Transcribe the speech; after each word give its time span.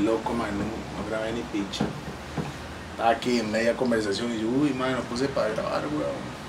loco, 0.00 0.32
man, 0.32 0.50
no, 0.58 1.08
grabé 1.08 1.32
ni 1.32 1.42
picha. 1.42 1.84
Estaba 2.92 3.10
aquí 3.10 3.38
en 3.38 3.50
media 3.50 3.76
conversación 3.76 4.32
y 4.32 4.40
yo, 4.40 4.48
uy, 4.48 4.72
man, 4.74 4.92
no 4.92 5.00
puse 5.00 5.28
para 5.28 5.48
grabar, 5.50 5.84
weón. 5.88 6.39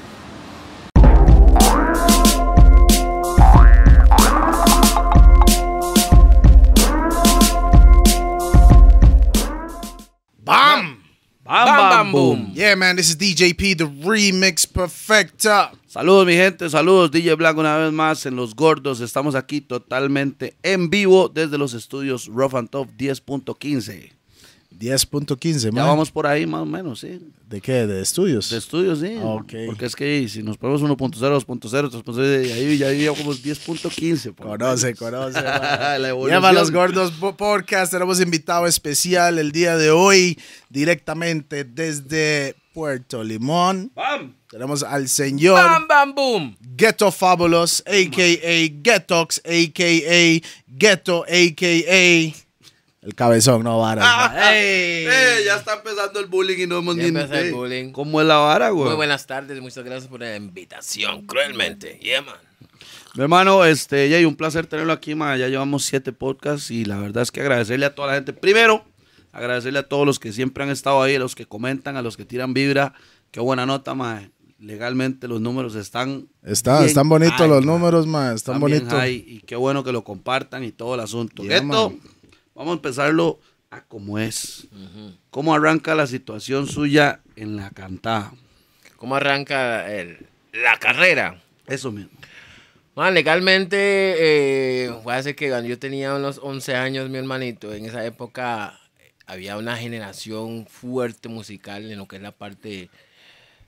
Bam, 12.01 12.11
bam, 12.11 12.11
boom. 12.11 12.51
Yeah, 12.53 12.75
man, 12.75 12.95
this 12.95 13.09
is 13.09 13.15
DJP, 13.15 13.77
the 13.77 13.85
remix 13.85 14.65
perfecta. 14.65 15.71
Saludos, 15.87 16.25
mi 16.25 16.33
gente. 16.33 16.67
Saludos, 16.69 17.11
DJ 17.11 17.35
Black, 17.35 17.57
una 17.57 17.77
vez 17.77 17.91
más 17.91 18.25
en 18.25 18.35
Los 18.35 18.55
Gordos. 18.55 19.01
Estamos 19.01 19.35
aquí 19.35 19.61
totalmente 19.61 20.55
en 20.63 20.89
vivo 20.89 21.29
desde 21.29 21.57
los 21.57 21.73
estudios 21.73 22.27
Rough 22.27 22.55
and 22.55 22.69
Tough 22.69 22.89
10.15. 22.97 24.20
10.15, 24.81 25.65
Ya 25.65 25.71
man. 25.71 25.85
vamos 25.87 26.09
por 26.11 26.25
ahí 26.25 26.45
más 26.47 26.61
o 26.61 26.65
menos, 26.65 26.99
sí. 27.01 27.19
¿De 27.47 27.61
qué? 27.61 27.85
¿De 27.85 28.01
estudios? 28.01 28.49
De 28.49 28.57
estudios, 28.57 28.99
sí. 28.99 29.15
Ok. 29.21 29.53
Porque 29.67 29.85
es 29.85 29.95
que 29.95 30.27
si 30.27 30.41
nos 30.41 30.57
ponemos 30.57 30.81
1.0, 30.81 31.17
2.0, 31.19 31.91
3.0, 31.91 32.47
y 32.47 32.51
ahí 32.51 32.77
ya 32.77 32.91
llevamos 32.91 33.43
10.15. 33.43 34.33
por 34.33 34.45
lo 34.47 34.51
Conoce, 34.53 34.85
menos. 34.87 34.99
conoce. 34.99 35.39
Evolución. 36.07 36.29
Lleva 36.41 36.51
los 36.51 36.71
gordos 36.71 37.11
Po- 37.11 37.35
podcast. 37.37 37.91
Tenemos 37.91 38.19
invitado 38.21 38.65
especial 38.67 39.37
el 39.37 39.51
día 39.51 39.77
de 39.77 39.91
hoy, 39.91 40.39
directamente 40.69 41.63
desde 41.63 42.55
Puerto 42.73 43.23
Limón. 43.23 43.91
¡Bam! 43.95 44.33
Tenemos 44.49 44.81
al 44.83 45.07
señor 45.07 45.55
Bam, 45.55 45.87
bam, 45.87 46.15
boom. 46.15 46.57
Ghetto 46.75 47.11
Fabulous, 47.11 47.81
a.k.a. 47.85 48.81
Ghettox, 48.81 49.41
a.k.a. 49.45 50.41
Ghetto, 50.67 51.23
a.k.a. 51.27 52.33
El 53.01 53.15
cabezón, 53.15 53.63
no 53.63 53.79
vara. 53.79 54.01
Ah, 54.05 54.53
¡Ey! 54.53 55.05
Eh, 55.07 55.41
ya 55.43 55.55
está 55.55 55.73
empezando 55.73 56.19
el 56.19 56.27
bullying 56.27 56.59
y 56.59 56.67
no 56.67 56.77
hemos 56.77 56.95
Ya 56.95 57.01
ni... 57.01 57.07
empezó 57.07 57.33
el 57.33 57.47
eh, 57.47 57.51
bullying. 57.51 57.91
¿Cómo 57.91 58.21
es 58.21 58.27
la 58.27 58.37
vara, 58.37 58.69
güey? 58.69 58.89
Muy 58.89 58.95
buenas 58.95 59.25
tardes, 59.25 59.59
muchas 59.59 59.83
gracias 59.83 60.07
por 60.07 60.19
la 60.19 60.35
invitación, 60.35 61.25
cruelmente. 61.25 61.97
Yeah, 61.99 62.21
man. 62.21 62.35
Mi 63.15 63.23
hermano, 63.23 63.65
este, 63.65 64.07
Jay, 64.09 64.23
un 64.23 64.35
placer 64.35 64.67
tenerlo 64.67 64.93
aquí, 64.93 65.15
ma. 65.15 65.35
Ya 65.35 65.47
llevamos 65.47 65.83
siete 65.83 66.13
podcasts 66.13 66.69
y 66.69 66.85
la 66.85 66.97
verdad 66.99 67.23
es 67.23 67.31
que 67.31 67.41
agradecerle 67.41 67.87
a 67.87 67.95
toda 67.95 68.09
la 68.09 68.13
gente. 68.13 68.33
Primero, 68.33 68.85
agradecerle 69.31 69.79
a 69.79 69.83
todos 69.89 70.05
los 70.05 70.19
que 70.19 70.31
siempre 70.31 70.63
han 70.63 70.69
estado 70.69 71.01
ahí, 71.01 71.15
a 71.15 71.19
los 71.19 71.33
que 71.33 71.47
comentan, 71.47 71.97
a 71.97 72.03
los 72.03 72.15
que 72.17 72.23
tiran 72.25 72.53
vibra. 72.53 72.93
Qué 73.31 73.39
buena 73.39 73.65
nota, 73.65 73.95
ma. 73.95 74.29
Legalmente 74.59 75.27
los 75.27 75.41
números 75.41 75.73
están. 75.73 76.27
Está- 76.43 76.77
bien 76.77 76.89
están 76.89 77.09
bonitos 77.09 77.49
los 77.49 77.65
números, 77.65 78.05
man. 78.05 78.35
Están 78.35 78.59
bonitos. 78.59 78.93
y 79.07 79.41
qué 79.47 79.55
bueno 79.55 79.83
que 79.83 79.91
lo 79.91 80.03
compartan 80.03 80.63
y 80.63 80.71
todo 80.71 80.93
el 80.93 80.99
asunto. 81.01 81.41
Yeah, 81.41 81.55
Esto, 81.55 81.89
man. 81.89 81.99
Vamos 82.55 82.71
a 82.71 82.75
empezarlo 82.75 83.39
a 83.69 83.81
como 83.83 84.19
es. 84.19 84.67
¿Cómo 85.29 85.53
arranca 85.53 85.95
la 85.95 86.07
situación 86.07 86.67
suya 86.67 87.21
en 87.35 87.55
la 87.55 87.69
cantada? 87.69 88.33
¿Cómo 88.97 89.15
arranca 89.15 89.91
el- 89.91 90.27
la 90.53 90.77
carrera? 90.77 91.41
Eso 91.67 91.91
mismo. 91.91 92.11
Man, 92.95 93.13
legalmente, 93.13 93.77
eh, 94.19 94.91
fue 95.01 95.15
hace 95.15 95.33
que 95.35 95.47
cuando 95.49 95.69
yo 95.69 95.79
tenía 95.79 96.13
unos 96.13 96.39
11 96.43 96.75
años, 96.75 97.09
mi 97.09 97.17
hermanito, 97.17 97.73
en 97.73 97.85
esa 97.85 98.05
época 98.05 98.77
eh, 98.99 99.13
había 99.25 99.55
una 99.57 99.77
generación 99.77 100.67
fuerte 100.67 101.29
musical 101.29 101.89
en 101.89 101.97
lo 101.97 102.07
que 102.07 102.17
es 102.17 102.21
la 102.21 102.33
parte 102.33 102.89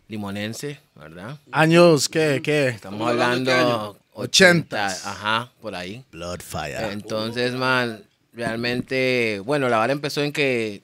limonense, 0.09 0.80
¿verdad? 0.95 1.38
¿Años 1.52 2.09
qué? 2.09 2.42
¿Qué? 2.44 2.67
Estamos 2.67 3.00
hablando 3.08 3.52
hablando 3.52 3.86
año? 3.92 4.00
80, 4.14 4.86
Ochentas. 4.86 5.06
ajá, 5.08 5.52
por 5.61 5.73
ahí. 5.73 6.04
Bloodfire. 6.11 6.92
Entonces, 6.92 7.54
man, 7.54 8.04
realmente, 8.34 9.42
bueno, 9.45 9.70
la 9.70 9.78
vara 9.78 9.94
empezó 9.94 10.22
en 10.22 10.31
que 10.34 10.81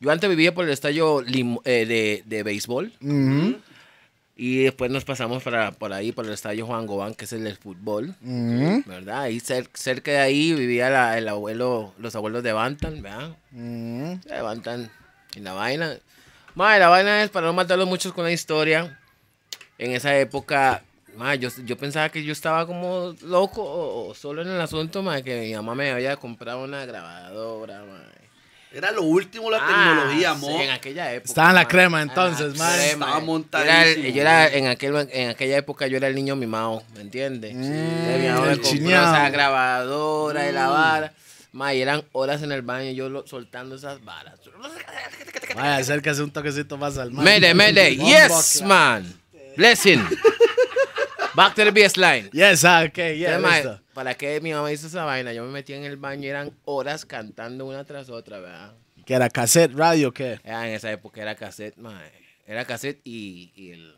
yo 0.00 0.10
antes 0.10 0.28
vivía 0.30 0.54
por 0.54 0.64
el 0.64 0.70
estadio 0.70 1.22
lim- 1.22 1.60
eh, 1.64 1.86
de, 1.86 2.22
de 2.26 2.42
béisbol 2.42 2.92
Ujú, 3.00 3.60
y 4.36 4.62
después 4.64 4.90
nos 4.90 5.04
pasamos 5.04 5.42
para, 5.42 5.72
por 5.72 5.92
ahí, 5.92 6.12
por 6.12 6.24
el 6.26 6.32
estadio 6.32 6.66
Juan 6.66 6.86
Gobán, 6.86 7.14
que 7.14 7.24
es 7.24 7.32
el 7.32 7.44
del 7.44 7.56
fútbol, 7.56 8.14
¿verdad? 8.86 9.22
Ahí 9.22 9.38
cer- 9.38 9.68
cerca 9.74 10.10
de 10.12 10.18
ahí 10.18 10.52
vivía 10.54 10.90
la- 10.90 11.18
el 11.18 11.26
abuelo, 11.28 11.92
los 11.98 12.14
abuelos 12.14 12.42
de 12.42 12.52
Bantan, 12.52 13.02
¿verdad? 13.02 13.36
Bantan 14.42 14.90
y 15.34 15.40
la 15.40 15.52
vaina. 15.54 15.96
Man, 16.54 16.78
la 16.80 16.88
vaina 16.88 17.22
es, 17.22 17.30
para 17.30 17.46
no 17.46 17.52
matarlos 17.52 17.86
muchos 17.88 18.12
con 18.12 18.24
la 18.24 18.32
historia, 18.32 18.98
en 19.78 19.92
esa 19.92 20.16
época... 20.18 20.82
ma, 21.18 21.34
yo, 21.34 21.48
yo 21.64 21.76
pensaba 21.76 22.08
que 22.08 22.22
yo 22.22 22.32
estaba 22.32 22.66
como 22.66 23.14
loco 23.22 23.62
o, 23.62 24.08
o 24.08 24.14
solo 24.14 24.42
en 24.42 24.48
el 24.48 24.60
asunto, 24.60 25.02
ma, 25.02 25.20
que 25.22 25.40
mi 25.40 25.54
mamá 25.54 25.74
me 25.74 25.90
había 25.90 26.16
comprado 26.16 26.62
una 26.64 26.86
grabadora, 26.86 27.80
ma. 27.80 28.04
Era 28.70 28.92
lo 28.92 29.02
último 29.02 29.50
la 29.50 29.58
Ah, 29.62 29.66
tecnología, 29.66 30.18
sí, 30.18 30.24
amor. 30.46 30.60
en 30.60 30.70
aquella 30.70 31.12
época. 31.14 31.28
Estaba 31.28 31.48
en 31.48 31.54
la 31.54 31.62
ma. 31.62 31.68
crema 31.68 32.02
En 32.02 32.06
la 32.08 32.12
entonces, 32.12 32.58
ma. 32.58 32.68
crema. 32.74 32.84
Estaba 32.84 33.10
Yo 33.10 33.16
era, 33.16 33.20
montadísimo, 33.26 34.08
yo 34.14 34.20
era- 34.20 34.48
en, 34.48 34.66
aquel, 34.66 35.08
en 35.10 35.28
aquella 35.30 35.56
época 35.56 35.86
yo 35.86 35.96
era 35.96 36.06
el 36.08 36.14
niño 36.14 36.36
mimado, 36.36 36.82
¿me 36.94 37.00
entiendes? 37.00 37.54
Mm, 37.54 37.62
Entonces, 37.64 38.20
mi 38.20 38.28
mamá 38.28 38.40
me 38.46 38.52
el 38.52 38.60
compró 38.60 38.70
chiñao. 38.78 39.04
esa 39.14 39.30
grabadora 39.30 40.48
y 40.48 40.52
la 40.52 40.68
vara. 40.68 41.12
Ma, 41.52 41.72
y 41.72 41.80
eran 41.80 42.04
horas 42.12 42.42
en 42.42 42.52
el 42.52 42.60
baño 42.60 42.90
yo 42.92 43.08
lo- 43.08 43.26
soltando 43.26 43.74
esas 43.76 44.04
varas. 44.04 44.38
Vaya, 45.56 45.76
acércase 45.76 46.22
un 46.22 46.30
toquecito 46.30 46.76
más 46.76 46.98
al 46.98 47.10
man. 47.10 47.24
Mayday. 47.24 47.98
One 47.98 48.06
Yes, 48.10 48.62
man. 48.62 49.14
Blessing. 49.56 50.06
Back 51.38 51.54
to 51.54 51.64
the 51.64 51.70
baseline. 51.70 52.28
Yes, 52.32 52.64
ah, 52.64 52.82
ok, 52.84 52.96
yeah, 53.16 53.38
listo. 53.38 53.80
¿Para 53.94 54.14
qué 54.16 54.40
mi 54.40 54.52
mamá 54.52 54.72
hizo 54.72 54.88
esa 54.88 55.04
vaina? 55.04 55.32
Yo 55.32 55.44
me 55.44 55.52
metía 55.52 55.76
en 55.76 55.84
el 55.84 55.96
baño 55.96 56.24
y 56.24 56.28
eran 56.28 56.50
horas 56.64 57.04
cantando 57.04 57.64
una 57.64 57.84
tras 57.84 58.10
otra, 58.10 58.40
¿verdad? 58.40 58.74
¿Que 59.06 59.14
era 59.14 59.30
cassette 59.30 59.72
radio 59.72 60.08
o 60.08 60.12
qué? 60.12 60.40
Era 60.42 60.66
en 60.68 60.74
esa 60.74 60.90
época 60.90 61.22
era 61.22 61.36
cassette, 61.36 61.76
mae. 61.76 62.10
Era 62.44 62.64
cassette 62.64 63.00
y, 63.04 63.52
y 63.54 63.70
el. 63.70 63.94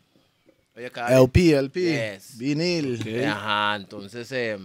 Oye, 0.75 0.91
LP, 1.09 1.53
LP, 1.53 1.79
Yes. 1.81 2.37
vinil. 2.37 3.25
Ajá, 3.25 3.75
entonces, 3.75 4.31
eh, 4.31 4.59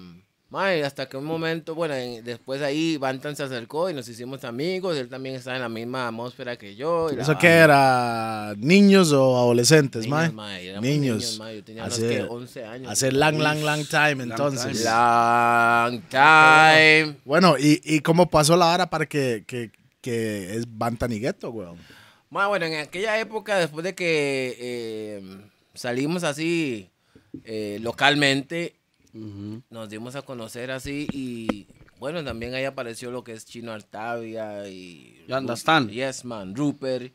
mae, 0.48 0.84
hasta 0.84 1.08
que 1.08 1.16
un 1.16 1.24
momento, 1.24 1.74
bueno, 1.74 1.94
en- 1.94 2.24
después 2.24 2.62
ahí 2.62 2.96
Bantan 2.98 3.34
se 3.36 3.42
acercó 3.42 3.90
y 3.90 3.94
nos 3.94 4.08
hicimos 4.08 4.44
amigos. 4.44 4.96
Él 4.96 5.08
también 5.08 5.34
estaba 5.34 5.56
en 5.56 5.62
la 5.62 5.68
misma 5.68 6.06
atmósfera 6.08 6.56
que 6.56 6.76
yo. 6.76 7.10
y 7.12 7.16
la 7.16 7.22
¿Eso 7.22 7.36
qué 7.38 7.48
era? 7.48 8.54
¿Niños 8.56 9.12
o 9.12 9.36
adolescentes, 9.36 10.04
Niños, 10.06 10.32
mae? 10.32 10.62
Niños. 10.62 10.82
niños, 10.82 11.38
mae, 11.38 11.56
yo 11.56 11.64
tenía 11.64 11.84
Hace- 11.84 12.08
¿qué? 12.08 12.22
11 12.22 12.64
años. 12.64 12.92
Hace 12.92 13.12
lang, 13.12 13.38
lang, 13.38 13.62
lang 13.64 13.84
time, 13.86 14.22
entonces. 14.22 14.82
time. 14.82 14.90
Long 14.90 16.00
time. 16.10 17.16
Bueno, 17.24 17.56
¿y, 17.58 17.80
¿y 17.84 18.00
cómo 18.00 18.28
pasó 18.30 18.56
la 18.56 18.72
hora 18.72 18.88
para 18.88 19.06
que, 19.06 19.44
que, 19.46 19.70
que 20.00 20.54
es 20.56 20.64
Bantanigueto, 20.68 21.50
weón? 21.50 21.76
Mae, 22.30 22.46
bueno, 22.48 22.66
en 22.66 22.74
aquella 22.80 23.18
época, 23.18 23.58
después 23.58 23.84
de 23.84 23.94
que 23.94 24.56
eh, 24.58 25.22
salimos 25.74 26.22
así 26.24 26.88
eh, 27.44 27.78
localmente, 27.82 28.74
nos 29.70 29.88
dimos 29.88 30.16
a 30.16 30.22
conocer 30.22 30.70
así 30.70 31.08
y 31.12 31.66
bueno, 31.98 32.22
también 32.22 32.52
ahí 32.54 32.64
apareció 32.64 33.10
lo 33.10 33.24
que 33.24 33.32
es 33.32 33.46
Chino 33.46 33.72
Artavia 33.72 34.68
y... 34.68 35.24
You 35.26 35.34
understand? 35.36 35.90
Yes, 35.90 36.24
man, 36.26 36.54
Rupert. 36.54 37.12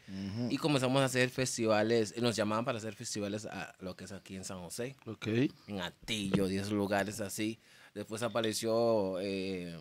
Y 0.49 0.57
comenzamos 0.57 1.01
a 1.03 1.05
hacer 1.05 1.29
festivales, 1.29 2.13
y 2.17 2.21
nos 2.21 2.35
llamaban 2.35 2.65
para 2.65 2.79
hacer 2.79 2.95
festivales 2.95 3.45
a 3.45 3.75
lo 3.79 3.95
que 3.95 4.05
es 4.05 4.11
aquí 4.11 4.35
en 4.35 4.43
San 4.43 4.59
José, 4.61 4.95
Ok. 5.05 5.27
en 5.67 5.81
Atillo, 5.81 6.47
10 6.47 6.71
lugares 6.71 7.21
así. 7.21 7.59
Después 7.93 8.23
apareció 8.23 9.19
eh, 9.19 9.77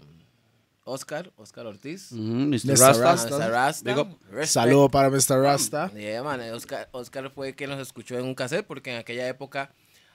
Oscar, 0.85 1.33
Oscar 1.37 1.67
Ortiz. 1.67 2.13
Ujú, 2.13 2.21
Mr. 2.23 2.67
Mr. 2.67 2.79
Rasta. 2.79 3.49
Rasta. 3.49 3.95
Mr. 3.95 4.07
Rasta. 4.31 4.47
Saludo 4.47 4.91
para 4.91 5.09
Mr. 5.09 5.41
Rasta. 5.41 5.91
Yeah, 5.95 6.23
man, 6.23 6.41
Oscar, 6.53 6.89
Oscar 6.93 7.31
fue 7.31 7.55
quien 7.55 7.71
nos 7.71 7.81
escuchó 7.81 8.19
en 8.19 8.27
un 8.27 8.35
cassette 8.35 8.67
porque 8.67 8.93
en 8.93 8.99
aquella 8.99 9.27
época 9.29 9.73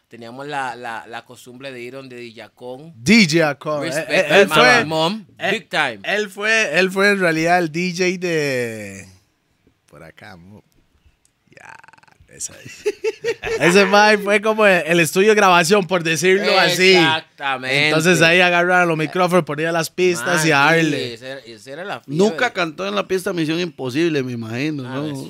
teníamos 0.08 0.48
la, 0.48 0.76
la, 0.76 1.06
la 1.08 1.26
costumbre 1.26 1.72
de 1.72 1.82
ir 1.82 1.94
donde 1.94 2.16
Dillacón. 2.18 2.94
DJ 2.98 3.44
Acon. 3.44 3.82
Respect, 3.82 4.10
Eh, 4.10 4.20
eh, 4.30 4.42
Él 4.42 4.50
fue, 4.50 4.86
mom, 4.86 5.26
eh, 5.38 5.52
big 5.52 5.70
time. 5.70 6.00
él 6.04 6.30
fue, 6.30 6.80
él 6.80 6.92
fue 6.92 7.10
en 7.12 7.20
realidad 7.20 7.60
el 7.60 7.72
DJ 7.72 8.18
de 8.18 9.08
por 9.88 10.04
acá. 10.04 10.36
mo- 10.36 10.64
Ya, 11.50 11.74
esa 12.30 12.54
es. 12.64 12.84
Ese 13.60 13.86
mae 13.86 14.18
fue 14.18 14.42
como 14.42 14.66
el, 14.66 15.00
estudio 15.00 15.30
de 15.30 15.36
grabación, 15.36 15.88
por 15.88 16.04
decirlo 16.04 16.58
así. 16.60 16.96
Exactamente. 16.96 17.88
Entonces 17.88 18.22
ahí 18.22 18.42
agarraron 18.42 18.88
los 18.90 18.98
micrófonos, 18.98 19.46
ponían 19.46 19.74
las 19.74 19.90
pistas 19.90 20.38
Man, 20.40 20.48
y 20.48 20.52
a 20.52 20.58
darle. 20.60 21.14
esa 21.14 21.28
era- 21.28 21.40
esa 21.42 21.72
era 21.72 21.84
la 21.86 22.00
fiebre. 22.02 22.18
Nunca 22.24 22.52
cantó 22.54 22.88
en 22.88 22.94
la 22.96 23.08
pista 23.08 23.32
Misión 23.34 23.60
Imposible, 23.60 24.22
me 24.24 24.34
imagino, 24.34 24.84
Ah, 24.88 24.96
¿no? 24.96 25.30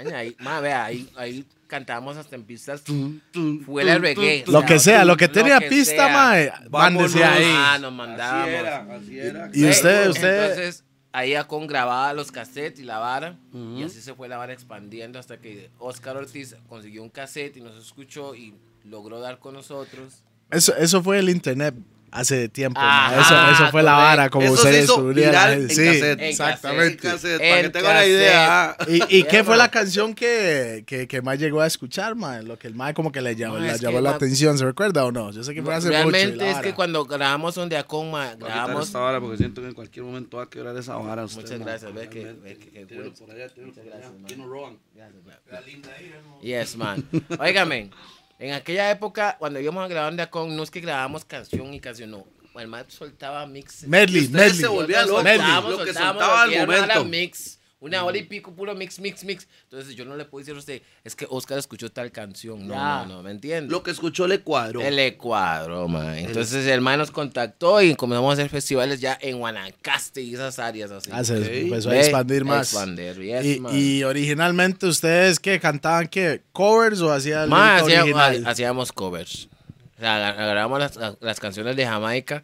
Extraña. 0.00 0.18
Ahí, 0.18 0.36
ma, 0.40 0.60
vea, 0.60 0.84
ahí, 0.84 1.08
ahí 1.16 1.44
cantábamos 1.66 2.16
hasta 2.16 2.36
en 2.36 2.44
pistas 2.44 2.82
reggae. 2.86 4.44
Lo 4.46 4.64
que 4.64 4.78
sea, 4.78 5.04
lo 5.04 5.16
que 5.16 5.26
lo 5.28 5.32
tenía 5.32 5.58
que 5.60 5.68
pista, 5.68 6.08
mae, 6.08 6.52
mándese 6.70 7.18
Vámonos. 7.20 7.36
ahí. 7.38 7.44
Ah, 7.56 7.78
nos 7.80 7.92
mandábamos. 7.92 8.48
Así 8.48 8.54
era, 8.56 8.94
así 8.96 9.18
era. 9.18 9.50
Y 9.52 9.68
usted, 9.68 10.04
Sí, 10.04 10.10
usted, 10.10 10.42
Entonces, 10.42 10.84
ahí 11.12 11.34
Acon 11.34 11.66
grababa 11.66 12.12
los 12.12 12.30
cassettes 12.32 12.80
y 12.80 12.84
la 12.84 12.98
vara. 12.98 13.38
Y 13.52 13.82
así 13.82 14.00
se 14.00 14.14
fue 14.14 14.28
la 14.28 14.36
vara 14.36 14.52
expandiendo 14.52 15.18
hasta 15.18 15.38
que 15.38 15.70
Oscar 15.78 16.16
Ortiz 16.16 16.56
consiguió 16.68 17.02
un 17.02 17.10
cassette 17.10 17.56
y 17.56 17.60
nos 17.60 17.76
escuchó 17.76 18.34
y 18.34 18.54
logró 18.84 19.20
dar 19.20 19.38
con 19.38 19.54
nosotros. 19.54 20.24
eso, 20.50 20.74
eso 20.76 21.02
fue 21.02 21.18
el 21.18 21.28
internet 21.28 21.74
hace 22.12 22.48
tiempo. 22.48 22.80
Ajá, 22.80 23.20
eso, 23.20 23.62
eso 23.62 23.70
fue 23.70 23.82
la 23.82 23.94
vara, 23.94 24.30
como 24.30 24.44
Eso 24.46 24.54
usted 24.54 24.72
se 24.72 24.82
hizo 24.84 24.94
descubriera. 24.96 25.30
viral 25.30 25.52
en 25.62 25.70
Sí, 25.70 25.84
cassette. 25.84 26.18
En 26.20 26.24
exactamente. 26.26 27.06
En 27.06 27.12
cassette, 27.12 27.38
para 27.40 27.62
que 27.62 27.68
tengan 27.70 27.90
una 27.92 28.06
idea. 28.06 28.76
¿Y, 28.88 29.16
y 29.18 29.24
qué 29.24 29.44
fue 29.44 29.50
man. 29.56 29.58
la 29.58 29.70
canción 29.70 30.14
que, 30.14 30.84
que, 30.86 31.06
que 31.08 31.22
más 31.22 31.38
llegó 31.38 31.60
a 31.60 31.66
escuchar, 31.66 32.14
ma? 32.14 32.40
Lo 32.42 32.58
que 32.58 32.68
el 32.68 32.74
mae 32.74 32.94
como 32.94 33.12
que 33.12 33.20
le 33.20 33.34
llamó, 33.36 33.58
le 33.58 33.70
es 33.70 33.80
llamó 33.80 33.96
que, 33.98 34.02
la 34.02 34.10
atención, 34.10 34.58
¿se 34.58 34.64
recuerda 34.64 35.04
o 35.04 35.12
no? 35.12 35.30
Yo 35.32 35.42
sé 35.44 35.54
que 35.54 35.62
fue 35.62 35.74
hace 35.74 35.86
mucho. 35.88 35.98
y 35.98 36.02
Realmente 36.12 36.36
la 36.44 36.50
es 36.50 36.58
que 36.58 36.74
cuando 36.74 37.04
grabamos 37.04 37.54
donde 37.54 37.76
Acoma, 37.76 38.24
Voy 38.24 38.28
a 38.28 38.34
quitar 38.36 38.48
grabamos. 38.48 38.86
esta 38.86 38.98
vara 38.98 39.20
porque 39.20 39.36
siento 39.36 39.60
que 39.62 39.68
en 39.68 39.74
cualquier 39.74 40.04
momento 40.04 40.36
va 40.38 40.44
a 40.44 40.50
quebrar 40.50 40.76
esa 40.76 40.96
vara. 40.96 41.24
usted, 41.24 41.42
Muchas 41.42 41.58
man. 41.58 41.68
gracias, 41.68 41.94
ve 41.94 42.08
que- 42.08 42.22
Realmente. 42.22 42.70
ve 42.72 42.86
que- 42.86 42.86
por 43.20 43.30
allá, 43.30 43.46
por 43.48 43.64
allá. 43.64 44.10
Aquí 44.24 44.36
no 44.36 44.46
roban. 44.48 44.78
Yes, 46.42 46.76
man. 46.76 47.04
Óigame, 47.38 47.90
en 48.40 48.52
aquella 48.54 48.90
época, 48.90 49.36
cuando 49.38 49.60
íbamos 49.60 49.84
a 49.84 49.88
grabar 49.88 50.14
de 50.14 50.22
Acon, 50.22 50.56
no 50.56 50.62
es 50.62 50.70
que 50.70 50.80
grabábamos 50.80 51.24
canción 51.24 51.72
y 51.74 51.78
canción, 51.78 52.10
no. 52.10 52.26
El 52.56 52.66
man 52.66 52.84
soltaba 52.88 53.46
mix. 53.46 53.84
Medley, 53.86 54.28
medley. 54.28 54.54
se 54.54 54.62
locos. 54.64 54.86
soltábamos, 55.06 55.70
Lo 55.70 55.84
que 55.84 55.92
soltaba 55.94 56.42
al 56.42 56.56
momento. 56.56 57.04
mix. 57.04 57.59
Una 57.80 58.04
hora 58.04 58.18
y 58.18 58.24
pico, 58.24 58.52
puro 58.52 58.74
mix, 58.74 59.00
mix, 59.00 59.24
mix. 59.24 59.48
Entonces 59.64 59.94
yo 59.96 60.04
no 60.04 60.14
le 60.14 60.26
puedo 60.26 60.40
decir 60.42 60.54
a 60.54 60.58
usted, 60.58 60.82
es 61.02 61.16
que 61.16 61.26
Oscar 61.30 61.58
escuchó 61.58 61.90
tal 61.90 62.12
canción. 62.12 62.68
No, 62.68 62.74
Ya. 62.74 63.04
no, 63.06 63.16
no, 63.16 63.22
¿me 63.22 63.30
entiende? 63.30 63.70
Lo 63.72 63.82
que 63.82 63.90
escuchó 63.90 64.26
le 64.26 64.40
cuadró. 64.40 64.82
El 64.82 64.98
Ecuador, 64.98 65.88
man. 65.88 66.18
Entonces 66.18 66.66
el 66.66 66.82
man 66.82 66.98
nos 66.98 67.10
contactó 67.10 67.80
y 67.80 67.94
comenzamos 67.94 68.30
a 68.30 68.32
hacer 68.34 68.50
festivales 68.50 69.00
ya 69.00 69.18
en 69.22 69.38
Guanacaste 69.38 70.20
y 70.20 70.34
esas 70.34 70.58
áreas 70.58 70.90
así. 70.90 71.10
Ah, 71.12 71.24
se 71.24 71.62
empezó 71.62 71.88
a 71.90 71.96
expandir 71.98 72.44
más. 72.44 72.70
Expandir, 72.72 73.14
yes, 73.18 73.44
y, 73.46 73.60
man. 73.60 73.72
y 73.74 74.02
originalmente 74.04 74.86
ustedes 74.86 75.40
que 75.40 75.58
cantaban 75.58 76.06
qué 76.08 76.42
covers 76.52 77.00
o 77.00 77.10
hacían 77.10 77.50
ha- 77.52 77.78
hacíamos 78.46 78.92
covers. 78.92 79.48
O 79.96 80.00
sea, 80.00 80.16
agar- 80.16 80.38
agarramos 80.40 80.78
las, 80.80 80.98
las 81.20 81.40
canciones 81.40 81.76
de 81.76 81.86
Jamaica 81.86 82.42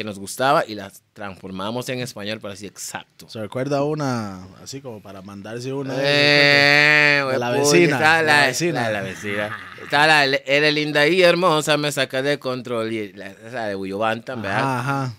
que 0.00 0.04
nos 0.04 0.18
gustaba 0.18 0.64
y 0.66 0.74
las 0.76 1.02
transformamos 1.12 1.86
en 1.90 2.00
español 2.00 2.40
para 2.40 2.54
así 2.54 2.64
exacto. 2.66 3.28
¿Se 3.28 3.38
recuerda 3.38 3.82
una 3.84 4.46
así 4.64 4.80
como 4.80 5.02
para 5.02 5.20
mandarse 5.20 5.74
una? 5.74 5.92
Eh, 5.98 7.22
De 7.30 7.38
la 7.38 7.50
güey, 7.50 7.60
vecina, 7.60 8.00
la, 8.00 8.22
la 8.22 8.46
vecina. 8.46 8.82
la 8.84 8.90
la 8.92 9.00
vecina. 9.02 9.58
La, 9.90 10.24
eres 10.24 10.72
linda 10.72 11.06
y 11.06 11.20
hermosa, 11.20 11.76
me 11.76 11.92
saca 11.92 12.22
de 12.22 12.38
control. 12.38 12.90
Y 12.90 13.12
la, 13.12 13.26
esa 13.26 13.66
de 13.66 13.74
Buyo 13.74 13.98
Bantam, 13.98 14.40
¿verdad? 14.40 14.78
Ajá, 14.78 15.02
ajá. 15.02 15.14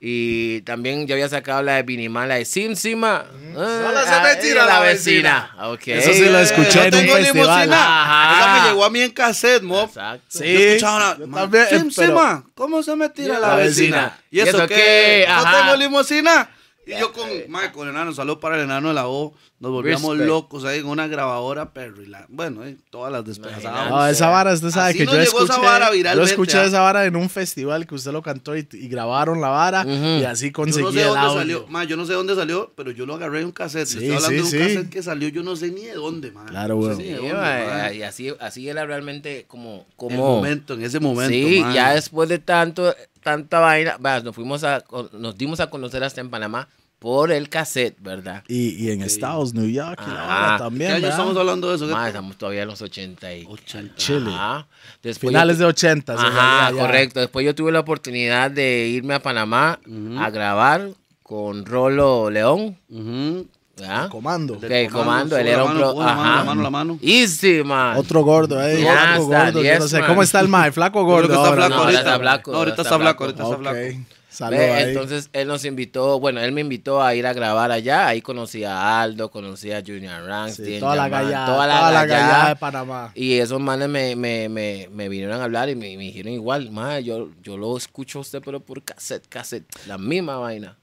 Y 0.00 0.60
también 0.62 1.08
yo 1.08 1.14
había 1.16 1.28
sacado 1.28 1.60
la 1.62 1.74
de 1.74 1.82
Binimal, 1.82 2.28
la 2.28 2.36
de 2.36 2.44
Sim 2.44 2.76
Sima. 2.76 3.24
Solo 3.52 4.00
se 4.06 4.20
me 4.22 4.36
tira 4.36 4.64
la 4.64 4.78
vecina. 4.80 5.56
Ok. 5.60 5.88
Eso 5.88 6.12
sí 6.12 6.24
lo 6.26 6.38
escuché 6.38 6.70
Yo 6.70 6.80
en 6.82 6.84
un 6.84 6.90
tengo 7.00 7.14
festival. 7.16 7.46
limusina. 7.46 8.02
Ajá. 8.04 8.38
Esa 8.38 8.62
me 8.62 8.68
llegó 8.70 8.84
a 8.84 8.90
mí 8.90 9.00
en 9.00 9.10
cassette, 9.10 9.62
mo. 9.64 9.82
Exacto. 9.82 10.24
Sí. 10.28 10.52
Yo 10.52 10.58
escuchaba 10.60 11.16
yo 11.18 11.24
una, 11.24 11.40
también, 11.40 11.64
"Ma, 11.64 11.68
Sim, 11.80 11.90
pero- 11.96 12.08
Sima, 12.08 12.44
¿cómo 12.54 12.82
se 12.84 12.94
me 12.94 13.08
tira 13.08 13.40
la, 13.40 13.48
La 13.48 13.56
vecina? 13.56 13.96
vecina. 13.96 14.18
¿Y 14.30 14.38
eso, 14.40 14.46
¿Y 14.46 14.50
eso 14.50 14.66
qué? 14.68 14.74
qué? 14.76 15.26
¿No 15.28 15.50
tengo 15.58 15.76
limusina? 15.76 16.50
Y 16.96 16.98
yo 16.98 17.12
con, 17.12 17.28
ma, 17.48 17.70
con 17.72 17.86
el 17.88 17.94
enano, 17.94 18.12
saludo 18.14 18.40
para 18.40 18.56
el 18.56 18.62
enano 18.64 18.88
de 18.88 18.94
la 18.94 19.08
O, 19.08 19.34
nos 19.60 19.70
volvíamos 19.72 20.12
Respect. 20.12 20.28
locos 20.28 20.64
ahí 20.64 20.78
en 20.78 20.86
una 20.86 21.06
grabadora, 21.06 21.72
pero 21.72 22.00
y 22.02 22.06
la- 22.06 22.24
bueno, 22.28 22.64
eh, 22.64 22.76
todas 22.90 23.12
las 23.12 23.24
despedazábamos. 23.24 23.90
No, 23.90 24.06
esa 24.06 24.28
vara, 24.30 24.52
usted 24.54 24.70
sabe 24.70 24.90
Así 24.90 24.98
que 24.98 25.04
yo 25.06 25.12
llegó 25.12 25.22
esa 25.42 25.52
escuché, 25.52 25.60
vara 25.66 25.86
yo 25.88 25.92
viralmente, 25.94 26.30
escuché 26.30 26.58
¿ah? 26.58 26.64
esa 26.64 26.80
vara 26.80 27.04
en 27.04 27.16
un 27.16 27.28
festival 27.28 27.86
que 27.86 27.94
usted 27.94 28.12
lo 28.12 28.22
cantó 28.22 28.56
y, 28.56 28.66
y 28.72 28.88
grabaron 28.88 29.40
la 29.40 29.48
vara 29.48 29.84
y 29.86 30.24
así 30.24 30.46
Yo 30.46 30.52
conseguí 30.52 30.84
no 30.84 30.92
sé 30.92 31.00
el 31.02 31.06
dónde 31.08 31.20
audio. 31.20 31.38
salió, 31.38 31.66
ma, 31.68 31.84
yo 31.84 31.96
no 31.96 32.06
sé 32.06 32.12
dónde 32.14 32.34
salió, 32.34 32.72
pero 32.76 32.90
yo 32.90 33.04
lo 33.04 33.14
agarré 33.16 33.40
en 33.40 33.46
un 33.46 33.52
cassette. 33.52 33.86
Sí, 33.86 33.98
estoy 33.98 34.16
hablando 34.16 34.28
sí, 34.28 34.34
de 34.36 34.42
un 34.42 34.68
sí. 34.68 34.74
cassette 34.76 34.90
que 34.90 35.02
salió, 35.02 35.28
yo 35.28 35.42
no 35.42 35.56
sé 35.56 35.70
ni 35.70 35.82
de 35.82 35.94
dónde, 35.94 36.30
ma. 36.30 36.46
Claro, 36.46 36.76
No 36.76 36.82
sé 36.82 36.88
weón. 36.88 36.98
ni 36.98 37.04
de 37.04 37.10
Sí, 37.10 37.16
dónde, 37.16 37.34
ma, 37.34 37.66
ma. 37.82 37.92
y 37.92 38.02
así, 38.02 38.32
así 38.40 38.68
era 38.68 38.86
realmente 38.86 39.44
como... 39.46 39.78
En 39.78 39.84
como 39.96 40.10
el 40.12 40.16
momento, 40.18 40.74
en 40.74 40.82
ese 40.84 41.00
momento, 41.00 41.34
sí, 41.34 41.60
ma. 41.60 41.74
ya 41.74 41.92
después 41.94 42.28
de 42.28 42.38
tanto, 42.38 42.94
tanta 43.30 43.60
vaina, 43.60 43.96
va, 43.98 44.20
nos 44.20 44.34
fuimos 44.34 44.64
a, 44.64 44.82
nos 45.12 45.36
dimos 45.36 45.60
a 45.60 45.68
conocer 45.70 46.02
hasta 46.04 46.20
en 46.20 46.30
Panamá 46.30 46.68
por 46.98 47.30
el 47.30 47.48
cassette, 47.48 47.96
¿verdad? 48.00 48.42
Y, 48.48 48.70
y 48.70 48.90
en 48.90 49.02
Estados, 49.02 49.54
New 49.54 49.68
York, 49.68 50.00
y 50.04 50.10
la 50.10 50.24
Ajá. 50.24 50.26
vara 50.26 50.56
¿Qué 50.56 50.62
también, 50.64 51.04
estamos 51.04 51.36
hablando 51.36 51.68
de 51.68 51.76
eso? 51.76 51.86
¿Qué 51.86 51.92
Ma, 51.92 51.98
tal? 52.00 52.06
estamos 52.08 52.36
todavía 52.38 52.62
en 52.62 52.68
los 52.68 52.82
80 52.82 53.34
y... 53.36 53.44
80. 53.46 53.94
Chile. 53.94 54.30
Ajá. 54.34 54.66
Después 55.02 55.30
Finales 55.30 55.58
yo- 55.58 55.64
de 55.64 55.68
80. 55.70 56.12
en 56.14 56.18
Ajá, 56.18 56.72
correcto. 56.72 57.20
Después 57.20 57.46
yo 57.46 57.54
tuve 57.54 57.70
la 57.70 57.80
oportunidad 57.80 58.50
de 58.50 58.88
irme 58.88 59.14
a 59.14 59.22
Panamá 59.22 59.78
a 60.18 60.30
grabar 60.30 60.90
con 61.22 61.64
Rolo 61.66 62.30
León. 62.30 62.76
Ujú. 62.88 63.46
¿Verdad? 63.80 64.08
Comando. 64.08 64.54
Del 64.56 64.90
comando, 64.90 64.98
comando, 64.98 65.36
él 65.38 65.46
era 65.48 65.56
la 65.58 65.64
un 65.64 65.68
mano, 65.74 65.80
pro. 65.94 65.96
mano, 65.96 66.10
Ajá. 66.20 66.36
la 66.36 66.44
mano, 66.44 66.62
la 66.62 66.70
mano. 66.70 66.98
Easy, 67.02 67.62
man. 67.64 67.96
Otro 67.96 68.22
gordo, 68.24 68.62
eh. 68.62 68.82
Ya 68.82 68.92
flaco 68.92 69.22
está, 69.24 69.44
gordo. 69.44 69.62
Yo 69.62 69.72
no 69.74 69.78
yes, 69.80 69.90
sé. 69.90 69.98
man. 70.00 70.08
¿Cómo 70.08 70.22
está 70.22 70.40
el 70.40 70.48
mae? 70.48 70.72
Flaco 70.72 71.04
gordo. 71.04 71.28
creo 71.28 71.42
que 71.42 71.48
está 71.48 71.48
ahora, 71.48 71.62
flaco 71.66 71.76
No, 71.76 71.82
ahorita. 71.84 71.98
está 72.00 72.18
flaco, 72.18 72.50
No, 72.52 72.58
ahorita 72.58 72.70
está 72.82 72.82
está 72.82 72.98
flaco, 72.98 73.24
flaco. 73.24 73.42
ahorita 73.44 73.72
está 73.72 73.78
Ve. 73.80 73.98
Entonces 74.40 75.30
él 75.32 75.48
nos 75.48 75.64
invitó, 75.64 76.20
bueno, 76.20 76.40
él 76.40 76.52
me 76.52 76.60
invitó 76.60 77.02
a 77.02 77.12
ir 77.14 77.26
a 77.26 77.32
grabar 77.32 77.72
allá. 77.72 78.06
Ahí 78.06 78.20
conocí 78.22 78.62
a 78.62 79.00
Aldo, 79.00 79.30
conocí 79.32 79.72
a 79.72 79.82
Junior 79.84 80.22
Ranks, 80.24 80.56
Sí, 80.56 80.78
toda 80.78 80.94
la 80.94 81.08
gallada. 81.08 81.46
toda 81.46 81.66
la 81.66 81.78
Toda 81.78 81.90
gallada. 82.06 82.48
de 82.50 82.56
Panamá. 82.56 83.10
Y 83.16 83.38
esos 83.38 83.58
manes 83.60 83.88
me, 83.88 84.14
me, 84.14 84.48
me, 84.48 84.88
me 84.92 85.08
vinieron 85.08 85.40
a 85.40 85.44
hablar 85.44 85.68
y 85.70 85.74
me, 85.74 85.96
me 85.96 86.04
dijeron 86.04 86.32
igual, 86.34 86.70
ma, 86.70 87.00
yo, 87.00 87.30
yo 87.42 87.56
lo 87.56 87.76
escucho 87.76 88.18
a 88.18 88.20
usted, 88.22 88.40
pero 88.44 88.60
por 88.60 88.82
cassette, 88.84 89.26
cassette, 89.28 89.66
la 89.86 89.98
misma 89.98 90.36
vaina. 90.36 90.76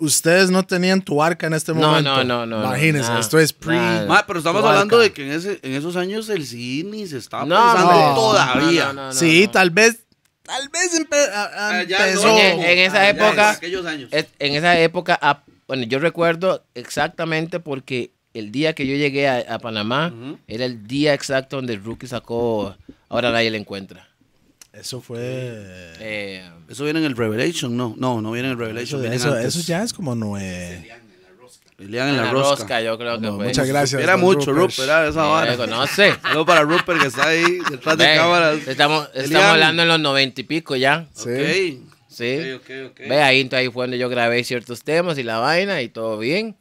Ustedes 0.00 0.50
no 0.50 0.64
tenían 0.64 1.02
tu 1.02 1.22
arca 1.22 1.46
en 1.46 1.52
este 1.54 1.72
momento. 1.72 2.24
no, 2.24 2.24
no, 2.24 2.46
no, 2.46 2.64
Imagínense, 2.64 3.10
no, 3.10 3.18
esto 3.20 3.38
es 3.38 3.52
pre. 3.52 3.76
Ma, 4.06 4.24
pero 4.26 4.38
estamos 4.38 4.64
hablando 4.64 4.98
de 4.98 5.12
que 5.12 5.26
en, 5.26 5.32
ese, 5.32 5.60
en 5.62 5.74
esos 5.74 5.94
años 5.96 6.28
el 6.30 6.46
cine 6.46 7.06
se 7.06 7.18
estaba 7.18 7.44
No, 7.44 7.54
pensando 7.56 7.92
no, 7.92 8.14
todavía. 8.14 8.86
no, 8.86 8.92
no, 8.94 9.06
no, 9.08 9.12
sí, 9.12 9.44
no. 9.44 9.50
tal 9.50 9.70
vez. 9.70 10.00
Tal 10.42 10.68
vez 10.70 10.98
empe- 10.98 11.82
empezó. 11.82 12.26
no, 12.28 12.38
En- 12.38 12.60
en 12.60 12.78
esa 12.78 13.00
ah, 13.02 13.08
época- 13.10 13.58
en 13.60 13.86
años. 13.86 14.10
Esa 14.10 14.78
época, 14.80 15.44
bueno, 15.68 15.84
yo 15.84 15.98
recuerdo 16.00 16.64
exactamente 16.74 17.60
porque 17.60 18.12
el 18.34 18.50
día 18.50 18.72
que 18.72 18.86
yo 18.86 18.96
llegué 18.96 19.28
a, 19.28 19.44
a 19.54 19.58
Panamá 19.58 20.12
era 20.48 20.64
el 20.64 20.86
día 20.86 21.14
exacto 21.14 21.56
donde 21.56 21.74
el 21.74 21.84
rookie 21.84 22.06
sacó 22.06 22.74
Ahora 23.08 23.30
nadie 23.32 23.50
le 23.50 23.58
encuentra. 23.58 24.08
Eso 24.72 25.00
fue. 25.00 25.18
Eh, 25.22 26.48
Eso 26.68 26.84
viene 26.84 27.00
en 27.00 27.06
el 27.06 27.16
Revelation, 27.16 27.76
no. 27.76 27.94
No, 27.98 28.20
no 28.22 28.30
viene 28.32 28.48
en 28.50 28.52
el 28.54 28.58
Eso, 28.58 28.66
Revelation. 28.66 29.00
viene 29.00 29.16
eso, 29.16 29.28
antes. 29.32 29.46
eso 29.56 29.66
ya 29.66 29.82
es 29.82 29.92
como 29.92 30.14
nueve. 30.14 30.88
Pelean 31.76 32.08
en 32.10 32.14
en 32.16 32.20
la, 32.24 32.30
rosca. 32.30 32.82
yo 32.82 32.98
creo 32.98 33.18
que 33.18 33.26
No, 33.26 33.36
fue. 33.36 33.46
muchas 33.46 33.66
gracias. 33.66 34.02
Era 34.02 34.16
mucho, 34.18 34.52
Rupert. 34.52 34.70
Rupert, 34.76 34.78
era 34.80 35.08
esa 35.08 35.24
Eh, 35.26 35.30
vara. 35.30 35.56
conoce. 35.56 36.14
Saludos 36.22 36.46
para 36.46 36.60
Rupert 36.62 37.00
que 37.00 37.06
está 37.08 37.28
ahí 37.28 37.58
detrás 37.70 37.96
de 37.96 38.04
cámaras. 38.16 38.68
Estamos, 38.68 39.08
estamos 39.14 39.46
hablando 39.46 39.82
en 39.82 39.88
los 39.88 39.98
noventa 40.00 40.40
y 40.42 40.44
pico 40.44 40.76
ya. 40.76 41.06
Sí. 41.14 41.82
Sí. 42.08 42.52
Ok, 42.52 42.62
ok, 42.62 42.90
ok. 42.90 43.00
Ve, 43.08 43.22
ahí, 43.22 43.40
entonces, 43.40 43.66
ahí 43.66 43.72
fue 43.72 43.84
donde 43.84 43.96
yo 43.98 44.08
grabé 44.10 44.44
ciertos 44.44 44.82
temas 44.84 45.16
y 45.16 45.22
la 45.22 45.38
vaina 45.38 45.80
y 45.80 45.88
todo 45.88 46.18
bien. 46.18 46.54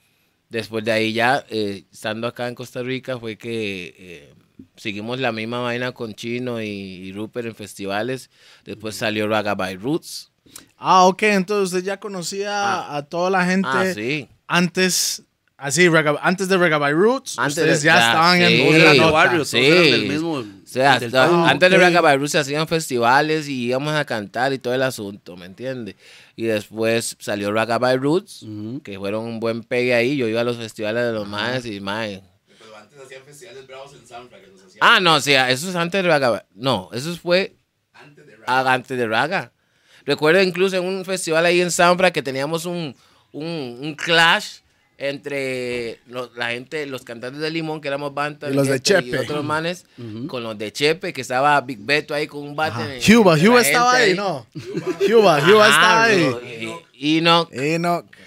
Después 0.47 0.85
de 0.85 0.91
ahí 0.93 1.11
ya, 1.11 1.45
eh, 1.49 1.83
estando 1.91 2.25
acá 2.27 2.47
en 2.47 2.55
Costa 2.55 2.81
Rica, 2.81 3.19
fue 3.19 3.35
que 3.37 3.93
eh, 3.97 4.33
seguimos 4.79 5.19
la 5.19 5.31
misma 5.31 5.59
vaina 5.61 5.91
con 5.91 6.15
Chino 6.15 6.61
y, 6.61 6.65
y 6.67 7.11
Rupert 7.13 7.47
en 7.47 7.55
festivales. 7.55 8.29
Después 8.65 8.95
salió 8.95 9.27
Raga 9.27 9.53
by 9.55 9.75
Roots. 9.75 10.31
Ah, 10.77 11.05
ok, 11.05 11.23
entonces 11.23 11.73
usted 11.73 11.85
ya 11.85 11.99
conocía 11.99 12.49
Ah. 12.51 12.97
a 12.97 13.03
toda 13.03 13.29
la 13.29 13.45
gente 13.45 13.67
Ah, 13.71 13.93
sí. 13.93 14.27
antes, 14.47 15.23
así, 15.57 15.87
Reggae- 15.89 16.17
antes 16.23 16.47
de 16.49 16.57
Reggae 16.57 16.79
by 16.79 16.93
Roots. 16.93 17.37
Antes 17.37 17.57
ustedes 17.57 17.81
de- 17.81 17.85
ya 17.85 17.99
estaban 18.07 18.41
en, 18.41 18.47
sí. 18.47 18.61
en 18.61 18.83
la 18.85 18.91
de 18.93 18.97
nota. 18.97 19.11
barrios, 19.11 19.47
Sí. 19.49 19.59
del 19.61 20.07
mismo. 20.07 20.31
O 20.39 20.45
sea, 20.65 20.97
del 20.99 21.15
hasta- 21.15 21.49
antes 21.49 21.69
de 21.69 21.75
ok. 21.75 21.81
Raga 21.83 22.01
by 22.01 22.17
Roots 22.17 22.31
se 22.31 22.39
hacían 22.39 22.67
festivales 22.67 23.47
y 23.47 23.65
íbamos 23.65 23.93
a 23.93 24.05
cantar 24.05 24.53
y 24.53 24.57
todo 24.59 24.73
el 24.73 24.81
asunto, 24.83 25.35
¿me 25.37 25.45
entiendes? 25.45 25.95
Y 26.35 26.43
después 26.45 27.15
salió 27.19 27.51
Raga 27.51 27.77
by 27.77 27.97
Roots, 27.97 28.41
Ujú. 28.43 28.81
que 28.83 28.97
fueron 28.97 29.25
un 29.25 29.39
buen 29.39 29.61
pegue 29.63 29.93
ahí. 29.93 30.15
Yo 30.17 30.27
iba 30.27 30.41
a 30.41 30.43
los 30.45 30.57
festivales 30.57 31.03
de 31.05 31.11
los 31.11 31.27
maes 31.27 31.65
y 31.67 31.79
maes. 31.81 32.21
Antes 33.01 33.05
hacían 33.17 33.23
festivales 33.25 33.67
bravos 33.67 33.93
en 33.93 33.99
que 33.99 34.05
hacían 34.65 34.77
Ah, 34.81 34.99
no, 34.99 35.15
o 35.15 35.21
sea, 35.21 35.49
eso 35.51 35.69
es 35.69 35.75
antes 35.75 36.01
de 36.03 36.07
Raga. 36.09 36.45
No, 36.55 36.89
eso 36.93 37.15
fue 37.17 37.55
antes 37.93 38.25
de 38.27 38.35
rap. 38.35 38.43
ah, 38.47 38.73
antes 38.73 38.97
de 38.97 39.07
Raga. 39.07 39.51
Recuerdo 40.05 40.41
incluso 40.41 40.75
en 40.77 40.85
un 40.85 41.05
festival 41.05 41.45
ahí 41.45 41.61
en 41.61 41.71
Soundtrack 41.71 42.13
que 42.13 42.21
teníamos 42.23 42.65
un, 42.65 42.95
un, 43.31 43.77
un 43.81 43.95
clash 43.95 44.59
entre 44.97 45.99
los- 46.07 46.35
la 46.35 46.49
gente, 46.49 46.85
los 46.85 47.03
cantantes 47.03 47.39
de 47.39 47.49
Limón, 47.49 47.79
que 47.79 47.87
éramos 47.87 48.13
Bantam 48.13 48.51
Y 48.51 48.55
los 48.55 48.67
de 48.67 48.75
este, 48.75 48.93
y 48.99 49.03
Chepe. 49.11 49.19
otros 49.19 49.45
manes, 49.45 49.85
con 50.27 50.43
los 50.43 50.57
de 50.57 50.73
Chepe, 50.73 51.13
que 51.13 51.21
estaba 51.21 51.59
Big 51.61 51.79
Beto 51.79 52.13
ahí 52.13 52.27
con 52.27 52.41
un 52.41 52.53
bate. 52.55 52.97
en- 52.97 53.01
Cuba, 53.01 53.37
Cuba 53.37 53.61
estaba 53.61 53.93
ahí, 53.95 54.13
¿no? 54.13 54.45
Cuba, 55.07 55.39
Cuba 55.39 55.69
estaba 55.69 56.03
ahí. 56.05 56.29
Y 56.93 57.21
no, 57.21 57.47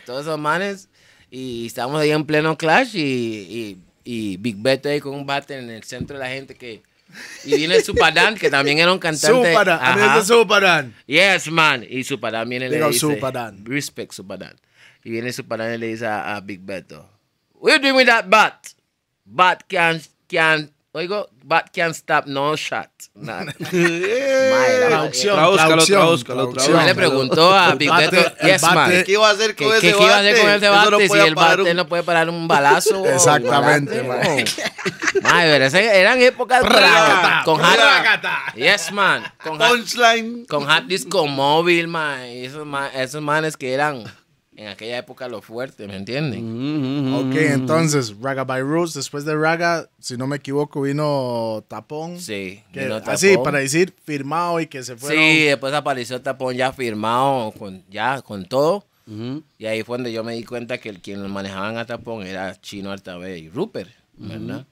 todos 0.06 0.22
esos 0.22 0.38
manes. 0.38 0.88
Y 1.30 1.66
estábamos 1.66 2.00
ahí 2.00 2.10
en 2.10 2.24
pleno 2.24 2.56
clash 2.58 2.94
y, 2.96 3.00
y, 3.00 3.78
y 4.04 4.36
Big 4.36 4.56
Beto 4.58 4.88
ahí 4.88 5.00
con 5.00 5.14
un 5.14 5.26
bate 5.26 5.58
en 5.58 5.70
el 5.70 5.82
centro 5.84 6.18
de 6.18 6.24
la 6.24 6.30
gente 6.30 6.54
que... 6.54 6.82
Y 7.44 7.56
viene 7.56 7.80
Supadán, 7.82 8.36
que 8.36 8.48
también 8.48 8.78
era 8.78 8.90
un 8.90 8.98
cantante. 8.98 9.54
A 9.54 9.96
mí 9.96 10.24
Supadan. 10.24 10.94
Yes, 11.06 11.50
man. 11.50 11.84
Y 11.88 12.04
Supadán 12.04 12.48
viene 12.48 12.66
y 12.66 12.70
le 12.70 12.86
dice... 12.86 13.00
Supadán. 13.00 13.64
Respect 13.66 14.12
Supadán. 14.12 14.56
Y 15.04 15.10
viene 15.10 15.32
Supadán 15.32 15.74
y 15.74 15.78
le 15.78 15.88
dice 15.88 16.06
a, 16.06 16.36
a 16.36 16.40
Big 16.40 16.60
Beto, 16.60 17.08
you 17.62 17.78
doing 17.78 17.94
with 17.94 18.06
that 18.06 18.28
bat? 18.28 18.68
Bat 19.24 19.64
can, 19.68 20.00
can 20.28 20.70
oigo, 20.92 21.28
Bat 21.44 21.70
Can't 21.74 21.94
Stop 21.94 22.26
No 22.26 22.54
Shot. 22.56 22.88
Nada. 23.14 23.52
Traducción, 24.80 25.36
traducción, 26.24 26.86
le 26.86 26.94
preguntó 26.94 27.54
a 27.54 27.74
Big 27.74 27.88
bate- 27.90 28.10
Beto, 28.10 28.32
el 28.40 28.52
yes, 28.52 28.62
man. 28.62 28.74
bate- 28.74 29.04
¿Qué 29.04 29.12
iba 29.12 29.28
a 29.28 29.32
hacer 29.32 29.54
¿Qué, 29.54 29.64
con 29.64 29.72
qué- 29.80 29.88
ese 29.88 29.96
qué 29.98 30.02
iba 30.04 30.14
a 30.14 30.18
hacer 30.18 30.38
con 30.40 30.50
ese 30.50 30.66
Eso 30.66 30.74
no 30.90 30.90
bate 30.98 31.08
si 31.08 31.18
el 31.18 31.34
bate 31.34 31.62
un- 31.62 31.76
no 31.76 31.88
puede 31.88 32.02
parar 32.02 32.28
un 32.28 32.46
balazo? 32.48 33.04
Exactamente? 33.14 34.02
Mae, 34.02 34.44
pero 35.50 35.64
ese- 35.66 36.00
eran 36.00 36.20
épocas 36.20 36.62
con 37.44 37.60
hard, 37.60 38.54
yes 38.56 38.92
man, 38.92 39.22
con 39.42 39.58
Punchline. 39.58 40.46
con 40.46 40.70
hard 40.70 40.84
disco 40.84 41.26
móvil, 41.26 41.88
man, 41.88 42.20
esos 42.22 43.22
manes 43.22 43.56
que 43.56 43.72
eran 43.74 44.04
en 44.62 44.68
aquella 44.68 44.98
época 44.98 45.28
lo 45.28 45.42
fuerte, 45.42 45.86
¿me 45.86 45.96
entienden? 45.96 47.12
Ok, 47.14 47.34
entonces, 47.36 48.14
Raga 48.20 48.44
by 48.44 48.62
Roots, 48.62 48.94
después 48.94 49.24
de 49.24 49.34
Raga, 49.36 49.88
si 49.98 50.16
no 50.16 50.26
me 50.26 50.36
equivoco, 50.36 50.82
vino 50.82 51.64
Tapón. 51.68 52.18
Sí, 52.20 52.62
Que- 52.72 52.84
vino 52.84 52.96
así, 53.06 53.30
Tapón. 53.32 53.44
para 53.44 53.58
decir 53.58 53.94
firmado 54.04 54.60
y 54.60 54.66
que 54.66 54.82
se 54.82 54.96
fueron. 54.96 55.18
Sí, 55.18 55.44
después 55.44 55.74
apareció 55.74 56.20
Tapón 56.22 56.54
ya 56.56 56.72
firmado, 56.72 57.52
con, 57.52 57.82
ya 57.90 58.22
con 58.22 58.44
todo. 58.46 58.86
Y 59.58 59.66
ahí 59.66 59.82
fue 59.82 59.98
donde 59.98 60.12
yo 60.12 60.24
me 60.24 60.32
di 60.32 60.44
cuenta 60.44 60.78
que 60.78 60.88
el 60.88 61.00
quien 61.00 61.28
manejaban 61.30 61.76
a 61.76 61.84
Tapón 61.84 62.26
era 62.26 62.58
Chino 62.60 62.90
Artabé 62.92 63.38
y 63.38 63.48
Rupert, 63.50 63.90
¿verdad? 64.16 64.64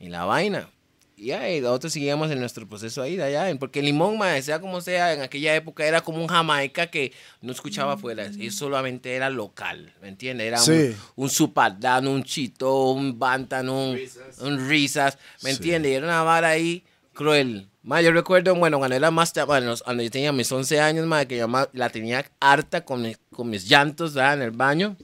Y 0.00 0.08
la 0.08 0.24
vaina. 0.24 0.68
Y 1.16 1.30
ahí 1.30 1.60
nosotros 1.60 1.92
seguíamos 1.92 2.30
en 2.32 2.40
nuestro 2.40 2.68
proceso 2.68 3.00
ahí, 3.00 3.16
de 3.16 3.22
allá. 3.22 3.56
Porque 3.58 3.80
Limón, 3.80 4.18
mae, 4.18 4.42
sea 4.42 4.60
como 4.60 4.80
sea, 4.80 5.12
en 5.14 5.22
aquella 5.22 5.54
época 5.54 5.84
era 5.86 6.00
como 6.00 6.18
un 6.20 6.26
Jamaica 6.26 6.88
que 6.88 7.12
no 7.40 7.52
escuchaba 7.52 7.92
afuera. 7.94 8.26
Y 8.36 8.50
solamente 8.50 9.14
era 9.14 9.30
local, 9.30 9.94
¿me 10.02 10.08
entiendes? 10.08 10.46
Era 10.48 10.58
Sí. 10.58 10.72
un, 11.16 11.24
un 11.24 11.30
Supardano, 11.30 12.10
un 12.10 12.24
Chito, 12.24 12.90
un 12.90 13.16
Bantan, 13.18 13.68
un, 13.68 13.98
un 14.40 14.68
Risas, 14.68 15.16
¿me 15.42 15.50
entiendes? 15.50 15.92
Y 15.92 15.94
era 15.94 16.06
una 16.06 16.22
vara 16.24 16.48
ahí 16.48 16.82
cruel. 17.12 17.68
Ma, 17.84 18.00
yo 18.02 18.10
recuerdo, 18.12 18.54
bueno, 18.56 18.78
cuando 18.78 18.96
era 18.96 19.10
más, 19.10 19.32
bueno, 19.46 19.74
cuando 19.84 20.02
yo 20.02 20.10
tenía 20.10 20.32
mis 20.32 20.50
11 20.50 20.80
años, 20.80 21.06
ma, 21.06 21.26
que 21.26 21.36
yo 21.36 21.46
ma- 21.46 21.68
la 21.74 21.90
tenía 21.90 22.24
harta 22.40 22.84
con, 22.84 23.02
mi- 23.02 23.16
con 23.30 23.48
mis 23.50 23.68
llantos 23.68 24.14
¿verdad? 24.14 24.34
en 24.34 24.42
el 24.42 24.50
baño. 24.50 24.96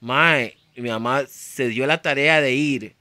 Mae, 0.00 0.56
y 0.74 0.80
mi 0.82 0.88
mamá 0.88 1.24
se 1.28 1.68
dio 1.68 1.86
la 1.86 2.00
tarea 2.02 2.40
de 2.40 2.52
ir 2.54 2.95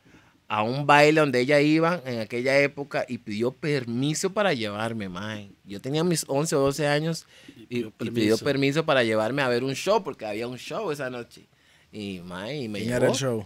a 0.47 0.61
un 0.63 0.85
baile 0.85 1.19
donde 1.21 1.39
ella 1.39 1.59
iba 1.61 2.01
en 2.05 2.19
aquella 2.19 2.59
época 2.59 3.05
y 3.07 3.17
pidió 3.17 3.51
permiso 3.51 4.31
para 4.33 4.53
llevarme, 4.53 5.09
mae. 5.09 5.49
Yo 5.65 5.81
tenía 5.81 6.03
mis 6.03 6.23
11 6.27 6.55
o 6.55 6.59
12 6.59 6.87
años 6.87 7.25
y, 7.69 7.79
y 7.87 7.91
pidió 8.11 8.37
permiso 8.37 8.85
para 8.85 9.03
llevarme 9.03 9.41
a 9.41 9.47
ver 9.47 9.63
un 9.63 9.73
show 9.73 10.03
porque 10.03 10.25
había 10.25 10.47
un 10.47 10.57
show 10.57 10.91
esa 10.91 11.09
noche. 11.09 11.47
Y, 11.91 12.19
mae, 12.23 12.57
y 12.61 12.67
me 12.69 12.79
¿Quién 12.79 12.89
llevó 12.91 12.97
era 13.05 13.11
el 13.13 13.17
show? 13.17 13.45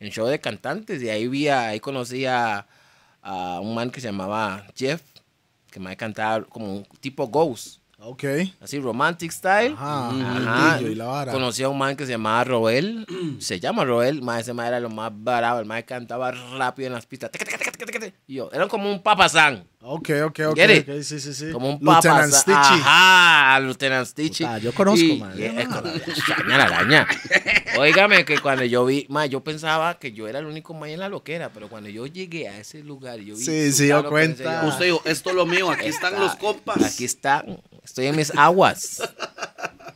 en 0.00 0.10
show 0.10 0.26
de 0.26 0.40
cantantes 0.40 1.00
y 1.02 1.08
ahí 1.10 1.28
vi 1.28 1.46
a- 1.48 1.68
ahí 1.68 1.78
conocí 1.80 2.26
a, 2.26 2.66
a 3.22 3.60
un 3.60 3.74
man 3.74 3.90
que 3.90 4.00
se 4.00 4.08
llamaba 4.08 4.66
Jeff 4.76 5.00
que 5.70 5.78
me 5.78 5.96
cantaba 5.96 6.44
como 6.44 6.78
un 6.78 6.84
tipo 7.00 7.28
ghost 7.28 7.78
Ok. 8.04 8.24
así 8.60 8.78
romantic 8.80 9.30
style 9.30 9.74
Ajá, 9.78 10.08
Ajá. 10.10 10.78
el 10.80 10.92
y 10.92 10.94
la 10.96 11.06
vara. 11.06 11.32
conocí 11.32 11.62
a 11.62 11.68
un 11.68 11.78
man 11.78 11.94
que 11.96 12.04
se 12.04 12.12
llamaba 12.12 12.42
Roel 12.44 13.06
se 13.38 13.60
llama 13.60 13.84
Roel 13.84 14.22
ma, 14.22 14.40
ese 14.40 14.52
man 14.52 14.66
era 14.66 14.80
lo 14.80 14.90
más 14.90 15.12
bravo 15.14 15.60
el 15.60 15.66
man 15.66 15.82
cantaba 15.82 16.32
rápido 16.32 16.88
en 16.88 16.94
las 16.94 17.06
pistas 17.06 17.30
y 18.26 18.34
yo 18.34 18.50
eran 18.52 18.68
como 18.68 18.90
un 18.90 19.02
papasán 19.02 19.64
Ok, 19.84 20.10
ok, 20.26 20.40
ok. 20.50 20.54
Get 20.56 20.70
it? 20.70 20.88
ok, 20.88 21.02
Sí, 21.02 21.18
sí, 21.18 21.34
sí. 21.34 21.50
como 21.50 21.66
un 21.70 21.72
Lieutenant 21.80 22.02
papasán 22.04 22.32
Stitchy. 22.32 22.80
ajá 22.84 23.58
Lieutenant 23.60 24.06
Stitchy 24.06 24.44
Puta, 24.44 24.58
yo 24.58 24.72
conozco, 24.74 25.04
Y- 25.04 25.18
man. 25.18 25.32
y 25.36 25.42
es 25.42 25.68
como- 25.68 25.78
araña, 25.88 26.56
la 26.58 26.64
araña. 26.64 27.08
Óigame 27.78 28.24
que 28.24 28.38
cuando 28.38 28.64
yo 28.64 28.84
vi, 28.84 29.06
ma, 29.08 29.26
yo 29.26 29.42
pensaba 29.42 29.98
que 29.98 30.12
yo 30.12 30.28
era 30.28 30.38
el 30.38 30.46
único 30.46 30.72
man 30.72 30.90
en 30.90 31.00
la 31.00 31.08
loquera, 31.08 31.50
pero 31.52 31.68
cuando 31.68 31.88
yo 31.88 32.06
llegué 32.06 32.48
a 32.48 32.58
ese 32.58 32.84
lugar, 32.84 33.18
y 33.18 33.26
yo 33.26 33.34
vi. 33.34 33.42
Sí, 33.42 33.72
su 33.72 33.78
se 33.78 33.84
dio 33.86 33.96
carro, 34.04 34.14
pensé 34.14 34.44
cuenta. 34.44 34.62
yo, 34.62 34.68
Usted 34.68 34.84
dijo, 34.84 35.02
esto 35.04 35.30
es 35.30 35.34
lo 35.36 35.46
mío, 35.46 35.68
aquí 35.70 35.86
están 35.86 36.12
está- 36.12 36.24
los 36.26 36.36
compas. 36.36 36.80
Aquí 36.80 37.04
están, 37.04 37.60
estoy 37.84 38.06
en 38.06 38.16
mis 38.16 38.30
aguas. 38.36 39.02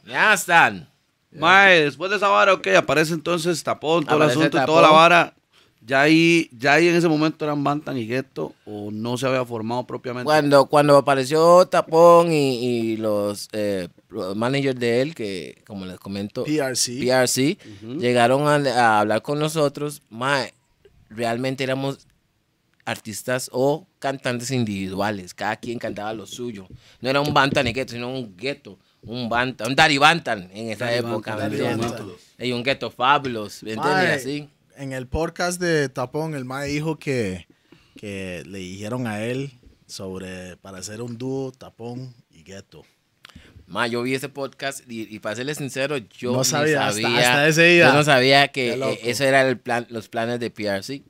ya 0.07 0.33
están. 0.35 0.89
Mae, 1.33 1.83
después 1.85 2.11
de 2.11 2.17
esa 2.17 2.29
vara, 2.29 2.55
ok, 2.55 2.67
aparece 2.79 3.13
entonces 3.13 3.63
Tapón, 3.63 4.05
todo 4.07 4.17
el 4.23 4.31
asunto, 4.31 4.47
y 4.49 4.51
Tapón. 4.51 4.67
toda 4.67 4.83
la 4.83 4.91
vara. 4.91 5.33
Ya 5.83 6.01
ahí, 6.01 6.49
ya 6.51 6.73
ahí 6.73 6.89
en 6.89 6.97
ese 6.97 7.07
momento 7.07 7.45
eran 7.45 7.63
Bantan 7.63 7.97
y 7.97 8.07
Ghetto, 8.07 8.55
o 8.65 8.91
no 8.91 9.17
se 9.17 9.27
había 9.27 9.45
formado 9.45 9.87
propiamente. 9.87 10.25
Cuando, 10.25 10.67
cuando 10.67 10.97
apareció 10.97 11.65
Tapón 11.67 12.33
y, 12.33 12.59
y 12.59 12.97
los, 12.97 13.49
eh, 13.53 13.87
los 14.09 14.35
managers 14.35 14.81
de 14.81 15.03
él, 15.03 15.15
que 15.15 15.63
como 15.65 15.87
les 15.87 16.01
comento, 16.01 16.43
PRC. 16.45 16.99
PRC, 16.99 17.59
llegaron 17.99 18.49
a, 18.49 18.55
a 18.57 19.01
hablar 19.01 19.23
con 19.23 19.39
nosotros, 19.39 20.03
mae, 20.11 20.55
realmente 21.09 21.63
éramos 21.63 22.09
artistas 22.87 23.51
o 23.53 23.87
cantantes 23.99 24.51
individuales, 24.51 25.35
cada 25.35 25.57
quien 25.57 25.79
cantaba 25.79 26.15
lo 26.15 26.25
suyo. 26.27 26.67
No 27.01 27.11
era 27.11 27.21
un 27.21 27.35
bantan 27.35 27.67
y 27.67 27.73
gueto, 27.73 27.93
sino 27.93 28.09
un 28.11 28.37
gueto, 28.37 28.79
un 29.03 29.29
bantan, 29.29 29.69
un 29.69 29.75
Daddy 29.77 29.99
Bantan 29.99 30.49
en 30.55 30.71
esa 30.71 30.87
Daddy 30.87 30.99
época. 30.99 31.33
Y 31.33 31.61
un 31.73 31.79
gueto. 31.81 32.19
Mae, 33.77 34.13
Así. 34.13 34.49
En 34.77 34.93
el 34.93 35.07
podcast 35.07 35.61
de 35.61 35.89
Tapón, 35.89 36.35
el 36.35 36.45
mae 36.45 36.69
dijo 36.69 36.99
que, 36.99 37.47
que 37.97 38.43
le 38.47 38.59
dijeron 38.59 39.07
a 39.07 39.23
él 39.25 39.53
sobre 39.87 40.57
para 40.59 40.79
hacer 40.79 41.03
un 41.03 41.17
dúo 41.19 41.53
Tapón 41.53 42.15
y 42.31 42.43
Ghetto. 42.43 42.85
Ma, 43.67 43.89
yo 43.89 44.03
vi 44.03 44.15
ese 44.15 44.29
podcast 44.29 44.89
y, 44.89 45.13
y 45.13 45.19
para 45.19 45.35
serles 45.35 45.59
sincero, 45.59 45.97
yo 45.97 46.33
No 46.33 46.45
sabía, 46.45 46.87
hasta- 46.87 47.03
sabía, 47.03 47.19
hasta 47.19 47.49
ese 47.49 47.63
día. 47.65 47.89
yo 47.89 47.95
no 47.95 48.05
sabía 48.05 48.49
que 48.49 48.75
eh, 48.75 49.01
eso 49.03 49.25
era 49.25 49.43
el 49.49 49.59
plan, 49.59 49.87
los 49.91 50.09
planes 50.09 50.39
de 50.39 50.51
PRC, 50.51 51.03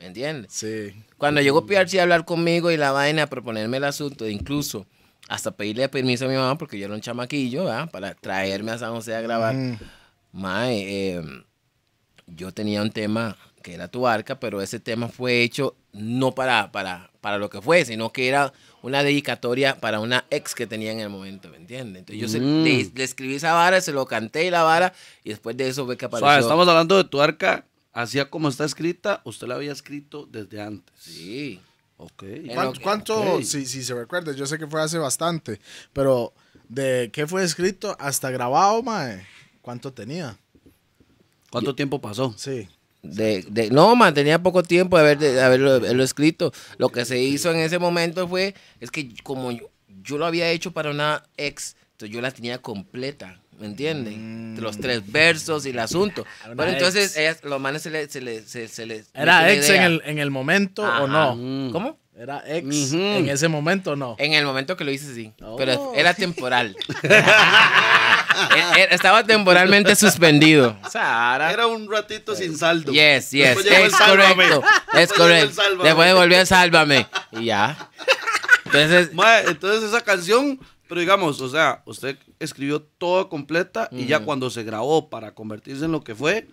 ¿me 0.00 0.06
entiendes? 0.06 0.52
Sí. 0.52 0.92
Cuando 1.20 1.40
llegó 1.42 1.66
PRC 1.66 2.00
a 2.00 2.02
hablar 2.04 2.24
conmigo 2.24 2.70
y 2.70 2.76
la 2.78 2.92
vaina 2.92 3.24
a 3.24 3.26
proponerme 3.28 3.76
el 3.76 3.84
asunto, 3.84 4.26
incluso 4.26 4.86
hasta 5.28 5.50
pedirle 5.52 5.88
permiso 5.90 6.24
a 6.24 6.28
mi 6.28 6.34
mamá 6.34 6.56
porque 6.56 6.78
yo 6.78 6.86
era 6.86 6.94
un 6.94 7.02
chamaquillo, 7.02 7.66
¿verdad? 7.66 7.90
Para 7.90 8.14
traerme 8.14 8.72
a 8.72 8.78
San 8.78 8.92
José 8.94 9.14
a 9.14 9.20
grabar. 9.20 9.54
Mm. 9.54 9.78
Mae, 10.32 11.16
eh, 11.18 11.22
yo 12.26 12.52
tenía 12.52 12.80
un 12.82 12.90
tema 12.90 13.36
que 13.62 13.74
era 13.74 13.88
tu 13.88 14.08
arca, 14.08 14.40
pero 14.40 14.62
ese 14.62 14.80
tema 14.80 15.08
fue 15.08 15.42
hecho 15.42 15.76
no 15.92 16.34
para, 16.34 16.72
para, 16.72 17.10
para 17.20 17.36
lo 17.36 17.50
que 17.50 17.60
fue, 17.60 17.84
sino 17.84 18.10
que 18.12 18.26
era 18.28 18.52
una 18.82 19.02
dedicatoria 19.02 19.76
para 19.78 20.00
una 20.00 20.24
ex 20.30 20.54
que 20.54 20.66
tenía 20.66 20.90
en 20.92 21.00
el 21.00 21.10
momento, 21.10 21.50
¿me 21.50 21.58
entiendes? 21.58 22.00
Entonces 22.00 22.22
yo 22.22 22.28
se- 22.28 22.40
Mm. 22.40 22.64
le, 22.64 22.90
le 22.94 23.04
escribí 23.04 23.34
esa 23.34 23.52
vara, 23.52 23.80
se 23.82 23.92
lo 23.92 24.06
canté 24.06 24.46
y 24.46 24.50
la 24.50 24.62
vara, 24.62 24.94
y 25.22 25.28
después 25.28 25.54
de 25.56 25.68
eso 25.68 25.84
fue 25.84 25.98
que 25.98 26.06
O 26.06 26.08
apareció. 26.08 26.30
sea, 26.30 26.38
estamos 26.40 26.66
hablando 26.66 26.96
de 26.96 27.04
tu 27.04 27.20
arca, 27.20 27.66
así 27.92 28.18
como 28.26 28.48
está 28.48 28.64
escrita, 28.64 29.20
usted 29.24 29.46
la 29.46 29.54
había 29.56 29.72
escrito 29.72 30.26
desde 30.26 30.60
antes. 30.60 30.94
Sí. 30.98 31.60
Ok. 31.96 32.24
¿Cuánto, 32.82 33.42
si, 33.42 33.66
si 33.66 33.82
se 33.84 33.94
recuerda, 33.94 34.32
yo 34.32 34.46
sé 34.46 34.58
que 34.58 34.66
fue 34.66 34.80
hace 34.80 34.96
bastante, 34.98 35.60
pero 35.92 36.32
de 36.68 37.10
qué 37.12 37.26
fue 37.26 37.44
escrito 37.44 37.94
hasta 37.98 38.30
grabado, 38.30 38.82
mae, 38.82 39.26
¿cuánto 39.60 39.92
tenía? 39.92 40.36
¿Cuánto 41.50 41.74
tiempo 41.74 42.00
pasó? 42.00 42.34
Sí. 42.38 42.68
De, 43.02 43.42
de- 43.48 43.70
no, 43.70 43.96
man, 43.96 44.14
tenía 44.14 44.42
poco 44.42 44.62
tiempo 44.62 44.96
de, 44.96 45.02
haber, 45.02 45.18
de 45.18 45.40
haberlo, 45.42 45.72
haberlo 45.72 46.02
escrito. 46.02 46.52
Lo 46.78 46.90
que 46.90 47.04
se 47.04 47.20
hizo 47.20 47.50
en 47.50 47.58
ese 47.58 47.78
momento 47.78 48.28
fue, 48.28 48.54
es 48.78 48.90
que 48.90 49.12
como 49.22 49.50
yo, 49.50 49.68
yo 50.02 50.16
lo 50.16 50.26
había 50.26 50.50
hecho 50.50 50.72
para 50.72 50.90
una 50.90 51.24
ex, 51.36 51.76
entonces 51.92 52.14
yo 52.14 52.20
la 52.20 52.30
tenía 52.30 52.62
completa, 52.62 53.40
¿me 53.60 53.66
entienden? 53.66 54.56
De 54.56 54.62
los 54.62 54.78
tres 54.78 55.02
versos 55.10 55.66
y 55.66 55.70
el 55.70 55.78
asunto. 55.78 56.26
Una 56.46 56.56
Pero 56.56 56.70
entonces, 56.72 57.16
ellas, 57.16 57.38
los 57.44 57.60
manes 57.60 57.82
se 57.82 57.90
le... 57.90 58.08
Se 58.08 58.20
le, 58.20 58.42
se, 58.42 58.66
se 58.68 58.86
le 58.86 59.04
¿Era 59.14 59.52
ex 59.52 59.68
en 59.68 59.82
el, 59.82 60.02
en 60.04 60.18
el 60.18 60.30
momento 60.30 60.84
Ajá. 60.84 61.02
o 61.02 61.06
no? 61.06 61.36
Mm. 61.36 61.70
¿Cómo? 61.72 61.98
¿Era 62.16 62.42
ex 62.46 62.92
en 62.92 63.28
ese 63.30 63.48
momento 63.48 63.92
o 63.92 63.96
no? 63.96 64.16
En 64.18 64.34
el 64.34 64.44
momento 64.44 64.76
que 64.76 64.84
lo 64.84 64.90
hice, 64.90 65.14
sí. 65.14 65.32
Oh. 65.42 65.56
Pero 65.56 65.92
era 65.94 66.12
temporal. 66.12 66.76
E- 67.02 67.16
e- 68.82 68.88
Estaba 68.94 69.24
temporalmente 69.24 69.94
suspendido. 69.96 70.76
O 70.84 70.90
sea, 70.90 71.32
ahora- 71.32 71.52
Era 71.52 71.66
un 71.66 71.90
ratito 71.90 72.34
sin 72.34 72.58
saldo. 72.58 72.92
Yes, 72.92 73.30
yes, 73.30 73.56
Después 73.56 73.64
llegó 73.64 73.84
el 73.84 73.86
es 73.86 73.96
correcto. 73.96 74.62
Es 74.94 75.12
correcto. 75.12 75.62
Después 75.82 76.14
volvió 76.14 76.40
a 76.40 76.46
Sálvame. 76.46 77.06
Y 77.32 77.44
ya. 77.46 77.88
Entonces, 78.66 79.12
Mae, 79.14 79.46
entonces 79.48 79.82
esa 79.88 80.00
canción, 80.00 80.60
pero 80.88 81.00
digamos, 81.00 81.40
o 81.40 81.48
sea, 81.48 81.82
usted 81.86 82.16
escribió 82.40 82.82
toda 82.82 83.28
completa 83.28 83.88
y 83.92 84.06
ya 84.06 84.20
cuando 84.20 84.50
se 84.50 84.64
grabó 84.64 85.08
para 85.08 85.34
convertirse 85.34 85.84
en 85.84 85.92
lo 85.92 86.02
que 86.02 86.14
fue, 86.14 86.48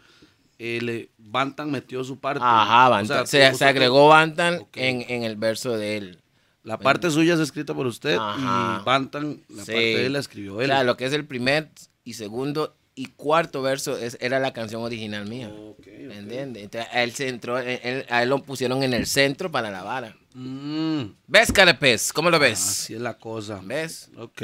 eh, 0.60 0.80
le, 0.82 1.10
Bantan 1.18 1.72
metió 1.72 2.04
su 2.04 2.20
parte. 2.20 2.42
ajá, 2.44 2.88
O 2.88 2.92
Bantan. 2.92 3.26
sea, 3.28 3.54
se, 3.54 3.66
agregó 3.66 4.10
Bantan 4.10 4.60
Ok. 4.60 4.78
en, 4.78 5.06
en 5.08 5.24
el 5.24 5.36
verso 5.36 5.78
de 5.78 5.98
él. 5.98 6.20
La 6.64 6.78
parte 6.78 7.10
suya 7.10 7.36
es 7.36 7.40
escrita 7.40 7.74
por 7.74 7.88
usted 7.88 8.18
Ajá. 8.20 8.80
y 8.82 8.84
Bantan, 8.86 9.42
la 9.48 9.64
Sí. 9.64 9.72
parte 9.72 9.80
de 9.82 10.06
él 10.06 10.14
la 10.14 10.20
escribió 10.20 10.56
O 10.56 10.62
él. 10.62 10.68
sea, 10.68 10.84
lo 10.84 10.98
que 10.98 11.06
es 11.06 11.14
el 11.14 11.26
primer 11.26 11.70
y 12.04 12.14
segundo 12.14 12.76
y 12.96 13.06
cuarto 13.16 13.62
verso 13.62 13.96
es, 13.96 14.18
era 14.20 14.40
la 14.40 14.54
canción 14.54 14.82
original 14.82 15.28
mía. 15.28 15.50
Ok, 15.50 15.78
ok. 15.80 15.88
¿Me 16.08 16.18
entiendes? 16.18 16.64
Entonces, 16.64 16.90
a 16.92 17.04
él, 17.04 17.12
se 17.14 17.30
entró, 17.30 17.60
él- 17.60 17.80
él- 17.84 18.06
a 18.10 18.24
él 18.24 18.30
lo 18.30 18.42
pusieron 18.44 18.82
en 18.82 18.94
el 18.96 19.06
centro 19.06 19.52
para 19.52 19.70
la 19.70 19.84
vara. 19.84 20.18
Mm, 20.34 21.04
¿Ves, 21.28 21.52
Carepes? 21.52 22.12
¿Cómo 22.12 22.30
lo 22.32 22.40
ves? 22.40 22.60
así 22.60 22.96
es 22.96 23.02
la 23.02 23.18
cosa. 23.18 23.62
¿Ves? 23.64 24.10
Ok, 24.18 24.42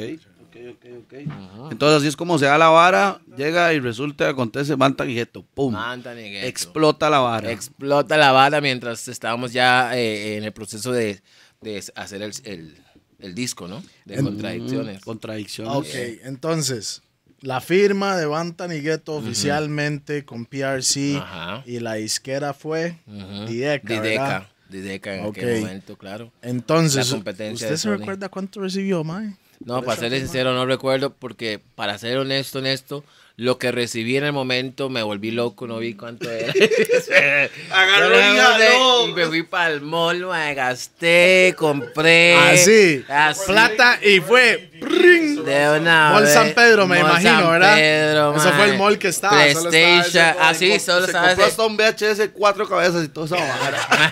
ok. 0.55 0.75
ok, 0.75 0.85
ok. 0.99 1.71
Entonces 1.71 1.97
así 1.99 2.07
es 2.07 2.15
como 2.15 2.37
se 2.39 2.45
da 2.45 2.57
la 2.57 2.69
vara, 2.69 3.19
llega 3.37 3.73
y 3.73 3.79
resulta, 3.79 4.27
acontece, 4.29 4.75
manta 4.75 5.03
guijeto, 5.05 5.43
pum. 5.53 5.73
Manta 5.73 6.13
ni 6.13 6.29
gueto. 6.29 6.47
Explota 6.47 7.09
la 7.09 7.19
vara. 7.19 7.51
Explota 7.51 8.17
la 8.17 8.31
vara 8.31 8.61
mientras 8.61 9.07
estábamos 9.07 9.53
ya 9.53 9.97
eh, 9.97 10.37
en 10.37 10.43
el 10.43 10.51
proceso 10.53 10.91
de, 10.91 11.21
de 11.61 11.83
hacer 11.95 12.21
el, 12.21 12.31
el- 12.45 12.77
el 13.19 13.33
disco, 13.35 13.69
¿no? 13.69 13.81
De 14.03 14.21
contradicciones. 14.21 15.01
Contradicciones. 15.01 15.73
Ok, 15.73 15.87
entonces, 16.25 17.01
la 17.39 17.61
firma 17.61 18.17
de 18.17 18.25
Bantan 18.25 18.73
y 18.73 18.81
Ghetto 18.81 19.13
oficialmente 19.15 20.25
con 20.25 20.45
PRC 20.45 21.17
Ajá. 21.17 21.63
y 21.65 21.79
la 21.79 21.93
disquera 21.93 22.53
fue 22.53 22.97
Ujú. 23.07 23.45
Dideca, 23.45 24.01
¿verdad? 24.01 24.01
Dideca. 24.03 24.49
Dideca 24.69 25.15
en 25.15 25.25
aquel 25.25 25.61
momento, 25.61 25.97
claro. 25.97 26.33
Entonces, 26.41 27.07
La 27.09 27.15
competencia 27.15 27.67
¿usted 27.67 27.77
se 27.77 27.83
Sony. 27.83 27.97
recuerda 27.97 28.27
cuánto 28.27 28.59
recibió, 28.59 29.03
mae? 29.05 29.35
No, 29.59 29.81
para 29.81 29.99
serle 29.99 30.19
sincero, 30.19 30.53
no 30.53 30.65
recuerdo 30.65 31.13
porque, 31.13 31.59
para 31.75 31.97
ser 31.97 32.17
honesto, 32.17 32.59
honesto, 32.59 33.03
lo 33.35 33.57
que 33.57 33.71
recibí 33.71 34.15
en 34.15 34.25
el 34.25 34.31
momento 34.31 34.89
me 34.89 35.01
volví 35.01 35.31
loco, 35.31 35.65
no 35.65 35.79
vi 35.79 35.95
cuánto 35.95 36.29
era. 36.29 36.53
Agarró 37.71 38.15
y 38.15 39.09
y 39.09 39.13
me 39.13 39.25
fui 39.25 39.43
para 39.43 39.73
el 39.73 39.81
mall, 39.81 40.27
me 40.27 40.53
gasté, 40.53 41.55
compré. 41.57 42.35
Así, 42.35 43.03
así, 43.07 43.41
plata 43.47 43.99
y 44.03 44.19
fue 44.19 44.69
¡pring! 44.79 45.43
De 45.43 45.79
una 45.79 46.11
Mall 46.11 46.23
vez. 46.23 46.33
San 46.33 46.53
Pedro, 46.53 46.85
me 46.85 46.99
Mall 46.99 47.09
imagino, 47.09 47.39
San 47.41 47.51
¿verdad? 47.51 47.75
Pedro, 47.75 48.35
Eso 48.35 48.51
fue 48.51 48.65
el 48.69 48.77
mall 48.77 48.99
que 48.99 49.07
estaba, 49.07 49.35
solo 49.51 49.69
estaba 49.71 49.99
ese 49.99 50.11
PlayStation, 50.11 50.35
así, 50.39 50.79
solo 50.79 51.01
se 51.01 51.05
estaba 51.07 51.27
compró 51.29 51.45
hasta 51.45 51.65
un 51.65 51.77
VHS 51.77 52.29
cuatro 52.33 52.69
cabezas 52.69 53.03
y 53.03 53.19
esa 53.19 53.35
vara. 53.35 54.11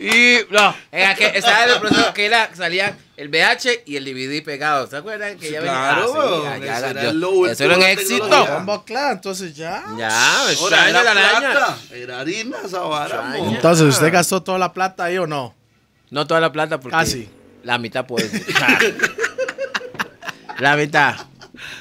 Y 0.00 0.38
no, 0.50 0.74
en 0.92 1.08
aquel, 1.08 1.36
estaba 1.36 1.64
en 1.64 1.70
el 1.72 1.78
proceso 1.78 2.14
que 2.14 2.24
era, 2.24 2.48
salía 2.54 2.96
el 3.18 3.28
VH 3.28 3.82
y 3.84 3.96
el 3.96 4.04
DVD 4.06 4.42
pegados. 4.42 4.88
¿Se 4.88 4.96
acuerdan? 4.96 5.36
Que 5.38 5.50
ya 5.50 5.60
venía- 5.60 5.74
claro, 5.74 6.14
Ah, 6.16 6.22
sí, 6.56 6.62
ya- 6.62 6.66
ya- 6.66 6.78
eso 6.78 6.86
era 6.86 7.02
yo- 7.04 7.12
lo 7.12 7.46
Eso 7.46 7.64
era 7.64 7.76
un 7.76 7.82
éxito. 7.82 8.46
Bombo 8.46 8.82
claro, 8.84 9.12
entonces 9.12 9.54
ya. 9.54 9.84
Ya, 9.98 10.42
me 10.48 10.54
Ahora, 10.56 10.88
era 10.88 11.02
la 11.02 11.10
araña. 11.10 11.50
plata, 11.52 11.78
era 11.92 12.20
harina 12.20 12.56
esa 12.64 12.80
vara. 12.80 13.34
Entonces, 13.36 13.86
¿usted 13.86 14.10
gastó 14.10 14.42
toda 14.42 14.58
la 14.58 14.72
plata 14.72 15.04
ahí 15.04 15.18
o 15.18 15.26
no? 15.26 15.54
No 16.08 16.26
toda 16.26 16.40
la 16.40 16.50
plata 16.50 16.80
porque 16.80 16.96
Casi. 16.96 17.28
la 17.62 17.76
mitad 17.76 18.06
pues. 18.06 18.30
la 20.58 20.76
mitad. 20.76 21.14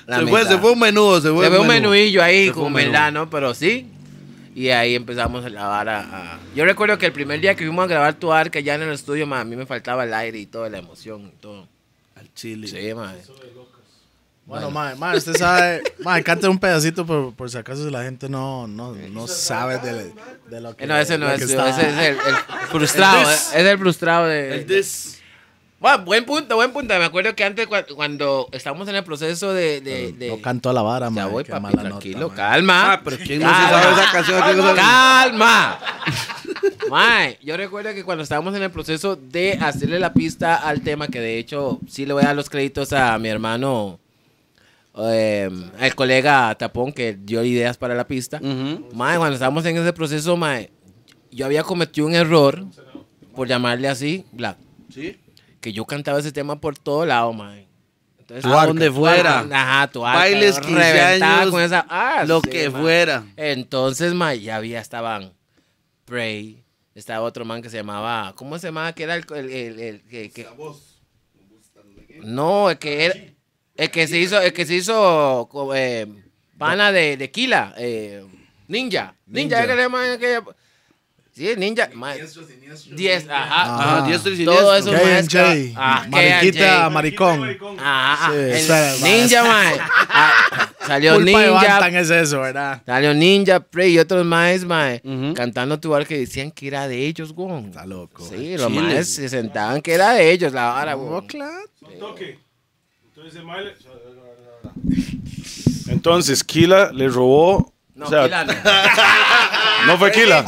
La 0.07 0.19
Se 0.19 0.27
fue, 0.27 0.39
mitad. 0.41 0.51
se 0.51 0.57
fue 0.59 0.71
un 0.73 0.79
menudo, 0.79 1.21
se 1.21 1.29
fue, 1.31 1.45
Se 1.45 1.51
ve 1.51 1.59
un 1.59 1.67
menú. 1.67 1.89
menuillo 1.89 2.23
ahí 2.23 2.47
Se 2.47 2.53
fue 2.53 2.63
con 2.63 2.67
un 2.67 2.73
verdad, 2.73 3.11
¿no? 3.11 3.29
Pero 3.29 3.53
sí. 3.53 3.88
Y 4.56 4.70
ahí 4.70 4.96
empezamos 4.96 5.46
a 5.46 5.50
lavar 5.50 5.88
a, 5.89 6.00
a- 6.34 6.39
Yo 6.56 6.65
recuerdo 6.65 6.98
que 6.98 7.06
el 7.06 7.12
primer 7.13 7.39
día 7.39 7.56
que 7.56 7.65
fuimos 7.65 7.86
a 7.86 7.88
grabar 7.88 8.13
tu 8.15 8.32
arca 8.34 8.60
ya 8.60 8.75
en 8.75 8.82
el 8.82 8.91
estudio, 8.94 9.25
ma, 9.27 9.41
a 9.41 9.46
mí 9.46 9.56
me 9.56 9.65
faltaba 9.65 10.03
el 10.03 10.13
aire 10.13 10.39
y 10.39 10.46
toda 10.46 10.70
la 10.70 10.79
emoción 10.79 11.27
y 11.27 11.39
todo. 11.41 11.68
Al 12.15 12.34
chile. 12.34 12.68
Sí, 12.68 12.94
ma. 12.94 13.13
Bueno, 14.46 14.72
mae, 14.72 14.96
mae, 14.96 15.15
usted 15.15 15.36
sabe, 15.38 15.84
mae, 16.00 16.24
cante 16.24 16.48
un 16.48 16.58
pedacito 16.58 17.06
por, 17.06 17.36
por 17.36 17.51
si 17.51 17.58
acaso 17.60 17.88
la 17.91 18.01
gente 18.01 18.27
no, 18.27 18.65
no, 18.65 18.96
no 18.96 19.27
sabe 19.27 19.77
de, 19.77 20.12
de 20.50 20.60
lo 20.62 20.75
que 20.75 20.86
Eh, 20.86 20.88
No, 20.88 20.98
ese 20.98 21.20
no 21.20 21.27
lo 21.27 21.34
es, 21.34 21.38
que 21.38 21.44
ese 21.46 21.56
es 21.70 21.77
el, 22.00 22.15
el 22.15 22.36
frustrado, 22.72 23.29
eh, 23.29 23.34
es 23.36 23.53
el 23.53 23.77
frustrado 23.77 24.25
de... 24.25 24.56
El 24.56 24.65
dis. 24.65 25.18
Bueno, 25.79 26.03
buen 26.03 26.25
punto, 26.25 26.55
buen 26.55 26.71
punto. 26.74 26.93
Me 27.00 27.05
acuerdo 27.05 27.33
que 27.36 27.43
antes 27.43 27.67
cua- 27.69 27.86
cuando 27.95 28.50
estábamos 28.51 28.88
en 28.89 28.95
el 28.95 29.03
proceso 29.03 29.53
de... 29.53 29.79
de, 29.79 30.12
de- 30.12 30.27
No 30.29 30.41
cantó 30.41 30.74
la 30.74 30.81
vara, 30.81 31.05
ya 31.07 31.09
mae, 31.12 31.25
voy, 31.25 31.43
papi, 31.45 31.62
mala 31.63 31.81
tranquilo, 31.83 32.19
nota, 32.19 32.36
calma. 32.36 32.93
Ah, 32.93 33.01
pero 33.03 33.17
¿quién 33.17 33.39
no 33.41 33.48
se 33.48 33.62
sabe 33.62 33.93
esa 34.01 34.12
canción? 34.12 34.41
¿Quién 34.43 34.57
no? 34.57 34.75
¡Calma! 34.75 35.79
Mae, 36.89 37.38
yo 37.41 37.55
recuerdo 37.55 37.93
que 37.93 38.03
cuando 38.03 38.24
estábamos 38.24 38.55
en 38.55 38.63
el 38.63 38.71
proceso 38.71 39.15
de 39.15 39.53
hacerle 39.62 40.00
la 40.00 40.12
pista 40.13 40.55
al 40.55 40.81
tema, 40.81 41.07
que 41.07 41.21
de 41.21 41.38
hecho 41.38 41.79
sí 41.88 42.05
le 42.05 42.13
voy 42.13 42.24
a 42.24 42.27
dar 42.27 42.36
los 42.36 42.50
créditos 42.50 42.91
a 42.91 43.17
mi 43.19 43.29
hermano, 43.29 44.00
eh, 44.98 45.50
al 45.79 45.95
colega 45.95 46.53
Tapón, 46.55 46.91
que 46.91 47.13
dio 47.13 47.41
ideas 47.43 47.77
para 47.77 47.95
la 47.95 48.05
pista. 48.07 48.39
Mae, 48.93 49.17
cuando 49.17 49.36
estábamos 49.36 49.65
en 49.65 49.77
ese 49.77 49.93
proceso, 49.93 50.36
mae, 50.36 50.71
yo 51.31 51.45
había 51.45 51.63
cometido 51.63 52.05
un 52.07 52.15
error, 52.15 52.65
por 53.36 53.48
llamarle 53.48 53.88
así, 53.88 54.25
Black, 54.33 54.57
¿Sí? 54.93 55.15
Que 55.60 55.74
yo 55.74 55.86
cantaba 55.86 56.20
ese 56.20 56.32
tema 56.32 56.60
por 56.60 56.78
todo 56.78 57.06
lado. 57.06 57.32
Entonces, 58.20 58.46
A 58.46 58.66
donde 58.68 58.92
fuera. 58.92 59.39
Ajá, 59.51 59.88
tu 59.92 60.06
arca, 60.06 60.20
Bailes, 60.20 60.56
yo 60.58 60.62
15 60.62 60.75
reventaba 60.94 61.39
años, 61.42 61.51
con 61.51 61.62
esa, 61.62 61.86
ah, 61.89 62.24
lo 62.28 62.42
sí, 62.42 62.50
que 62.50 62.70
fuera. 62.72 63.25
Entonces, 63.38 64.13
ma, 64.13 64.36
ya 64.36 64.58
había, 64.58 64.80
estaban 64.80 65.34
Prey, 66.06 66.63
estaba 66.95 67.22
otro 67.26 67.43
man 67.45 67.62
que 67.62 67.69
se 67.69 67.78
llamaba, 67.78 68.34
¿cómo 68.36 68.58
se 68.60 68.67
llamaba? 68.67 68.93
Que 68.93 69.04
era 69.04 69.15
el, 69.15 69.26
el, 69.36 69.50
el- 69.50 69.80
el 69.80 70.02
que, 70.04 70.30
que- 70.32 70.48
no, 72.24 72.69
el 72.69 72.78
que 72.78 73.06
era, 73.06 73.15
el 73.76 73.91
que 73.91 74.08
se 74.08 74.17
hizo, 74.19 74.39
el 74.41 74.54
que 74.54 74.65
se 74.65 74.76
hizo 74.76 75.50
eh, 75.76 76.08
pana 76.58 76.91
de, 76.91 77.15
de 77.17 77.32
Kila, 77.32 77.74
eh, 77.78 78.26
Ninja, 78.67 79.15
Ninja, 79.26 79.65
Ninja. 79.65 80.17
¿qué 80.19 80.41
sí, 81.39 81.54
Ninja, 81.58 81.89
Diestro, 82.15 82.45
siniestro. 82.45 82.95
10, 82.95 83.30
ajá. 83.30 83.95
Ajá, 83.95 84.08
diestro 84.08 84.34
y 84.34 84.45
todo 84.45 84.75
eso, 84.75 84.91
maestra. 84.91 85.54
Ah, 85.75 86.06
mariquita, 86.10 86.60
K&J. 86.60 86.89
maricón. 86.89 87.80
Ajá, 87.80 88.13
ajá, 88.13 88.32
Sí, 88.32 88.38
el. 88.71 89.04
Ninja, 89.04 89.43
ma, 89.43 89.63
ah, 90.10 90.71
salió 90.86 91.15
Culpa 91.15 91.30
Ninja, 91.32 91.99
es 91.99 92.10
eso, 92.10 92.41
¿verdad? 92.41 92.82
Salió 92.86 93.13
Ninja, 93.13 93.60
Prey 93.60 93.93
y 93.93 93.99
otros 93.99 94.25
más, 94.25 94.65
mae, 94.65 95.02
Ujú. 95.04 95.34
cantando 95.34 95.80
tu 95.80 95.89
bar 95.91 96.06
que 96.06 96.17
decían 96.19 96.52
que 96.52 96.67
era 96.67 96.88
de 96.88 97.08
ellos, 97.08 97.32
güey. 97.34 97.65
Está 97.65 97.86
loco. 97.86 98.25
Sí, 98.28 98.58
los 98.58 98.67
Chile. 98.67 98.82
maes 98.82 99.13
se 99.13 99.30
sentaban 99.30 99.82
que 99.82 99.93
era 99.93 100.13
de 100.13 100.32
ellos 100.32 100.52
la 100.52 100.65
vara, 100.73 100.93
güey. 100.95 101.25
claro. 101.28 101.54
toque. 101.99 102.38
Entonces, 103.15 103.36
el 103.36 103.43
Entonces, 105.89 106.43
Kila 106.43 106.91
le 106.91 107.08
robó. 107.08 107.73
No, 107.99 108.05
o 108.05 108.09
sea, 108.09 108.23
Kila 108.23 108.43
no. 108.45 108.53
no 109.88 109.97
fue 109.97 110.12
Kila. 110.12 110.45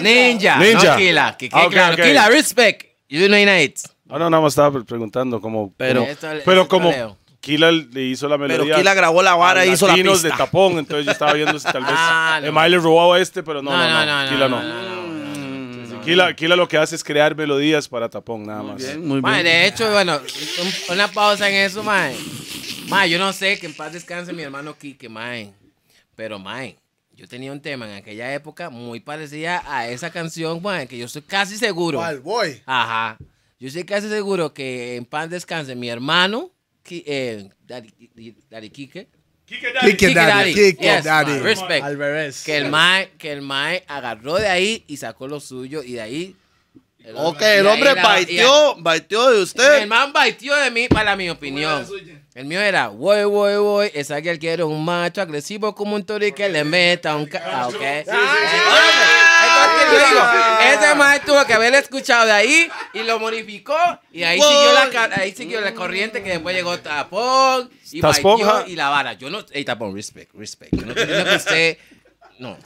Ninja, 0.00 0.56
Ninja. 0.58 0.90
no 0.92 0.96
Kila. 0.96 1.36
Que, 1.36 1.48
que 1.48 1.56
Ah, 1.56 1.66
ok, 1.66 1.72
claro, 1.72 1.94
ok. 1.94 2.02
Kila, 2.02 2.28
respect. 2.28 2.82
You 3.08 3.26
know 3.26 3.38
it. 3.38 3.78
Ah, 4.08 4.18
no, 4.18 4.30
nada 4.30 4.40
más 4.42 4.52
estaba 4.52 4.82
preguntando 4.84 5.40
como. 5.40 5.72
Pero- 5.76 6.00
como- 6.00 6.12
Esto- 6.12 6.28
pero 6.44 6.62
esto 6.62 6.68
como 6.68 6.90
leo. 6.90 7.18
Kila 7.40 7.70
le 7.72 8.02
hizo 8.04 8.26
la 8.28 8.38
Pero 8.38 8.48
melodía. 8.48 8.76
Kila 8.76 8.94
grabó 8.94 9.22
la 9.22 9.34
vara 9.34 9.66
y 9.66 9.70
hizo 9.72 9.86
la 9.86 9.92
latinos 9.92 10.22
pista. 10.22 10.28
de 10.28 10.34
tapón, 10.38 10.78
entonces 10.78 11.04
yo 11.04 11.12
estaba 11.12 11.34
viendo 11.34 11.58
si 11.58 11.64
tal 11.70 11.82
vez 11.82 11.92
Ah, 11.94 12.38
no. 12.40 12.46
Emile 12.48 12.70
le 12.70 12.78
robó 12.78 13.12
a 13.12 13.20
este, 13.20 13.42
pero 13.42 13.60
no, 13.60 13.70
No, 13.70 13.76
no, 13.76 13.84
no, 13.90 14.06
no, 14.06 14.22
no, 14.24 14.28
Kila 14.30 14.48
no, 14.48 14.62
no. 14.62 14.62
no, 14.62 14.82
no, 14.82 15.02
no, 15.86 15.94
no. 15.96 16.00
Kila, 16.00 16.34
Kila 16.34 16.56
lo 16.56 16.66
que 16.68 16.78
hace 16.78 16.94
es 16.96 17.04
crear 17.04 17.34
melodías 17.36 17.86
para 17.88 18.08
tapón, 18.08 18.46
nada 18.46 18.62
más. 18.62 18.76
Bien, 18.78 19.06
muy 19.06 19.20
bien. 19.20 19.42
de 19.44 19.66
hecho, 19.66 19.90
bueno, 19.90 20.16
un- 20.18 20.94
una 20.94 21.08
pausa 21.08 21.48
en 21.50 21.56
eso, 21.56 21.82
mae. 21.82 22.16
Mae, 22.88 23.08
yo 23.10 23.18
no 23.18 23.32
sé, 23.32 23.58
que 23.58 23.66
en 23.66 23.74
paz 23.74 23.92
descanse 23.92 24.32
mi 24.32 24.42
hermano 24.42 24.74
Kike, 24.78 25.08
mae. 25.10 25.52
Pero, 26.16 26.38
mae, 26.38 26.76
yo 27.16 27.28
tenía 27.28 27.52
un 27.52 27.60
tema 27.60 27.88
en 27.88 27.96
aquella 27.96 28.34
época 28.34 28.70
muy 28.70 29.00
parecida 29.00 29.62
a 29.66 29.88
esa 29.88 30.10
canción, 30.10 30.60
mae, 30.62 30.86
que 30.86 30.98
yo 30.98 31.06
estoy 31.06 31.22
casi 31.22 31.56
seguro. 31.56 31.98
¿Cuál? 31.98 32.20
Voy. 32.20 32.62
Ajá. 32.66 33.16
Yo 33.58 33.68
estoy 33.68 33.84
casi 33.84 34.08
seguro 34.08 34.52
que 34.52 34.96
en 34.96 35.04
paz 35.04 35.30
descanse 35.30 35.74
mi 35.74 35.88
hermano, 35.88 36.50
eh, 36.90 37.48
Daddy, 37.66 38.34
Daddy 38.50 38.70
Kike, 38.70 39.08
Kike 39.46 39.72
Kike 39.96 40.14
Daddy. 40.14 40.54
Yes, 40.54 41.04
Daddy. 41.04 41.32
man, 41.32 41.42
respect. 41.42 41.84
Al 41.84 41.98
revés. 41.98 42.42
que 42.44 42.56
el 42.56 42.70
mae, 42.70 43.10
que 43.18 43.32
el 43.32 43.42
mae 43.42 43.84
agarró 43.86 44.36
de 44.36 44.48
ahí 44.48 44.84
y 44.86 44.96
sacó 44.96 45.28
lo 45.28 45.38
suyo 45.38 45.82
y 45.82 45.92
de 45.92 46.00
ahí. 46.00 46.36
el 46.98 47.14
Ok, 47.16 47.42
el 47.42 47.66
hombre 47.66 47.94
baiteó, 47.94 48.76
baiteó 48.78 49.30
de 49.30 49.42
usted. 49.42 49.82
El 49.82 49.88
man 49.88 50.12
baitió 50.12 50.54
de 50.56 50.70
mí, 50.70 50.88
para 50.88 51.14
mi 51.14 51.28
opinión. 51.28 51.86
El 52.34 52.46
mío 52.46 52.60
era, 52.60 52.88
voy, 52.88 53.22
voy, 53.26 53.54
voy, 53.58 53.90
esa 53.94 54.20
que 54.20 54.28
él 54.28 54.40
quiere 54.40 54.64
un 54.64 54.84
macho 54.84 55.22
agresivo 55.22 55.72
como 55.72 55.94
un 55.94 56.04
toro 56.04 56.26
y 56.26 56.32
que 56.32 56.48
le 56.48 56.64
meta 56.64 57.14
un... 57.14 57.26
Ca 57.26 57.40
ah, 57.46 57.68
ok. 57.68 57.80
Entonces, 57.80 58.12
yo 59.92 59.98
digo, 60.08 60.20
ese 60.68 60.94
man 60.96 61.20
tuvo 61.24 61.46
que 61.46 61.54
haber 61.54 61.74
escuchado 61.74 62.26
de 62.26 62.32
ahí 62.32 62.68
y 62.92 63.04
lo 63.04 63.20
modificó 63.20 63.76
y 64.10 64.24
ahí 64.24 64.40
siguió 64.40 64.72
la, 64.72 65.10
ahí 65.14 65.32
siguió 65.32 65.60
la 65.60 65.74
corriente 65.74 66.24
que 66.24 66.30
después 66.30 66.56
llegó 66.56 66.76
Tapón 66.80 67.70
y 67.92 68.00
Tapón, 68.00 68.40
y 68.66 68.74
la 68.74 68.88
vara. 68.88 69.12
Yo 69.12 69.30
no... 69.30 69.46
Ey, 69.52 69.64
Tapón, 69.64 69.94
respect, 69.94 70.34
respect. 70.34 70.74
Yo 70.74 70.86
no 70.86 70.88
estoy 70.88 71.06
diciendo 71.06 71.30
que 71.30 71.36
usted... 71.36 71.78
No. 72.40 72.58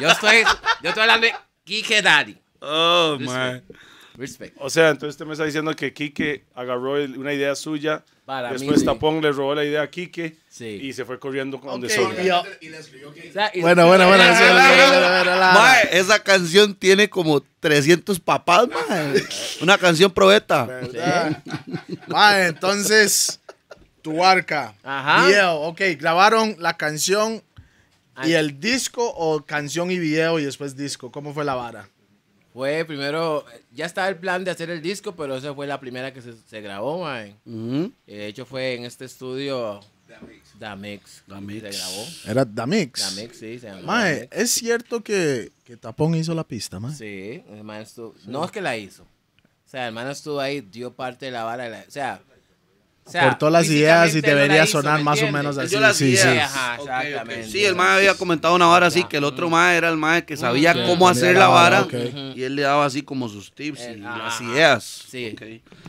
Yo 0.00 0.08
estoy, 0.08 0.44
yo 0.82 0.88
estoy 0.88 1.02
hablando 1.02 1.26
de 1.26 1.34
Kike 1.64 2.00
Daddy. 2.00 2.38
Oh, 2.60 3.18
man. 3.20 3.62
Respect. 4.16 4.56
O 4.60 4.70
sea, 4.70 4.88
entonces 4.88 5.10
usted 5.14 5.26
me 5.26 5.32
está 5.32 5.44
diciendo 5.44 5.76
que 5.76 5.92
Kike 5.92 6.46
agarró 6.54 6.94
una 6.94 7.34
idea 7.34 7.54
suya, 7.54 8.02
Para 8.30 8.50
mí, 8.52 8.58
después 8.58 8.78
sí. 8.80 8.86
Tapón 8.86 9.20
le 9.20 9.32
robó 9.32 9.56
la 9.56 9.64
idea 9.64 9.82
a 9.82 9.90
Kike 9.90 10.36
Sí. 10.48 10.78
y 10.82 10.92
se 10.92 11.04
fue 11.04 11.18
corriendo 11.18 11.58
con 11.60 11.70
donde 11.72 11.88
Ok, 11.88 11.92
Sonia. 11.94 12.22
y 12.22 12.26
yo- 12.28 12.42
Y 12.60 12.68
le 12.68 12.78
escribió 12.78 13.12
que. 13.12 13.28
O 13.28 13.32
sea, 13.32 13.50
y- 13.52 13.60
Bueno, 13.60 13.88
bueno, 13.88 14.06
bueno. 14.06 14.22
sí, 14.22 14.44
Mae, 15.52 15.88
esa 15.98 16.22
canción 16.22 16.74
tiene 16.76 17.10
como 17.10 17.40
300 17.58 18.20
papás, 18.20 18.68
mae. 18.68 19.24
Una 19.62 19.76
canción 19.78 20.12
probeta. 20.12 20.64
¿Verdad? 20.64 21.42
Mae, 22.06 22.46
entonces, 22.46 23.40
tu 24.00 24.24
arca. 24.24 24.74
Ajá. 24.84 25.26
Video. 25.26 25.54
Ok, 25.62 25.80
grabaron 25.98 26.54
la 26.60 26.76
canción 26.76 27.42
y 28.24 28.32
el 28.34 28.60
disco 28.60 29.12
o 29.16 29.44
canción 29.44 29.90
y 29.90 29.98
video 29.98 30.38
y 30.38 30.44
después 30.44 30.76
disco. 30.76 31.10
¿Cómo 31.10 31.34
fue 31.34 31.44
la 31.44 31.56
vara? 31.56 31.88
Fue 32.52 32.84
primero, 32.84 33.44
ya 33.72 33.86
estaba 33.86 34.08
el 34.08 34.16
plan 34.16 34.42
de 34.44 34.50
hacer 34.50 34.70
el 34.70 34.82
disco, 34.82 35.14
pero 35.14 35.36
esa 35.36 35.54
fue 35.54 35.66
la 35.68 35.78
primera 35.78 36.12
que 36.12 36.20
se, 36.20 36.32
se 36.34 36.60
grabó, 36.60 37.02
mae. 37.04 37.36
Ujú. 37.46 37.92
De 38.06 38.26
hecho 38.26 38.44
fue 38.44 38.74
en 38.74 38.84
este 38.84 39.04
estudio 39.04 39.80
Damix. 40.58 41.22
Damix. 41.28 41.62
Se 41.62 41.78
grabó. 41.78 42.06
Era 42.26 42.44
Damix. 42.44 43.00
Damix, 43.14 43.38
sí, 43.38 43.58
se 43.60 43.66
llama 43.68 43.82
Mae, 43.82 44.14
Damix. 44.14 44.36
es 44.36 44.50
cierto 44.50 45.02
que, 45.02 45.52
que 45.64 45.76
Tapón 45.76 46.14
hizo 46.16 46.34
la 46.34 46.42
pista, 46.44 46.80
mae. 46.80 46.92
Sí, 46.94 47.42
el 47.48 47.62
man 47.62 47.82
estuvo. 47.82 48.14
No 48.26 48.44
es 48.44 48.50
que 48.50 48.60
la 48.60 48.76
hizo. 48.76 49.04
O 49.04 49.68
sea, 49.70 49.86
el 49.86 49.94
man 49.94 50.08
estuvo 50.10 50.40
ahí, 50.40 50.60
dio 50.62 50.92
parte 50.92 51.26
de 51.26 51.30
la 51.30 51.44
vara. 51.44 51.64
de 51.64 51.70
la- 51.70 51.84
o 51.86 51.90
sea, 51.90 52.20
o 53.04 53.10
sea, 53.10 53.28
Cortó 53.28 53.50
las 53.50 53.66
ideas 53.68 54.14
y 54.14 54.20
debería 54.20 54.62
hizo, 54.64 54.80
sonar 54.80 54.98
¿me 54.98 55.04
más 55.04 55.20
o 55.22 55.32
menos 55.32 55.58
así. 55.58 55.76
las 55.76 55.96
sí, 55.96 56.10
ideas. 56.10 56.22
sí. 56.32 56.38
Ajá, 56.38 56.74
Ok, 56.80 56.88
ok. 56.88 57.04
exactamente. 57.04 57.48
Sí, 57.48 57.64
el 57.64 57.74
mae 57.74 57.96
había 57.96 58.14
comentado 58.14 58.54
una 58.54 58.66
vara 58.66 58.86
así, 58.86 59.02
que 59.04 59.16
el 59.16 59.24
otro 59.24 59.50
mae 59.50 59.76
era 59.76 59.88
el 59.88 59.96
mae 59.96 60.24
que 60.24 60.36
sabía 60.36 60.72
Ok. 60.72 60.86
cómo 60.86 61.08
hacer 61.08 61.36
la 61.36 61.48
vara 61.48 61.88
y 62.36 62.42
él 62.42 62.54
le 62.56 62.62
daba 62.62 62.84
así 62.84 63.02
como 63.02 63.28
sus 63.28 63.52
tips 63.52 63.80
y 63.88 63.96
las 63.96 64.40
ideas. 64.40 64.84
Sí. 64.84 65.36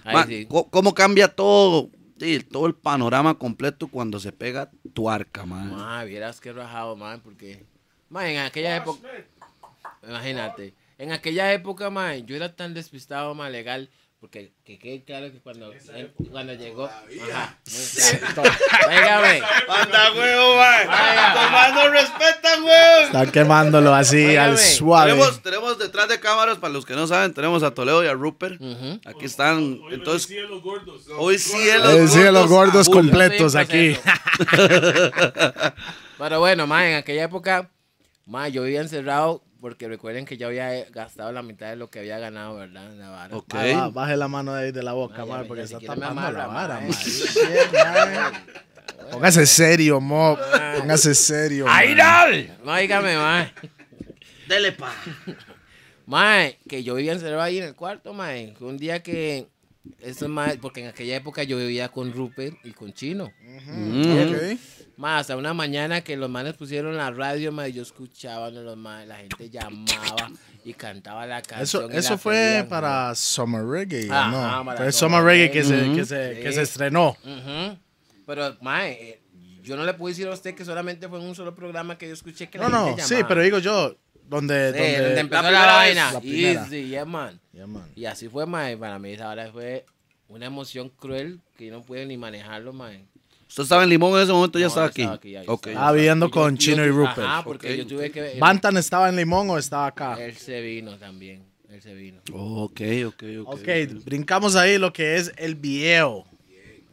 Ma, 0.05 0.25
sí. 0.25 0.47
¿Cómo 0.47 0.93
cambia 0.95 1.27
todo? 1.27 1.89
Sí, 2.19 2.39
todo 2.39 2.67
el 2.67 2.75
panorama 2.75 3.33
completo 3.35 3.87
cuando 3.87 4.19
se 4.19 4.31
pega 4.31 4.69
tu 4.93 5.09
arca, 5.09 5.45
mae. 5.45 5.65
Ma, 5.65 6.03
vieras 6.03 6.39
que 6.39 6.53
rajado, 6.53 6.95
man, 6.95 7.19
porque. 7.21 7.65
Ma, 8.09 8.29
en 8.29 8.39
aquella 8.39 8.75
época. 8.77 9.07
Imagínate. 10.07 10.73
En 10.97 11.11
aquella 11.11 11.51
época, 11.53 11.89
ma, 11.89 12.15
yo 12.15 12.35
era 12.35 12.55
tan 12.55 12.73
despistado, 12.73 13.33
ma, 13.35 13.49
legal. 13.49 13.89
Porque 14.21 14.51
que 14.63 14.77
quede 14.77 15.03
claro 15.03 15.31
que 15.31 15.39
cuando, 15.39 15.73
él- 15.73 16.13
cuando 16.29 16.53
llegó. 16.53 16.85
Ajá. 16.85 17.57
Óigame. 18.87 19.41
¡Anda, 19.67 20.13
huevo, 20.13 20.61
no 21.73 21.89
respetan, 21.89 22.63
huevo! 22.63 23.05
Están 23.05 23.31
quemándolo 23.31 23.95
así 23.95 24.35
al 24.35 24.59
suave. 24.59 25.13
Tenemos, 25.13 25.41
tenemos 25.41 25.79
detrás 25.79 26.07
de 26.07 26.19
cámaras, 26.19 26.59
para 26.59 26.71
los 26.71 26.85
que 26.85 26.93
no 26.93 27.07
saben, 27.07 27.33
tenemos 27.33 27.63
a 27.63 27.73
Toledo 27.73 28.03
y 28.03 28.07
a 28.07 28.13
Rupert. 28.13 28.61
Aquí 29.05 29.25
están. 29.25 29.79
Entonces, 29.91 30.27
Sí, 30.27 30.35
los 30.47 30.61
gordos. 30.61 31.01
hoy 31.17 31.39
sí 31.39 31.57
los 32.31 32.47
gordos 32.47 32.85
full. 32.85 32.97
completos 32.97 33.55
aquí. 33.55 33.97
Pero 36.19 36.39
bueno, 36.39 36.67
ma, 36.67 36.87
en 36.87 36.95
aquella 36.97 37.23
época, 37.23 37.71
ma, 38.27 38.47
yo 38.49 38.61
vivía 38.63 38.81
encerrado 38.81 39.41
porque 39.61 39.87
recuerden 39.87 40.25
que 40.25 40.35
yo 40.37 40.47
había 40.47 40.83
gastado 40.89 41.31
la 41.31 41.41
mitad 41.43 41.69
de 41.69 41.75
lo 41.77 41.89
que 41.89 41.99
había 41.99 42.17
ganado, 42.19 42.55
¿verdad? 42.57 42.91
En 42.91 42.99
la 42.99 43.09
vara. 43.09 43.37
Ok. 43.37 43.53
Mae, 43.53 43.73
va- 43.75 43.89
baje 43.89 44.17
la 44.17 44.27
mano 44.27 44.53
de 44.53 44.65
ahí 44.65 44.71
de 44.71 44.83
la 44.83 44.93
boca, 44.93 45.21
Ay, 45.21 45.29
mae, 45.29 45.41
ya, 45.43 45.47
porque 45.47 45.65
ya 45.67 45.77
está 45.77 45.79
tapando 45.95 46.05
la 46.05 46.09
amarra, 46.09 46.47
vara, 46.47 46.79
mae. 46.79 46.89
mae. 46.89 46.97
Shit, 46.97 47.73
mae. 47.73 48.31
Póngase 49.11 49.45
serio, 49.45 50.01
mo. 50.01 50.37
Póngase 50.79 51.13
serio. 51.15 51.65
mae. 51.67 52.49
No, 52.65 52.75
dígame, 52.75 53.15
ma. 53.15 53.51
Dele 54.47 54.71
pa. 54.73 54.91
Mae, 56.05 56.57
que 56.67 56.83
yo 56.83 56.95
vivía 56.95 57.13
encerrado 57.13 57.41
ahí 57.41 57.59
en 57.59 57.63
el 57.65 57.75
cuarto, 57.75 58.13
mae. 58.13 58.53
Un 58.59 58.77
día 58.77 59.01
que. 59.03 59.47
Eso 59.99 60.27
mae, 60.29 60.57
porque 60.57 60.81
en 60.81 60.87
aquella 60.87 61.15
época 61.15 61.43
yo 61.43 61.57
vivía 61.57 61.89
con 61.89 62.11
Rupert 62.13 62.55
y 62.65 62.71
con 62.71 62.93
Chino. 62.93 63.25
Ok. 63.25 64.57
Más 65.01 65.21
hasta 65.21 65.35
una 65.35 65.53
mañana 65.55 66.01
que 66.01 66.15
los 66.15 66.29
manes 66.29 66.53
pusieron 66.53 66.95
la 66.95 67.09
radio, 67.09 67.51
mae, 67.51 67.73
yo 67.73 67.81
escuchaba 67.81 68.51
¿no? 68.51 68.61
los 68.61 68.77
manes, 68.77 69.07
la 69.07 69.15
gente 69.17 69.49
llamaba 69.49 70.29
y 70.63 70.73
cantaba 70.75 71.25
la 71.25 71.41
canción. 71.41 71.85
Eso, 71.85 71.89
eso 71.99 72.11
la 72.11 72.17
fue 72.19 72.33
pedían, 72.35 72.67
para 72.69 73.15
Summer 73.15 73.65
Reggae, 73.65 74.07
Ajá, 74.11 74.29
¿no? 74.59 74.65
para 74.65 74.77
Fue 74.83 74.91
Summer 74.91 75.19
Summer 75.19 75.23
Reggae 75.23 75.49
que 75.51 75.63
se, 75.63 75.93
que 75.95 76.05
se, 76.05 76.39
que 76.43 76.49
Sí. 76.49 76.53
se 76.55 76.61
estrenó. 76.61 77.17
Pero, 78.27 78.55
mae, 78.61 78.91
eh, 78.91 79.21
yo 79.63 79.75
no 79.75 79.85
le 79.85 79.93
puedo 79.95 80.09
decir 80.09 80.27
a 80.27 80.31
usted 80.33 80.53
que 80.53 80.63
solamente 80.63 81.07
fue 81.09 81.19
en 81.19 81.25
un 81.25 81.33
solo 81.35 81.55
programa 81.55 81.97
que 81.97 82.07
yo 82.07 82.13
escuché 82.13 82.47
que 82.49 82.59
la 82.59 82.69
No, 82.69 82.79
no, 82.81 82.85
gente 82.89 83.01
sí, 83.01 83.09
llamaba. 83.15 83.27
pero 83.27 83.41
digo 83.41 83.57
yo, 83.57 83.95
donde... 84.29 84.71
Sí, 84.71 84.77
donde, 84.77 85.01
donde 85.03 85.19
empezó 85.19 85.41
la 85.51 85.65
vaina. 85.65 86.13
la. 86.13 86.19
Easy, 86.23 86.87
yeah, 86.89 87.05
man. 87.05 87.39
Ya, 87.53 87.65
man. 87.65 87.89
Y 87.95 88.05
así 88.05 88.29
fue, 88.29 88.45
mae. 88.45 88.77
Para 88.77 88.99
mí 88.99 89.11
esa 89.13 89.29
hora 89.29 89.51
fue 89.51 89.83
una 90.27 90.45
emoción 90.45 90.89
cruel 90.89 91.39
que 91.57 91.65
yo 91.65 91.73
no 91.73 91.81
pude 91.81 92.05
ni 92.05 92.17
manejarlo, 92.17 92.71
mae. 92.71 93.05
¿Usted 93.51 93.63
estaba 93.63 93.83
en 93.83 93.89
Limón 93.89 94.15
en 94.15 94.23
ese 94.23 94.31
momento? 94.31 94.57
¿Ya 94.57 94.63
No, 94.65 94.67
estaba 94.69 94.85
yo 94.87 94.89
aquí? 94.91 95.01
estaba 95.01 95.15
aquí, 95.17 95.31
ya, 95.31 95.43
yo 95.43 95.51
Ok. 95.51 95.67
estaba. 95.67 95.87
Ah, 95.89 95.91
viviendo 95.91 96.25
Y 96.27 96.29
yo- 96.29 96.33
con 96.33 96.53
y 96.53 96.57
yo 96.57 96.61
Chino 96.71 96.85
y 96.85 96.87
tu- 96.89 96.95
Rupert. 96.95 97.19
Ajá, 97.19 97.43
porque 97.43 97.71
Ok. 97.71 97.77
yo 97.79 97.87
tuve 97.87 98.09
que... 98.11 98.37
¿Bantan 98.39 98.77
estaba 98.77 99.09
en 99.09 99.17
Limón 99.17 99.49
o 99.49 99.57
estaba 99.57 99.87
acá? 99.87 100.15
Él 100.23 100.37
se 100.37 100.61
vino 100.61 100.97
también. 100.97 101.43
Él 101.69 101.81
se 101.81 101.93
vino. 101.93 102.21
Ok, 102.31 102.81
ok, 103.07 103.23
ok. 103.45 103.53
Ok, 103.59 104.03
brincamos 104.05 104.55
ahí 104.55 104.77
lo 104.77 104.93
que 104.93 105.17
es 105.17 105.31
el 105.37 105.55
video. 105.55 106.25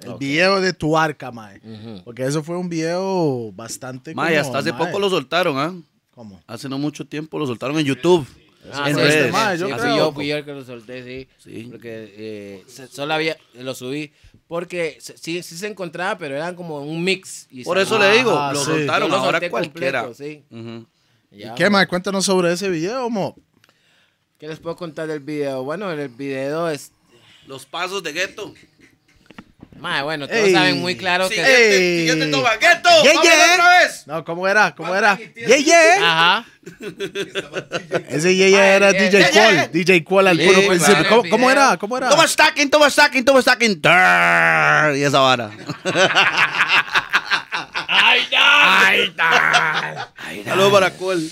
El 0.03 0.14
video 0.14 0.61
de 0.61 0.73
tu 0.73 0.97
arca, 0.99 1.31
mae. 1.33 1.59
Ujú. 1.64 2.03
Porque 2.05 2.25
eso 2.25 2.42
fue 2.44 2.57
un 2.57 2.68
video 2.68 3.51
bastante. 3.53 4.14
Mae, 4.14 4.35
como, 4.37 4.40
hasta 4.47 4.59
hace 4.59 4.73
mae, 4.73 4.85
poco 4.87 4.99
lo 4.99 5.11
soltaron, 5.11 5.59
¿ah? 5.59 5.75
¿Cómo? 6.12 6.40
Hace 6.49 6.68
no 6.68 6.79
mucho 6.79 7.05
tiempo 7.07 7.38
lo 7.38 7.47
soltaron 7.47 7.79
en 7.79 7.85
YouTube. 7.87 8.27
Ah, 8.73 8.90
en 8.90 8.97
sí, 8.97 9.01
redes. 9.03 9.27
sí, 9.27 9.33
Mae, 9.33 9.57
sí, 9.57 9.61
yo 9.62 9.68
sí, 9.68 9.75
creo. 9.81 9.97
yo 9.97 10.12
fui 10.12 10.27
yo 10.29 10.37
el 10.37 10.44
que 10.44 10.53
lo 10.53 10.64
solté, 10.64 11.05
sí. 11.05 11.29
Sí. 11.38 11.68
Porque 11.71 12.14
eh, 12.16 12.64
solo 12.90 13.14
había, 13.14 13.37
lo 13.55 13.75
subí. 13.75 14.12
Porque 14.48 14.96
sí, 15.00 15.42
sí 15.42 15.56
se 15.58 15.66
encontraba, 15.66 16.16
pero 16.18 16.34
eran 16.34 16.54
como 16.56 16.80
un 16.80 17.04
mix. 17.04 17.46
y 17.50 17.62
Por 17.64 17.76
se- 17.76 17.82
eso 17.84 17.98
le 17.98 18.11
digo, 18.16 18.37
Ah, 18.37 18.50
lo 18.52 18.58
sí. 18.61 18.64
soltaron 18.64 19.12
ahora 19.12 19.38
cualquiera. 19.50 20.02
completo, 20.04 20.14
sí. 20.14 20.42
Ujú. 20.50 20.87
Ya, 21.30 21.54
¿Qué, 21.54 21.68
mae? 21.68 21.87
Cuéntanos 21.87 22.24
sobre 22.24 22.50
ese 22.52 22.70
video, 22.70 23.11
mo. 23.11 23.37
¿Qué 24.38 24.48
les 24.48 24.58
puedo 24.58 24.74
contar 24.76 25.06
del 25.06 25.20
video? 25.20 25.62
Bueno, 25.64 25.90
el 25.92 26.08
video 26.08 26.68
es... 26.70 26.92
Los 27.46 27.66
pasos 27.66 28.02
de 28.02 28.12
gueto. 28.12 28.54
Mae, 29.81 30.03
bueno, 30.03 30.27
todos 30.27 30.41
Ey. 30.41 30.53
saben 30.53 30.81
muy 30.81 30.97
claro 30.97 31.29
que... 31.29 31.41
Ey. 31.41 31.99
Siguiente 32.01 32.27
toma. 32.29 32.57
¡Gueto! 32.57 32.88
Yeah, 33.03 33.12
¡Vamos 33.14 33.25
yeah. 33.25 33.53
otra 33.55 33.79
vez! 33.79 34.07
No, 34.07 34.25
¿cómo 34.25 34.49
era? 34.49 34.75
¿Cómo 34.75 34.95
era? 34.95 35.19
Yeah, 35.37 35.57
yeah. 35.57 35.97
Ajá. 36.03 36.45
Ese 38.11 38.35
yeah 38.35 38.77
era 38.77 38.93
DJ 38.93 39.31
Qual. 39.31 39.71
DJ 39.73 40.05
Qual 40.05 40.27
al 40.27 40.38
puro 40.38 40.67
principio. 40.67 41.09
¿Cómo, 41.09 41.31
cómo 41.31 41.51
era? 41.51 41.77
¿Cómo 41.77 41.97
era? 41.97 42.09
Toma 42.11 42.27
stacking, 42.27 42.71
toma 42.71 42.91
stacking, 42.91 43.25
toma 43.25 43.41
stacking. 43.41 43.81
Y 44.97 45.03
esa 45.03 45.21
vara. 45.21 45.51
Saludos 50.45 50.73
para 50.73 50.91
Col. 50.91 51.31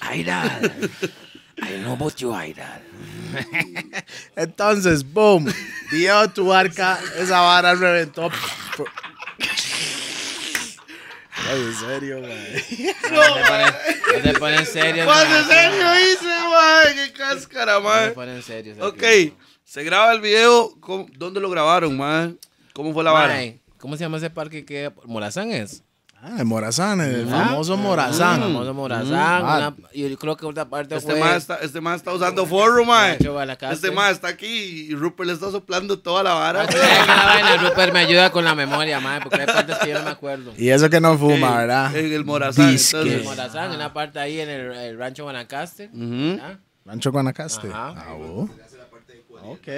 Aidal. 0.00 0.72
I 1.62 1.78
know 1.82 1.92
about 1.92 2.16
you, 2.16 2.32
Aidal. 2.34 2.80
Entonces, 4.36 5.04
boom. 5.10 5.46
De 5.90 6.28
tu 6.34 6.52
arca. 6.52 6.98
Esa 7.18 7.40
vara 7.40 7.74
reventó. 7.74 8.30
Ay, 11.48 11.60
en 11.60 11.74
serio, 11.74 12.20
mae. 12.20 12.64
No 13.10 13.22
se 13.22 13.40
ponen, 13.48 13.74
no 14.16 14.22
se 14.32 14.38
ponen 14.38 14.66
serios. 14.66 15.06
Más 15.06 15.28
mae. 15.28 15.38
en 15.40 15.46
serio 15.48 15.94
hice, 16.12 16.24
mae. 16.50 16.94
Qué 16.94 17.12
cáscara, 17.12 17.72
No 17.74 17.78
se 17.80 17.84
mae. 17.84 18.10
ponen 18.10 18.42
serios. 18.42 18.78
Ok, 18.80 19.02
se 19.64 19.82
graba 19.82 20.12
el 20.12 20.20
video. 20.20 20.72
¿Cómo- 20.80 21.06
¿Dónde 21.16 21.40
lo 21.40 21.50
grabaron, 21.50 21.96
mae? 21.96 22.34
¿Cómo 22.74 22.92
fue 22.92 23.02
la 23.04 23.10
vara? 23.12 23.38
¿Cómo 23.78 23.96
se 23.96 24.04
llama 24.04 24.18
ese 24.18 24.30
parque 24.30 24.64
que 24.64 24.92
Morazán 25.04 25.50
es? 25.50 25.82
Ah, 26.24 26.36
el 26.38 26.44
Morazán, 26.44 27.00
el 27.00 27.26
Ah. 27.32 27.46
famoso 27.48 27.76
Morazán. 27.76 28.40
Famoso 28.40 28.72
Morazán. 28.72 29.42
Una- 29.42 29.74
y 29.92 30.08
yo 30.08 30.16
creo 30.16 30.36
que 30.36 30.46
otra 30.46 30.64
parte 30.66 30.94
Este 30.94 31.10
fue... 31.10 31.20
mae 31.20 31.36
está, 31.36 31.56
este 31.56 31.80
está 31.96 32.12
usando 32.12 32.46
forro, 32.46 32.84
mae. 32.84 33.18
Este 33.72 33.90
mae 33.90 34.12
está 34.12 34.28
aquí 34.28 34.46
y 34.46 34.94
Rupert 34.94 35.26
le 35.26 35.32
está 35.32 35.50
soplando 35.50 35.98
toda 35.98 36.22
la 36.22 36.34
vara. 36.34 36.64
Ah, 37.08 37.56
Rupert 37.60 37.92
me 37.92 37.98
ayuda 37.98 38.30
con 38.30 38.44
la 38.44 38.54
memoria, 38.54 39.00
mae, 39.00 39.20
porque 39.20 39.40
hay 39.40 39.46
partes 39.46 39.76
que 39.78 39.90
yo 39.90 39.98
no 39.98 40.04
me 40.04 40.10
acuerdo. 40.10 40.52
Y 40.56 40.68
eso 40.68 40.88
que 40.88 41.00
no 41.00 41.18
fuma, 41.18 41.50
Ok, 41.50 41.56
¿verdad? 41.56 41.96
En 41.96 42.12
el 42.12 42.24
Morazán. 42.24 42.70
Disque. 42.70 42.98
En 43.00 43.06
Entonces, 43.08 43.24
Morazán, 43.24 43.72
una 43.72 43.92
parte 43.92 44.20
ahí 44.20 44.38
en 44.40 44.48
el, 44.48 44.72
el 44.72 44.98
rancho 44.98 45.24
Guanacaste. 45.24 45.90
Ujú. 45.92 46.36
¿ya? 46.38 46.60
Rancho 46.84 47.10
Guanacaste. 47.10 47.66
Ajá. 47.68 47.94
Ah, 47.96 48.14
oh. 48.14 48.48
Ok. 49.44 49.68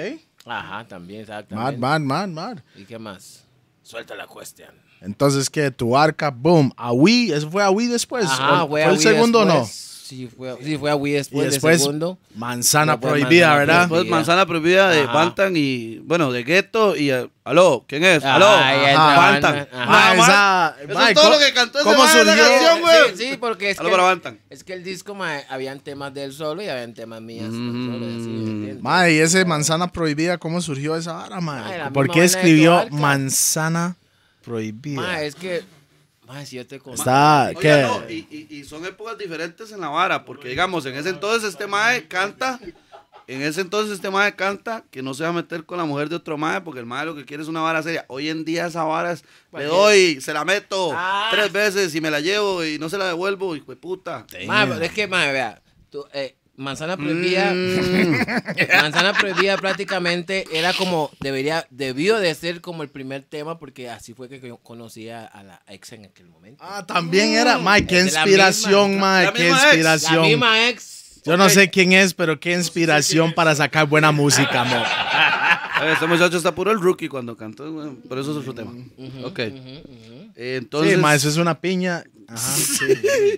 Ajá, 0.45 0.85
también, 0.87 1.21
Mad, 1.21 1.39
exactamente. 1.39 1.77
mad, 1.79 1.99
mad, 2.01 2.27
mad. 2.27 2.57
¿Y 2.75 2.85
qué 2.85 2.99
más? 2.99 3.45
Suelta 3.81 4.13
la 4.13 4.27
cuestión. 4.27 4.84
Entonces, 5.01 5.49
¿qué? 5.49 5.69
Tu 5.71 5.95
arca, 5.97 6.31
boom. 6.31 6.71
A 6.77 6.91
Wii, 6.91 7.31
¿eso 7.33 7.49
fue 7.51 7.63
a 7.63 7.69
Wii 7.69 7.87
después? 7.87 8.25
Ajá, 8.25 8.63
¿O 8.63 8.69
fue, 8.69 8.81
¿Fue 8.81 8.83
a 8.83 8.85
el 8.87 8.97
Wii 8.97 9.01
segundo 9.03 9.39
o 9.41 9.45
no? 9.45 9.65
Sí, 10.05 10.29
fue, 10.37 10.55
sí, 10.63 10.77
fue 10.77 10.91
a 10.91 10.95
Wii 10.95 11.13
después, 11.13 11.47
y 11.47 11.49
después, 11.49 11.79
de 11.79 11.83
segundo. 11.83 12.19
Manzana 12.35 12.91
Después 12.91 13.09
Prohibida, 13.13 13.47
Manzana 13.47 13.59
¿verdad? 13.59 13.79
Después. 13.81 14.05
Manzana 14.07 14.45
Prohibida 14.45 14.89
de 14.91 15.01
Ajá. 15.01 15.13
Bantan 15.13 15.53
y, 15.57 15.97
bueno, 16.03 16.31
de 16.31 16.43
Gueto 16.43 16.95
y, 16.95 17.09
eh, 17.09 17.27
aló, 17.43 17.85
¿quién 17.87 18.03
es? 18.03 18.23
Ajá, 18.23 18.35
Aló, 18.35 18.45
Ajá. 18.45 19.17
Bantan. 19.31 19.55
Ajá. 19.55 19.67
Ah, 19.73 20.75
Eso 20.79 21.01
es 21.07 21.13
todo 21.15 21.23
¿cómo- 21.23 21.35
lo 21.35 21.39
que 21.43 21.53
cantó 21.53 21.79
ese 21.79 21.89
¿Cómo 21.89 22.07
surgió? 22.07 22.25
canción, 22.35 22.81
güey. 22.81 22.95
Sí, 23.17 23.29
sí, 23.31 23.37
porque 23.39 23.71
es 23.71 23.79
Aló 23.79 23.89
que, 23.89 23.95
para 23.95 24.03
Bantan. 24.07 24.39
es 24.51 24.63
que 24.63 24.73
el 24.73 24.83
disco, 24.83 25.15
mae, 25.15 25.43
habían 25.49 25.79
temas 25.79 26.13
de 26.13 26.23
él 26.25 26.33
solo 26.33 26.61
y 26.61 26.67
habían 26.67 26.93
temas 26.93 27.19
mías 27.21 27.51
del 27.51 27.51
así, 27.51 28.75
Mm. 28.77 28.81
Mae, 28.83 29.13
y 29.15 29.17
ese 29.17 29.43
Manzana 29.43 29.91
Prohibida, 29.91 30.37
¿cómo 30.37 30.61
surgió 30.61 30.95
esa 30.95 31.13
vara, 31.13 31.41
Mae, 31.41 31.89
¿Por 31.91 32.11
qué 32.11 32.23
escribió. 32.25 32.85
Manzana 32.91 33.95
Prohibida? 34.45 35.01
Mae, 35.01 35.27
es 35.27 35.35
que, 35.35 35.63
mae, 36.27 36.45
si 36.45 36.55
yo 36.57 36.65
te 36.67 36.79
conté. 36.79 36.99
Está, 37.01 37.47
Oiga, 37.49 37.59
¿qué? 37.59 37.81
no, 37.81 38.09
y, 38.09 38.27
y- 38.49 38.55
y 38.59 38.63
son 38.63 38.85
épocas 38.85 39.17
diferentes 39.17 39.71
en 39.71 39.81
la 39.81 39.89
vara, 39.89 40.23
porque 40.25 40.47
digamos, 40.49 40.85
en 40.85 40.95
ese 40.95 41.09
entonces 41.09 41.49
este 41.49 41.67
mae 41.67 42.07
canta, 42.07 42.59
en 43.27 43.41
ese 43.41 43.61
entonces 43.61 43.93
este 43.95 44.09
mae 44.11 44.35
canta 44.35 44.83
que 44.91 45.01
no 45.01 45.13
se 45.15 45.23
va 45.23 45.29
a 45.29 45.33
meter 45.33 45.65
con 45.65 45.77
la 45.79 45.85
mujer 45.85 46.09
de 46.09 46.15
otro 46.17 46.37
mae, 46.37 46.61
porque 46.61 46.79
el 46.79 46.85
mae 46.85 47.05
lo 47.05 47.15
que 47.15 47.25
quiere 47.25 47.41
es 47.43 47.49
una 47.49 47.61
vara 47.61 47.81
seria. 47.81 48.05
Hoy 48.07 48.29
en 48.29 48.45
día 48.45 48.67
esa 48.67 48.83
vara 48.83 49.11
es, 49.13 49.23
le 49.51 49.63
doy, 49.65 50.21
se 50.21 50.31
la 50.33 50.45
meto 50.45 50.91
Ah. 50.93 51.29
tres 51.31 51.51
veces 51.51 51.95
y 51.95 52.01
me 52.01 52.11
la 52.11 52.19
llevo 52.19 52.63
y 52.63 52.77
no 52.77 52.87
se 52.89 52.97
la 52.99 53.05
devuelvo, 53.07 53.55
hijo 53.55 53.71
de 53.71 53.77
puta. 53.77 54.25
Mae, 54.45 54.67
pero 54.67 54.81
es 54.85 54.91
que, 54.91 55.07
mae, 55.07 55.31
vea, 55.31 55.59
tú, 55.89 56.05
eh, 56.13 56.35
Manzana 56.57 56.95
Prohibida, 56.95 57.53
Manzana 58.81 59.13
Prohibida 59.13 59.57
prácticamente 59.57 60.45
era 60.53 60.73
como, 60.73 61.11
debería, 61.19 61.67
debió 61.69 62.17
de 62.17 62.33
ser 62.33 62.61
como 62.61 62.83
el 62.83 62.89
primer 62.89 63.23
tema 63.23 63.59
porque 63.59 63.89
así 63.89 64.13
fue 64.13 64.29
que 64.29 64.39
yo 64.39 64.57
conocí 64.57 65.09
a, 65.09 65.29
la 65.43 65.61
ex 65.67 65.91
en 65.93 66.05
aquel 66.05 66.27
momento. 66.27 66.63
Ah, 66.65 66.85
también 66.85 67.33
era. 67.33 67.59
Qué 67.85 67.99
Es 67.99 68.05
de 68.05 68.11
la 68.11 68.21
inspiración, 68.21 69.01
la 69.01 69.33
qué 69.33 69.43
misma 69.43 69.57
ex. 69.57 69.61
la 69.61 69.67
inspiración. 69.67 70.21
misma 70.23 70.69
ex. 70.69 71.21
Yo 71.25 71.37
no 71.37 71.49
sé 71.49 71.69
quién 71.69 71.91
es, 71.91 72.13
pero 72.13 72.39
qué 72.39 72.53
inspiración 72.53 73.33
para 73.33 73.55
sacar 73.55 73.87
buena 73.87 74.11
música, 74.11 74.63
mo. 74.63 74.83
Este 75.91 76.07
muchacho 76.07 76.37
está 76.37 76.55
puro 76.55 76.71
el 76.71 76.79
rookie 76.79 77.09
cuando 77.09 77.35
cantó, 77.35 77.69
güey, 77.71 77.89
pero 78.07 78.21
eso 78.21 78.31
es 78.31 78.37
otro 78.37 78.55
tema. 78.55 78.71
Ok. 79.23 79.39
Eh, 79.39 80.57
Entonces, 80.57 80.93
sí, 80.93 80.97
mae, 80.97 81.17
eso 81.17 81.27
es 81.27 81.37
una 81.37 81.59
piña. 81.59 82.03
Ajá, 82.27 82.39
sí. 82.55 82.85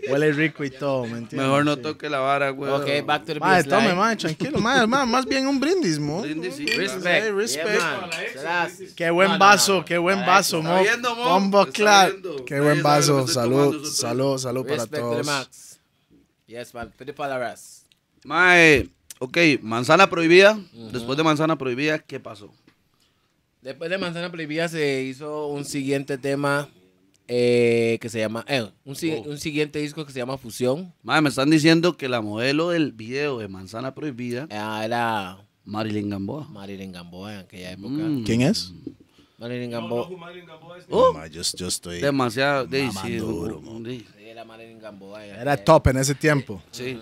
Huele 0.10 0.32
rico 0.32 0.63
y 0.63 0.69
todo, 0.69 1.04
¿me 1.04 1.17
entiendes? 1.17 1.39
mejor 1.39 1.65
no 1.65 1.76
Sí. 1.76 1.82
toque 1.82 2.10
la 2.10 2.19
vara, 2.19 2.52
güey. 2.52 2.71
Ok, 2.71 3.06
back 3.06 3.26
to 3.26 3.34
the 3.34 3.39
Mae, 3.39 3.58
baseline. 3.58 3.69
tome, 3.84 3.95
mae, 3.95 4.15
tranquilo, 4.15 4.60
más 4.60 5.26
bien 5.26 5.45
un 5.47 5.60
brindis, 5.60 6.00
mo. 6.00 6.21
Brindis, 6.21 6.56
sí. 6.56 6.65
Respect. 6.65 7.26
Sí, 7.26 7.32
respect. 7.32 7.67
Yeah, 7.80 8.00
man. 8.02 8.10
Serás- 8.34 8.93
Qué 8.95 9.10
buen 9.10 9.28
No, 9.28 9.34
no, 9.34 9.39
vaso, 9.39 9.73
no, 9.73 9.80
no. 9.80 9.86
qué 9.86 9.97
buen 9.97 10.19
Para 10.19 10.32
vaso, 10.32 10.62
mo. 10.62 10.69
Está 10.78 10.82
viendo, 10.82 11.15
mo. 11.15 11.23
Bombo 11.26 11.62
Está 11.63 11.73
claro. 11.73 12.12
viendo. 12.13 12.45
Qué 12.45 12.56
Nadie 12.56 12.65
buen 12.65 12.82
sabe 12.84 12.84
lo 12.84 12.89
vaso. 12.95 13.19
estoy 13.19 13.34
Salud, 13.34 13.65
tomando, 13.71 13.86
salud, 13.91 14.38
salud 14.38 14.62
para 14.63 14.76
Respect 14.76 15.02
to 15.04 15.10
the 15.10 15.13
todos. 15.15 15.26
max. 15.26 15.80
Yes, 16.47 16.73
man. 16.73 16.93
Pide 16.97 17.13
palabras. 17.13 17.86
Mae, 18.23 18.89
ok, 19.19 19.38
manzana 19.62 20.10
prohibida. 20.10 20.58
Después 20.93 21.17
de 21.17 21.23
manzana 21.23 21.58
prohibida, 21.58 22.00
¿qué 22.00 22.19
pasó? 22.19 22.54
Después 23.62 23.89
de 23.89 23.97
Manzana 23.97 24.32
Prohibida 24.32 24.69
se 24.69 25.02
hizo 25.02 25.47
un 25.47 25.65
siguiente 25.65 26.17
tema 26.17 26.69
eh, 27.28 27.98
que 28.02 28.10
se 28.10 28.20
llama, 28.20 28.46
eh, 28.48 28.62
un, 28.86 28.96
Oh. 28.96 29.30
un 29.30 29.38
siguiente 29.38 29.80
disco 29.80 30.06
que 30.06 30.12
se 30.12 30.20
llama 30.20 30.38
Fusión. 30.38 30.94
Mae, 31.04 31.22
me 31.22 31.30
están 31.30 31.50
diciendo 31.50 31.98
que 31.98 32.08
la 32.10 32.22
modelo 32.22 32.70
del 32.70 32.92
video 32.94 33.38
de 33.40 33.48
manzana 33.48 33.94
prohibida, 33.94 34.48
Ah, 34.52 34.82
era 34.86 35.38
Marilyn 35.66 36.10
Gamboa. 36.10 36.48
Marilyn 36.50 36.92
Gamboa 36.92 37.34
en 37.34 37.40
aquella 37.42 37.72
época. 37.72 37.90
Mm. 37.90 38.24
¿Quién 38.24 38.42
es? 38.42 38.74
Marilyn 39.38 39.70
Gamboa. 39.72 40.10
Oh, 40.90 41.13
Mae, 41.13 41.30
yo, 41.30 41.42
yo 41.56 41.68
estoy. 41.68 42.00
demasiado. 42.02 42.66
de- 42.66 42.80
sí, 42.90 42.94
Mamando 42.94 43.26
duro, 43.26 43.62
sí, 43.86 44.06
era 44.26 44.44
Marilyn 44.46 44.80
Gamboa. 44.80 45.26
Era 45.26 45.56
top 45.58 45.88
en 45.88 45.98
ese 45.98 46.16
tiempo. 46.16 46.62
sí. 46.72 46.98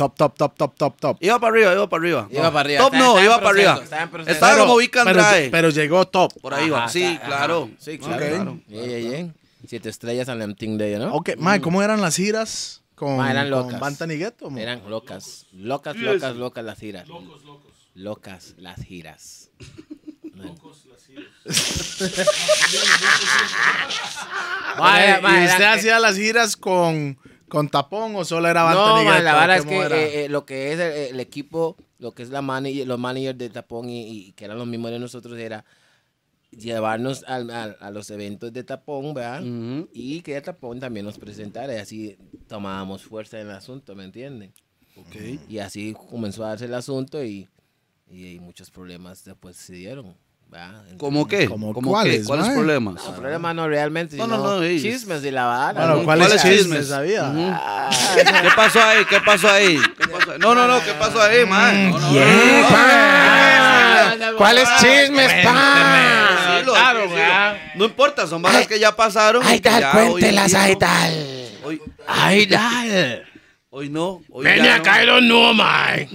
Top, 0.00 0.16
top, 0.16 0.34
top, 0.34 0.54
top, 0.56 0.74
top, 0.78 0.96
top. 0.98 1.16
Iba 1.20 1.38
para 1.38 1.52
arriba, 1.52 1.74
iba 1.74 1.86
para 1.90 2.00
arriba. 2.00 2.28
Iba 2.30 2.50
para 2.50 2.60
arriba. 2.60 2.78
Top 2.80 2.94
Está- 2.94 3.04
no, 3.06 3.22
iba 3.22 3.36
para 3.36 3.50
arriba. 3.50 3.80
está 3.82 4.02
en 4.02 4.08
proceso. 4.08 4.32
Estaba 4.32 4.52
Pero- 4.54 4.64
como 4.64 4.76
Vic 4.78 4.90
Pero, 4.92 5.10
Andrade. 5.10 5.50
pero 5.50 5.68
llegó 5.68 6.08
top. 6.08 6.32
por 6.40 6.54
ahí 6.54 6.70
va. 6.70 6.88
Sí, 6.88 7.02
está- 7.04 7.26
claro. 7.26 7.64
ajá. 7.70 7.74
Sí, 7.78 7.98
claro. 7.98 8.58
Yeah, 8.66 8.86
yeah, 8.86 8.98
yeah. 8.98 9.34
Siete 9.68 9.90
estrellas 9.90 10.30
al 10.30 10.40
Empting 10.40 10.78
Day, 10.78 10.98
¿no? 10.98 11.12
Ok, 11.14 11.32
mae, 11.36 11.60
¿cómo 11.60 11.82
eran 11.82 12.00
las 12.00 12.16
giras 12.16 12.80
con, 12.94 13.18
Ma, 13.18 13.30
eran 13.30 13.50
con 13.50 13.64
locas. 13.64 13.78
Banta 13.80 14.06
Nigueto, 14.06 14.48
mo? 14.48 14.56
Eran 14.58 14.88
locas. 14.88 15.44
Locas, 15.52 15.94
locas, 15.96 16.34
locas 16.34 16.64
las 16.64 16.78
giras. 16.78 17.06
Locos, 17.06 17.44
locos. 17.44 17.72
Locas 17.94 18.54
las 18.56 18.82
giras. 18.82 19.50
Locos 20.34 20.86
las 20.86 21.04
giras. 21.06 21.28
Mae, 24.78 25.20
¿Y 25.42 25.46
usted 25.46 25.64
hacía 25.64 25.98
las 25.98 26.16
giras 26.16 26.56
con, 26.56 27.18
con 27.50 27.68
tapón 27.68 28.16
o 28.16 28.24
solo 28.24 28.48
era 28.48 28.62
No, 28.72 28.94
man, 29.04 29.24
la 29.24 29.34
verdad 29.34 29.56
es 29.56 29.64
¿Cómo 29.64 29.72
que 29.72 29.86
eh, 29.96 30.24
eh, 30.24 30.28
lo 30.30 30.46
que 30.46 30.72
es 30.72 30.80
el, 30.80 30.92
el 31.14 31.20
equipo, 31.20 31.76
lo 31.98 32.12
que 32.12 32.22
es 32.22 32.30
la 32.30 32.40
manager, 32.40 32.86
los 32.86 32.98
managers 32.98 33.36
de 33.38 33.50
Tapón 33.50 33.90
y, 33.90 34.08
y 34.28 34.32
que 34.32 34.46
eran 34.46 34.56
los 34.56 34.66
mismos 34.66 34.90
de 34.90 34.98
nosotros 34.98 35.38
era 35.38 35.64
llevarnos 36.50 37.22
al- 37.28 37.50
al- 37.50 37.76
a 37.80 37.90
los 37.90 38.10
eventos 38.10 38.52
de 38.52 38.64
Tapón, 38.64 39.14
¿verdad? 39.14 39.42
Y 39.92 40.20
que 40.22 40.40
Tapón 40.40 40.80
también 40.80 41.06
nos 41.06 41.18
presentara 41.18 41.74
y 41.74 41.78
así 41.78 42.18
tomábamos 42.48 43.02
fuerza 43.02 43.40
en 43.40 43.48
el 43.48 43.54
asunto, 43.54 43.94
¿me 43.94 44.04
entienden? 44.04 44.52
Ok. 44.96 45.16
Y 45.48 45.58
así 45.58 45.94
comenzó 46.10 46.44
a 46.44 46.48
darse 46.48 46.64
el 46.64 46.74
asunto 46.74 47.22
y, 47.22 47.48
y 48.10 48.38
muchos 48.40 48.70
problemas 48.70 49.24
después 49.24 49.56
se 49.56 49.74
dieron, 49.74 50.16
¿Cómo 50.98 51.26
qué? 51.26 51.48
¿Cómo 51.48 51.72
¿Cómo 51.72 51.90
cuáles, 51.90 52.20
qué? 52.20 52.24
¿Cuáles 52.24 52.48
problemas? 52.48 52.94
No, 52.96 53.14
problemas 53.14 53.54
no 53.54 53.68
realmente, 53.68 54.16
No, 54.16 54.26
no, 54.26 54.36
no, 54.38 54.62
ey. 54.62 54.80
chismes 54.82 55.22
de 55.22 55.32
la 55.32 55.46
vara. 55.46 55.80
Bueno, 55.80 55.96
¿no? 55.96 56.04
¿cuáles 56.04 56.26
¿Cuáles 56.26 56.42
chismes 56.42 56.58
chismes? 56.62 56.88
sabía? 56.88 57.88
¿Qué 58.42 58.48
pasó 58.54 58.82
ahí? 58.82 59.04
¿Qué 59.06 59.20
pasó 59.20 59.48
ahí? 59.50 59.78
¿Qué 59.98 60.08
pasó 60.08 60.32
ahí? 60.32 60.38
No, 60.40 60.54
no, 60.54 60.66
no, 60.66 60.82
¿qué 60.84 60.92
pasó 60.94 61.22
ahí, 61.22 61.46
man? 61.46 61.90
No, 61.90 61.98
no, 61.98 62.10
no, 62.10 62.16
no, 64.18 64.30
no. 64.32 64.36
¿Cuáles 64.36 64.68
chismes, 64.80 65.32
pa? 65.44 66.52
Decilo, 66.54 66.72
Claro. 66.74 67.00
No 67.76 67.84
importa, 67.86 68.26
son 68.26 68.42
balas 68.42 68.66
que 68.66 68.78
ya 68.78 68.94
pasaron. 68.94 69.42
Ay, 69.44 69.60
tal, 69.60 69.90
cuéntelas, 69.92 70.52
ay, 70.54 70.72
no. 70.72 70.78
tal. 70.78 71.14
Hoy, 71.64 71.80
Ay, 72.06 72.46
tal. 72.46 73.24
hoy 73.70 73.88
no. 73.88 74.20
Hoy 74.30 74.44
Ven 74.44 74.64
ya 74.64 74.74
acá 74.76 75.04
no, 75.20 75.54
man. 75.54 76.08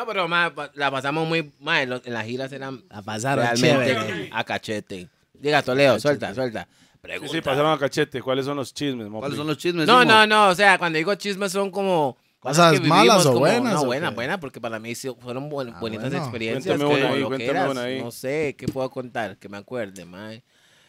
No, 0.00 0.06
pero 0.06 0.26
ma, 0.28 0.54
pa- 0.54 0.70
la 0.74 0.90
pasamos 0.90 1.28
muy 1.28 1.52
mal. 1.60 2.00
En, 2.04 2.12
las 2.14 2.24
giras 2.26 2.50
eran 2.52 2.82
La 2.88 3.02
pasaron 3.02 3.44
realmente 3.44 3.94
chévere. 3.94 4.30
a 4.32 4.44
cachete. 4.44 5.08
Diga, 5.34 5.62
Toledo, 5.62 5.98
suelta, 6.00 6.34
suelta. 6.34 6.62
Sí, 6.70 6.98
Pregunta. 7.02 7.32
sí, 7.32 7.40
pasaron 7.42 7.72
a 7.72 7.78
cachete. 7.78 8.22
¿Cuáles 8.22 8.44
son 8.46 8.56
los 8.56 8.72
chismes? 8.72 9.08
¿Cuáles 9.10 9.36
son 9.36 9.46
los 9.46 9.58
chismes? 9.58 9.86
No, 9.86 10.04
no, 10.04 10.26
no. 10.26 10.48
O 10.48 10.54
sea, 10.54 10.78
cuando 10.78 10.96
digo 10.96 11.14
chismes 11.16 11.52
son 11.52 11.70
como. 11.70 12.16
¿Cosas 12.40 12.72
que 12.80 12.86
malas 12.88 13.02
vivimos 13.04 13.26
o 13.26 13.28
como- 13.28 13.40
buenas, 13.40 13.74
No, 13.74 13.80
qué? 13.90 14.14
buenas, 14.14 14.38
porque 14.38 14.60
para 14.62 14.78
mí 14.78 14.94
sí 14.94 15.10
fueron 15.20 15.50
buen- 15.50 15.74
Ah, 15.74 15.78
bonitas 15.78 16.08
bueno. 16.08 16.24
experiencias. 16.24 16.76
Cuéntame 16.78 17.00
una 17.04 17.12
ahí, 17.14 17.22
cuéntame 17.24 17.70
una 17.70 17.82
ahí. 17.82 18.00
No 18.02 18.10
sé, 18.10 18.56
¿qué 18.58 18.66
puedo 18.66 18.88
contar? 18.90 19.36
Que 19.36 19.48
me 19.50 19.58
acuerde, 19.58 20.06
mae. 20.06 20.42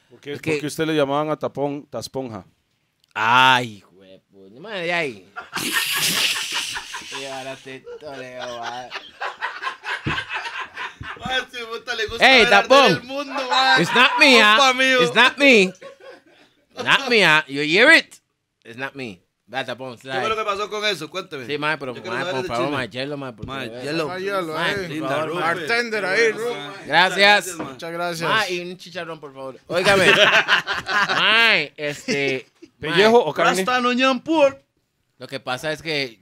¿Por 0.10 0.22
qué, 0.22 0.32
Es 0.34 0.42
que- 0.42 0.52
por 0.52 0.60
qué 0.62 0.68
usted 0.68 0.86
le 0.86 0.96
llamaban 0.96 1.30
a 1.30 1.36
Tapón 1.38 1.86
Tasponja? 1.90 2.46
Ay, 3.14 3.84
güey, 3.92 4.22
pues, 4.32 4.52
madre 4.62 4.84
de 4.84 4.94
ahí. 4.94 5.28
Y 7.20 7.26
ahora 7.26 7.56
te 7.56 7.84
mae. 8.02 8.90
Ay, 11.24 11.42
este 11.42 11.66
puta 11.66 11.96
le 11.96 12.08
gusta 12.08 12.26
Hey, 12.26 12.48
el 12.88 13.04
mundo, 13.04 13.34
man. 13.50 13.82
It's 13.82 13.94
not 13.94 14.12
me, 14.20 14.42
ah. 14.42 14.74
It's 15.02 15.16
not 15.16 15.38
me. 15.38 15.74
Not 16.84 17.10
me, 17.10 17.24
ah. 17.24 17.44
You 17.48 17.62
hear 17.64 17.92
it? 17.92 18.22
It's 18.64 18.78
not 18.78 18.96
me. 18.96 19.22
Va, 19.54 19.66
tapón, 19.66 19.98
¿Qué 19.98 20.10
fue 20.10 20.30
lo 20.30 20.38
que 20.38 20.46
pasó 20.46 20.70
con 20.70 20.86
eso? 20.86 21.10
Cuénteme. 21.10 21.46
Sí, 21.46 21.58
mae, 21.58 21.78
pero 21.78 21.94
mae, 21.94 22.32
por 22.32 22.46
favor, 22.46 22.70
mae, 22.72 22.88
hielo, 22.88 23.18
mae, 23.18 23.34
Mae, 23.46 23.70
hielo. 23.84 24.10
Ay, 24.10 24.24
hielo, 24.24 24.54
Mae, 24.54 24.86
eh. 24.86 25.02
mae. 25.02 25.30
Bartender 25.30 26.06
ahí, 26.06 26.32
Ru. 26.32 26.46
Gracias. 26.88 27.58
Muchas 27.58 27.92
gracias. 27.92 28.30
Mae, 28.30 28.54
y 28.54 28.62
un 28.62 28.78
chicharrón, 28.78 29.20
por 29.20 29.34
favor. 29.34 29.60
Óigame. 29.68 30.06
Mae, 31.10 31.74
este. 31.76 32.48
mae, 32.80 32.92
¿Pellejo 32.92 33.20
o 33.20 33.34
carne? 33.34 33.66
Rasta 33.66 33.82
no. 33.82 33.92
Lo 35.18 35.28
que 35.28 35.40
pasa 35.42 35.74
es 35.74 35.82
que 35.82 36.21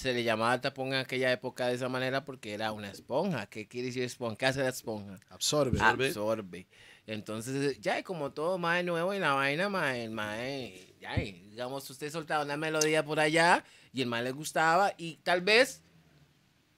se 0.00 0.14
le 0.14 0.24
llamaba 0.24 0.60
tapón 0.60 0.88
en 0.88 0.94
aquella 0.94 1.30
época 1.30 1.66
de 1.66 1.74
esa 1.74 1.88
manera 1.88 2.24
porque 2.24 2.54
era 2.54 2.72
una 2.72 2.90
esponja. 2.90 3.46
¿Qué 3.46 3.68
quiere 3.68 3.88
decir 3.88 4.02
esponja? 4.02 4.36
¿Qué 4.36 4.46
hace 4.46 4.60
la 4.60 4.70
esponja? 4.70 5.18
Absorbe. 5.28 5.78
Absorbe. 5.80 6.66
Entonces, 7.06 7.80
ya, 7.80 7.98
y 7.98 8.02
como 8.02 8.32
todo 8.32 8.56
más 8.56 8.84
nuevo 8.84 9.12
en 9.12 9.20
la 9.20 9.34
vaina, 9.34 9.66
el 9.96 10.10
mae, 10.10 10.94
ya, 11.00 11.20
y 11.22 11.32
digamos, 11.50 11.88
usted 11.90 12.10
soltaba 12.10 12.44
una 12.44 12.56
melodía 12.56 13.04
por 13.04 13.20
allá 13.20 13.64
y 13.92 14.02
el 14.02 14.08
mae 14.08 14.22
le 14.22 14.32
gustaba 14.32 14.94
y 14.96 15.16
tal 15.16 15.40
vez 15.40 15.82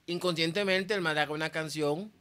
inconscientemente 0.05 0.93
el 0.93 1.01
mae 1.01 1.17
haga 1.19 1.33
una 1.33 1.49
canción 1.49 2.11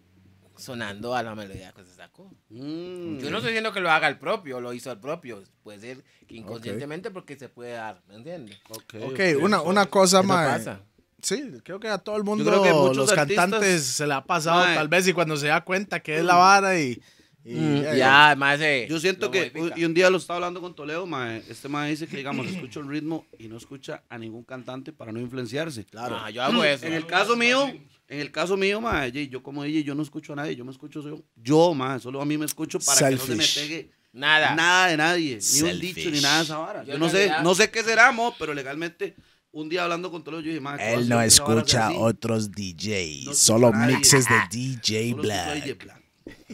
sonando 0.57 1.15
a 1.15 1.23
la 1.23 1.35
melodía 1.35 1.73
que 1.73 1.85
se 1.85 1.95
sacó. 1.95 2.31
Mm. 2.51 3.19
Yo 3.19 3.31
no 3.31 3.38
estoy 3.38 3.53
diciendo 3.53 3.73
que 3.73 3.81
lo 3.81 3.91
haga 3.91 4.09
el 4.09 4.19
propio, 4.19 4.61
lo 4.61 4.73
hizo 4.73 4.93
el 4.93 4.99
propio. 5.01 5.43
Puede 5.62 5.81
ser 5.81 6.05
que 6.27 6.37
inconscientemente 6.37 7.11
porque 7.11 7.37
se 7.37 7.49
puede 7.49 7.73
dar, 7.73 8.03
¿me 8.09 8.17
entiendes? 8.17 8.59
Ok, 8.69 8.95
Ok, 9.05 9.21
una, 9.41 9.62
una 9.62 9.87
cosa, 9.87 10.23
pasa. 10.23 10.83
Sí, 11.23 11.41
creo 11.65 11.79
que 11.81 11.89
a 11.89 11.99
todo 11.99 12.17
el 12.17 12.25
mundo, 12.25 12.45
creo 12.45 12.63
que 12.63 12.73
muchos 12.73 12.97
los 12.97 13.13
artistas- 13.13 13.37
cantantes 13.51 13.83
se 13.85 14.07
le 14.07 14.15
ha 14.15 14.25
pasado 14.25 14.65
Mae. 14.65 14.75
tal 14.75 14.89
vez 14.89 15.07
y 15.09 15.13
cuando 15.13 15.37
se 15.37 15.47
da 15.47 15.61
cuenta 15.65 16.01
que 16.01 16.19
es 16.19 16.25
la 16.25 16.35
vara 16.35 16.79
y... 16.81 17.01
y- 17.45 17.55
Mm, 17.55 17.83
ya, 17.83 17.95
ya, 17.97 18.27
además 18.29 18.59
se- 18.61 18.87
Yo 18.89 19.01
siento 19.01 19.31
que, 19.31 19.51
modifica. 19.55 19.79
y 19.81 19.85
un 19.85 19.95
día 19.95 20.11
lo 20.11 20.19
estaba 20.19 20.37
hablando 20.37 20.61
con 20.61 20.75
Toledo, 20.77 21.07
mae, 21.07 21.43
este 21.49 21.69
mae 21.69 21.91
dice 21.91 22.07
que, 22.07 22.17
digamos, 22.17 22.47
escucha 22.47 22.79
el 22.81 22.89
ritmo 22.89 23.27
y 23.39 23.49
no 23.49 23.57
escucha 23.57 24.03
a 24.09 24.17
ningún 24.19 24.45
cantante 24.45 24.93
para 24.93 25.11
no 25.13 25.19
influenciarse. 25.21 25.85
Claro. 25.85 26.17
Ah, 26.21 26.31
yo 26.31 26.43
hago 26.43 26.63
eso. 26.65 26.87
En 26.87 26.93
el 26.93 27.05
caso 27.07 27.35
mío, 27.37 27.69
en 28.09 28.21
el 28.21 28.31
caso 28.31 28.57
mío, 28.57 28.81
mae, 28.81 29.11
yo 29.29 29.43
como 29.43 29.65
DJ, 29.65 29.83
yo 29.85 29.95
no 29.97 30.03
escucho 30.03 30.33
a 30.35 30.37
nadie, 30.37 30.55
yo 30.55 30.65
me 30.65 30.71
escucho 30.71 31.03
yo, 31.03 31.21
yo, 31.37 31.75
mae, 31.75 31.99
solo 32.01 32.21
a 32.21 32.25
mí 32.25 32.37
me 32.39 32.47
escucho 32.47 32.79
para 32.79 33.09
que 33.11 33.15
no 33.17 33.21
se 33.23 33.35
me 33.35 33.45
pegue 33.45 33.91
Nada. 34.13 34.55
nada 34.55 34.89
de 34.89 34.97
nadie, 34.99 35.39
ni 35.55 35.63
un 35.63 35.81
dicho, 35.81 36.11
ni 36.11 36.21
nada 36.21 36.39
de 36.39 36.45
esa 36.45 36.59
vara. 36.59 36.85
Yo 36.85 36.97
no 36.99 37.09
sé, 37.09 37.31
no 37.43 37.55
sé 37.57 37.71
qué 37.71 37.83
será, 37.83 38.13
mo, 38.13 38.35
pero 38.39 38.55
legalmente, 38.55 39.17
un 39.53 39.69
día 39.69 39.85
hablando 39.85 40.11
con 40.11 40.25
Toledo, 40.25 40.41
yo 40.43 40.49
dije, 40.49 40.61
mae, 40.61 40.79
¿qué 40.79 40.95
Él 40.95 41.09
no 41.09 41.21
escucha 41.23 41.91
otros 41.93 42.51
DJs, 42.53 43.27
No 43.27 43.35
solo 43.35 43.73
mixes 43.73 44.27
de 44.27 44.35
DJ 44.51 45.15
Black. 45.15 45.77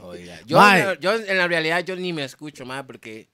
Oiga, 0.00 0.40
yo, 1.00 1.14
en 1.14 1.37
la 1.38 1.46
realidad 1.48 1.84
yo 1.84 1.96
ni 1.96 2.12
me 2.12 2.24
escucho 2.24 2.64
más 2.66 2.84
porque 2.84 3.28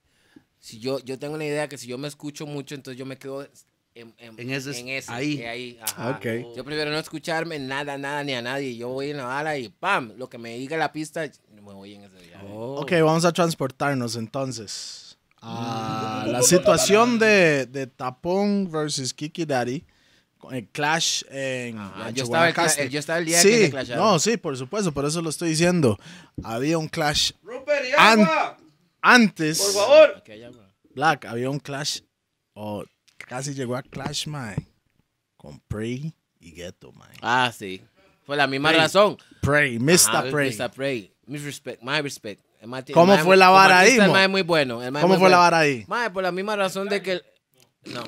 si 0.59 0.79
yo 0.79 0.99
yo 0.99 1.17
tengo 1.19 1.35
una 1.35 1.45
idea 1.45 1.67
que 1.67 1.77
si 1.77 1.87
yo 1.87 1.97
me 1.97 2.07
escucho 2.07 2.45
mucho 2.45 2.75
entonces 2.75 2.97
yo 2.97 3.05
me 3.05 3.17
quedo 3.17 3.47
en, 3.93 4.13
en, 4.17 4.37
En 4.39 4.49
ese- 4.51 4.77
en 4.79 4.89
ese, 4.89 5.11
ahí. 5.11 5.37
eh, 5.39 5.47
ahí, 5.47 5.79
ajá. 5.81 6.11
Ok. 6.17 6.55
Yo 6.57 6.65
prefiero 6.65 6.91
no 6.91 6.97
escucharme 6.99 7.59
nada, 7.59 7.97
nada 7.97 8.23
ni 8.25 8.33
a 8.33 8.41
nadie. 8.41 8.75
Yo 8.75 8.89
voy 8.89 9.11
en 9.11 9.17
la 9.17 9.25
bala 9.25 9.57
y 9.57 9.69
pam, 9.69 10.11
lo 10.17 10.27
que 10.29 10.37
me 10.37 10.57
diga 10.57 10.75
la 10.75 10.91
pista, 10.91 11.29
me 11.53 11.61
voy 11.61 11.93
en 11.93 12.03
ese 12.03 12.17
viaje. 12.19 12.45
Oh. 12.49 12.81
Ok, 12.81 12.91
vamos 12.91 13.23
a 13.23 13.31
transportarnos 13.31 14.15
entonces 14.17 15.04
a 15.41 16.25
la 16.27 16.41
situación 16.41 17.19
de, 17.19 17.65
de 17.65 17.87
Tapón 17.87 18.69
versus 18.71 19.13
Kiki 19.13 19.45
Daddy. 19.45 19.83
el 20.51 20.67
clash 20.69 21.23
en 21.29 21.77
Ajá, 21.79 22.03
Rancho 22.03 22.15
yo 22.17 22.23
estaba 22.23 22.49
el 22.49 22.89
yo 22.89 22.99
estaba 22.99 23.19
el 23.19 23.25
día 23.25 23.41
sí, 23.41 23.49
que 23.49 23.57
se 23.65 23.69
clasharon. 23.71 24.03
No, 24.03 24.19
sí, 24.19 24.37
por 24.37 24.55
supuesto, 24.57 24.91
por 24.91 25.05
eso 25.05 25.21
lo 25.21 25.29
estoy 25.29 25.49
diciendo. 25.49 25.97
Había 26.43 26.77
un 26.77 26.87
clash 26.87 27.31
Rupert, 27.43 27.85
y 27.85 27.91
An- 27.97 28.21
agua, 28.21 28.57
antes. 29.01 29.59
por 29.59 29.73
favor. 29.73 30.23
Black, 30.93 31.25
había 31.25 31.49
un 31.49 31.59
clash, 31.59 31.99
o 32.53 32.85
casi 33.17 33.53
llegó 33.53 33.75
a 33.75 33.83
clash, 33.83 34.27
mae, 34.27 34.55
con 35.35 35.59
Prey 35.61 36.13
y 36.39 36.51
Ghetto, 36.51 36.91
mae. 36.93 37.09
Ah, 37.21 37.51
sí. 37.57 37.81
Fue 38.25 38.37
la 38.37 38.47
misma 38.47 38.71
razón. 38.71 39.17
Prey, 39.41 39.77
Mr. 39.77 39.99
Ajá, 40.07 40.23
Prey. 40.31 40.55
Mr. 40.57 40.71
Prey. 40.71 41.13
Mi 41.27 41.37
respect, 41.37 41.81
my 41.83 42.01
respect. 42.01 42.44
El 42.65 42.93
¿Cómo 42.93 43.13
el 43.13 43.19
fue 43.21 43.37
la 43.37 43.49
vara 43.49 43.79
ahí, 43.79 43.97
El 43.97 44.15
es 44.15 44.29
muy 44.29 44.41
bueno. 44.41 44.81
el 44.83 44.91
¿Cómo 44.93 45.07
muy 45.09 45.17
fue 45.17 45.29
la 45.29 45.37
bueno. 45.37 45.39
vara 45.39 45.59
ahí? 45.59 45.85
Mae, 45.87 46.09
por 46.09 46.23
la 46.23 46.31
misma 46.31 46.55
razón 46.55 46.89
de 46.89 47.01
que... 47.01 47.11
el- 47.13 47.23
No. 47.85 48.03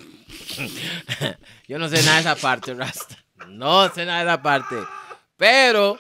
Yo 1.68 1.78
no 1.80 1.90
sé 1.90 2.02
nada 2.04 2.16
de 2.16 2.22
esa 2.22 2.36
parte, 2.36 2.74
Rasta. 2.74 3.18
No 3.48 3.90
sé 3.94 4.06
nada 4.06 4.20
de 4.24 4.30
esa 4.32 4.42
parte. 4.42 4.76
Pero... 5.38 6.00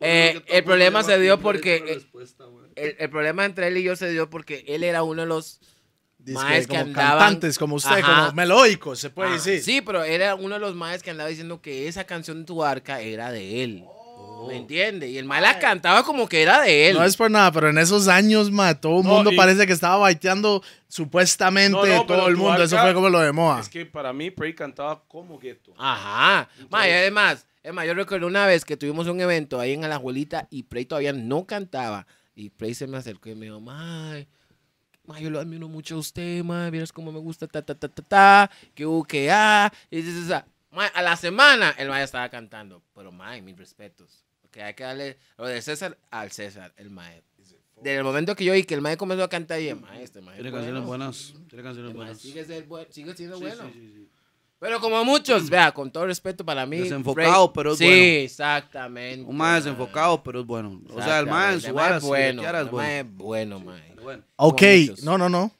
eh, 0.00 0.42
el 0.48 0.64
problema 0.64 1.02
se 1.02 1.18
dio 1.18 1.40
porque... 1.40 2.00
El, 2.76 2.96
el 2.98 3.10
problema 3.10 3.44
entre 3.44 3.68
él 3.68 3.76
y 3.78 3.82
yo 3.82 3.96
se 3.96 4.08
dio 4.10 4.30
porque 4.30 4.64
él 4.68 4.84
era 4.84 5.02
uno 5.02 5.22
de 5.22 5.26
los 5.28 5.58
maes 6.26 6.66
que 6.68 6.76
como 6.76 6.82
andaban... 6.82 7.18
cantantes, 7.18 7.58
como 7.58 7.74
usted, 7.76 7.98
Ajá. 7.98 8.20
como 8.26 8.32
melódicos, 8.34 9.00
se 9.00 9.10
puede 9.10 9.30
Ah, 9.30 9.32
decir. 9.32 9.60
Sí, 9.62 9.80
pero 9.80 10.04
era 10.04 10.36
uno 10.36 10.54
de 10.54 10.60
los 10.60 10.76
maes 10.76 11.02
que 11.02 11.10
andaba 11.10 11.28
diciendo 11.28 11.60
que 11.60 11.88
esa 11.88 12.04
canción 12.04 12.38
de 12.40 12.44
tu 12.44 12.62
arca 12.62 13.00
era 13.00 13.32
de 13.32 13.64
él. 13.64 13.84
¿Me 14.46 14.56
entiende? 14.56 15.08
Y 15.08 15.18
el 15.18 15.24
mae 15.24 15.40
la 15.40 15.58
cantaba 15.58 16.02
como 16.04 16.28
que 16.28 16.42
era 16.42 16.60
de 16.62 16.88
él. 16.90 16.96
No 16.96 17.04
es 17.04 17.16
por 17.16 17.30
nada, 17.30 17.50
pero 17.50 17.68
en 17.70 17.78
esos 17.78 18.06
años, 18.08 18.50
mae, 18.50 18.74
todo 18.74 19.00
el 19.00 19.06
No, 19.06 19.14
mundo 19.14 19.32
y- 19.32 19.36
parece 19.36 19.66
que 19.66 19.72
estaba 19.72 19.96
baiteando 19.96 20.62
supuestamente 20.86 21.70
No, 21.72 21.84
no, 21.84 22.06
pero 22.06 22.18
todo 22.18 22.28
el 22.28 22.36
mundo. 22.36 22.62
Eso 22.62 22.78
fue 22.78 22.94
como 22.94 23.08
lo 23.08 23.20
de 23.20 23.32
moda. 23.32 23.60
Es 23.60 23.68
que 23.68 23.86
para 23.86 24.12
mí, 24.12 24.30
Prey 24.30 24.54
cantaba 24.54 25.02
como 25.08 25.38
gueto. 25.38 25.72
Ajá. 25.78 26.48
Mae, 26.70 26.92
además, 26.94 27.46
es 27.62 27.72
más, 27.72 27.86
yo 27.86 27.94
recuerdo 27.94 28.26
una 28.26 28.46
vez 28.46 28.64
que 28.64 28.76
tuvimos 28.76 29.06
un 29.08 29.20
evento 29.20 29.58
ahí 29.60 29.72
en 29.72 29.84
Alajuelita 29.84 30.46
y 30.50 30.62
Prey 30.64 30.84
todavía 30.84 31.12
no 31.12 31.44
cantaba. 31.46 32.06
Y 32.34 32.50
Prey 32.50 32.74
se 32.74 32.86
me 32.86 32.96
acercó 32.96 33.28
y 33.30 33.34
me 33.34 33.46
dijo, 33.46 33.60
mae, 33.60 34.28
mae, 35.06 35.22
yo 35.22 35.30
lo 35.30 35.40
admiro 35.40 35.68
mucho 35.68 35.96
a 35.96 35.98
usted, 35.98 36.44
mae, 36.44 36.70
vieras 36.70 36.92
cómo 36.92 37.10
me 37.10 37.18
gusta, 37.18 37.46
ta, 37.48 37.62
ta, 37.62 37.74
ta, 37.74 37.88
ta, 37.88 38.02
ta, 38.02 38.50
que 38.74 38.86
u, 38.86 39.02
que 39.04 39.30
ah. 39.30 39.72
Y 39.90 40.02
dices, 40.02 40.24
o 40.24 40.28
sea, 40.28 40.46
mae, 40.70 40.88
a 40.94 41.02
la 41.02 41.16
semana 41.16 41.74
el 41.78 41.88
mae 41.88 42.04
estaba 42.04 42.28
cantando. 42.28 42.82
Pero, 42.94 43.10
mae, 43.12 43.42
mis 43.42 43.56
respetos. 43.56 44.24
Porque 44.48 44.62
hay 44.62 44.74
que 44.74 44.82
darle 44.82 45.18
lo 45.36 45.46
de 45.46 45.60
César 45.60 45.98
al 46.10 46.32
César, 46.32 46.72
el 46.78 46.90
mae. 46.90 47.22
Desde 47.82 47.98
el 47.98 48.02
momento 48.04 48.34
que 48.34 48.44
yo 48.44 48.54
vi 48.54 48.64
que 48.64 48.74
el 48.74 48.80
mae 48.80 48.96
comenzó 48.96 49.22
a 49.22 49.28
cantar, 49.28 49.58
y 49.60 49.64
dije, 49.64 49.74
mae, 49.76 50.02
este 50.02 50.20
mae. 50.20 50.34
es 50.36 50.42
Tiene 50.42 50.50
canciones 50.50 50.82
bueno. 50.84 50.86
buenas. 50.86 51.34
Tiene 51.48 51.62
canciones 51.62 51.94
buenas. 51.94 52.18
sigue, 52.18 52.44
ser 52.44 52.64
buen- 52.66 52.90
sigue 52.92 53.14
siendo 53.14 53.36
Sí, 53.36 53.42
bueno. 53.42 53.62
sí, 53.66 53.72
sí, 53.72 53.92
sí. 53.94 54.08
Pero 54.58 54.80
como 54.80 55.04
muchos, 55.04 55.48
vea, 55.48 55.70
con 55.70 55.88
todo 55.92 56.06
respeto 56.06 56.44
para 56.44 56.66
mí. 56.66 56.78
Desenfocado, 56.78 57.46
Frey- 57.46 57.52
pero 57.54 57.72
es 57.72 57.78
sí, 57.78 57.84
bueno. 57.84 58.02
exactamente. 58.24 59.24
Un 59.30 59.36
más 59.36 59.62
desenfocado, 59.62 60.20
pero 60.24 60.40
es 60.40 60.46
bueno. 60.46 60.80
O 60.90 61.00
sea, 61.00 61.20
el 61.20 61.26
más 61.26 61.54
en 61.54 61.60
su 61.60 61.74
vara, 61.74 61.96
es 61.98 62.02
si 62.02 62.08
bueno. 62.08 62.42
bueno. 62.42 62.72
mae 62.72 63.00
es 63.00 63.06
bueno, 63.14 63.60
mae. 63.60 63.82
Pero 63.90 64.02
bueno. 64.02 64.22
Ok, 64.36 64.62
no, 65.04 65.16
no, 65.18 65.28
no. 65.28 65.52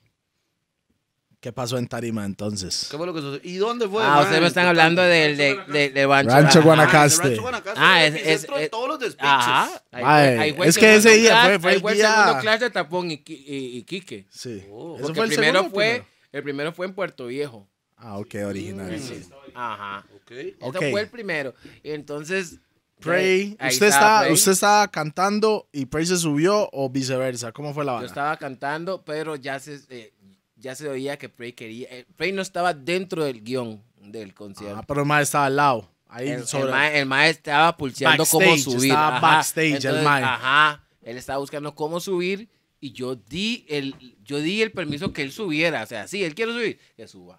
¿Qué 1.40 1.52
pasó 1.52 1.78
en 1.78 1.86
Tarima 1.86 2.24
entonces? 2.24 2.88
¿Qué 2.90 2.96
fue 2.96 3.06
lo 3.06 3.14
que 3.14 3.20
sucedió? 3.20 3.48
¿Y 3.48 3.56
dónde 3.58 3.88
fue? 3.88 4.02
Ah, 4.04 4.22
ustedes 4.22 4.40
me 4.40 4.48
están 4.48 4.66
hablando 4.66 5.02
del 5.02 5.36
de, 5.36 5.56
de, 5.68 5.90
de 5.90 6.06
Rancho, 6.06 6.30
Rancho 6.30 6.58
Ajá. 6.58 6.60
Guanacaste. 6.66 7.22
Ah, 7.22 7.28
Rancho 7.28 7.42
Guanacaste 7.42 7.80
Ah, 7.80 8.04
es 8.06 8.14
es- 8.16 8.26
es- 8.44 8.50
de 8.50 8.68
todos 8.68 8.88
los 8.88 8.98
despiches. 8.98 9.28
Ajá. 9.30 9.82
Ahí 9.92 10.52
fue 10.54 10.66
es 10.66 10.76
que 10.76 10.96
ese 10.96 11.16
día 11.16 11.44
fue- 11.44 11.58
fue 11.60 11.70
ahí 11.70 11.76
el 11.76 11.82
fue 11.82 11.94
día- 11.94 12.14
segundo 12.24 12.40
clash 12.40 12.60
de 12.60 12.70
Tapón 12.70 13.10
y, 13.12 13.22
y, 13.24 13.78
y 13.78 13.82
Quique. 13.84 14.26
Sí. 14.30 14.64
Oh. 14.68 14.96
¿Eso 14.98 15.14
fue 15.14 15.26
el 15.26 15.30
el 15.30 15.36
primero 15.36 15.58
segundo 15.60 15.74
fue, 15.76 15.84
primero? 15.86 16.06
el 16.32 16.42
primero 16.42 16.72
fue 16.72 16.86
en 16.86 16.94
Puerto 16.94 17.26
Viejo. 17.26 17.68
Ah, 17.96 18.18
ok, 18.18 18.34
original. 18.46 18.98
sí. 18.98 19.22
Ajá. 19.54 20.04
Ok. 20.16 20.32
Ok. 20.60 20.74
Eso 20.76 20.90
fue 20.90 21.00
el 21.02 21.08
primero. 21.08 21.54
Y 21.84 21.90
entonces. 21.92 22.58
Prey, 23.00 23.56
ahí 23.60 23.72
usted, 23.74 23.86
estaba 23.86 24.06
está, 24.16 24.20
Prey. 24.22 24.32
usted 24.32 24.52
estaba 24.52 24.88
cantando 24.88 25.68
y 25.70 25.86
Prey 25.86 26.04
se 26.04 26.16
subió 26.16 26.68
o 26.72 26.90
viceversa. 26.90 27.52
¿Cómo 27.52 27.72
fue 27.72 27.84
la 27.84 27.92
Yo 27.92 27.94
vara? 27.98 28.06
estaba 28.08 28.36
cantando, 28.38 29.04
pero 29.04 29.36
ya 29.36 29.60
se, 29.60 29.78
eh, 29.90 30.12
ya 30.58 30.74
se 30.74 30.88
oía 30.88 31.16
que 31.18 31.28
Prey 31.28 31.52
quería. 31.52 31.88
eh, 31.90 32.04
Prey 32.16 32.32
no 32.32 32.42
estaba 32.42 32.74
dentro 32.74 33.24
del 33.24 33.42
guion 33.42 33.82
del 34.00 34.34
concierto. 34.34 34.76
Ah, 34.78 34.84
pero 34.86 35.00
el 35.00 35.06
mae 35.06 35.22
estaba 35.22 35.46
al 35.46 35.56
lado. 35.56 35.90
Ahí 36.08 36.28
el, 36.28 36.46
sobre. 36.46 36.64
el 36.64 36.70
mae, 36.70 36.98
el 37.00 37.06
mae 37.06 37.30
estaba 37.30 37.76
pulseando 37.76 38.24
cómo 38.26 38.56
subir. 38.56 38.90
estaba 38.92 39.16
ajá. 39.18 39.20
backstage 39.26 39.66
el 39.68 39.74
Entonces, 39.76 40.04
mae. 40.04 40.22
Ajá. 40.24 40.82
Él 41.02 41.16
estaba 41.16 41.38
buscando 41.38 41.74
cómo 41.74 42.00
subir 42.00 42.48
y 42.80 42.92
yo 42.92 43.14
di 43.16 43.66
el, 43.68 43.94
yo 44.24 44.38
di 44.40 44.62
el 44.62 44.72
permiso 44.72 45.12
que 45.12 45.22
él 45.22 45.32
subiera. 45.32 45.82
O 45.82 45.86
sea, 45.86 46.06
sí, 46.08 46.22
él 46.24 46.34
quiere 46.34 46.52
subir, 46.52 46.78
que 46.96 47.06
suba. 47.08 47.38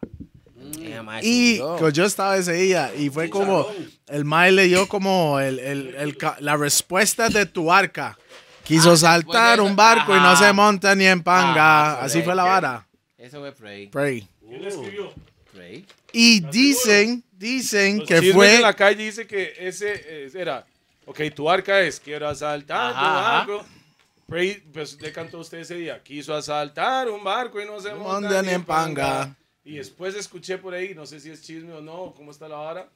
El 0.81 1.03
mae 1.03 1.21
y 1.23 1.59
pues, 1.79 1.93
yo 1.93 2.03
estaba 2.05 2.35
ese 2.37 2.51
día 2.53 2.91
y 2.93 3.09
fue 3.09 3.29
como 3.29 3.65
el 4.07 4.25
mae 4.25 4.51
le 4.51 4.63
dio 4.65 4.87
como 4.89 5.39
el, 5.39 5.57
el- 5.59 5.95
el 5.95 6.17
la 6.41 6.57
respuesta 6.57 7.29
de 7.29 7.45
tu 7.45 7.71
arca. 7.71 8.17
Quiso 8.65 8.91
Ah, 8.91 8.97
saltar 8.97 9.61
un 9.61 9.75
barco 9.75 10.11
y 10.15 10.19
no 10.19 10.27
ajá. 10.31 10.47
se 10.47 10.53
monta 10.53 10.93
ni 10.95 11.05
en 11.05 11.23
panga. 11.23 11.93
Ajá, 11.93 12.03
Así 12.03 12.21
fue 12.21 12.35
la 12.35 12.43
vara. 12.43 12.87
Eso 13.19 13.39
fue 13.41 13.51
Prey. 13.51 13.87
Prey. 13.87 14.27
¿Quién 14.39 14.61
le 14.61 14.69
escribió? 14.69 15.13
Prey. 15.53 15.85
Y 16.13 16.39
dicen, 16.47 17.23
dicen 17.33 18.05
que 18.05 18.31
fue 18.33 18.55
en 18.55 18.61
la 18.61 18.73
calle 18.73 19.03
dice 19.03 19.27
que 19.27 19.53
ese 19.59 19.93
eh, 20.25 20.31
era, 20.33 20.65
ok, 21.05 21.19
tu 21.35 21.49
arca 21.49 21.81
es, 21.81 21.99
quiero 21.99 22.27
asaltar 22.27 22.93
tu 22.93 22.97
Ajá, 22.97 23.19
ajá. 23.19 23.45
barco. 23.47 23.65
Prey, 24.27 24.61
pues 24.71 25.01
le 25.01 25.11
cantó 25.11 25.39
usted 25.39 25.59
ese 25.59 25.75
día, 25.75 26.01
quiso 26.03 26.33
asaltar 26.35 27.09
un 27.09 27.23
barco 27.23 27.59
y 27.61 27.65
no 27.65 27.79
se 27.81 27.89
No 27.89 27.97
monta 27.97 28.21
monta 28.29 28.41
ni 28.43 28.49
en 28.51 28.63
panga. 28.63 29.35
Y 29.65 29.75
después 29.77 30.15
escuché 30.15 30.57
por 30.57 30.73
ahí, 30.73 30.93
no 30.95 31.05
sé 31.05 31.19
si 31.19 31.29
es 31.29 31.41
chisme 31.41 31.73
o 31.73 31.81
no, 31.81 32.13
cómo 32.15 32.31
está 32.31 32.47
la 32.47 32.55
vara, 32.57 32.89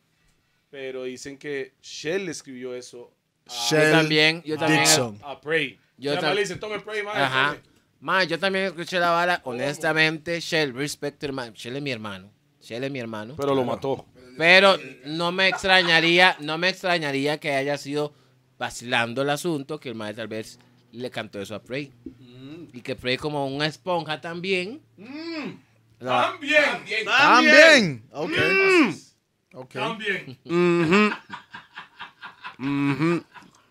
pero 0.70 1.04
dicen 1.04 1.38
que 1.38 1.74
Shell 1.82 2.30
escribió 2.30 2.74
eso 2.76 3.12
a, 3.48 3.52
Shell 3.70 3.92
también, 3.92 4.42
yo 4.44 4.58
también- 4.58 4.82
Dixon. 4.84 5.20
a 5.24 5.42
Prey. 5.42 5.78
Yo 5.98 6.14
Yo 6.14 6.20
tam- 6.22 6.34
le 6.34 6.42
dice, 6.42 6.56
tome 6.56 6.80
Prey, 6.80 7.04
man. 7.04 7.18
Ajá. 7.18 7.50
tome". 7.56 7.73
Man, 8.04 8.28
yo 8.28 8.38
también 8.38 8.66
escuché 8.66 9.00
la 9.00 9.12
vara. 9.12 9.40
Honestamente, 9.46 10.42
Shell, 10.42 10.74
respect 10.74 11.24
hermano. 11.24 11.54
Shell 11.56 11.78
es 11.78 11.82
mi 11.82 11.90
hermano. 11.92 12.30
Shell 12.62 12.84
es 12.84 12.92
mi 12.92 13.00
hermano. 13.00 13.36
Pero 13.38 13.56
lo 13.56 13.64
mató. 13.64 14.06
Pero 14.38 14.78
no 15.06 15.32
me 15.32 15.48
extrañaría, 15.48 16.36
no 16.42 16.58
me 16.58 16.68
extrañaría 16.68 17.40
que 17.40 17.54
haya 17.54 17.78
sido 17.78 18.14
vacilando 18.60 19.22
el 19.22 19.30
asunto, 19.30 19.80
que 19.80 19.88
el 19.88 19.96
maestro 19.96 20.24
tal 20.24 20.28
vez 20.28 20.60
le 20.92 21.10
cantó 21.10 21.40
eso 21.42 21.56
a 21.56 21.62
Prey. 21.64 21.94
Y 22.74 22.82
que 22.82 22.98
Prey 22.98 23.16
como 23.16 23.48
una 23.48 23.68
esponja 23.68 24.20
también. 24.20 24.82
lo- 26.00 26.10
También, 26.10 27.06
También. 27.06 28.04
Ok. 28.12 28.32
Ok. 29.54 29.74
también. 29.76 30.38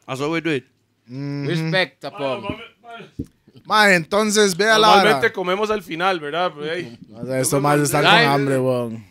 That's 0.06 0.20
what 0.20 0.30
we 0.30 0.40
do 0.40 0.52
it. 0.54 0.64
Respect, 1.06 2.02
mami. 2.04 2.46
Mae, 3.72 3.94
entonces 3.94 4.54
vea 4.54 4.78
la 4.78 4.86
vara. 4.88 4.96
Normalmente 5.02 5.32
comemos 5.32 5.70
al 5.70 5.82
final, 5.82 6.20
¿verdad? 6.20 6.52
Pero, 6.54 6.70
hey, 6.74 6.98
O 7.14 7.24
sea, 7.24 7.40
Estos 7.40 7.62
más 7.62 7.80
están 7.80 8.04
con 8.04 8.12
hambre, 8.12 8.58
weón. 8.58 9.06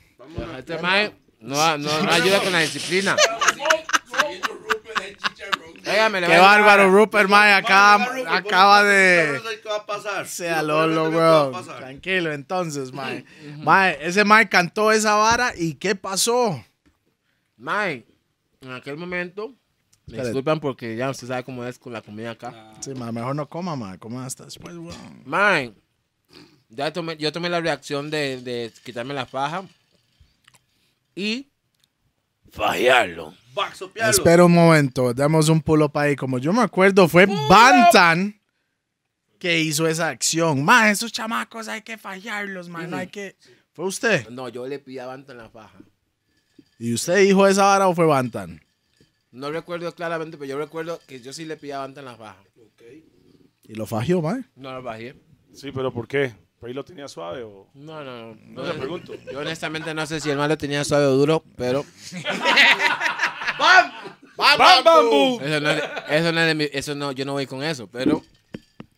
Este 0.55 0.77
mae 0.77 1.11
no, 1.39 1.55
no, 1.79 2.03
no 2.03 2.11
ayuda 2.11 2.39
con 2.43 2.51
la 2.51 2.59
disciplina. 2.59 3.15
Le 5.83 6.27
Qué 6.27 6.35
a 6.35 6.41
bárbaro. 6.41 6.91
Rupert, 6.91 7.27
mae. 7.27 7.53
Acaba, 7.53 8.07
acaba 8.27 8.83
de... 8.83 9.41
¿Qué 9.63 9.67
va 9.67 9.77
a 9.77 9.85
pasar? 9.87 10.27
Sea 10.27 10.61
Lo 10.61 10.85
Lolo, 10.85 11.09
peor 11.09 11.09
es 11.09 11.11
que 11.11 11.17
va 11.17 11.39
a 11.39 11.41
weón. 11.41 11.51
pasar. 11.53 11.77
Tranquilo, 11.79 12.31
entonces, 12.31 12.93
mae. 12.93 13.25
Mae, 13.57 13.97
ese 13.99 14.23
mae 14.25 14.47
cantó 14.47 14.91
esa 14.91 15.15
vara 15.15 15.53
y 15.57 15.73
¿qué 15.73 15.95
pasó? 15.95 16.63
Mae, 17.57 18.05
en 18.61 18.73
aquel 18.73 18.97
momento, 18.97 19.55
me 20.11 20.17
Espérate. 20.17 20.29
disculpan 20.29 20.59
porque 20.59 20.95
ya 20.95 21.09
usted 21.09 21.27
sabe 21.27 21.43
cómo 21.43 21.63
es 21.65 21.79
con 21.79 21.93
la 21.93 22.01
comida 22.01 22.31
acá. 22.31 22.73
Sí, 22.81 22.93
mae, 22.93 23.11
mejor 23.11 23.35
no 23.35 23.47
coma, 23.47 23.75
mae. 23.75 23.97
Coma 23.97 24.25
hasta 24.25 24.45
después, 24.45 24.75
weón. 24.75 25.23
Mae, 25.25 25.73
ya 26.69 26.91
tomé, 26.91 27.15
yo 27.17 27.31
tomé 27.31 27.49
la 27.49 27.61
reacción 27.61 28.09
de, 28.09 28.41
de 28.41 28.71
quitarme 28.83 29.13
la 29.13 29.25
faja 29.25 29.63
y 31.15 31.49
fajarlo. 32.51 33.33
Baxopearlo. 33.53 34.11
Espera 34.11 34.45
un 34.45 34.53
momento, 34.53 35.13
damos 35.13 35.49
un 35.49 35.61
pull 35.61 35.81
up 35.81 35.97
ahí. 35.97 36.15
Como 36.15 36.39
yo 36.39 36.51
me 36.53 36.61
acuerdo, 36.61 37.07
fue 37.07 37.25
Bantan 37.25 38.39
que 39.39 39.59
hizo 39.59 39.87
esa 39.87 40.09
acción. 40.09 40.63
Mae, 40.63 40.91
esos 40.91 41.11
chamacos 41.11 41.67
hay 41.67 41.81
que 41.81 41.97
fallarlos, 41.97 42.69
mae. 42.69 42.87
No 42.87 42.97
hay 42.97 43.07
que... 43.07 43.35
¿Fue 43.73 43.85
usted? 43.85 44.27
No, 44.29 44.49
yo 44.49 44.67
le 44.67 44.79
pidí 44.79 44.99
avanto 44.99 45.31
en 45.31 45.37
la 45.39 45.49
faja. 45.49 45.79
¿Y 46.77 46.93
usted 46.93 47.17
dijo 47.19 47.47
esa 47.47 47.63
vara 47.63 47.87
o 47.87 47.95
fue 47.95 48.05
Bantan? 48.05 48.61
No 49.31 49.49
recuerdo 49.51 49.93
claramente, 49.95 50.37
pero 50.37 50.49
yo 50.49 50.57
recuerdo 50.57 50.99
que 51.07 51.21
yo 51.21 51.31
sí 51.33 51.45
le 51.45 51.57
pidí 51.57 51.71
avanto 51.71 51.99
en 51.99 52.05
la 52.05 52.15
faja. 52.15 52.43
Y 53.63 53.75
lo 53.75 53.85
fagió, 53.85 54.21
mae. 54.21 54.43
No 54.55 54.73
lo 54.73 54.83
bajé. 54.83 55.15
Sí, 55.53 55.71
pero 55.71 55.93
¿por 55.93 56.07
qué? 56.07 56.33
¿Prey 56.59 56.73
lo 56.73 56.83
tenía 56.85 57.07
suave 57.07 57.41
o...? 57.43 57.69
No, 57.73 58.03
no, 58.03 58.35
no. 58.35 58.35
No 58.35 58.63
le 58.65 58.73
pregunto. 58.73 59.13
Yo 59.31 59.39
honestamente 59.39 59.93
no 59.93 60.05
sé 60.05 60.19
si 60.19 60.29
el 60.29 60.37
mal 60.37 60.49
lo 60.49 60.57
tenía 60.57 60.83
suave 60.83 61.05
o 61.05 61.11
duro, 61.15 61.43
pero 61.55 61.83
¡Bam, 64.37 64.57
bambú! 64.57 65.39
eso 65.41 65.59
no, 65.59 65.69
es- 65.71 65.83
eso 66.09 66.31
no, 66.31 66.39
es 66.41 66.47
de 66.47 66.55
mi- 66.55 66.69
eso 66.71 66.95
no, 66.95 67.11
yo 67.11 67.25
no 67.25 67.33
voy 67.33 67.45
con 67.45 67.63
eso, 67.63 67.87
pero 67.87 68.21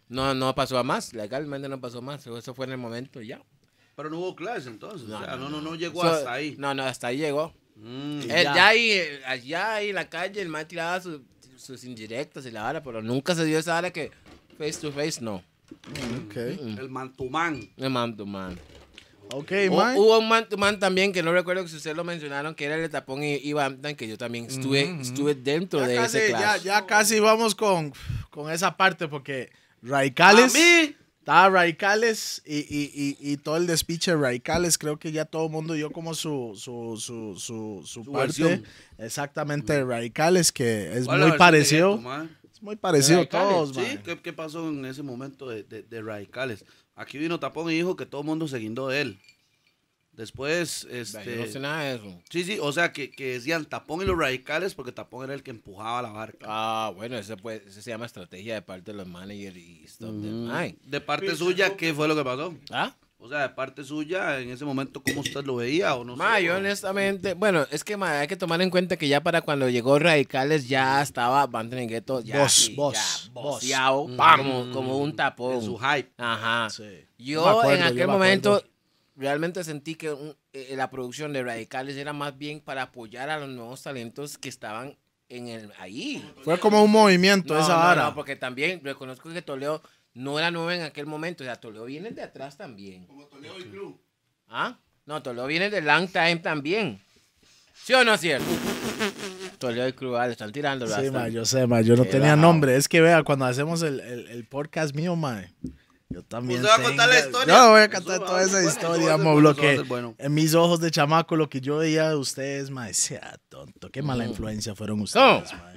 no, 0.09 0.33
no 0.33 0.55
pasó 0.55 0.77
a 0.77 0.83
más, 0.83 1.13
legalmente 1.13 1.67
no 1.69 1.79
pasó 1.81 2.01
más, 2.01 2.25
eso 2.25 2.53
fue 2.53 2.65
en 2.65 2.73
el 2.73 2.77
momento 2.77 3.21
y 3.21 3.27
ya. 3.27 3.41
Pero 3.95 4.09
no 4.09 4.19
hubo 4.19 4.35
clase 4.35 4.69
entonces. 4.69 5.07
No, 5.07 5.17
o 5.19 5.23
sea, 5.23 5.35
no, 5.35 5.49
no, 5.49 5.61
no, 5.61 5.61
no 5.71 5.75
llegó 5.75 6.01
So, 6.01 6.07
hasta 6.09 6.33
ahí. 6.33 6.55
No, 6.57 6.73
no, 6.73 6.83
hasta 6.83 7.07
ahí 7.07 7.17
llegó. 7.17 7.53
Mm. 7.75 8.21
Él 8.23 8.29
ya. 8.29 8.43
ya 8.55 8.67
ahí, 8.67 8.91
eh, 8.91 9.21
allá 9.25 9.73
ahí 9.75 9.89
en 9.89 9.95
la 9.95 10.09
calle, 10.09 10.41
el 10.41 10.49
man 10.49 10.67
tiraba 10.67 11.01
su- 11.01 11.23
sus 11.57 11.83
indirectas 11.83 12.45
y 12.45 12.51
la 12.51 12.63
vara, 12.63 12.83
pero 12.83 13.01
nunca 13.01 13.33
se 13.35 13.45
dio 13.45 13.57
esa 13.59 13.73
vara 13.73 13.91
que 13.91 14.11
face 14.57 14.73
to 14.79 14.91
face, 14.91 15.19
no. 15.21 15.43
Ok, 16.25 16.35
El 16.35 16.89
mantumán. 16.89 17.67
El 17.77 17.89
man 17.89 18.15
to 18.15 18.25
man. 18.25 18.59
ok, 19.31 19.51
Hu- 19.69 19.75
man. 19.75 19.97
Hubo 19.97 20.19
un 20.19 20.27
man 20.29 20.47
to 20.47 20.57
man 20.57 20.79
también 20.79 21.11
que 21.11 21.23
no 21.23 21.33
recuerdo 21.33 21.67
si 21.67 21.75
ustedes 21.77 21.95
lo 21.97 22.03
mencionaron, 22.03 22.53
que 22.53 22.65
era 22.65 22.75
el 22.75 22.89
Tapón 22.89 23.23
y, 23.23 23.35
y 23.35 23.53
Bampton, 23.53 23.95
que 23.95 24.07
yo 24.07 24.17
también 24.17 24.45
estuve, 24.45 24.99
estuve 25.01 25.33
dentro 25.35 25.79
Ya 25.79 25.87
de 25.87 25.95
casi, 25.95 26.17
ese 26.17 26.29
ya, 26.31 26.37
clash. 26.37 26.61
ya 26.63 26.85
casi 26.85 27.19
vamos 27.19 27.55
con, 27.55 27.91
con 28.29 28.51
esa 28.51 28.77
parte 28.77 29.07
porque 29.07 29.51
Raicales. 29.81 30.53
A 30.55 30.57
mí, 30.57 30.95
Estaba 31.23 31.49
Raicales 31.49 32.41
y, 32.45 32.57
y, 32.57 32.91
y, 32.93 33.31
y 33.31 33.37
todo 33.37 33.55
el 33.55 33.65
despiche 33.65 34.11
de 34.11 34.17
Raicales. 34.17 34.77
Creo 34.77 34.99
que 34.99 35.13
ya 35.13 35.23
todo 35.23 35.45
el 35.45 35.51
mundo 35.53 35.73
dio 35.73 35.89
como 35.89 36.13
su, 36.15 36.51
su, 36.57 36.97
su, 36.99 37.39
su, 37.39 37.81
su 37.85 38.03
parte. 38.03 38.17
versión. 38.43 38.63
Exactamente, 38.97 39.71
de 39.71 39.85
Raicales, 39.85 40.51
que 40.51 40.97
es 40.97 41.05
¿cuál 41.05 41.19
es 41.19 41.23
la 41.23 41.27
muy 41.29 41.37
parecido. 41.37 42.01
Es 42.53 42.61
muy 42.61 42.75
parecido 42.75 43.21
a 43.21 43.25
todos, 43.29 43.73
Sí. 43.73 43.99
¿qué, 44.03 44.19
qué 44.19 44.33
pasó 44.33 44.67
en 44.67 44.83
ese 44.83 45.01
momento 45.01 45.47
de, 45.47 45.63
de- 45.63 45.83
de 45.83 46.01
radicales? 46.01 46.65
Aquí 46.95 47.17
vino 47.17 47.39
Tapón 47.39 47.71
y 47.71 47.75
dijo 47.75 47.95
que 47.95 48.05
todo 48.05 48.19
el 48.19 48.27
mundo 48.27 48.47
se 48.49 48.57
guindó 48.59 48.89
de 48.89 48.99
él. 49.01 49.19
Después, 50.15 50.83
Yo 50.83 50.95
no 50.99 51.05
sé 51.05 51.21
este... 51.43 51.59
nada 51.59 51.83
de 51.83 51.95
eso. 51.95 52.21
Sí, 52.29 52.43
sí, 52.43 52.57
o 52.61 52.71
sea, 52.71 52.91
que, 52.93 53.09
que 53.09 53.33
decían 53.33 53.65
Tapón 53.65 54.01
y 54.03 54.05
los 54.05 54.17
radicales 54.17 54.75
porque 54.75 54.91
Tapón 54.91 55.23
era 55.25 55.33
el 55.33 55.41
que 55.41 55.49
empujaba 55.51 56.03
la 56.03 56.11
barca. 56.11 56.45
Ah, 56.47 56.91
bueno, 56.95 57.17
eso, 57.17 57.35
pues, 57.37 57.65
eso 57.65 57.81
se 57.81 57.89
llama 57.89 58.05
estrategia 58.05 58.53
de 58.53 58.61
parte 58.61 58.91
de 58.91 58.97
los 58.97 59.07
managers 59.07 59.57
y 59.57 59.87
stuff. 59.87 60.11
Mm. 60.11 60.49
De 60.83 61.01
parte 61.01 61.35
suya, 61.35 61.75
¿qué 61.75 61.93
fue 61.93 62.07
lo 62.07 62.15
que 62.15 62.23
pasó? 62.23 62.53
¿Ah? 62.71 62.95
O 63.17 63.29
sea, 63.29 63.39
de 63.39 63.49
parte 63.49 63.85
suya, 63.85 64.39
en 64.41 64.49
ese 64.51 64.65
momento, 64.65 65.01
¿cómo 65.01 65.21
usted 65.21 65.45
lo 65.45 65.55
veía 65.55 65.95
o 65.95 66.03
no 66.03 66.17
Ma, 66.17 66.35
sé? 66.35 66.43
yo 66.43 66.57
honestamente, 66.57 67.33
bueno, 67.35 67.65
es 67.71 67.81
que 67.85 67.95
ma, 67.95 68.19
hay 68.19 68.27
que 68.27 68.35
tomar 68.35 68.61
en 68.61 68.69
cuenta 68.69 68.97
que 68.97 69.07
ya 69.07 69.23
para 69.23 69.41
cuando 69.41 69.69
llegó 69.69 69.97
Radicales 69.97 70.67
ya 70.67 71.01
estaba 71.01 71.49
en 71.53 71.87
Ghetto 71.87 72.19
ya, 72.19 72.39
Boss, 72.39 72.69
y 72.69 72.75
boss, 72.75 72.93
ya 72.93 73.31
boceado, 73.31 74.07
Mm. 74.09 74.17
como, 74.17 74.71
como 74.73 74.97
un 74.97 75.15
tapón. 75.15 75.55
En 75.55 75.61
su 75.61 75.77
hype. 75.77 76.11
Ajá. 76.17 76.69
Sí. 76.69 76.83
Yo 77.17 77.25
Yo 77.35 77.43
me 77.45 77.49
acuerdo, 77.49 77.71
en 77.75 77.83
aquel 77.83 77.97
me 77.97 78.07
momento. 78.07 78.63
Realmente 79.15 79.63
sentí 79.63 79.95
que 79.95 80.11
un- 80.11 80.35
eh, 80.53 80.73
la 80.75 80.89
producción 80.89 81.33
de 81.33 81.43
Radicales 81.43 81.95
era 81.97 82.13
más 82.13 82.37
bien 82.37 82.59
para 82.59 82.83
apoyar 82.83 83.29
a 83.29 83.37
los 83.39 83.49
nuevos 83.49 83.81
talentos 83.83 84.37
que 84.37 84.49
estaban 84.49 84.97
en 85.29 85.47
el 85.47 85.71
ahí. 85.79 86.23
Fue 86.43 86.59
como 86.59 86.83
un 86.83 86.91
movimiento 86.91 87.53
No, 87.53 87.59
esa 87.59 87.75
vara. 87.75 88.03
no, 88.03 88.15
porque 88.15 88.35
también 88.35 88.81
reconozco 88.83 89.31
que 89.31 89.41
Toledo 89.41 89.81
no 90.13 90.37
era 90.37 90.51
nuevo 90.51 90.69
en 90.71 90.81
aquel 90.81 91.05
momento. 91.07 91.43
O 91.43 91.45
sea, 91.45 91.55
Toledo 91.55 91.85
viene 91.85 92.11
de 92.11 92.21
atrás 92.23 92.57
también. 92.57 93.05
Como 93.07 93.25
Toledo 93.27 93.57
y 93.59 93.63
Club. 93.63 93.99
¿Ah? 94.47 94.77
No, 95.05 95.21
Toledo 95.23 95.47
viene 95.47 95.69
de 95.69 95.81
Long 95.81 96.07
Time 96.07 96.37
también. 96.37 96.99
¿Sí 97.73 97.93
o 97.93 98.03
no 98.03 98.13
es 98.13 98.21
cierto? 98.21 98.45
Toledo 99.57 99.87
y 99.87 99.93
Cruz, 99.93 100.15
ah, 100.19 100.25
le 100.27 100.33
están 100.33 100.51
tirando. 100.51 100.87
Sí, 100.87 101.09
ma, 101.11 101.27
yo 101.29 101.45
sé, 101.45 101.65
ma, 101.67 101.81
yo 101.81 101.95
no 101.95 102.03
Qué 102.03 102.09
tenía 102.11 102.31
bajado. 102.31 102.41
nombre. 102.41 102.75
Es 102.75 102.87
que 102.87 103.01
vea, 103.01 103.23
cuando 103.23 103.45
hacemos 103.45 103.81
el, 103.81 103.99
el, 103.99 104.27
el 104.27 104.45
podcast 104.45 104.95
mío, 104.95 105.15
ma, 105.15 105.43
yo 106.13 106.23
también. 106.23 106.61
¿Usted 106.61 106.71
va 106.71 106.75
a 106.83 106.87
contar 106.87 107.09
la 107.09 107.19
historia? 107.19 107.53
Yo 107.55 107.69
voy 107.71 107.81
a 107.81 107.89
contar 107.89 108.19
toda 108.19 108.41
esa 108.43 108.51
bueno, 108.53 108.69
historia, 108.69 109.07
ser 109.07 109.17
mo, 109.17 109.23
bueno, 109.33 109.41
lo 109.41 109.51
eso 109.51 109.61
va 109.61 109.67
a 109.67 109.75
que 109.75 109.81
bueno. 109.83 110.15
en 110.17 110.33
mis 110.33 110.53
ojos 110.53 110.79
de 110.79 110.91
chamaco, 110.91 111.35
lo 111.35 111.49
que 111.49 111.59
yo 111.61 111.77
veía 111.77 112.09
de 112.09 112.15
ustedes, 112.15 112.69
ma, 112.69 112.91
sea 112.93 113.37
tonto. 113.49 113.89
Qué 113.89 114.01
mala 114.01 114.25
influencia 114.25 114.75
fueron 114.75 114.97
No. 114.99 115.03
ustedes, 115.03 115.53
ma. 115.53 115.73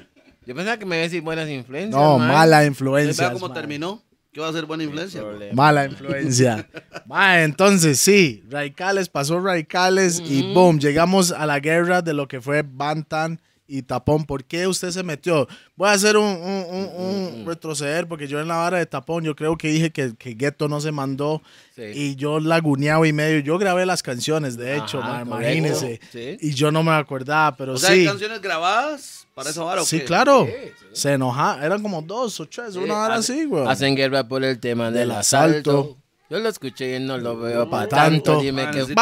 Yo 0.46 0.54
pensaba 0.54 0.78
que 0.78 0.86
me 0.86 0.96
iba 0.96 1.00
a 1.02 1.08
decir 1.08 1.22
buenas 1.22 1.48
influencias. 1.48 1.90
No, 2.00 2.18
mala 2.18 2.58
¿Usted 2.58 2.68
influencia. 2.68 3.24
vea 3.28 3.32
cómo 3.32 3.52
terminó? 3.52 4.02
¿Qué 4.32 4.40
va 4.40 4.48
a 4.48 4.52
ser 4.52 4.66
buena 4.66 4.84
influencia? 4.84 5.22
Mala 5.54 5.86
influencia. 5.86 6.68
Ma, 7.06 7.42
entonces 7.42 7.98
sí, 7.98 8.44
Raicales, 8.50 9.08
pasó 9.08 9.40
Raicales 9.40 10.20
y 10.20 10.52
boom, 10.52 10.78
llegamos 10.78 11.32
a 11.32 11.46
la 11.46 11.58
guerra 11.58 12.02
de 12.02 12.12
lo 12.12 12.28
que 12.28 12.42
fue 12.42 12.62
Bantan 12.62 13.40
y 13.68 13.82
Tapón. 13.82 14.24
¿Por 14.24 14.44
qué 14.44 14.66
usted 14.66 14.90
se 14.90 15.02
metió? 15.02 15.48
Voy 15.76 15.88
a 15.88 15.92
hacer 15.92 16.16
un, 16.16 16.24
un- 16.24 16.66
un- 16.70 17.40
un 17.40 17.46
retroceder 17.46 18.06
porque 18.06 18.28
yo 18.28 18.40
en 18.40 18.48
la 18.48 18.56
vara 18.56 18.78
de 18.78 18.86
Tapón 18.86 19.24
yo 19.24 19.34
creo 19.36 19.56
que 19.56 19.68
dije 19.68 19.90
que, 19.90 20.14
que 20.16 20.34
Ghetto 20.34 20.68
no 20.68 20.80
se 20.80 20.92
mandó 20.92 21.42
Sí. 21.74 21.82
y 21.94 22.16
yo 22.16 22.40
laguneado 22.40 23.04
y 23.04 23.12
medio. 23.12 23.40
Yo 23.40 23.58
grabé 23.58 23.84
las 23.84 24.02
canciones, 24.02 24.56
de 24.56 24.76
hecho, 24.78 25.02
Ajá, 25.02 25.22
imagínese. 25.22 26.00
Sí. 26.10 26.38
Y 26.40 26.54
yo 26.54 26.70
no 26.72 26.82
me 26.82 26.92
acordaba, 26.92 27.54
pero 27.56 27.74
O 27.74 27.76
sea, 27.78 27.90
¿hay 27.90 28.00
sí. 28.00 28.06
canciones 28.06 28.40
grabadas 28.40 29.26
para 29.34 29.50
esa 29.50 29.62
vara 29.62 29.82
o 29.82 29.84
Sí, 29.84 29.98
qué? 29.98 30.04
claro. 30.06 30.46
Sí. 30.46 30.70
Se 30.92 31.12
enoja. 31.12 31.58
Eran 31.62 31.82
como 31.82 32.00
dos 32.00 32.40
o 32.40 32.46
tres, 32.46 32.76
una 32.76 32.98
hora 33.02 33.14
hace- 33.16 33.34
así, 33.34 33.44
güey. 33.44 33.66
Hacen 33.66 33.94
guerra 33.94 34.26
por 34.26 34.42
el 34.42 34.58
tema 34.58 34.86
del, 34.86 34.94
Del 35.08 35.10
asalto. 35.10 35.70
asalto. 35.70 35.96
Yo 36.28 36.38
lo 36.40 36.48
escuché 36.48 36.96
y 36.96 37.00
no 37.00 37.18
lo 37.18 37.36
veo 37.38 37.70
para 37.70 37.88
tanto. 37.88 38.32
tanto. 38.32 38.40
Dime 38.42 38.70
que 38.70 38.84
te 38.84 38.94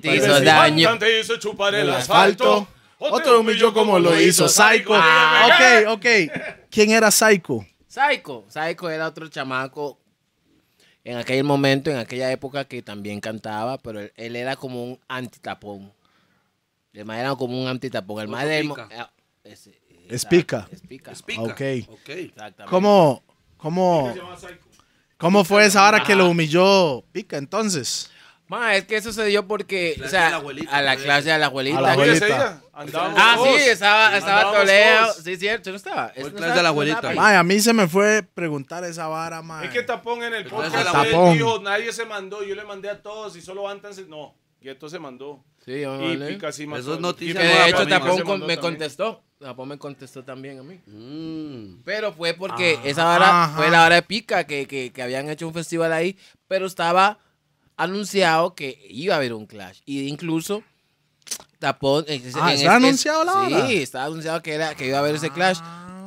te 0.00 0.16
hizo 0.16 0.36
el- 0.36 0.44
daño. 0.44 0.88
Bantan 0.90 1.08
te 1.08 1.20
hizo 1.20 1.36
chupar 1.38 1.74
el 1.74 1.88
el 1.88 1.94
asfalto. 1.94 2.52
asfalto. 2.52 2.72
Otro 2.98 3.40
humilló 3.40 3.74
como 3.74 3.98
lo 3.98 4.18
hizo 4.20 4.48
Psycho. 4.48 4.92
Ah. 4.94 5.48
ok, 5.86 5.90
ok. 5.98 6.06
¿Quién 6.70 6.90
era 6.90 7.10
Psycho? 7.10 7.66
Psycho. 7.88 8.44
Psycho 8.48 8.88
era 8.90 9.08
otro 9.08 9.28
chamaco 9.28 9.98
en 11.04 11.16
aquel 11.18 11.44
momento, 11.44 11.90
en 11.90 11.98
aquella 11.98 12.30
época 12.32 12.64
que 12.64 12.82
también 12.82 13.20
cantaba, 13.20 13.78
pero 13.78 14.00
él, 14.00 14.12
él 14.16 14.36
era 14.36 14.56
como 14.56 14.82
un 14.84 14.98
antitapón. 15.08 15.92
El 16.92 17.04
man 17.04 17.18
era 17.18 17.34
como 17.34 17.60
un 17.60 17.68
antitapón. 17.68 18.22
El 18.22 18.28
man 18.28 18.48
del- 18.48 18.68
pica. 18.68 18.88
ah, 18.96 19.10
ese- 19.44 19.78
Es 20.08 20.24
exacto, 20.24 20.28
pica. 20.36 20.68
Es 20.72 20.80
pica. 20.82 21.10
Explica. 21.10 21.42
Ok. 21.42 21.60
Ok. 21.90 22.08
Exactamente. 22.08 22.70
¿Cómo, 22.70 23.22
cómo, 23.56 24.14
cómo 25.18 25.44
fue 25.44 25.66
esa 25.66 25.86
hora 25.86 26.02
que 26.02 26.14
lo 26.14 26.28
humilló 26.28 27.04
Pica 27.12 27.36
entonces? 27.36 28.10
Ma, 28.48 28.76
es 28.76 28.84
que 28.84 28.96
eso 28.96 29.12
se 29.12 29.24
dio 29.24 29.48
porque, 29.48 30.00
o 30.04 30.08
sea, 30.08 30.40
a 30.70 30.82
la 30.82 30.96
clase 30.96 31.30
de 31.30 31.38
la 31.38 31.46
abuelita. 31.46 31.78
A 31.78 31.82
la 31.82 31.92
abuelita. 31.94 32.62
Ah, 32.72 33.36
sí, 33.42 33.54
estaba, 33.64 34.16
estaba 34.16 34.52
Toledo. 34.52 35.12
Sí, 35.14 35.36
cierto, 35.36 35.70
no 35.70 35.76
estaba. 35.76 36.12
No 36.16 36.32
clase 36.32 36.54
de 36.54 36.62
la 36.62 36.68
abuelita. 36.68 37.10
Mae, 37.12 37.36
a 37.36 37.42
mí 37.42 37.58
se 37.58 37.72
me 37.72 37.88
fue 37.88 38.22
preguntar 38.22 38.84
esa 38.84 39.08
vara, 39.08 39.42
mae. 39.42 39.66
Es 39.66 39.72
que 39.72 39.82
Tapón 39.82 40.22
en 40.22 40.34
el 40.34 40.46
podcast 40.46 40.76
dijo, 41.32 41.60
nadie 41.60 41.92
se 41.92 42.04
mandó, 42.04 42.44
yo 42.44 42.54
le 42.54 42.62
mandé 42.62 42.88
a 42.88 43.02
todos 43.02 43.36
y 43.36 43.42
solo 43.42 43.64
Bantan 43.64 43.94
se... 43.94 44.04
No, 44.06 44.36
Gueto 44.60 44.88
se 44.88 45.00
mandó. 45.00 45.44
Sí, 45.66 45.80
yo 45.80 46.00
Y 46.00 46.16
vale. 46.16 46.38
Mandó. 46.66 46.78
Eso 46.78 46.94
es 46.94 47.00
noticia 47.00 47.40
que 47.40 47.46
de 47.46 47.68
hecho 47.68 47.86
Tapón 47.88 48.46
me 48.46 48.56
contestó. 48.56 49.22
Tapón 49.40 49.68
me 49.68 49.78
contestó 49.78 50.22
también 50.22 50.60
a 50.60 50.62
mí. 50.62 50.80
Mm. 50.86 51.82
Pero 51.84 52.12
fue 52.12 52.34
porque 52.34 52.78
esa 52.84 53.02
Ajá. 53.02 53.16
hora 53.16 53.52
fue 53.56 53.70
la 53.70 53.84
hora 53.84 53.96
de 53.96 54.02
pica 54.02 54.44
que, 54.44 54.66
que, 54.66 54.92
que 54.92 55.02
habían 55.02 55.28
hecho 55.28 55.46
un 55.46 55.52
festival 55.52 55.92
ahí, 55.92 56.16
pero 56.46 56.66
estaba 56.66 57.18
anunciado 57.76 58.54
que 58.54 58.86
iba 58.88 59.14
a 59.14 59.16
haber 59.18 59.32
un 59.34 59.46
clash. 59.46 59.80
Y 59.84 60.06
incluso 60.06 60.62
Tapón. 61.58 62.04
Ah, 62.08 62.12
en 62.12 62.26
¿estaba 62.26 62.76
anunciado 62.76 63.24
la 63.24 63.32
hora? 63.34 63.66
Sí, 63.66 63.82
estaba 63.82 64.04
anunciado 64.04 64.40
que, 64.42 64.52
era, 64.54 64.74
que 64.76 64.86
iba 64.86 64.98
a 64.98 65.00
haber 65.00 65.16
ese 65.16 65.30
clash. 65.30 65.58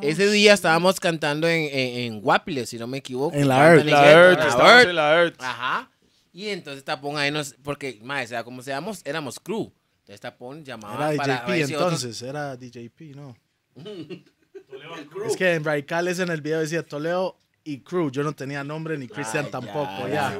Ese 0.01 0.31
día 0.31 0.53
estábamos 0.53 1.01
cantando 1.01 1.49
en, 1.49 1.63
en, 1.65 2.13
en 2.13 2.21
Guapile, 2.21 2.65
si 2.65 2.77
no 2.77 2.87
me 2.87 2.99
equivoco. 2.99 3.35
En 3.35 3.49
la 3.49 3.73
Earth. 3.73 3.81
en 3.81 3.91
La 3.91 4.09
Earth, 4.09 4.39
la 4.39 4.47
estábamos 4.47 4.71
Earth. 4.71 4.89
en 4.89 4.95
la 4.95 5.15
Earth. 5.21 5.35
Ajá. 5.41 5.91
Y 6.31 6.47
entonces 6.49 6.83
Tapón 6.83 7.17
ahí 7.17 7.31
nos. 7.31 7.53
Porque, 7.63 7.99
más, 8.03 8.29
sea 8.29 8.43
como 8.43 8.61
seamos, 8.61 9.01
éramos 9.05 9.39
crew. 9.39 9.71
Entonces 10.01 10.21
Tapón 10.21 10.63
llamaba 10.63 11.13
Era 11.13 11.17
para 11.23 11.35
DJP 11.45 11.49
otros- 11.65 11.71
entonces, 11.71 12.21
era 12.21 12.55
DJP, 12.55 13.15
¿no? 13.15 13.35
Es 15.25 15.35
que 15.35 15.53
en 15.55 15.63
Raicales 15.63 16.19
en 16.19 16.29
el 16.29 16.41
video 16.41 16.59
decía 16.59 16.83
Toledo 16.83 17.37
y 17.63 17.79
Crew. 17.81 18.09
Yo 18.11 18.23
no 18.23 18.33
tenía 18.33 18.63
nombre 18.63 18.97
ni 18.97 19.07
Christian 19.07 19.45
Ay, 19.45 19.51
tampoco, 19.51 20.07
ya, 20.07 20.31
ya. 20.33 20.39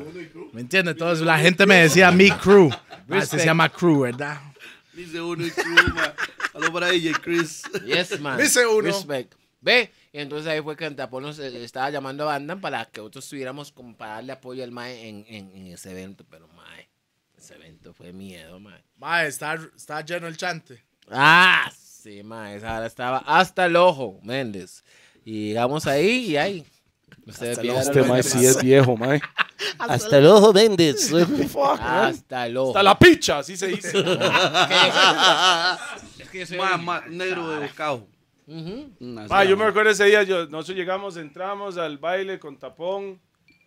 ¿Me 0.53 0.61
entiendes? 0.61 0.93
Entonces 0.93 1.25
la 1.25 1.37
gente 1.39 1.65
me 1.65 1.75
decía 1.75 2.11
mi 2.11 2.29
Crew. 2.31 2.69
Ah, 2.81 3.05
se 3.05 3.15
Respect. 3.21 3.45
llama 3.45 3.69
Crew, 3.69 4.01
¿verdad? 4.01 4.39
Dice 4.93 5.19
uno 5.19 5.43
y 5.43 5.49
Kruma. 5.49 6.13
Aló 6.53 6.71
para 6.71 6.89
DJ 6.89 7.13
Chris. 7.13 7.63
Yes, 7.83 8.19
man. 8.19 8.37
Dice 8.37 8.67
uno. 8.67 8.83
Respect. 8.83 9.33
Ve, 9.61 9.91
y 10.11 10.19
entonces 10.19 10.47
ahí 10.47 10.61
fue 10.61 10.75
que 10.75 10.89
Tapón 10.91 11.23
nos 11.23 11.37
eh, 11.37 11.63
estaba 11.63 11.89
llamando 11.91 12.23
a 12.23 12.33
Bandan 12.33 12.59
para 12.59 12.85
que 12.85 12.99
nosotros 12.99 13.25
estuviéramos 13.25 13.71
como 13.71 13.95
para 13.95 14.15
darle 14.15 14.33
apoyo 14.33 14.63
al 14.63 14.71
Mae 14.71 15.07
en, 15.07 15.25
en, 15.27 15.51
en 15.55 15.67
ese 15.67 15.91
evento. 15.91 16.25
Pero, 16.29 16.47
Mae, 16.49 16.89
ese 17.37 17.55
evento 17.55 17.93
fue 17.93 18.11
miedo, 18.11 18.59
Mae. 18.59 18.83
Mae, 18.97 19.27
está, 19.27 19.59
está 19.75 20.01
lleno 20.03 20.27
el 20.27 20.35
chante. 20.35 20.83
Ah, 21.11 21.71
sí, 21.77 22.23
Mae, 22.23 22.55
esa 22.55 22.77
hora 22.77 22.87
estaba 22.87 23.17
hasta 23.19 23.67
el 23.67 23.75
ojo, 23.75 24.19
Méndez. 24.23 24.83
Y 25.23 25.49
llegamos 25.49 25.85
ahí 25.85 26.31
y 26.31 26.37
ahí. 26.37 26.65
Ustedes 27.27 27.59
Hasta 27.59 27.61
el 27.61 27.69
ojo. 27.69 27.79
Este 27.81 28.03
mae 28.03 28.23
sí 28.23 28.45
es 28.45 28.61
viejo, 28.63 28.97
mae. 28.97 29.21
Hasta 29.77 30.17
el 30.17 30.25
ojo, 30.25 30.53
Méndez. 30.53 31.11
Hasta 31.79 32.47
el 32.47 32.57
ojo. 32.57 32.69
Hasta 32.69 32.81
la 32.81 32.97
picha, 32.97 33.39
así 33.39 33.55
se 33.55 33.67
dice. 33.67 33.91
Es 36.19 36.29
que 36.29 36.39
yo 36.39 36.45
soy 36.47 36.57
Más, 36.57 36.81
más 36.81 37.07
negro 37.07 37.47
de 37.49 37.67
bocado. 37.67 38.07
Mm, 38.51 39.17
así 39.19 39.29
Ma, 39.29 39.43
yo 39.43 39.55
me 39.55 39.65
recuerdo 39.65 39.91
ese 39.91 40.05
día, 40.05 40.23
yo, 40.23 40.47
nosotros 40.47 40.75
llegamos, 40.77 41.17
entramos 41.17 41.77
al 41.77 41.97
baile 41.97 42.39
con 42.39 42.57
tapón 42.57 43.19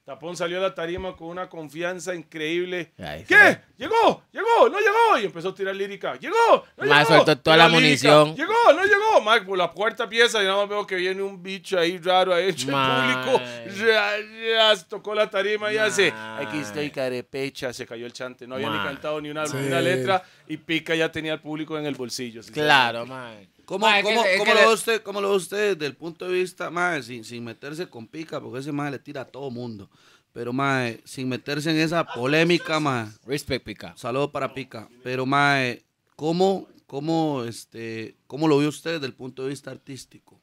Tapón 0.04 0.36
salió 0.36 0.58
a 0.58 0.62
la 0.62 0.74
tarima 0.74 1.14
con 1.14 1.28
una 1.28 1.48
confianza 1.48 2.12
increíble. 2.12 2.92
Ay, 2.98 3.22
¿Qué? 3.22 3.36
sí. 3.52 3.58
¿Llegó? 3.78 4.24
¿Llegó? 4.32 4.68
¿No 4.68 4.78
llegó? 4.80 5.16
Y 5.22 5.26
empezó 5.26 5.50
a 5.50 5.54
tirar 5.54 5.76
lírica. 5.76 6.16
¿Llegó? 6.18 6.34
¿No 6.76 6.86
Mae, 6.86 7.04
llegó? 7.04 7.16
soltó 7.18 7.38
toda 7.38 7.56
la 7.56 7.68
munición. 7.68 8.34
¿Llegó? 8.34 8.52
¿No 8.74 8.82
llegó? 8.84 9.20
Mae, 9.22 9.42
por 9.42 9.56
la 9.56 9.68
cuarta 9.68 10.08
pieza 10.08 10.42
y 10.42 10.46
nada 10.46 10.56
más 10.56 10.68
veo 10.68 10.84
que 10.88 10.96
viene 10.96 11.22
un 11.22 11.40
bicho 11.40 11.78
ahí 11.78 11.98
raro 11.98 12.34
ahí 12.34 12.48
hecho 12.48 12.66
el 12.66 12.74
público. 12.74 13.44
Ya, 13.86 14.74
ya, 14.74 14.84
tocó 14.88 15.14
la 15.14 15.30
tarima 15.30 15.72
y 15.72 15.76
hace. 15.76 16.12
Aquí 16.12 16.58
estoy 16.58 16.90
carepecha. 16.90 17.72
Se 17.72 17.86
cayó 17.86 18.04
el 18.04 18.12
chante. 18.12 18.44
No 18.48 18.56
había 18.56 18.70
ni 18.70 18.78
cantado 18.78 19.20
ni 19.20 19.30
una, 19.30 19.46
Sí. 19.46 19.56
ni 19.56 19.68
una 19.68 19.80
letra 19.80 20.24
y 20.48 20.56
Pica 20.56 20.96
ya 20.96 21.12
tenía 21.12 21.34
al 21.34 21.40
público 21.40 21.78
en 21.78 21.86
el 21.86 21.94
bolsillo. 21.94 22.40
Claro, 22.52 23.06
mae. 23.06 23.46
¿Cómo, 23.64 23.86
Mae, 23.86 24.00
es 24.00 24.06
que- 24.06 24.14
cómo, 24.14 24.22
cómo 24.38 24.44
que 24.44 24.54
lo 24.54 24.60
le- 24.60 24.66
ve 24.66 24.72
usted, 24.74 25.02
¿Cómo 25.02 25.20
lo 25.20 25.30
ve 25.30 25.36
usted 25.36 25.74
desde 25.74 25.86
el 25.86 25.96
punto 25.96 26.26
de 26.28 26.34
vista, 26.34 26.70
mae, 26.70 27.02
sin, 27.02 27.24
sin 27.24 27.44
meterse 27.44 27.86
con 27.88 28.06
pica? 28.06 28.40
Porque 28.40 28.58
ese 28.60 28.72
mae 28.72 28.90
le 28.90 28.98
tira 28.98 29.22
a 29.22 29.24
todo 29.24 29.50
mundo. 29.50 29.88
Pero, 30.32 30.52
mae, 30.52 31.00
sin 31.04 31.28
meterse 31.28 31.70
en 31.70 31.76
esa 31.78 32.04
polémica, 32.04 32.80
mae. 32.80 33.06
Respect, 33.26 33.64
pica. 33.64 33.94
Saludos 33.96 34.30
para 34.30 34.52
pica. 34.54 34.88
Pero, 35.04 35.26
mae, 35.26 35.84
¿cómo, 36.16 36.68
cómo, 36.86 37.44
este, 37.44 38.16
¿cómo 38.26 38.48
lo 38.48 38.58
vio 38.58 38.68
usted 38.68 38.94
desde 38.94 39.06
el 39.06 39.14
punto 39.14 39.42
de 39.42 39.50
vista 39.50 39.70
artístico? 39.70 40.40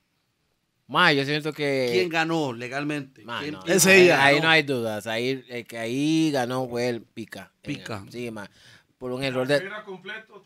Mae, 0.88 1.16
yo 1.16 1.24
siento 1.26 1.54
que... 1.54 1.90
¿Quién 1.92 2.10
ganó 2.10 2.52
legalmente? 2.54 3.24
Ma, 3.24 3.42
¿Quién- 3.42 3.54
no, 3.54 3.60
quién 3.62 3.78
Ese 3.78 3.92
ahí, 3.92 4.04
día, 4.04 4.24
ahí 4.26 4.42
no 4.42 4.50
hay 4.50 4.64
dudas. 4.64 5.06
Ahí, 5.08 5.44
el 5.50 5.66
que 5.68 5.78
ahí 5.78 6.32
ganó 6.32 6.68
fue 6.68 6.90
el 6.90 7.02
Pica. 7.04 7.52
Pica. 7.62 8.04
Sí, 8.10 8.32
ma. 8.32 8.50
Por 8.98 9.12
un 9.12 9.24
error 9.24 9.48
de. 9.48 9.56
Era 9.58 9.84
completo. 9.84 10.44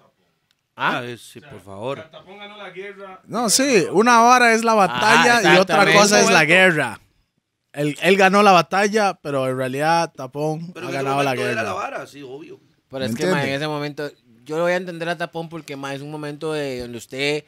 Ah, 0.76 1.04
¿Ah? 1.04 1.16
sí, 1.18 1.40
por 1.40 1.62
favor. 1.62 2.02
Tapón 2.10 2.38
ganó 2.40 2.58
la 2.58 2.72
guerra. 2.72 3.22
No, 3.26 3.50
sí, 3.50 3.86
una 3.92 4.24
hora 4.24 4.54
es 4.54 4.64
la 4.64 4.74
batalla 4.74 5.54
y 5.54 5.58
otra 5.58 5.92
cosa 5.94 6.20
es 6.22 6.30
la 6.32 6.46
guerra. 6.46 7.00
Él, 7.74 7.98
él 8.02 8.18
ganó 8.18 8.44
la 8.44 8.52
batalla, 8.52 9.16
pero 9.16 9.48
en 9.50 9.58
realidad 9.58 10.12
Tapón 10.16 10.72
Pero 10.74 10.88
ha 10.88 10.90
ese 10.90 10.98
ganado 10.98 11.24
la 11.24 11.32
era 11.34 11.42
la 11.46 11.54
guerra. 11.64 11.74
vara, 11.74 12.08
sí, 12.08 12.22
obvio. 12.22 12.60
Pero 12.90 13.06
es 13.06 13.12
¿Me 13.12 13.18
que, 13.18 13.26
ma, 13.28 13.44
en 13.44 13.54
ese 13.54 13.68
momento. 13.68 14.12
Yo 14.46 14.58
lo 14.58 14.64
voy 14.64 14.74
a 14.74 14.76
entender 14.76 15.10
a 15.10 15.18
Tapón 15.18 15.50
porque, 15.50 15.76
ma, 15.76 15.94
es 15.96 16.02
un 16.02 16.12
momento 16.12 16.54
de 16.54 16.82
donde 16.82 16.98
usted. 16.98 17.44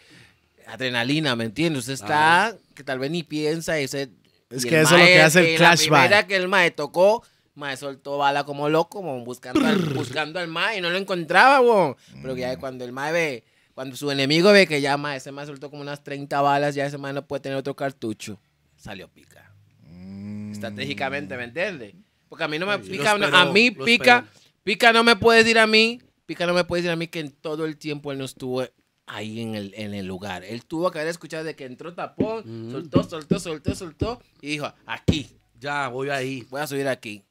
Adrenalina, 0.67 1.35
¿me 1.35 1.45
entiende? 1.45 1.77
Usted 1.79 1.93
está. 1.93 2.55
Que 2.73 2.83
tal 2.83 2.97
vez 2.99 3.11
ni 3.11 3.21
piensa. 3.23 3.79
Y 3.79 3.85
usted, 3.85 4.09
Es 4.49 4.65
y 4.65 4.69
que 4.69 4.79
el 4.79 4.85
eso 4.85 4.95
es 4.95 5.01
lo 5.01 5.05
que 5.07 5.21
hace 5.21 5.39
el 5.41 5.45
eh, 5.45 5.55
clash 5.57 5.87
La 5.89 6.01
primera 6.01 6.27
que 6.27 6.35
el 6.35 6.47
mae 6.47 6.71
tocó. 6.71 7.23
Mae 7.55 7.77
soltó 7.77 8.17
bala 8.17 8.43
como 8.43 8.67
loco, 8.69 8.99
como 8.99 9.23
buscando 9.23 9.65
al, 9.65 9.77
buscando 9.93 10.39
al 10.39 10.47
mae 10.47 10.77
y 10.77 10.81
no 10.81 10.89
lo 10.89 10.97
encontraba, 10.97 11.59
bo. 11.61 11.95
Pero 12.21 12.35
que 12.35 12.41
Mm. 12.41 12.51
ya 12.51 12.59
cuando 12.59 12.83
el 12.85 12.91
mae 12.91 13.11
ve, 13.13 13.43
cuando 13.73 13.95
su 13.95 14.11
enemigo 14.11 14.51
ve 14.51 14.67
que 14.67 14.81
ya 14.81 14.97
mae, 14.97 15.17
ese 15.17 15.31
mae 15.31 15.45
soltó 15.45 15.69
como 15.69 15.81
unas 15.81 16.03
30 16.03 16.41
balas, 16.41 16.75
ya 16.75 16.85
ese 16.85 16.97
mae 16.97 17.13
no 17.13 17.25
puede 17.25 17.41
tener 17.41 17.57
otro 17.57 17.75
cartucho. 17.75 18.39
Salió 18.75 19.07
pica. 19.07 19.53
Mm. 19.89 20.51
Estratégicamente, 20.51 21.37
¿me 21.37 21.45
entiendes? 21.45 21.93
Porque 22.29 22.43
a 22.43 22.47
mí 22.47 22.59
no 22.59 22.65
me 22.65 22.83
Sí, 22.83 22.89
pica, 22.91 23.17
no- 23.17 23.27
a 23.27 23.45
mí 23.51 23.71
pica, 23.71 24.25
pica 24.63 24.91
no 24.91 25.03
me 25.03 25.15
puede 25.15 25.39
decir 25.43 25.57
a 25.59 25.67
mí, 25.67 26.01
pica 26.25 26.45
no 26.45 26.53
me 26.53 26.63
puede 26.65 26.81
decir 26.81 26.91
a 26.91 26.95
mí 26.95 27.07
que 27.07 27.19
en 27.19 27.31
todo 27.31 27.65
el 27.65 27.77
tiempo 27.77 28.11
él 28.11 28.17
no 28.17 28.25
estuvo 28.25 28.63
ahí 29.07 29.39
en 29.41 29.55
el, 29.55 29.73
en 29.75 29.93
el 29.93 30.05
lugar. 30.05 30.43
Él 30.43 30.65
tuvo 30.65 30.89
que 30.91 30.99
haber 30.99 31.11
escuchado 31.11 31.43
de 31.43 31.55
que 31.55 31.65
entró 31.65 31.93
tapón, 31.93 32.69
soltó, 32.71 33.03
soltó, 33.03 33.39
soltó, 33.39 33.75
soltó 33.75 34.21
y 34.41 34.47
dijo, 34.49 34.73
aquí, 34.85 35.29
Ya, 35.59 35.87
voy 35.87 36.09
ahí. 36.09 36.45
voy 36.49 36.59
a 36.61 36.67
subir 36.67 36.87
aquí. 36.87 37.23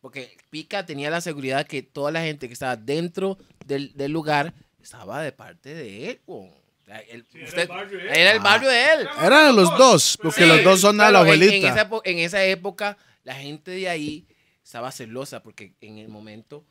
Porque 0.00 0.36
Pica 0.50 0.86
tenía 0.86 1.10
la 1.10 1.20
seguridad 1.20 1.66
que 1.66 1.82
toda 1.82 2.10
la 2.10 2.22
gente 2.22 2.46
que 2.46 2.54
estaba 2.54 2.76
dentro 2.76 3.36
del, 3.66 3.92
del 3.94 4.12
lugar 4.12 4.54
estaba 4.82 5.22
de 5.22 5.32
parte 5.32 5.74
de 5.74 6.10
él. 6.10 6.20
O 6.26 6.50
sea, 6.86 6.98
él- 7.00 7.26
era 7.34 7.44
usted- 7.44 7.62
el 7.62 7.68
barrio 7.68 7.98
de 7.98 8.04
él. 8.06 8.10
era 8.16 8.32
el 8.32 8.40
barrio 8.40 8.68
de 8.70 8.92
él. 8.94 9.08
Eran 9.22 9.56
los 9.56 9.76
dos, 9.76 10.18
porque 10.20 10.42
Sí, 10.42 10.48
los 10.48 10.64
dos 10.64 10.80
son 10.80 10.96
de 10.96 11.04
la 11.04 11.10
claro, 11.10 11.26
en- 11.26 11.42
En, 11.42 11.48
abuelita. 11.48 11.68
esa, 11.68 11.90
en 12.04 12.18
esa 12.18 12.44
época, 12.44 12.96
la 13.24 13.34
gente 13.34 13.70
de 13.72 13.88
ahí 13.88 14.26
estaba 14.64 14.90
celosa 14.90 15.42
porque 15.42 15.74
en 15.80 15.98
el 15.98 16.08
momento 16.08 16.64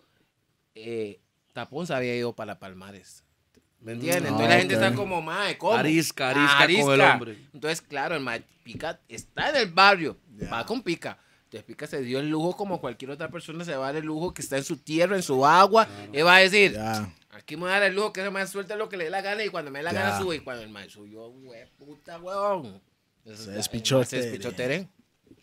eh, 0.76 1.20
Tapón 1.54 1.86
se 1.88 1.94
había 1.94 2.16
ido 2.16 2.34
para 2.34 2.58
Palmares. 2.60 3.24
¿Me 3.82 3.94
entiendes? 3.94 4.24
Ah, 4.26 4.28
Entonces 4.30 4.50
la 4.50 4.58
gente 4.60 4.76
ok. 4.76 4.82
está 4.84 4.96
como, 4.96 5.22
mae, 5.22 5.58
¿cómo? 5.58 5.74
Arisca, 5.74 6.30
arisca 6.32 6.84
con 6.84 6.94
el 6.94 7.02
hombre. 7.02 7.38
Entonces, 7.54 7.82
claro, 7.82 8.16
el 8.16 8.22
mae 8.22 8.44
Pica 8.64 9.00
está 9.08 9.50
en 9.52 9.56
el 9.56 9.68
barrio, 9.68 10.18
Ya. 10.38 10.50
va 10.50 10.66
con 10.66 10.82
Pica. 10.82 11.18
Entonces 11.50 11.64
Pica 11.66 11.88
se 11.88 12.02
dio 12.04 12.20
el 12.20 12.30
lujo 12.30 12.56
como 12.56 12.80
cualquier 12.80 13.10
otra 13.10 13.30
persona 13.32 13.66
se 13.66 13.76
va 13.76 13.88
a 13.88 13.92
dar 13.94 13.96
el 14.02 14.06
lujo 14.06 14.36
que 14.36 14.44
está 14.44 14.56
en 14.58 14.64
su 14.64 14.78
tierra, 14.78 15.16
en 15.16 15.24
su 15.24 15.44
agua. 15.44 15.88
Él 16.14 16.24
va 16.24 16.36
a 16.36 16.40
decir, 16.40 16.74
Ya. 16.74 17.12
Aquí 17.32 17.56
me 17.56 17.62
voy 17.64 17.70
a 17.72 17.74
dar 17.74 17.84
el 17.84 17.96
lujo 17.96 18.14
que 18.14 18.22
ese 18.22 18.30
mae 18.30 18.46
suelte 18.46 18.76
lo 18.76 18.88
que 18.90 18.98
le 18.98 19.06
dé 19.06 19.10
la 19.10 19.22
gana 19.22 19.44
y 19.44 19.50
cuando 19.50 19.72
me 19.72 19.80
dé 19.80 19.84
la 19.84 19.94
Ya. 19.94 20.02
gana 20.04 20.20
sube. 20.20 20.36
Y 20.36 20.40
cuando 20.42 20.62
el 20.62 20.70
mae 20.70 20.88
subió, 20.90 21.28
hue 21.28 21.68
puta, 21.78 22.20
huevón. 22.20 22.80
Se 23.26 23.52
despichó 23.52 24.04
Se 24.04 24.22
despichó 24.22 24.52
Tere. 24.52 24.88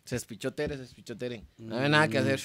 Se 0.04 0.14
despichó 0.14 0.52
Tere, 0.52 0.76
se 0.76 0.82
despichó 0.82 1.16
Tere. 1.16 1.42
No 1.58 1.76
había 1.76 1.88
nada 1.88 2.06
que 2.06 2.18
hacer. 2.18 2.40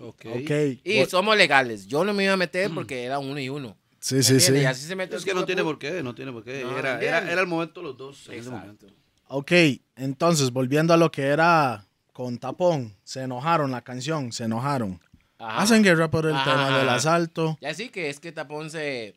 Ok. 0.00 0.24
Ok. 0.26 0.50
Y 0.84 1.04
somos 1.06 1.36
legales. 1.36 1.86
Yo 1.86 2.04
no 2.04 2.14
me 2.14 2.24
iba 2.24 2.32
a 2.32 2.36
meter 2.38 2.70
porque 2.72 3.04
era 3.04 3.18
uno 3.18 3.38
y 3.38 3.50
uno. 3.50 3.76
Sí, 4.00 4.22
sí, 4.22 4.40
sí. 4.40 4.52
Y 4.54 4.64
así 4.64 4.86
se 4.86 4.96
mete 4.96 5.16
Es 5.16 5.24
que 5.24 5.34
no 5.34 5.44
tiene 5.44 5.62
por 5.62 5.78
qué, 5.78 6.02
no 6.02 6.14
tiene 6.14 6.32
por 6.32 6.42
qué. 6.42 6.62
No, 6.64 6.78
era, 6.78 6.94
¿entiendes? 6.94 7.20
era, 7.22 7.32
era 7.32 7.40
el 7.42 7.46
momento 7.46 7.80
de 7.80 7.86
los 7.88 7.96
dos 7.96 8.26
en 8.28 8.32
ese 8.34 8.48
Exacto. 8.48 8.60
momento. 8.86 8.86
Ok, 9.28 9.52
entonces, 9.96 10.50
volviendo 10.50 10.92
a 10.92 10.96
lo 10.96 11.10
que 11.12 11.22
era 11.22 11.86
con 12.12 12.38
Tapón, 12.38 12.94
se 13.04 13.22
enojaron 13.22 13.70
la 13.70 13.82
canción, 13.82 14.32
se 14.32 14.44
enojaron. 14.44 15.00
Ajá. 15.38 15.62
Hacen 15.62 15.82
guerra 15.82 16.10
por 16.10 16.26
el 16.26 16.34
Ajá, 16.34 16.50
tema 16.50 16.78
del 16.78 16.88
asalto. 16.88 17.58
Ya 17.60 17.74
sí 17.74 17.88
que 17.88 18.08
es 18.10 18.20
que 18.20 18.32
Tapón 18.32 18.70
se... 18.70 19.16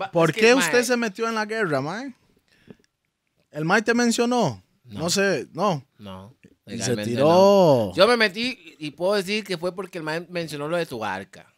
Va- 0.00 0.10
¿Por 0.10 0.32
que, 0.32 0.40
qué 0.42 0.54
mae, 0.54 0.64
usted 0.64 0.84
se 0.84 0.96
metió 0.96 1.28
en 1.28 1.34
la 1.34 1.46
guerra, 1.46 1.80
Mae? 1.80 2.14
¿El 3.50 3.64
Mae 3.64 3.82
te 3.82 3.94
mencionó? 3.94 4.62
No, 4.84 5.00
No. 5.00 5.10
sé, 5.10 5.48
no. 5.52 5.84
No. 5.98 6.34
Y 6.66 6.78
se 6.80 6.96
tiró. 6.98 7.26
no. 7.28 7.92
Yo 7.94 8.06
me 8.06 8.16
metí 8.16 8.76
y 8.78 8.90
puedo 8.90 9.14
decir 9.14 9.42
que 9.44 9.56
fue 9.56 9.74
porque 9.74 9.96
el 9.98 10.04
mae 10.04 10.26
mencionó 10.28 10.68
lo 10.68 10.76
de 10.76 10.84
tu 10.86 11.02
arca. 11.02 11.50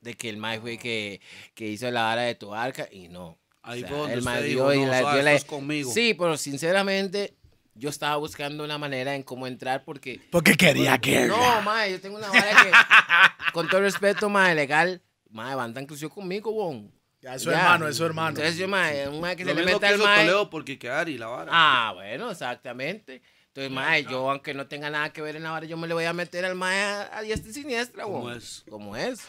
De 0.00 0.14
que 0.14 0.28
el 0.28 0.36
mae 0.36 0.60
fue 0.60 0.78
que, 0.78 1.20
que 1.54 1.66
hizo 1.68 1.90
la 1.90 2.02
vara 2.04 2.22
de 2.22 2.36
tu 2.36 2.54
arca 2.54 2.88
y 2.90 3.08
no. 3.08 3.38
Ahí 3.62 3.82
O 3.82 3.86
sea, 3.86 3.88
fue 3.88 3.98
donde 3.98 4.12
el 4.14 4.18
usted 4.20 4.44
dijo, 4.44 4.70
dio 4.70 4.82
y 4.82 4.84
"No, 4.84 4.90
la- 4.92 5.12
dio 5.14 5.22
la- 5.22 5.40
conmigo". 5.40 5.92
Sí, 5.92 6.14
pero 6.14 6.36
sinceramente 6.36 7.34
yo 7.78 7.90
estaba 7.90 8.16
buscando 8.16 8.64
una 8.64 8.78
manera 8.78 9.14
en 9.14 9.22
cómo 9.22 9.46
entrar 9.46 9.84
porque... 9.84 10.20
Porque 10.30 10.56
quería 10.56 10.96
guerra. 10.96 11.28
No, 11.36 11.62
mae, 11.62 11.92
yo 11.92 12.00
tengo 12.00 12.16
una 12.16 12.28
vara 12.28 12.50
que, 12.62 12.72
con 13.52 13.68
todo 13.68 13.82
respeto, 13.82 14.28
mae, 14.28 14.54
legal, 14.54 15.02
mae, 15.30 15.54
Bantan 15.54 15.86
creció 15.86 16.08
conmigo, 16.10 16.50
bon. 16.52 16.90
Ya, 17.20 17.34
es 17.34 17.42
su 17.42 17.50
Ya. 17.50 17.58
hermano, 17.60 17.88
es 17.88 17.96
su 17.96 18.04
hermano. 18.04 18.30
Entonces 18.30 18.56
yo, 18.56 18.66
mae, 18.68 19.08
un 19.08 19.20
mae 19.20 19.36
que 19.36 19.44
Lo 19.44 19.50
se 19.50 19.56
le 19.60 19.64
meta 19.66 19.78
que 19.88 19.94
al 19.94 19.98
mae... 19.98 20.20
Toledo 20.26 20.48
por 20.50 20.64
Quiquear 20.64 21.08
y 21.08 21.18
la 21.18 21.26
vara. 21.26 21.50
Ah, 21.54 21.92
bueno, 21.94 22.30
exactamente. 22.30 23.20
Entonces, 23.48 23.70
mae, 23.72 24.04
yo 24.04 24.30
aunque 24.30 24.52
no 24.54 24.66
tenga 24.66 24.90
nada 24.90 25.12
que 25.12 25.22
ver 25.22 25.36
en 25.36 25.42
la 25.42 25.50
vara, 25.50 25.66
yo 25.66 25.76
me 25.76 25.86
le 25.88 25.94
voy 25.94 26.04
a 26.04 26.12
meter 26.12 26.44
al 26.44 26.54
mae 26.54 26.82
a, 26.82 27.18
a 27.18 27.22
diestra 27.22 27.50
y 27.50 27.54
siniestra, 27.54 28.04
Como 28.04 28.20
bo. 28.20 28.30
es. 28.32 28.64
Como 28.68 28.96
es. 28.96 29.20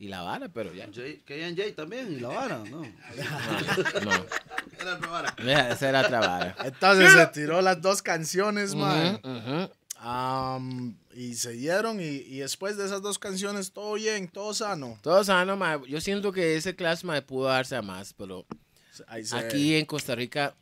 Y 0.00 0.08
la 0.08 0.22
vara, 0.22 0.48
pero 0.48 0.72
ya. 0.74 0.88
Jay- 0.92 1.20
K&J 1.26 1.74
también, 1.76 2.10
y 2.12 2.20
la 2.20 2.28
vara, 2.28 2.58
¿no? 2.58 2.80
No, 2.80 2.82
no. 4.04 4.12
Era 4.80 4.94
otra 4.96 5.08
vara. 5.10 5.34
Mira, 5.38 5.70
Esa 5.70 5.88
era 5.90 6.00
otra 6.00 6.20
vara. 6.20 6.56
Entonces 6.64 7.12
se 7.12 7.26
tiró 7.28 7.60
las 7.60 7.80
dos 7.82 8.00
canciones, 8.02 8.72
ujú. 8.72 9.70
Am, 10.02 10.96
y 11.14 11.34
se 11.34 11.50
dieron 11.52 12.00
y, 12.00 12.04
y 12.06 12.38
después 12.38 12.78
de 12.78 12.86
esas 12.86 13.02
dos 13.02 13.18
canciones 13.18 13.72
todo 13.72 13.94
bien, 13.94 14.28
todo 14.28 14.54
sano. 14.54 14.98
Todo 15.02 15.22
sano, 15.22 15.56
mae. 15.58 15.78
Yo 15.86 16.00
siento 16.00 16.32
que 16.32 16.56
ese 16.56 16.74
clash, 16.74 17.04
mae, 17.04 17.20
pudo 17.20 17.48
darse 17.48 17.76
a 17.76 17.82
más, 17.82 18.14
pero 18.14 18.46
se, 18.92 19.04
aquí 19.36 19.74
en 19.76 19.84
Costa 19.84 20.14
Rica 20.14 20.54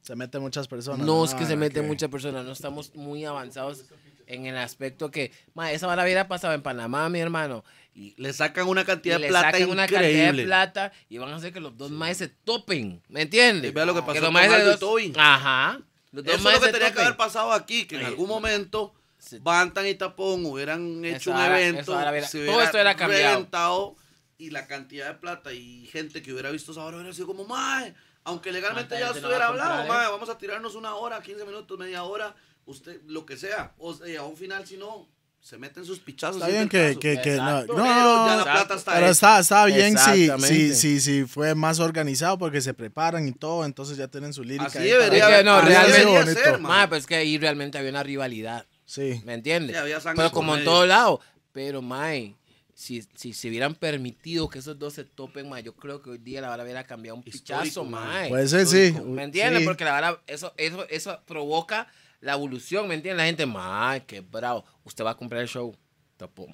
se 0.00 0.16
meten 0.16 0.42
muchas 0.42 0.66
personas. 0.66 1.06
no 1.06 1.24
es 1.24 1.34
que 1.34 1.44
Ah, 1.44 1.46
se 1.46 1.56
meten 1.56 1.82
ok. 1.84 1.88
muchas 1.88 2.10
personas, 2.10 2.44
no 2.44 2.50
estamos 2.50 2.92
muy 2.96 3.24
avanzados 3.24 3.84
en 4.26 4.46
el 4.46 4.56
aspecto 4.56 5.12
que, 5.12 5.30
mae, 5.54 5.74
esa 5.74 5.86
vara 5.86 6.02
hubiera 6.02 6.26
pasado 6.26 6.54
en 6.54 6.62
Panamá, 6.62 7.08
mi 7.08 7.20
hermano. 7.20 7.62
Y 7.94 8.14
Le 8.16 8.32
sacan 8.32 8.68
una 8.68 8.84
cantidad 8.86 9.20
de 9.20 9.28
plata 9.28 9.50
sacan 9.52 9.68
una 9.68 9.86
cantidad 9.86 10.32
de 10.32 10.44
plata 10.44 10.92
y 11.10 11.18
van 11.18 11.30
a 11.32 11.36
hacer 11.36 11.52
que 11.52 11.60
los 11.60 11.76
dos 11.76 11.90
maes 11.90 12.16
se 12.18 12.28
topen, 12.28 13.02
¿me 13.08 13.22
entiendes? 13.22 13.70
Y 13.70 13.74
vea 13.74 13.84
lo 13.84 13.94
que 13.94 14.00
pasó 14.00 14.20
los 14.20 14.30
con 14.30 14.36
Aldo 14.38 14.98
y. 14.98 15.12
Ajá. 15.16 15.78
Los 16.10 16.24
dos 16.24 16.34
Eso 16.36 16.48
es 16.48 16.54
lo 16.54 16.60
que 16.60 16.66
se 16.66 16.72
tenía 16.72 16.92
que 16.92 17.00
haber 17.02 17.16
pasado 17.16 17.52
aquí, 17.52 17.86
que 17.86 17.96
en 17.96 18.00
Ay. 18.02 18.06
algún 18.08 18.28
momento 18.28 18.94
Sí. 19.18 19.38
Bantan 19.40 19.86
y 19.86 19.94
Tapón 19.94 20.44
hubieran 20.46 21.04
hecho 21.04 21.30
Eso 21.30 21.38
un 21.38 21.40
evento, 21.44 21.92
hubiera- 21.94 22.26
se 22.26 22.38
todo 22.38 22.46
hubiera 22.48 22.64
esto 22.64 22.76
hubiera 22.76 22.96
cambiado. 22.96 23.34
reventado 23.36 23.96
y 24.36 24.50
la 24.50 24.66
cantidad 24.66 25.06
de 25.06 25.14
plata 25.14 25.52
y 25.52 25.86
gente 25.92 26.22
que 26.22 26.32
hubiera 26.32 26.50
visto 26.50 26.72
esa 26.72 26.82
hora 26.84 26.96
hubiera 26.96 27.12
sido 27.12 27.28
como, 27.28 27.44
mae, 27.44 27.94
aunque 28.24 28.50
legalmente 28.50 28.88
¿Cuánta 28.88 28.98
ya 28.98 29.12
gente 29.12 29.20
no 29.20 29.28
estuviera 29.28 29.38
va 29.38 29.44
a 29.44 29.48
comprar, 29.50 29.70
hablado, 29.82 29.92
mae, 29.94 30.06
eh? 30.08 30.10
vamos 30.10 30.28
a 30.28 30.38
tirarnos 30.38 30.74
una 30.74 30.96
hora, 30.96 31.22
15 31.22 31.44
minutos, 31.44 31.78
media 31.78 32.02
hora, 32.02 32.34
usted, 32.64 33.00
lo 33.06 33.24
que 33.24 33.36
sea, 33.36 33.74
o 33.78 33.94
sea, 33.94 34.20
a 34.20 34.24
un 34.24 34.36
final 34.36 34.66
si 34.66 34.76
no, 34.76 35.08
se 35.42 35.58
meten 35.58 35.84
sus 35.84 35.98
pichazos. 35.98 36.36
Está 36.36 36.46
bien 36.48 36.68
que, 36.68 36.96
que, 37.00 37.20
que 37.20 37.32
no, 37.36 37.62
no, 37.62 37.66
Pero 37.66 37.84
ya 37.84 38.36
la 38.36 38.42
plata 38.44 38.74
está 38.76 38.94
pero 38.94 39.06
está, 39.08 39.40
está 39.40 39.64
bien 39.66 39.98
si, 39.98 40.30
si, 40.38 40.74
si, 40.74 41.00
si 41.00 41.24
fue 41.24 41.56
más 41.56 41.80
organizado 41.80 42.38
porque 42.38 42.60
se 42.60 42.72
preparan 42.74 43.26
y 43.26 43.32
todo, 43.32 43.64
entonces 43.64 43.96
ya 43.96 44.06
tienen 44.06 44.32
su 44.32 44.44
lírica. 44.44 44.66
Así 44.66 44.78
ahí 44.78 44.90
debería, 44.90 45.26
que 45.38 45.44
no, 45.44 45.60
realmente- 45.60 46.34
ser, 46.34 46.60
pues 46.88 47.00
es 47.00 47.06
que 47.06 47.16
ahí 47.16 47.38
realmente 47.38 47.76
había 47.76 47.90
una 47.90 48.04
rivalidad, 48.04 48.66
Sí. 48.86 49.20
¿me 49.24 49.34
entiendes? 49.34 49.74
Sí, 49.74 49.82
había 49.82 50.00
sangre 50.00 50.22
Pero 50.22 50.30
como 50.30 50.52
en 50.54 50.60
medio. 50.60 50.70
todo 50.70 50.86
lado. 50.86 51.20
Pero, 51.50 51.82
mae, 51.82 52.36
si, 52.72 53.04
si 53.16 53.32
se 53.32 53.48
hubieran 53.48 53.74
permitido 53.74 54.48
que 54.48 54.60
esos 54.60 54.78
dos 54.78 54.94
se 54.94 55.04
topen, 55.04 55.48
mae, 55.48 55.64
yo 55.64 55.74
creo 55.74 56.00
que 56.02 56.10
hoy 56.10 56.18
día 56.18 56.40
la 56.40 56.50
vara 56.50 56.62
hubiera 56.62 56.84
cambiado 56.84 57.16
un 57.16 57.24
Histórico, 57.26 57.62
pichazo, 57.62 57.84
mae. 57.84 58.28
Puede 58.28 58.46
ser, 58.48 58.66
sí. 58.66 58.94
¿Me 59.04 59.24
entiendes? 59.24 59.60
Sí. 59.60 59.66
Porque 59.66 59.84
la 59.84 59.90
vara, 59.92 60.20
eso, 60.28 60.54
eso, 60.56 60.86
eso 60.88 61.20
provoca 61.26 61.88
la 62.22 62.32
evolución, 62.32 62.88
¿me 62.88 62.94
entiende? 62.94 63.18
La 63.18 63.26
gente, 63.26 63.44
mae, 63.44 64.04
qué 64.06 64.20
bravo. 64.22 64.64
Usted 64.84 65.04
va 65.04 65.10
a 65.10 65.16
comprar 65.16 65.42
el 65.42 65.48
show. 65.48 65.76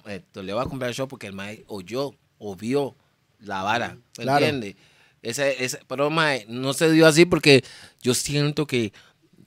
Eh, 0.07 0.21
le 0.33 0.53
va 0.53 0.63
a 0.63 0.65
comprar 0.65 0.89
el 0.89 0.95
show 0.95 1.07
porque 1.07 1.27
el 1.27 1.33
mae 1.33 1.63
oyó 1.67 2.13
o 2.39 2.55
vio 2.55 2.95
la 3.39 3.61
vara, 3.63 3.95
¿me 4.17 4.23
Claro. 4.23 4.43
entiende? 4.45 4.75
Ese, 5.21 5.63
ese, 5.63 5.79
pero 5.87 6.09
mae, 6.09 6.45
no 6.49 6.73
se 6.73 6.91
dio 6.91 7.05
así 7.07 7.25
porque 7.25 7.63
yo 8.01 8.13
siento 8.15 8.65
que 8.65 8.91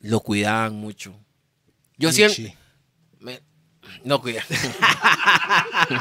lo 0.01 0.21
cuidaban 0.21 0.75
mucho. 0.77 1.13
Yo 1.99 2.13
siento... 2.13 2.41
Me- 3.21 3.41
no 4.05 4.21
cuida. 4.21 4.45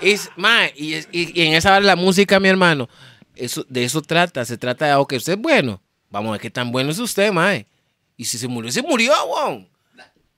Es- 0.00 0.30
mae, 0.36 0.72
y, 0.76 0.94
es- 0.94 1.08
y- 1.12 1.38
y 1.38 1.46
en 1.46 1.54
esa 1.54 1.70
hora 1.72 1.80
la 1.80 1.96
música, 1.96 2.40
mi 2.40 2.48
hermano, 2.48 2.88
eso, 3.36 3.64
de 3.68 3.84
eso 3.84 4.00
trata. 4.02 4.44
Se 4.44 4.56
trata 4.56 4.86
de, 4.86 4.94
ok, 4.94 5.14
usted 5.16 5.34
es 5.34 5.38
bueno. 5.38 5.80
Vamos 6.10 6.30
a 6.30 6.32
ver 6.32 6.40
qué 6.40 6.50
tan 6.50 6.72
bueno 6.72 6.90
es 6.90 6.98
usted, 6.98 7.32
mae. 7.32 7.66
Y 8.20 8.26
si 8.26 8.36
se 8.36 8.48
murió, 8.48 8.70
se 8.70 8.82
murió, 8.82 9.14
weón. 9.24 9.66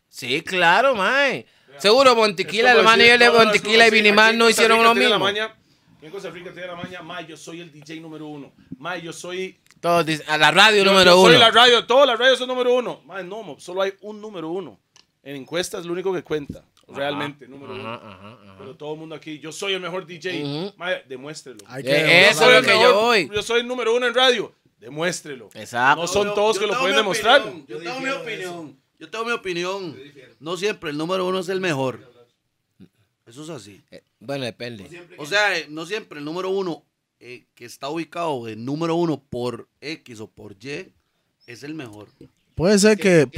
Sí, 0.09 0.41
claro, 0.43 0.95
mae. 0.95 1.47
Seguro 1.79 2.15
Montequila, 2.15 2.71
Es 2.75 2.79
el 2.79 2.85
Montequila 3.33 3.89
y 3.89 3.91
decir, 3.91 3.93
Vinimar 3.93 4.27
aquí 4.27 4.33
en 4.35 4.39
no 4.39 4.49
hicieron 4.49 4.85
lo 4.85 4.95
mismo. 4.95 5.29
en 5.29 6.11
Costa 6.13 6.31
Rica 6.31 6.53
tiene 6.53 6.69
la 6.69 6.77
maña, 6.77 7.03
ma, 7.03 7.23
yo 7.23 7.37
soy 7.37 7.61
el 7.61 7.73
DJ 7.73 7.99
número 7.99 8.29
uno. 8.29 8.53
Ma, 8.79 8.97
yo 8.99 9.13
soy... 9.13 9.59
Todos 9.81 10.07
dicen, 10.07 10.25
a 10.29 10.39
la 10.39 10.53
radio 10.53 10.85
yo- 10.85 10.93
número 10.93 11.11
yo 11.11 11.21
uno. 11.23 11.31
Soy 11.33 11.41
la 11.41 11.51
radio, 11.51 11.85
todas 11.85 12.07
las 12.07 12.17
radios 12.21 12.39
son 12.39 12.47
número 12.47 12.73
uno. 12.73 13.01
Ma, 13.05 13.21
no, 13.25 13.43
mo, 13.43 13.59
solo 13.59 13.83
hay 13.83 13.95
un 14.03 14.21
número 14.21 14.49
uno. 14.49 14.79
En 15.25 15.35
encuestas 15.35 15.81
es 15.81 15.87
lo 15.87 15.93
único 15.93 16.13
que 16.15 16.23
cuenta. 16.23 16.65
Realmente, 16.87 17.49
número 17.49 17.73
uno. 17.75 17.89
Ajá, 17.95 18.07
ajá, 18.13 18.39
ajá. 18.45 18.55
Pero 18.61 18.77
todo 18.77 18.93
el 18.93 19.01
mundo 19.01 19.17
aquí, 19.17 19.41
yo 19.41 19.51
soy 19.51 19.73
el 19.73 19.81
mejor 19.81 20.07
DJ. 20.07 20.45
Ujú. 20.45 20.75
Ma, 20.77 20.91
demuéstrelo. 21.09 21.59
Eh, 21.79 21.83
que 21.83 22.29
eso 22.29 22.31
Yo 22.31 22.47
soy 22.47 22.47
es 22.47 22.53
lo 22.53 22.59
el 22.59 22.65
que 22.65 22.81
yo 22.81 22.95
voy. 23.01 23.31
Yo 23.35 23.43
soy 23.43 23.61
el 23.61 23.67
número 23.67 23.93
uno 23.97 24.07
en 24.07 24.15
radio. 24.15 24.55
Demuéstrelo. 24.83 25.49
Exacto. 25.55 26.03
No 26.03 26.09
son 26.09 26.27
Yo- 26.27 26.35
todos 26.35 26.57
yo 26.57 26.63
que 26.63 26.67
lo 26.67 26.79
pueden 26.81 26.97
demostrar. 26.97 27.41
opinión, 27.41 27.67
Yo 27.69 27.79
tengo 27.79 28.01
mi 28.01 28.09
opinión. 28.11 28.77
Yo 28.99 29.09
tengo 29.11 29.25
mi 29.25 29.31
opinión. 29.33 29.97
No 30.41 30.57
siempre 30.57 30.91
el 30.91 30.99
número 30.99 31.25
uno 31.27 31.39
es 31.39 31.49
el 31.49 31.61
mejor. 31.61 32.01
Eso 33.25 33.45
es 33.45 33.49
así. 33.51 33.81
Eh, 33.93 34.03
Bueno, 34.19 34.45
depende. 34.45 34.89
O 35.19 35.25
sea, 35.27 35.57
eh, 35.57 35.67
no 35.69 35.87
siempre 35.87 36.19
el 36.19 36.25
número 36.25 36.51
uno 36.51 36.85
eh, 37.21 37.45
que 37.55 37.65
está 37.65 37.89
ubicado 37.89 38.49
en 38.49 38.65
número 38.65 38.97
uno 38.97 39.23
por 39.23 39.69
X 39.81 40.19
o 40.19 40.27
por 40.27 40.57
Y 40.61 40.93
es 41.47 41.63
el 41.63 41.75
mejor. 41.75 42.09
Puede 42.57 42.79
ser 42.81 42.99
que, 42.99 43.29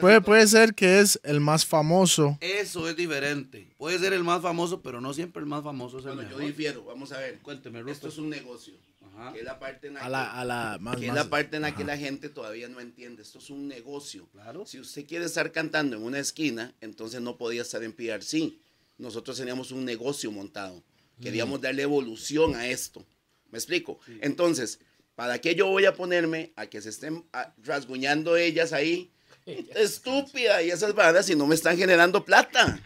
puede, 0.00 0.20
puede 0.20 0.46
ser 0.48 0.74
que 0.74 0.98
es 0.98 1.18
el 1.22 1.40
más 1.40 1.64
famoso. 1.64 2.36
Eso 2.40 2.88
es 2.88 2.96
diferente. 2.96 3.68
Puede 3.78 4.00
ser 4.00 4.12
el 4.12 4.24
más 4.24 4.42
famoso, 4.42 4.82
pero 4.82 5.00
no 5.00 5.14
siempre 5.14 5.40
el 5.40 5.46
más 5.46 5.62
famoso 5.62 6.00
es 6.00 6.06
el 6.06 6.14
Bueno, 6.16 6.30
yo 6.30 6.38
difiero, 6.38 6.84
vamos 6.84 7.12
a 7.12 7.18
ver. 7.18 7.38
Cuénteme, 7.38 7.88
Esto 7.90 8.08
es 8.08 8.18
un 8.18 8.28
negocio. 8.28 8.74
Ajá. 9.14 9.32
Que 9.32 9.40
es 9.40 9.44
la 9.44 9.58
parte 9.58 9.86
en 9.88 9.94
la 9.94 10.00
A 10.00 10.04
que, 10.04 10.10
la, 10.10 10.40
a 10.40 10.44
la 10.44 10.78
más, 10.80 10.96
que 10.96 11.06
es 11.06 11.14
la 11.14 11.28
parte 11.28 11.56
en 11.56 11.62
la 11.62 11.74
que 11.74 11.84
la 11.84 11.96
gente 11.96 12.28
todavía 12.28 12.68
no 12.68 12.80
entiende. 12.80 13.22
Esto 13.22 13.38
es 13.38 13.50
un 13.50 13.68
negocio. 13.68 14.28
Claro. 14.32 14.64
Si 14.66 14.80
usted 14.80 15.06
quiere 15.06 15.24
estar 15.26 15.52
cantando 15.52 15.96
en 15.96 16.02
una 16.02 16.18
esquina, 16.18 16.74
entonces 16.80 17.20
no 17.20 17.36
podía 17.36 17.62
estar 17.62 17.82
en 17.82 17.92
PRC. 17.92 18.54
Nosotros 18.98 19.36
teníamos 19.36 19.72
un 19.72 19.84
negocio 19.84 20.30
montado. 20.30 20.82
Queríamos 21.20 21.60
darle 21.60 21.82
evolución 21.82 22.54
a 22.56 22.66
esto. 22.66 23.04
¿Me 23.50 23.58
explico? 23.58 24.00
Entonces, 24.20 24.80
¿para 25.14 25.38
qué 25.38 25.54
yo 25.54 25.66
voy 25.68 25.84
a 25.84 25.94
ponerme 25.94 26.52
a 26.56 26.66
que 26.66 26.80
se 26.80 26.88
estén 26.88 27.24
rasguñando 27.58 28.36
ellas 28.36 28.72
ahí? 28.72 29.12
Estúpida 29.74 30.62
y 30.62 30.70
esas 30.70 30.94
varas 30.94 31.26
si 31.26 31.36
no 31.36 31.46
me 31.46 31.54
están 31.54 31.76
generando 31.76 32.24
plata. 32.24 32.80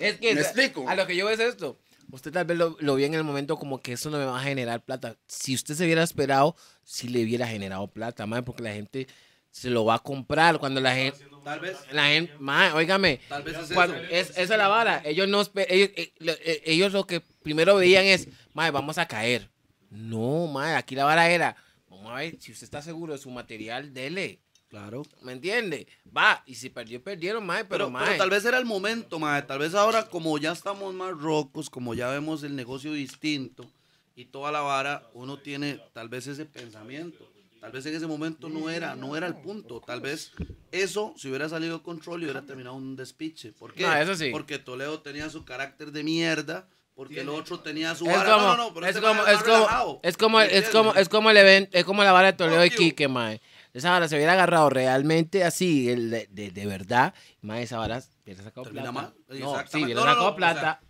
Es 0.00 0.18
que 0.18 0.34
¿Me 0.34 0.40
explico? 0.40 0.88
a 0.88 0.94
lo 0.94 1.06
que 1.06 1.16
yo 1.16 1.26
veo 1.26 1.34
es 1.34 1.40
esto. 1.40 1.78
Usted 2.12 2.32
tal 2.32 2.44
vez 2.44 2.56
lo, 2.58 2.76
lo 2.80 2.94
vio 2.96 3.06
en 3.06 3.14
el 3.14 3.24
momento 3.24 3.56
como 3.56 3.80
que 3.80 3.92
eso 3.92 4.10
no 4.10 4.18
me 4.18 4.24
va 4.24 4.38
a 4.40 4.42
generar 4.42 4.84
plata. 4.84 5.16
Si 5.26 5.54
usted 5.54 5.74
se 5.74 5.84
hubiera 5.84 6.02
esperado, 6.02 6.56
sí 6.84 7.08
le 7.08 7.22
hubiera 7.22 7.46
generado 7.46 7.86
plata, 7.88 8.26
mae, 8.26 8.42
porque 8.42 8.62
la 8.62 8.72
gente 8.72 9.06
se 9.50 9.70
lo 9.70 9.84
va 9.84 9.94
a 9.96 9.98
comprar 9.98 10.58
cuando 10.58 10.80
la 10.80 10.94
gente 10.94 11.24
Tal 11.44 11.58
vez. 11.60 11.76
la 11.92 12.06
gente, 12.08 12.32
mae, 12.38 12.72
óigame, 12.72 13.20
Tal 13.28 13.42
vez 13.42 13.56
es 13.58 13.72
cuando- 13.72 13.96
eso. 13.96 14.06
es, 14.10 14.30
esa 14.30 14.42
es 14.42 14.50
la 14.50 14.68
vara. 14.68 15.02
Ellos 15.04 15.28
no 15.28 15.40
ellos, 15.40 15.90
eh, 15.96 16.12
lo- 16.18 16.32
eh, 16.32 16.62
ellos 16.66 16.92
lo 16.92 17.06
que 17.06 17.20
primero 17.42 17.76
veían 17.76 18.04
es, 18.04 18.28
mae, 18.54 18.70
vamos 18.70 18.98
a 18.98 19.06
caer. 19.06 19.50
No, 19.90 20.46
mae, 20.46 20.74
aquí 20.76 20.94
la 20.94 21.04
vara 21.04 21.28
era, 21.30 21.56
vamos 21.88 22.12
a 22.12 22.16
ver, 22.16 22.36
si 22.40 22.52
usted 22.52 22.64
está 22.64 22.80
seguro 22.82 23.12
de 23.14 23.18
su 23.18 23.30
material, 23.30 23.92
dele. 23.92 24.40
Claro. 24.70 25.02
¿Me 25.22 25.32
entiende? 25.32 25.88
Va, 26.16 26.42
y 26.46 26.54
si 26.54 26.70
perdió, 26.70 27.02
perdieron, 27.02 27.44
mae, 27.44 27.64
pero, 27.64 27.86
Pero, 27.86 27.90
mae. 27.90 28.04
pero 28.06 28.18
tal 28.18 28.30
vez 28.30 28.44
era 28.44 28.56
el 28.56 28.64
momento, 28.64 29.18
mae. 29.18 29.42
Tal 29.42 29.58
vez 29.58 29.74
ahora, 29.74 30.08
como 30.08 30.38
ya 30.38 30.52
estamos 30.52 30.94
más 30.94 31.10
rocos, 31.18 31.68
como 31.68 31.92
ya 31.94 32.08
vemos 32.08 32.44
el 32.44 32.54
negocio 32.54 32.92
distinto 32.92 33.66
y 34.14 34.26
toda 34.26 34.52
la 34.52 34.60
vara, 34.60 35.08
uno 35.12 35.38
tiene 35.38 35.80
tal 35.92 36.08
vez 36.08 36.28
ese 36.28 36.46
pensamiento. 36.46 37.28
Tal 37.60 37.72
vez 37.72 37.84
en 37.84 37.94
ese 37.96 38.06
momento 38.06 38.48
no 38.48 38.70
era, 38.70 38.94
no 38.94 39.16
era 39.16 39.26
el 39.26 39.34
punto. 39.34 39.82
Tal 39.84 40.00
vez 40.00 40.30
eso, 40.72 41.12
si 41.18 41.28
hubiera 41.28 41.48
salido 41.48 41.78
de 41.78 41.82
control, 41.82 42.20
y 42.22 42.24
hubiera 42.24 42.42
terminado 42.42 42.76
un 42.76 42.96
despiche. 42.96 43.52
¿Por 43.52 43.74
qué? 43.74 43.82
No, 43.82 43.94
eso 43.96 44.14
sí. 44.14 44.30
Porque 44.30 44.58
Toledo 44.58 45.00
tenía 45.00 45.28
su 45.28 45.44
carácter 45.44 45.90
de 45.92 46.02
mierda, 46.02 46.68
porque 46.94 47.20
el 47.20 47.28
otro 47.28 47.60
tenía 47.60 47.94
su 47.94 48.06
Es 48.06 48.16
vara. 48.16 48.32
como, 48.34 48.46
no, 48.46 48.56
no, 48.56 48.64
no, 48.68 48.74
pero 48.74 48.86
es, 48.86 48.96
este 48.96 49.06
como, 49.06 49.20
es, 49.26 49.34
más 49.34 49.42
como, 49.44 50.00
es 50.02 50.16
como, 50.16 50.38
¿Me 50.38 50.44
es 50.56 50.68
como, 50.70 50.88
entiendes? 50.90 51.02
es 51.02 51.08
como 51.10 51.30
el 51.30 51.36
evento, 51.36 51.76
es 51.78 51.84
como 51.84 52.02
la 52.04 52.12
vara 52.12 52.32
de 52.32 52.38
Toledo 52.38 52.64
y. 52.64 52.70
Quique, 52.70 53.08
mae. 53.08 53.42
Esa 53.72 53.90
vara 53.90 54.08
se 54.08 54.16
hubiera 54.16 54.32
agarrado 54.32 54.68
realmente 54.70 55.44
así, 55.44 55.88
el 55.90 56.10
de, 56.10 56.26
de, 56.30 56.50
de 56.50 56.66
verdad, 56.66 57.14
mae, 57.40 57.62
esa 57.62 57.78
vara 57.78 58.02
hubiera 58.24 58.42
sacado 58.42 58.68
plata. 58.68 58.92
mal. 58.92 59.14
No, 59.28 59.64
sí, 59.68 59.84
hubiera 59.84 60.00
No, 60.00 60.06
no, 60.06 60.12
sacado 60.12 60.36
plata. 60.36 60.58
Esa 60.60 60.62
vara- 60.62 60.80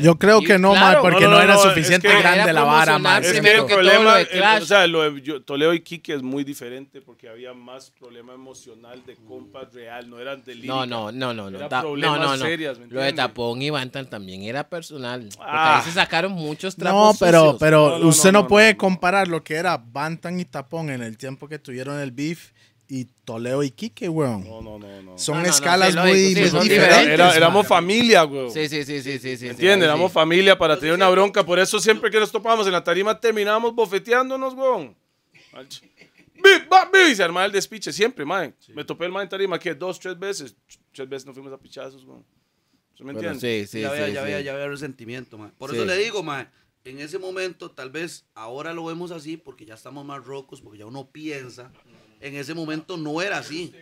Yo 0.00 0.18
creo 0.20 0.40
que 0.40 0.56
no, 0.56 0.70
claro, 0.72 1.02
porque 1.02 1.22
no, 1.24 1.30
no, 1.30 1.36
no, 1.38 1.42
era 1.42 1.54
no, 1.54 1.60
es 1.60 1.68
suficiente 1.68 2.06
que- 2.06 2.16
grande 2.16 2.42
Era 2.44 2.52
la 2.52 2.62
vara, 2.62 2.98
mae. 3.00 3.22
Es 3.22 3.32
que 3.32 3.38
el 3.38 3.44
que 3.44 3.52
todo 3.56 3.66
problema, 3.66 4.18
lo 4.20 4.24
de 4.24 4.62
o 4.62 4.64
sea, 4.66 4.86
lo 4.86 5.02
de 5.10 5.20
yo- 5.20 5.42
Toledo 5.42 5.74
y 5.74 5.80
Kike 5.80 6.14
es 6.14 6.22
muy 6.22 6.44
diferente 6.44 7.00
porque 7.00 7.28
había 7.28 7.52
más 7.52 7.90
problema 7.90 8.34
emocional 8.34 9.04
de 9.04 9.16
compas 9.16 9.74
real, 9.74 10.08
no 10.08 10.20
eran 10.20 10.44
de 10.44 10.54
lírica. 10.54 10.72
No, 10.74 10.86
no, 10.86 11.10
no, 11.10 11.34
no, 11.34 11.50
no. 11.50 11.56
Era 11.58 11.68
ta- 11.68 11.82
no, 11.82 11.96
no, 11.96 12.18
no. 12.18 12.36
serias, 12.36 12.78
¿me 12.78 12.86
Lo 12.86 13.00
de? 13.00 13.12
Tapón 13.12 13.60
y 13.62 13.70
Bantan 13.70 14.08
también 14.08 14.42
era 14.44 14.68
personal. 14.68 15.28
Porque 15.36 15.50
Ah. 15.52 15.78
ahí 15.78 15.82
se 15.82 15.90
sacaron 15.90 16.30
muchos 16.32 16.78
No, 16.78 16.82
trapos 16.84 17.16
pero, 17.18 17.40
sucios. 17.40 17.56
pero 17.58 17.88
No, 17.90 17.98
no, 17.98 18.06
usted 18.08 18.30
no, 18.32 18.38
no, 18.38 18.42
no, 18.42 18.48
puede 18.48 18.72
no. 18.74 18.78
comparar 18.78 19.26
lo 19.26 19.42
que 19.42 19.54
era 19.56 19.76
Bantan 19.76 20.38
y 20.38 20.44
Tapón 20.44 20.88
en 20.90 21.02
el 21.02 21.16
tiempo 21.18 21.48
que 21.48 21.58
tuvieron 21.58 21.98
el 21.98 22.12
beef 22.12 22.52
y 22.94 23.06
Toledo 23.24 23.62
y 23.62 23.70
Quique, 23.70 24.06
weón. 24.08 24.44
No, 24.44 24.60
no, 24.60 24.78
no, 24.78 25.02
no. 25.02 25.18
Son 25.18 25.36
No, 25.36 25.40
no, 25.40 25.46
no, 25.46 25.54
escalas 25.54 25.92
sí, 25.94 25.98
muy, 25.98 26.34
sí, 26.34 26.40
muy 26.42 26.48
son 26.50 26.62
diferentes. 26.64 27.08
era- 27.08 27.34
éramos 27.34 27.66
familia, 27.66 28.22
güey. 28.24 28.50
Sí, 28.50 28.68
sí, 28.68 28.84
sí, 28.84 29.00
sí, 29.00 29.18
sí, 29.18 29.36
sí. 29.38 29.44
¿Me 29.46 29.50
entiendes? 29.52 29.86
Éramos 29.86 30.12
familia 30.12 30.58
para 30.58 30.78
tener 30.78 30.94
una 30.94 31.08
bronca. 31.08 31.42
Por 31.46 31.58
eso 31.58 31.80
siempre 31.80 32.10
que 32.10 32.20
nos 32.20 32.30
topábamos 32.30 32.66
en 32.66 32.72
la 32.72 32.84
tarima 32.84 33.18
terminábamos 33.18 33.74
bofeteándonos, 33.74 34.52
weón. 34.52 34.94
Y 37.10 37.14
se 37.14 37.22
armaba 37.22 37.46
el 37.46 37.52
despiche 37.52 37.92
siempre, 37.92 38.24
man. 38.24 38.54
Me 38.74 38.84
topé 38.84 39.06
el 39.06 39.12
man 39.12 39.22
en 39.22 39.28
tarima 39.28 39.58
que 39.58 39.74
dos, 39.74 39.98
tres 39.98 40.18
veces. 40.18 40.54
Tres 40.92 41.08
veces 41.08 41.26
nos 41.26 41.34
fuimos 41.34 41.52
a 41.52 41.58
pichazos, 41.58 42.04
weón. 42.04 42.24
¿Se 42.96 43.04
me 43.04 43.12
Bueno, 43.14 43.30
entiende? 43.30 43.66
sí, 43.66 43.70
sí, 43.70 43.80
ya 43.80 43.88
sí, 43.88 43.94
había, 43.94 44.06
sí. 44.08 44.12
ya 44.12 44.22
había, 44.22 44.40
ya 44.42 44.52
había 44.54 44.68
resentimiento, 44.68 45.38
man. 45.38 45.52
Por 45.56 45.70
Sí. 45.70 45.76
eso 45.76 45.84
le 45.86 45.96
digo, 45.96 46.22
man, 46.22 46.50
en 46.84 46.98
ese 46.98 47.18
momento, 47.18 47.70
tal 47.70 47.90
vez 47.90 48.26
ahora 48.34 48.74
lo 48.74 48.84
vemos 48.84 49.10
así 49.12 49.36
porque 49.38 49.64
ya 49.64 49.74
estamos 49.74 50.04
más 50.04 50.22
rocos, 50.24 50.60
porque 50.60 50.78
ya 50.80 50.86
uno 50.86 51.08
piensa. 51.10 51.72
En 52.22 52.36
ese 52.36 52.54
momento 52.54 52.96
no 52.96 53.20
era 53.20 53.38
así. 53.38 53.74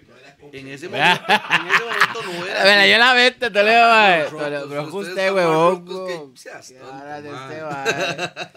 En 0.53 0.68
ese 0.68 0.88
momento, 0.88 1.22
en 1.28 1.66
ese 1.68 1.84
momento 1.84 2.22
no 2.24 2.47
era 2.47 2.61
Mira, 2.64 2.80
así. 2.82 2.91
yo 2.91 2.99
la 2.99 3.12
vete, 3.14 3.51
Toledo, 3.51 3.88
mae. 3.88 4.24
Rocos, 4.24 4.41
Toledo, 4.41 4.68
Pero 4.68 4.97
usted, 4.97 5.32
huevón. 5.34 5.84
de 5.84 5.93
mae. 5.93 6.59
este, 6.61 7.62
mae. 7.62 8.51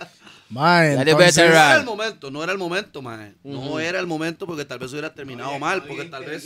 Mae, 0.49 0.95
Dale, 0.95 1.11
entonces- 1.11 1.37
No 1.45 1.51
Ra. 1.51 1.69
era 1.71 1.79
el 1.79 1.85
momento, 1.85 2.31
no 2.31 2.43
era 2.43 2.51
el 2.53 2.57
momento, 2.57 3.01
man. 3.01 3.35
No 3.43 3.79
era 3.79 3.99
el 3.99 4.07
momento 4.07 4.45
porque 4.45 4.65
tal 4.65 4.79
vez 4.79 4.91
hubiera 4.91 5.13
terminado 5.13 5.57
mal, 5.59 5.83
porque 5.83 6.05
tal 6.05 6.23
vez... 6.25 6.43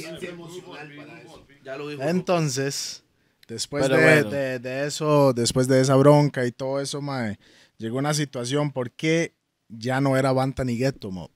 Ya 1.63 1.77
lo 1.77 1.89
dijo. 1.89 2.01
Entonces, 2.03 3.03
después 3.47 3.87
de, 3.89 3.95
bueno. 3.95 4.29
de- 4.29 4.59
de 4.59 4.87
eso, 4.87 5.33
después 5.33 5.67
de 5.67 5.81
esa 5.81 5.95
bronca 5.95 6.45
y 6.45 6.51
todo 6.51 6.79
eso, 6.79 7.01
mae, 7.01 7.37
llegó 7.77 7.97
una 7.97 8.13
situación 8.13 8.71
porque 8.71 9.35
ya 9.67 9.99
no 9.99 10.15
era 10.17 10.31
Bantan 10.31 10.69
y 10.69 10.77
Gueto, 10.77 11.11
mo. 11.11 11.29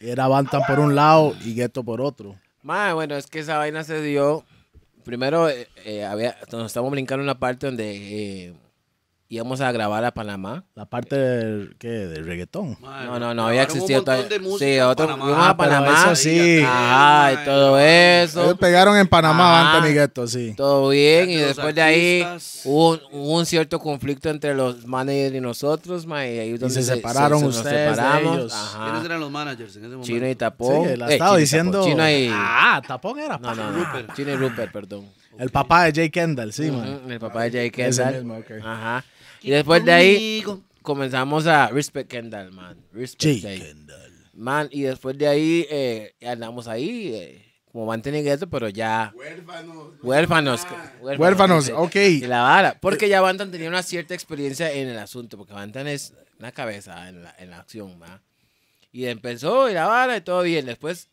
Era 0.00 0.28
Bantan 0.28 0.62
por 0.66 0.80
un 0.80 0.94
lado 0.94 1.34
y 1.44 1.54
Gueto 1.54 1.84
por 1.84 2.00
otro. 2.00 2.36
Bueno, 2.62 3.16
es 3.16 3.26
que 3.26 3.40
esa 3.40 3.58
vaina 3.58 3.84
se 3.84 4.00
dio. 4.02 4.44
Primero, 5.04 5.50
eh, 5.50 5.68
eh, 5.84 6.04
había, 6.04 6.36
nos 6.50 6.66
estamos 6.66 6.90
brincando 6.90 7.22
en 7.22 7.28
una 7.28 7.38
parte 7.38 7.66
donde 7.66 8.46
eh, 8.46 8.54
íbamos 9.34 9.60
a 9.60 9.70
grabar 9.72 10.04
a 10.04 10.12
Panamá. 10.12 10.64
La 10.74 10.86
parte 10.86 11.16
del, 11.16 11.76
¿qué? 11.78 11.88
del 11.88 12.24
reggaetón. 12.26 12.76
Man, 12.80 13.06
No, 13.06 13.18
no, 13.18 13.34
no 13.34 13.46
había 13.48 13.62
existido 13.64 14.02
todavía. 14.02 14.28
de 14.28 14.38
Sí, 14.58 14.78
otro, 14.80 15.06
Panamá. 15.06 15.24
fuimos 15.24 15.44
a 15.46 15.50
Ah, 15.50 15.56
Panamá. 15.56 16.02
eso 16.06 16.16
sí. 16.16 16.62
Ajá, 16.64 17.32
y 17.32 17.44
todo 17.44 17.78
eso. 17.78 18.42
Ellos 18.44 18.58
pegaron 18.58 18.96
en 18.96 19.06
Panamá, 19.08 19.78
Ajá. 19.78 19.88
Y 19.88 19.92
Gueto, 19.92 20.26
sí. 20.26 20.54
Todo 20.56 20.88
bien, 20.90 21.30
y 21.30 21.36
después 21.36 21.74
de 21.74 21.82
ahí 21.82 22.26
hubo, 22.64 22.98
hubo 23.12 23.38
un 23.38 23.46
cierto 23.46 23.78
conflicto 23.78 24.28
entre 24.30 24.54
los 24.54 24.86
managers 24.86 25.34
y 25.34 25.40
nosotros, 25.40 26.06
ma, 26.06 26.26
y 26.26 26.38
ahí 26.38 26.58
donde 26.58 26.74
se 26.74 26.82
separaron 26.82 27.42
nos 27.42 27.56
ustedes 27.56 27.90
de 27.90 27.94
separamos. 27.94 28.36
ellos. 28.38 28.52
Ajá. 28.54 28.84
¿Quiénes 28.84 29.04
eran 29.04 29.20
los 29.20 29.30
managers 29.30 29.76
en 29.76 29.82
ese 29.82 29.88
momento? 29.96 30.06
Chino 30.06 30.28
y 30.28 30.34
Tapón. 30.34 30.88
Sí, 30.88 30.96
la 30.96 31.08
Eh, 31.08 31.12
estaba 31.12 31.30
Chino 31.30 31.38
y 31.38 31.40
diciendo. 31.42 31.72
Tapón. 31.78 31.90
Chino 31.90 32.10
y... 32.10 32.30
Ah, 32.32 32.82
Tapón 32.86 33.18
era. 33.18 33.38
No, 33.38 33.54
no, 33.54 33.70
no. 33.70 33.76
Rupert. 33.78 34.14
Chino 34.14 34.30
y 34.32 34.36
Rupert, 34.36 34.72
perdón. 34.72 35.06
El 35.36 35.50
papá 35.50 35.82
de 35.84 35.92
Jay 35.92 36.10
Kendall, 36.10 36.52
sí, 36.52 36.70
man. 36.70 37.00
Ujú, 37.02 37.10
El 37.10 37.18
papá 37.18 37.42
de 37.42 37.50
Jay 37.50 37.66
Ese 37.66 38.02
Kendall. 38.04 38.24
mismo. 38.24 38.40
Ajá. 38.64 39.04
Y 39.44 39.50
después 39.50 39.84
de 39.84 39.92
ahí 39.92 40.44
comenzamos 40.82 41.46
a 41.46 41.68
Respect 41.68 42.10
Kendall, 42.10 42.50
man. 42.50 42.76
Respect. 42.92 43.42
Kendall. 43.42 44.12
Man, 44.32 44.68
y 44.72 44.82
después 44.82 45.16
de 45.18 45.28
ahí 45.28 45.66
eh, 45.70 46.14
andamos 46.26 46.66
ahí 46.66 47.14
eh, 47.14 47.52
como 47.70 47.86
Bantan 47.86 48.14
y 48.16 48.22
Gueto, 48.22 48.48
pero 48.48 48.68
ya 48.68 49.12
Huérfanos. 49.14 49.92
huérfanos. 50.02 50.66
Huérfanos, 51.18 51.68
ok. 51.70 51.94
Y 51.96 52.20
la 52.22 52.42
vara, 52.42 52.78
porque 52.80 53.08
ya 53.08 53.20
Bantan 53.20 53.50
tenía 53.50 53.68
una 53.68 53.82
cierta 53.82 54.14
experiencia 54.14 54.72
en 54.72 54.88
el 54.88 54.98
asunto, 54.98 55.36
porque 55.36 55.52
Bantan 55.52 55.86
es 55.88 56.14
una 56.38 56.50
cabeza 56.52 57.08
en 57.08 57.22
la, 57.22 57.34
en 57.38 57.50
la 57.50 57.58
acción, 57.58 58.00
¿va? 58.02 58.22
Y 58.92 59.06
empezó 59.06 59.68
y 59.68 59.74
la 59.74 59.86
vara 59.86 60.16
y 60.16 60.20
todo 60.20 60.42
bien. 60.42 60.66
Después 60.66 61.08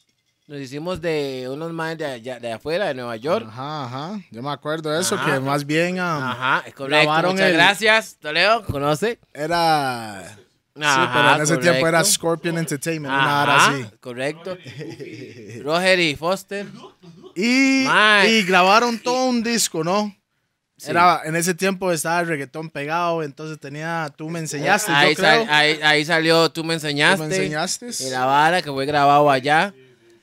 nos 0.48 0.60
hicimos 0.60 1.00
de 1.02 1.48
unos 1.50 1.72
más 1.72 1.98
de, 1.98 2.06
allá- 2.06 2.40
de 2.40 2.52
afuera, 2.52 2.88
de 2.88 2.94
Nueva 2.96 3.16
York. 3.16 3.46
Ajá, 3.50 3.86
ajá. 3.86 4.20
Yo 4.32 4.42
me 4.42 4.50
acuerdo 4.52 4.90
de 4.92 5.00
eso, 5.02 5.16
Ajá. 5.16 5.26
que 5.34 5.40
más 5.40 5.66
bien 5.66 5.96
um, 5.96 6.00
Ajá, 6.02 6.64
es 6.68 6.74
correcto. 6.74 7.04
grabaron 7.06 7.32
Muchas 7.34 7.48
el- 7.48 7.54
gracias, 7.54 8.18
Toledo, 8.20 8.64
¿conoce? 8.66 9.20
era... 9.34 10.36
sí, 10.76 10.82
Ajá, 10.84 11.12
pero 11.14 11.36
en 11.36 11.42
ese 11.44 11.58
tiempo 11.58 11.88
era. 11.88 12.04
Scorpion 12.04 12.58
Entertainment, 12.58 13.14
una 13.14 13.44
hora 13.44 13.56
Ajá, 13.56 13.72
así. 13.76 13.86
correcto. 14.02 14.58
Roger 15.64 16.00
y 16.00 16.16
Foster. 16.16 16.66
Y, 17.36 17.86
grabaron 18.46 19.00
todo 19.00 19.26
un 19.26 19.42
disco, 19.44 19.84
¿no? 19.84 20.14
Sí. 20.78 20.90
Era, 20.90 21.22
en 21.26 21.36
ese 21.36 21.54
tiempo 21.54 21.92
estaba 21.92 22.22
el 22.22 22.28
reggaetón 22.28 22.70
pegado, 22.72 23.22
entonces 23.22 23.60
tenía, 23.60 24.12
tú 24.18 24.30
me 24.30 24.40
enseñaste, 24.40 24.92
ahí, 24.92 25.12
yo 25.12 25.16
creo. 25.18 25.46
sal- 25.46 25.48
ahí, 25.54 25.80
ahí 25.84 26.04
salió 26.06 26.52
Tú 26.52 26.64
me 26.64 26.74
tú 26.74 26.88
enseñaste. 26.88 27.28
me 27.28 27.36
enseñaste. 27.36 27.90
Y 28.00 28.10
la 28.10 28.26
vara 28.26 28.62
que 28.64 28.72
fue 28.72 28.86
grabado 28.88 29.30
allá. 29.30 29.74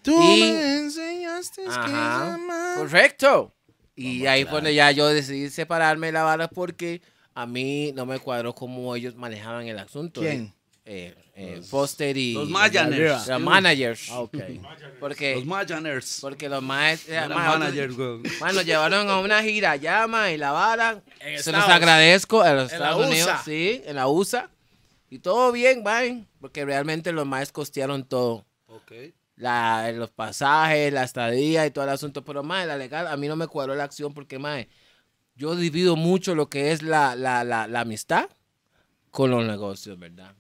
Tú 0.09 0.22
y- 0.22 0.40
me 0.52 0.76
enseñaste 0.78 1.62
que 1.64 1.68
Ajá. 1.70 2.30
llamar. 2.32 2.78
Correcto. 2.78 3.52
Y 3.96 4.26
ahí 4.26 4.44
fue 4.44 4.54
donde 4.54 4.74
ya 4.74 4.90
yo 4.92 5.09
decidí 5.09 5.50
separarme 5.50 6.09
de 6.09 6.12
la 6.12 6.22
vara 6.22 6.48
porque 6.48 7.02
a 7.34 7.46
mí 7.46 7.92
no 7.96 8.06
me 8.06 8.18
cuadró 8.18 8.54
cómo 8.54 8.94
ellos 8.94 9.14
manejaban 9.16 9.66
el 9.66 9.78
asunto. 9.78 10.20
¿Quién? 10.20 10.54
Eh, 10.84 11.14
eh, 11.34 11.61
Foster 11.68 12.16
y 12.16 12.32
Los. 12.32 12.48
Mayaners. 12.48 13.26
los 13.26 13.40
managers. 13.40 14.09
Ah, 14.11 14.20
ok. 14.20 14.34
Porque 15.00 15.34
Los 15.36 15.44
Mayaners. 15.44 16.18
Porque 16.22 16.48
los 16.48 16.62
eran 17.09 17.28
managers, 17.28 17.94
güey. 17.94 18.22
nos 18.54 18.64
llevaron 18.64 19.11
a 19.11 19.18
una 19.20 19.42
gira 19.42 19.76
llama 19.76 20.32
y 20.32 20.38
la 20.38 20.52
vara. 20.52 21.02
Se 21.20 21.30
los 21.32 21.46
Estados. 21.46 21.68
agradezco 21.70 22.40
a 22.40 22.54
los 22.54 22.72
En 22.72 22.78
la 22.80 22.86
Estados 22.86 23.06
Unidos. 23.06 23.28
USA. 23.28 23.44
Sí, 23.44 23.82
en 23.84 23.96
la 23.96 24.09
USA. 24.09 24.50
Y 25.11 25.18
todo 25.18 25.52
bien, 25.52 25.84
bye. 25.84 26.24
Porque 26.40 26.64
realmente 26.64 27.12
los 27.12 27.26
más 27.26 27.52
costearon 27.52 28.04
todo. 28.04 28.46
Ok. 28.68 28.92
La, 29.39 29.91
los 29.93 30.11
pasajes, 30.11 30.93
la 30.93 31.05
estadía 31.05 31.64
y 31.64 31.70
todo 31.70 31.84
el 31.84 31.91
asunto. 31.91 32.24
Pero 32.24 32.43
más, 32.43 32.66
la 32.66 32.76
legal, 32.76 33.07
a 33.07 33.16
mí 33.16 33.28
no 33.28 33.36
me 33.36 33.47
cuadró 33.47 33.74
la 33.74 33.84
acción 33.84 34.12
porque 34.12 34.39
más, 34.39 34.66
yo 35.36 35.55
divido 35.57 35.95
mucho 35.97 36.34
lo 36.34 36.49
que 36.51 36.72
es 36.72 36.82
la, 36.82 37.14
la, 37.14 37.45
la, 37.45 37.66
la 37.68 37.80
amistad 37.80 38.28
con 39.11 39.30
los 39.30 39.45
negocios, 39.47 39.99
¿verdad? 39.99 40.34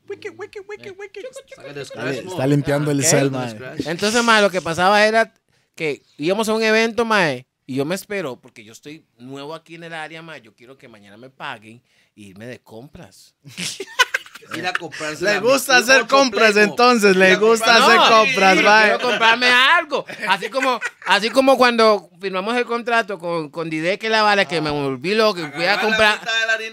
Saca 1.32 1.62
el 1.62 1.76
Está, 1.80 1.84
scratch, 1.84 2.16
está 2.26 2.36
mo. 2.42 2.46
limpiando 2.46 2.90
el 2.90 3.04
cel, 3.04 3.30
mae. 3.30 3.50
Entonces, 3.86 4.22
mae, 4.24 4.42
lo 4.42 4.50
que 4.50 4.60
pasaba 4.60 5.06
era 5.06 5.32
que 5.74 6.02
íbamos 6.16 6.48
a 6.48 6.54
un 6.54 6.62
evento, 6.62 7.04
mae, 7.04 7.46
y 7.66 7.76
yo 7.76 7.84
me 7.84 7.94
espero, 7.94 8.40
porque 8.40 8.64
yo 8.64 8.72
estoy 8.72 9.06
nuevo 9.18 9.54
aquí 9.54 9.76
en 9.76 9.84
el 9.84 9.94
área, 9.94 10.22
mae, 10.22 10.42
yo 10.42 10.54
quiero 10.54 10.76
que 10.76 10.88
mañana 10.88 11.16
me 11.16 11.30
paguen 11.30 11.82
y 12.14 12.26
irme 12.30 12.46
de 12.46 12.60
compras. 12.60 13.34
Ir 14.56 14.66
a 14.66 14.72
comprarse 14.72 15.24
Le 15.24 15.40
gusta 15.40 15.76
hacer 15.76 16.06
compras 16.06 16.56
entonces, 16.56 17.16
le 17.16 17.36
gusta 17.36 17.76
hacer 17.76 17.96
compras, 17.96 18.56
sí, 18.56 18.64
mae. 18.64 18.88
Quiero 18.88 19.00
comprarme 19.08 19.46
algo. 19.46 20.04
Así 20.28 20.48
como, 20.48 20.80
así 21.06 21.30
como 21.30 21.56
cuando 21.56 22.10
firmamos 22.20 22.56
el 22.56 22.64
contrato 22.64 23.18
con, 23.18 23.50
con 23.50 23.68
Dide 23.68 23.98
que 23.98 24.08
la 24.08 24.22
vara, 24.22 24.46
que 24.46 24.60
me 24.60 24.70
volví 24.70 25.14
loco, 25.14 25.40
que 25.40 25.50
fui 25.50 25.64
a 25.66 25.80
comprar. 25.80 26.20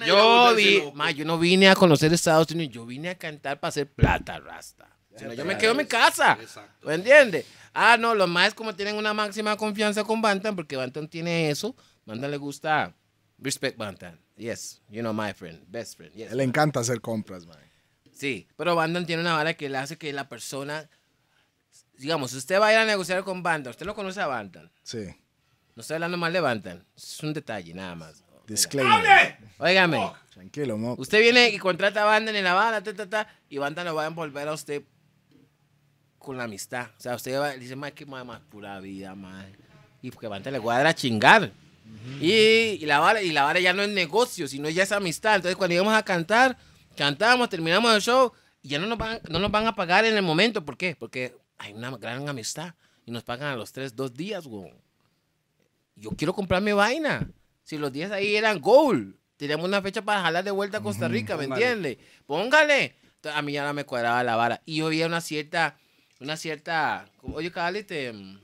Yo 0.05 0.53
vi, 0.55 0.83
ma, 0.93 1.11
yo 1.11 1.25
no 1.25 1.37
vine 1.37 1.69
a 1.69 1.75
conocer 1.75 2.13
Estados 2.13 2.49
Unidos, 2.51 2.73
yo 2.73 2.85
vine 2.85 3.09
a 3.09 3.15
cantar 3.15 3.59
para 3.59 3.69
hacer 3.69 3.91
plata, 3.91 4.39
rasta. 4.39 4.87
Si 5.17 5.25
no, 5.25 5.33
yo 5.33 5.45
me 5.45 5.57
quedo 5.57 5.71
en 5.71 5.77
mi 5.77 5.85
casa. 5.85 6.37
Exacto. 6.41 6.87
¿Me 6.87 6.95
entiendes? 6.95 7.45
Ah, 7.73 7.97
no, 7.97 8.15
los 8.15 8.29
más 8.29 8.53
como 8.53 8.73
tienen 8.75 8.95
una 8.95 9.13
máxima 9.13 9.57
confianza 9.57 10.03
con 10.03 10.21
Bantam, 10.21 10.55
porque 10.55 10.75
Bantam 10.77 11.07
tiene 11.07 11.49
eso. 11.49 11.75
Bantam 12.05 12.31
le 12.31 12.37
gusta 12.37 12.93
respect 13.37 13.77
Bantam. 13.77 14.17
Yes, 14.37 14.81
you 14.89 15.01
know 15.01 15.13
my 15.13 15.33
friend, 15.33 15.61
best 15.67 15.95
friend. 15.95 16.13
Yes. 16.13 16.33
Le 16.33 16.43
encanta 16.43 16.79
hacer 16.81 16.99
compras, 16.99 17.45
mae. 17.45 17.57
Sí, 18.11 18.47
pero 18.57 18.75
Bantam 18.75 19.05
tiene 19.05 19.21
una 19.21 19.33
vara 19.33 19.53
que 19.53 19.69
le 19.69 19.77
hace 19.77 19.97
que 19.97 20.11
la 20.13 20.27
persona, 20.27 20.89
digamos, 21.97 22.33
usted 22.33 22.59
va 22.59 22.67
a 22.67 22.73
ir 22.73 22.79
a 22.79 22.85
negociar 22.85 23.23
con 23.23 23.43
Bantam, 23.43 23.71
usted 23.71 23.85
lo 23.85 23.95
conoce 23.95 24.19
a 24.21 24.27
Bantam. 24.27 24.69
Sí. 24.83 25.05
No 25.75 25.81
estoy 25.81 25.95
hablando 25.95 26.17
mal 26.17 26.31
de 26.33 26.39
Bantam, 26.39 26.83
es 26.95 27.19
un 27.23 27.33
detalle 27.33 27.73
nada 27.73 27.95
más. 27.95 28.23
Disclaimer. 28.47 29.37
Óigame, 29.57 30.11
Tranquilo, 30.33 30.77
mo. 30.77 30.95
usted 30.97 31.19
viene 31.21 31.49
y 31.49 31.57
contrata 31.57 32.03
a 32.03 32.05
Bantam 32.05 32.35
en 32.35 32.43
la 32.43 32.53
vara, 32.53 32.81
ta, 32.83 32.93
ta, 32.93 33.09
ta, 33.09 33.27
y 33.49 33.57
Bantam 33.57 33.85
lo 33.85 33.95
va 33.95 34.03
a 34.03 34.07
envolver 34.07 34.47
a 34.47 34.53
usted 34.53 34.83
con 36.19 36.37
la 36.37 36.43
amistad. 36.43 36.89
O 36.97 37.01
sea, 37.01 37.15
usted 37.15 37.39
va, 37.39 37.51
dice, 37.51 37.75
más 37.75 37.91
que 37.93 38.05
más, 38.05 38.25
más 38.25 38.39
pura 38.41 38.79
vida, 38.79 39.15
más. 39.15 39.45
Y 40.01 40.11
porque 40.11 40.27
Bantam 40.27 40.53
le 40.53 40.59
cuadra 40.59 40.89
a 40.89 40.93
chingar. 40.93 41.51
Y, 42.21 42.31
y 42.31 42.85
la 42.85 42.99
vara, 42.99 43.21
y 43.21 43.31
la 43.31 43.43
vara 43.43 43.59
ya 43.59 43.73
no 43.73 43.81
es 43.83 43.89
negocio, 43.89 44.47
sino 44.47 44.69
ya 44.69 44.83
es 44.83 44.91
amistad. 44.91 45.35
Entonces, 45.35 45.55
cuando 45.57 45.73
íbamos 45.75 45.93
a 45.93 46.03
cantar, 46.03 46.57
cantamos, 46.95 47.49
terminamos 47.49 47.93
el 47.93 48.01
show, 48.01 48.31
y 48.61 48.69
ya 48.69 48.79
no 48.79 48.87
nos 48.87 48.97
van, 48.97 49.19
no 49.29 49.39
nos 49.39 49.51
van 49.51 49.67
a 49.67 49.75
pagar 49.75 50.05
en 50.05 50.15
el 50.15 50.23
momento. 50.23 50.63
¿Por 50.65 50.77
qué? 50.77 50.95
Porque 50.95 51.35
hay 51.57 51.73
una 51.73 51.91
gran 51.97 52.27
amistad. 52.29 52.73
Y 53.05 53.11
nos 53.11 53.23
pagan 53.23 53.49
a 53.53 53.55
los 53.55 53.71
tres, 53.71 53.95
dos 53.95 54.13
días, 54.13 54.45
güey. 54.47 54.73
Yo 55.95 56.09
quiero 56.11 56.33
comprar 56.33 56.61
mi 56.61 56.71
vaina. 56.71 57.29
Si 57.63 57.77
los 57.77 57.91
días 57.91 58.11
ahí 58.11 58.35
eran 58.35 58.59
gold, 58.59 59.15
teníamos 59.37 59.65
una 59.67 59.81
fecha 59.81 60.01
para 60.01 60.21
jalar 60.21 60.43
de 60.43 60.51
vuelta 60.51 60.77
a 60.79 60.81
Costa 60.81 61.07
Rica, 61.07 61.37
¿me 61.37 61.45
entiendes? 61.45 61.97
Póngale. 62.25 62.95
Entonces, 63.15 63.37
a 63.37 63.41
mí 63.41 63.53
ya 63.53 63.65
no 63.65 63.73
me 63.73 63.85
cuadraba 63.85 64.23
la 64.23 64.35
vara. 64.35 64.61
Y 64.65 64.77
yo 64.77 64.87
había 64.87 65.05
una 65.07 65.21
cierta, 65.21 65.77
una 66.19 66.37
cierta, 66.37 67.09
¿cómo- 67.17 67.35
oye, 67.37 67.51
este, 67.75 68.11
mm, 68.13 68.39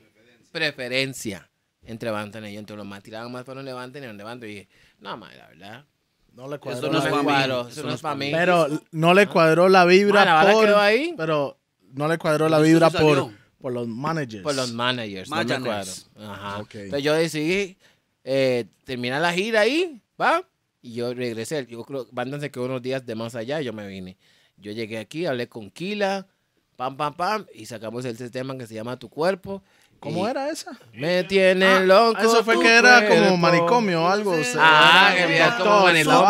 preferencia 0.52 1.50
entre 1.86 2.12
Bantan 2.12 2.46
y 2.46 2.54
yo. 2.54 2.60
Entre 2.60 2.76
los 2.76 2.86
más 2.86 3.04
tiraban 3.04 3.32
más 3.32 3.44
para 3.44 3.60
un 3.60 3.66
levante 3.66 4.00
y 4.00 4.06
un 4.06 4.18
levante. 4.18 4.48
Y 4.48 4.50
dije, 4.50 4.70
no, 5.00 5.18
madre, 5.18 5.38
la 5.38 5.48
verdad. 5.48 5.86
No 6.34 6.48
le 6.48 6.56
Eso 6.56 6.62
cuadró. 6.62 6.88
no 6.88 6.94
No 6.94 7.00
es 7.00 7.06
me 7.06 7.12
pa' 7.12 7.18
mí, 7.18 7.24
cuadró, 7.24 7.62
eso 7.62 7.70
Eso 7.70 7.84
no 7.84 7.94
es 7.94 8.02
para 8.02 8.14
pa' 8.14 8.20
mí. 8.20 8.32
Pero 8.32 8.68
no 8.92 9.14
le 9.14 9.28
cuadró 9.28 9.70
la 9.70 9.86
vibra 9.86 10.26
la 10.26 10.52
por... 10.52 10.66
quedó 10.66 10.80
ahí. 10.80 11.14
Pero 11.18 11.58
no 11.94 12.08
le 12.08 12.18
cuadró 12.18 12.48
la 12.48 12.58
¿Eso 12.58 12.66
vibra 12.66 12.90
por, 12.90 13.32
por 13.60 13.74
los 13.74 13.88
managers. 13.88 14.44
Por 14.44 14.56
los 14.56 14.72
managers, 14.72 15.30
no 15.30 15.36
me 15.36 15.60
cuadro. 15.60 15.92
Ajá. 16.20 16.60
Entonces 16.60 17.04
yo 17.04 17.14
decidí 17.14 17.78
eh, 18.24 18.66
terminar 18.86 19.22
la 19.22 19.34
gira 19.34 19.62
ahí, 19.62 20.02
¿va? 20.20 20.44
Y 20.82 20.94
yo 20.94 21.14
regresé. 21.14 21.66
Yo 21.68 21.84
creo 21.84 22.06
que 22.06 22.12
Bandan 22.14 22.40
se 22.40 22.50
quedó 22.50 22.66
unos 22.66 22.82
días 22.82 23.06
de 23.06 23.16
más 23.16 23.36
allá 23.36 23.62
y 23.62 23.66
yo 23.66 23.74
me 23.74 23.86
vine. 23.88 24.18
Yo 24.58 24.72
llegué 24.72 25.00
aquí, 25.00 25.26
hablé 25.26 25.50
con 25.50 25.70
Kila, 25.70 26.28
pam, 26.76 26.96
pam, 26.96 27.16
pam, 27.16 27.46
y 27.54 27.66
sacamos 27.66 28.06
el 28.06 28.32
tema 28.32 28.58
que 28.58 28.68
se 28.68 28.76
llama 28.76 28.98
Tu 28.98 29.10
Cuerpo. 29.10 29.64
¿Cómo 30.02 30.28
Y 30.28 30.32
era 30.32 30.50
esa? 30.50 30.72
Me 30.94 31.24
tiene 31.24 31.66
Ah, 31.66 31.80
loco. 31.80 32.20
Eso 32.20 32.44
fue 32.44 32.56
tu 32.56 32.62
que 32.62 32.76
era 32.76 33.08
como 33.08 33.38
manicomio 33.38 34.04
o 34.04 34.08
algo. 34.08 34.32
o 34.32 34.44
sea, 34.44 34.56
Ah, 34.60 35.14
que 35.16 35.24
había 35.24 35.58
como 35.58 35.84
manicomio. 35.84 36.28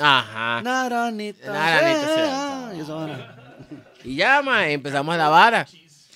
Ajá. 0.00 0.62
Naranitas. 0.62 1.46
Naranitas, 1.48 2.10
sí. 2.14 2.20
Ah, 2.24 2.72
y 2.76 2.80
esa 2.80 2.94
vara. 2.94 3.36
Y 4.04 4.14
ya, 4.14 4.42
ma, 4.42 4.68
empezamos 4.68 5.16
la 5.16 5.28
vara. 5.28 5.66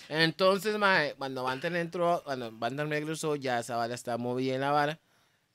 Entonces, 0.09 0.78
ma, 0.78 1.01
cuando 1.18 1.43
Bantan 1.43 1.74
entró, 1.76 2.22
cuando 2.24 2.51
Bantan 2.53 2.89
regresó, 2.91 3.35
ya 3.37 3.59
esa 3.59 3.76
vara 3.76 3.95
estaba 3.95 4.16
muy 4.16 4.45
bien 4.45 4.61
la 4.61 4.70
vara. 4.70 4.99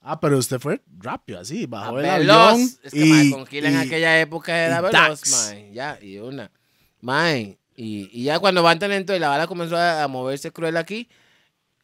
Ah, 0.02 0.20
pero 0.20 0.38
usted 0.38 0.60
fue 0.60 0.82
rápido, 1.00 1.40
así, 1.40 1.66
bajó 1.66 2.00
el 2.00 2.06
Ah, 2.06 2.18
veloz. 2.18 2.38
avión. 2.54 2.70
Es 2.84 2.94
que, 2.94 3.00
y, 3.00 3.10
mae, 3.10 3.32
con 3.32 3.46
Kila 3.46 3.70
en 3.70 3.78
aquella 3.78 4.20
época 4.20 4.58
era 4.58 4.82
veloz, 4.82 5.22
mae. 5.32 5.72
Ya, 5.74 5.98
y 6.02 6.18
una. 6.20 6.52
Mae, 7.02 7.58
y, 7.76 8.10
y 8.12 8.24
ya 8.24 8.40
cuando 8.40 8.64
Bantan 8.64 8.92
entró 8.92 9.16
y 9.16 9.20
la 9.20 9.30
bala 9.30 9.48
comenzó 9.48 9.76
a, 9.78 10.04
a 10.04 10.08
moverse 10.08 10.52
cruel 10.52 10.78
aquí, 10.78 11.10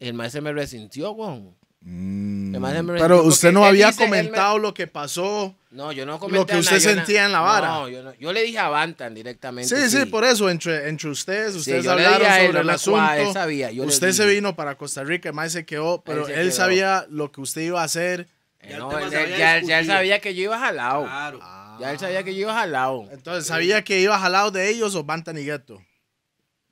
el 0.00 0.14
mae 0.14 0.30
se 0.30 0.40
me 0.40 0.52
resintió, 0.52 1.12
weón. 1.12 1.54
Mm, 1.84 2.54
pero 2.96 3.24
usted 3.24 3.50
no 3.50 3.64
había 3.64 3.88
dice, 3.88 4.04
él 4.04 4.10
me- 4.10 4.16
comentado 4.18 4.58
lo 4.58 4.72
que 4.72 4.86
pasó. 4.86 5.56
No, 5.72 5.90
yo 5.90 6.06
no 6.06 6.20
comenté 6.20 6.38
Lo 6.38 6.46
que 6.46 6.58
usted 6.58 6.78
sentía 6.78 7.24
en 7.24 7.32
la 7.32 7.40
vara. 7.40 7.68
No, 7.68 7.88
yo, 7.88 8.02
no- 8.04 8.14
yo 8.14 8.32
le 8.32 8.42
dije 8.42 8.58
a 8.60 8.68
Bantan 8.68 9.14
directamente. 9.14 9.74
Sí, 9.74 9.90
sí, 9.90 10.04
por 10.06 10.22
eso, 10.24 10.48
entre, 10.48 10.88
entre 10.88 11.08
ustedes, 11.10 11.56
ustedes 11.56 11.86
hablaron 11.88 12.24
él, 12.26 12.40
sobre 12.40 12.52
no 12.52 12.60
el 12.60 12.70
asunto. 12.70 13.12
él 13.14 13.32
sabía, 13.32 13.72
yo 13.72 13.82
usted 13.84 14.12
se 14.12 14.26
vino 14.26 14.54
para 14.54 14.76
Costa 14.76 15.02
Rica, 15.02 15.30
el 15.30 15.34
mae 15.34 15.50
se 15.50 15.64
quedó, 15.66 16.02
pero 16.04 16.28
él, 16.28 16.34
quedó. 16.34 16.50
sabía 16.52 17.04
lo 17.10 17.32
que 17.32 17.40
usted 17.40 17.62
iba 17.62 17.80
a 17.80 17.84
hacer. 17.84 18.28
Eh, 18.60 18.78
Ya 19.10 19.24
él- 19.24 19.30
ya, 19.36 19.60
ya 19.60 19.78
él 19.80 19.86
sabía 19.86 20.20
que 20.20 20.34
yo 20.36 20.42
iba 20.44 20.58
jalado. 20.60 21.02
Claro. 21.04 21.40
Ya 21.80 21.92
él 21.92 21.98
sabía 21.98 22.22
que 22.22 22.34
yo 22.34 22.42
iba 22.42 22.54
jalado. 22.54 23.08
Entonces, 23.10 23.46
¿sabía 23.46 23.82
que 23.82 24.00
iba 24.00 24.18
jalado 24.18 24.50
de 24.50 24.70
ellos 24.70 24.94
o 24.94 25.04
Bantan 25.04 25.38
y 25.38 25.44
Gueto? 25.44 25.82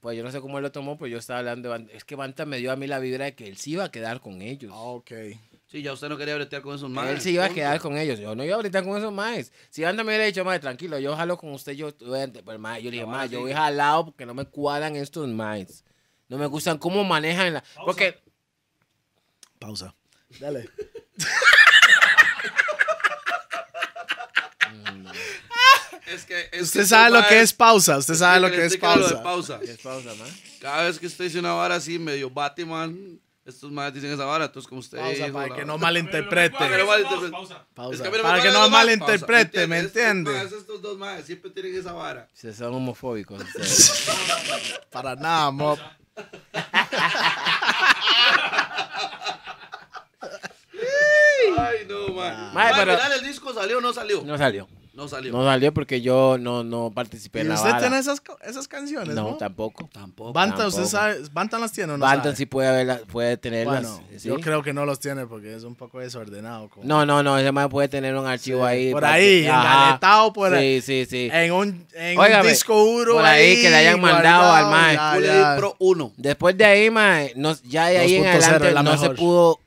Pues 0.00 0.16
yo 0.16 0.24
no 0.24 0.30
sé 0.30 0.40
cómo 0.40 0.58
él 0.58 0.62
lo 0.62 0.72
tomó, 0.72 0.96
pues 0.96 1.12
yo 1.12 1.18
estaba 1.18 1.40
hablando 1.40 1.68
de 1.68 1.78
Bantan. 1.78 1.96
Es 1.96 2.04
que 2.04 2.16
Bantan 2.16 2.48
me 2.48 2.58
dio 2.58 2.72
a 2.72 2.76
mí 2.76 2.86
la 2.86 2.98
vibra 2.98 3.26
de 3.26 3.34
que 3.34 3.46
él 3.46 3.56
sí 3.56 3.72
iba 3.72 3.84
a 3.84 3.90
quedar 3.90 4.20
con 4.20 4.42
ellos. 4.42 4.72
Ah, 4.74 4.78
ok. 4.78 5.10
Sí, 5.66 5.82
ya 5.82 5.92
usted 5.92 6.08
no 6.08 6.16
quería 6.16 6.34
bretear 6.34 6.62
con 6.62 6.74
esos 6.74 6.90
manes. 6.90 7.12
Él 7.12 7.20
se 7.20 7.30
iba 7.30 7.44
a 7.44 7.50
quedar 7.50 7.78
con 7.78 7.96
ellos. 7.96 8.18
Yo 8.18 8.34
no 8.34 8.44
iba 8.44 8.54
a 8.54 8.56
ahorita 8.56 8.82
con 8.82 8.98
esos 8.98 9.12
maes. 9.12 9.52
Si 9.70 9.84
antes 9.84 10.04
me 10.04 10.10
hubiera 10.10 10.24
dicho, 10.24 10.44
mae, 10.44 10.58
tranquilo, 10.58 10.98
yo 10.98 11.14
jalo 11.14 11.38
con 11.38 11.52
usted, 11.52 11.72
yo, 11.72 11.96
pues, 11.96 12.58
mae, 12.58 12.82
yo 12.82 12.90
le 12.90 12.96
dije, 12.96 13.06
mae, 13.06 13.28
yo 13.28 13.40
voy 13.40 13.52
jalado 13.52 14.06
porque 14.06 14.26
no 14.26 14.34
me 14.34 14.46
cuadran 14.46 14.96
estos 14.96 15.28
maes. 15.28 15.84
No 16.28 16.38
me 16.38 16.46
gustan 16.46 16.78
cómo 16.78 17.04
manejan 17.04 17.54
la... 17.54 17.64
Porque 17.84 18.20
Pausa. 19.60 19.94
Dale. 20.40 20.70
Es 26.06 26.24
que, 26.24 26.48
es 26.52 26.62
Usted 26.62 26.80
que 26.80 26.86
sabe 26.86 27.06
estos 27.08 27.22
lo 27.22 27.28
que 27.28 27.40
es 27.40 27.52
pausa. 27.52 27.98
Usted 27.98 28.14
sabe 28.14 28.40
lo 28.40 28.50
que 28.50 28.64
es 28.66 28.74
lo 28.74 28.80
pausa. 28.80 29.22
pausa. 29.22 29.60
¿Qué 29.60 29.70
es 29.72 29.78
pausa? 29.78 30.10
Cada 30.60 30.84
vez 30.84 30.98
que 30.98 31.06
usted 31.06 31.24
dice 31.24 31.38
una 31.38 31.52
vara 31.52 31.76
así, 31.76 31.98
medio 31.98 32.30
Batman, 32.30 33.20
estos 33.44 33.70
más 33.70 33.92
dicen 33.94 34.10
esa 34.12 34.24
vara, 34.24 34.46
entonces 34.46 34.68
como 34.68 34.80
usted 34.80 34.98
Pausa 34.98 35.24
dijo, 35.26 35.32
para 35.38 35.54
que 35.54 35.64
no 35.64 35.78
malinterprete. 35.78 36.56
Para 36.56 36.70
que 36.76 36.78
no 36.82 36.86
malinterprete. 36.86 37.30
Pausa. 37.32 37.66
Pausa. 37.74 37.94
Es 37.96 38.00
que 38.02 38.08
a 38.08 38.10
mí 38.10 38.16
no 38.18 38.22
me 38.24 38.28
Para 38.28 38.42
que 38.42 38.48
cuadra 38.48 38.60
no 38.60 38.66
la 38.66 38.72
vara. 38.72 38.84
malinterprete, 38.84 39.52
Pausa. 39.58 39.66
¿me 39.68 39.78
Estos 39.80 39.96
entiende? 39.96 40.42
Estos 40.42 40.82
dos 40.82 40.98
más 40.98 41.24
siempre 41.24 41.50
tienen 41.50 41.74
esa 41.78 41.92
vara. 41.92 42.28
Se 42.34 42.52
son 42.52 42.74
homofóbicos 42.74 43.40
ustedes. 43.44 44.08
Para 44.90 45.14
nada, 45.16 45.50
mob. 45.50 45.78
Ay, 51.58 51.86
no, 51.88 52.08
man. 52.14 52.52
Pero- 52.76 52.96
final 52.96 53.12
el 53.12 53.22
disco 53.26 53.52
salió 53.54 53.78
o 53.78 53.80
no 53.80 53.92
salió. 53.92 54.22
No 54.22 54.36
salió. 54.38 54.68
No 54.92 55.06
salió. 55.08 55.32
No 55.32 55.44
salió 55.44 55.72
porque 55.72 56.00
yo 56.00 56.36
no, 56.38 56.64
no 56.64 56.90
participé 56.92 57.38
¿Y 57.38 57.42
en 57.42 57.48
la 57.50 57.54
usted 57.54 57.78
tiene 57.78 57.98
esas, 57.98 58.20
esas 58.44 58.66
canciones, 58.66 59.14
No, 59.14 59.30
no? 59.30 59.36
tampoco. 59.36 59.88
Tampoco. 59.92 60.32
Bantan, 60.32 60.66
¿usted 60.66 60.84
sabe? 60.84 61.18
¿Bantan 61.32 61.60
las 61.60 61.72
tiene 61.72 61.92
o 61.92 61.96
no 61.96 62.02
Bantan 62.02 62.24
sabe? 62.24 62.36
sí 62.36 62.46
puede, 62.46 62.68
haberla- 62.68 63.00
puede 63.06 63.36
tenerlas. 63.36 63.82
Bueno, 63.82 64.02
¿sí? 64.18 64.28
yo 64.28 64.40
creo 64.40 64.62
que 64.62 64.72
no 64.72 64.84
los 64.84 64.98
tiene 64.98 65.26
porque 65.26 65.54
es 65.54 65.62
un 65.62 65.76
poco 65.76 66.00
desordenado. 66.00 66.68
como- 66.68 66.84
No, 66.84 67.06
no, 67.06 67.22
no, 67.22 67.38
ese 67.38 67.52
puede 67.68 67.88
tener 67.88 68.16
un 68.16 68.26
archivo 68.26 68.64
ahí. 68.64 68.90
Por 68.90 69.04
ahí, 69.04 69.46
engaletado 69.46 70.32
por 70.32 70.50
sí, 70.50 70.56
ahí. 70.56 70.80
Sí, 70.82 71.06
sí, 71.08 71.30
En 71.32 71.52
un, 71.52 71.86
en 71.94 72.18
Óigame, 72.18 72.42
un 72.42 72.48
disco 72.48 72.74
duro 72.84 73.14
por 73.14 73.24
ahí 73.24 73.62
que 73.62 73.70
le 73.70 73.76
hayan 73.76 74.00
mandado 74.00 74.52
al 74.52 74.66
mae. 74.70 75.56
Pro 75.56 75.76
1. 75.78 76.12
Después 76.16 76.56
de 76.56 76.64
ahí, 76.64 76.90
mae, 76.90 77.32
no, 77.36 77.54
ya 77.64 77.86
de 77.86 77.98
ahí 77.98 78.14
en 78.16 78.24
2.0 78.24 78.44
adelante 78.56 78.82
no 78.82 78.98
se 78.98 79.10
pudo. 79.10 79.60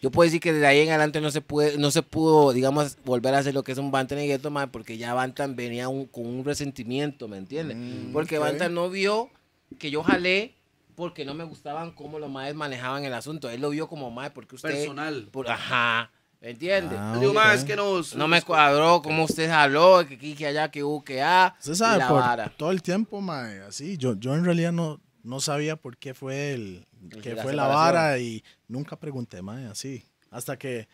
Yo 0.00 0.10
puedo 0.10 0.26
decir 0.26 0.40
que 0.40 0.52
de 0.52 0.66
ahí 0.66 0.80
en 0.80 0.88
adelante 0.88 1.20
no 1.20 1.30
se 1.30 1.40
puede, 1.40 1.78
no 1.78 1.90
se 1.92 2.02
pudo, 2.02 2.52
digamos, 2.52 2.96
volver 3.04 3.34
a 3.34 3.38
hacer 3.38 3.54
lo 3.54 3.62
que 3.62 3.72
es 3.72 3.78
un 3.78 3.90
Bantan 3.92 4.18
y 4.18 4.26
Gueto, 4.26 4.50
mae, 4.50 4.66
porque 4.66 4.98
ya 4.98 5.14
Bantan 5.14 5.54
venía 5.54 5.88
un- 5.88 6.06
con 6.06 6.26
un 6.26 6.44
resentimiento, 6.44 7.28
¿me 7.28 7.36
entiendes? 7.38 7.76
porque 8.12 8.38
ok. 8.38 8.44
Bantan 8.44 8.74
no 8.74 8.90
vio 8.90 9.30
que 9.78 9.90
yo 9.90 10.02
jalé 10.02 10.54
porque 10.96 11.24
no 11.24 11.34
me 11.34 11.44
gustaban 11.44 11.92
cómo 11.92 12.18
los 12.18 12.30
maes 12.30 12.54
manejaban 12.54 13.04
el 13.04 13.14
asunto. 13.14 13.48
Él 13.50 13.60
lo 13.60 13.70
vio 13.70 13.88
como 13.88 14.10
mae 14.10 14.30
porque 14.30 14.56
usted. 14.56 14.70
Personal. 14.70 15.28
por- 15.30 15.48
ajá, 15.48 16.10
¿me 16.40 16.50
entiendes? 16.50 16.98
Ah, 17.00 17.12
Yo 17.14 17.20
digo, 17.20 17.30
ok. 17.32 17.36
mae, 17.38 17.56
es 17.56 17.64
que 17.64 17.76
no. 17.76 18.00
No 18.16 18.26
me 18.28 18.42
cuadró 18.42 19.00
cómo 19.00 19.24
usted 19.24 19.48
jaló, 19.48 20.04
que 20.06 20.16
aquí, 20.16 20.34
que 20.34 20.46
allá, 20.48 20.70
que 20.70 20.82
hubo, 20.82 21.04
que 21.04 21.22
ah. 21.22 21.54
Usted 21.60 21.74
sabe, 21.74 21.98
la 21.98 22.08
por 22.08 22.20
vara. 22.20 22.52
todo 22.56 22.72
el 22.72 22.82
tiempo, 22.82 23.20
mae, 23.20 23.60
así. 23.60 23.96
Yo, 23.96 24.14
yo 24.18 24.34
en 24.34 24.44
realidad 24.44 24.72
no, 24.72 25.00
no 25.22 25.38
sabía 25.40 25.76
por 25.76 25.96
qué 25.96 26.12
fue 26.14 26.52
el, 26.52 26.84
que 27.22 27.34
La 27.34 27.42
fue 27.42 27.52
la 27.54 27.66
vara 27.68 28.18
y 28.18 28.44
nunca 28.72 28.96
pregunté, 28.98 29.42
mae, 29.42 29.66
así. 29.66 30.04
Hasta 30.30 30.56
que 30.58 30.88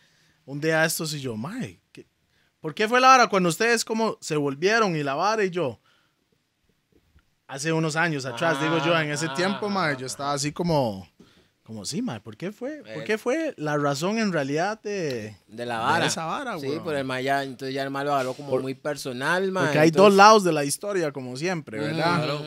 un 0.45 0.59
día 0.59 0.83
estos 0.85 1.13
y 1.13 1.19
yo, 1.21 1.35
mae, 1.37 1.79
¿qué- 1.91 2.05
¿por 2.59 2.73
qué 2.75 2.87
fue 2.87 2.99
la 2.99 3.07
vara 3.07 3.27
cuando 3.27 3.49
ustedes 3.49 3.83
como 3.85 4.17
se 4.21 4.35
volvieron 4.35 4.95
y 4.95 5.03
la 5.03 5.15
vara 5.15 5.43
y 5.45 5.49
yo? 5.49 5.79
Hace 7.47 7.71
unos 7.73 7.95
años 7.95 8.25
atrás, 8.25 8.57
Ah, 8.59 8.63
digo 8.63 8.77
yo, 8.85 8.99
en 8.99 9.09
ese 9.11 9.25
ah, 9.27 9.33
tiempo, 9.33 9.69
mae, 9.69 9.93
ah, 9.93 9.97
yo 9.97 10.05
estaba 10.05 10.33
así 10.33 10.51
como, 10.51 11.09
como 11.63 11.83
sí, 11.83 11.99
mae, 12.01 12.19
¿por 12.19 12.37
qué 12.37 12.51
fue? 12.51 12.79
¿Por 12.83 13.01
Eh. 13.01 13.03
qué 13.05 13.17
fue 13.17 13.55
la 13.57 13.75
razón 13.77 14.19
en 14.19 14.31
realidad 14.31 14.79
de, 14.83 15.35
De 15.47 15.65
la 15.65 15.79
vara. 15.79 16.05
esa 16.05 16.25
vara, 16.25 16.59
Sí, 16.59 16.67
weón? 16.67 16.83
pero 16.85 16.97
el 16.99 17.05
ma 17.05 17.21
ya, 17.21 17.43
entonces 17.43 17.73
ya 17.73 17.81
el 17.81 17.89
ma 17.89 18.03
lo 18.03 18.13
agarró 18.13 18.33
como 18.35 18.59
muy 18.59 18.75
personal, 18.75 19.51
ma. 19.51 19.61
Porque 19.61 19.79
hay 19.79 19.87
entonces- 19.87 20.09
dos 20.11 20.17
lados 20.17 20.43
de 20.43 20.51
la 20.51 20.63
historia, 20.63 21.11
como 21.11 21.35
siempre, 21.37 21.79
¿verdad? 21.79 22.39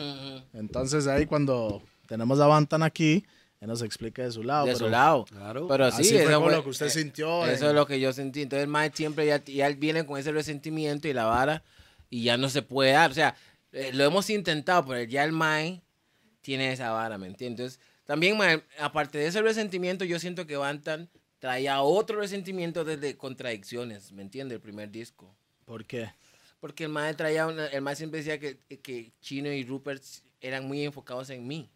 Entonces 0.53 1.05
ahí 1.07 1.25
cuando 1.25 1.81
tenemos 2.07 2.39
a 2.39 2.47
Bantan 2.47 2.83
aquí, 2.83 3.25
él 3.63 3.67
nos 3.69 3.81
explica 3.81 4.21
de 4.23 4.31
su 4.31 4.43
lado. 4.43 4.65
De 4.65 4.73
pero 4.73 4.85
su 4.85 4.89
lado. 4.91 5.25
Claro. 5.25 5.67
Pero 5.67 5.85
Así 5.85 6.03
sí, 6.03 6.13
fue 6.15 6.23
eso 6.23 6.41
fue- 6.41 6.51
lo 6.53 6.63
que 6.63 6.69
usted 6.69 6.85
eh, 6.87 6.89
sintió. 6.89 7.45
Eso 7.45 7.63
en- 7.65 7.69
es 7.69 7.75
lo 7.75 7.85
que 7.87 7.99
yo 7.99 8.11
sentí. 8.13 8.41
Entonces 8.43 8.63
el 8.63 8.69
ma 8.69 8.87
siempre 8.89 9.25
ya, 9.25 9.43
ya 9.43 9.67
él 9.67 9.75
viene 9.75 10.05
con 10.05 10.19
ese 10.19 10.31
resentimiento 10.31 11.07
y 11.07 11.13
la 11.13 11.25
vara 11.25 11.63
y 12.09 12.23
ya 12.23 12.37
no 12.37 12.49
se 12.49 12.61
puede 12.61 12.91
dar. 12.91 13.11
O 13.11 13.13
sea, 13.13 13.35
eh, 13.71 13.91
lo 13.93 14.03
hemos 14.03 14.29
intentado, 14.29 14.85
pero 14.85 15.03
ya 15.03 15.23
el 15.23 15.31
mae 15.31 15.81
tiene 16.41 16.71
esa 16.71 16.91
vara, 16.91 17.17
¿me 17.17 17.27
entiendes? 17.27 17.75
Entonces, 17.75 17.79
también, 18.05 18.37
mae, 18.37 18.61
aparte 18.79 19.17
de 19.17 19.27
ese 19.27 19.41
resentimiento, 19.41 20.03
yo 20.05 20.19
siento 20.19 20.45
que 20.45 20.57
Bantan 20.57 21.09
traía 21.39 21.81
otro 21.81 22.19
resentimiento 22.19 22.83
desde 22.83 23.15
contradicciones, 23.17 24.11
¿me 24.11 24.21
entiendes? 24.21 24.57
El 24.57 24.61
primer 24.61 24.91
disco. 24.91 25.33
¿Por 25.65 25.85
qué? 25.85 26.09
Porque 26.59 26.83
el 26.83 26.89
mae 26.89 27.13
traía, 27.13 27.47
una- 27.47 27.67
el 27.67 27.81
mae 27.81 27.95
siempre 27.95 28.19
decía 28.19 28.39
que, 28.39 28.57
que 28.81 29.11
Chino 29.21 29.51
y 29.51 29.63
Rupert 29.63 30.03
eran 30.41 30.65
muy 30.67 30.83
enfocados 30.83 31.29
en 31.29 31.47
mí. 31.47 31.69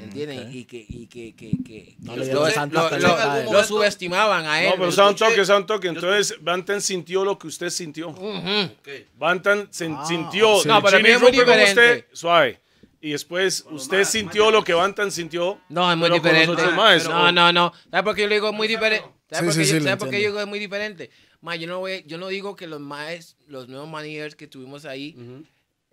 ¿Entienden? 0.00 0.46
ok. 0.48 0.54
Y 0.54 0.64
que, 0.64 0.86
y 0.88 1.06
que, 1.06 1.34
que, 1.34 1.50
que, 1.64 1.96
No 2.00 2.16
lo, 2.16 2.24
dieron 2.24 2.70
lo- 2.72 2.98
lo- 2.98 3.52
lo 3.52 3.64
subestimaban 3.64 4.46
a 4.46 4.62
él. 4.62 4.68
No, 4.70 4.74
pero 4.76 4.86
¿me 4.86 4.92
sound 4.92 5.16
escuché- 5.16 5.28
toque, 5.30 5.44
sound 5.44 5.66
toque. 5.66 5.88
Entonces, 5.88 6.36
Bantan 6.40 6.80
sintió 6.80 7.24
lo 7.24 7.38
que 7.38 7.46
usted 7.48 7.70
sintió. 7.70 8.08
Ujú. 8.10 8.70
Bantan 9.18 9.68
se- 9.70 9.86
Ah, 9.90 10.04
sintió. 10.06 10.60
sí. 10.60 10.68
No, 10.68 10.80
para 10.82 10.98
Chino 10.98 11.08
mí 11.08 11.14
es 11.14 11.20
muy 11.22 11.30
diferente. 11.32 11.68
usted, 11.70 12.06
suave. 12.12 12.60
Y 13.00 13.10
después 13.10 13.64
usted 13.70 14.04
sintió 14.04 14.50
lo 14.52 14.62
que 14.62 14.74
Bantan 14.74 15.10
sintió. 15.10 15.60
No, 15.68 15.90
es 15.90 15.96
muy 15.98 16.10
diferente. 16.10 16.62
más. 16.76 17.08
No, 17.08 17.32
no, 17.32 17.52
no. 17.52 17.72
¿Sabes 17.90 18.04
por 18.04 18.14
qué 18.14 18.22
yo 18.22 18.28
le 18.28 18.34
digo 18.36 18.48
es 18.50 18.54
muy 18.54 18.68
diferente? 18.68 19.04
¿Sabes 19.28 19.54
Sí, 19.54 19.60
por 19.60 19.66
sí, 19.66 19.80
¿sabes 19.82 19.96
por 19.96 20.10
qué 20.10 20.20
yo 20.22 20.28
digo 20.28 20.40
es 20.40 20.46
muy 20.46 20.58
diferente? 20.58 21.10
Ma, 21.40 21.56
yo 21.56 21.66
no, 21.66 21.80
voy, 21.80 22.04
yo 22.06 22.18
no 22.18 22.28
digo 22.28 22.54
que 22.54 22.68
los 22.68 22.78
maes, 22.80 23.36
los 23.48 23.66
nuevos 23.68 23.88
managers 23.88 24.36
que 24.36 24.46
tuvimos 24.46 24.84
ahí 24.84 25.16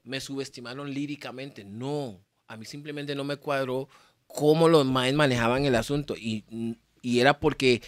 me 0.03 0.19
subestimaron 0.21 0.93
líricamente. 0.93 1.63
No. 1.63 2.19
A 2.49 2.57
mí 2.57 2.65
simplemente 2.65 3.15
no 3.15 3.23
me 3.23 3.37
cuadró 3.37 3.87
cómo 4.27 4.67
los 4.67 4.85
maes 4.85 5.13
manejaban 5.13 5.65
el 5.65 5.75
asunto. 5.75 6.15
Y, 6.17 6.43
y 7.01 7.19
era 7.19 7.39
porque 7.39 7.81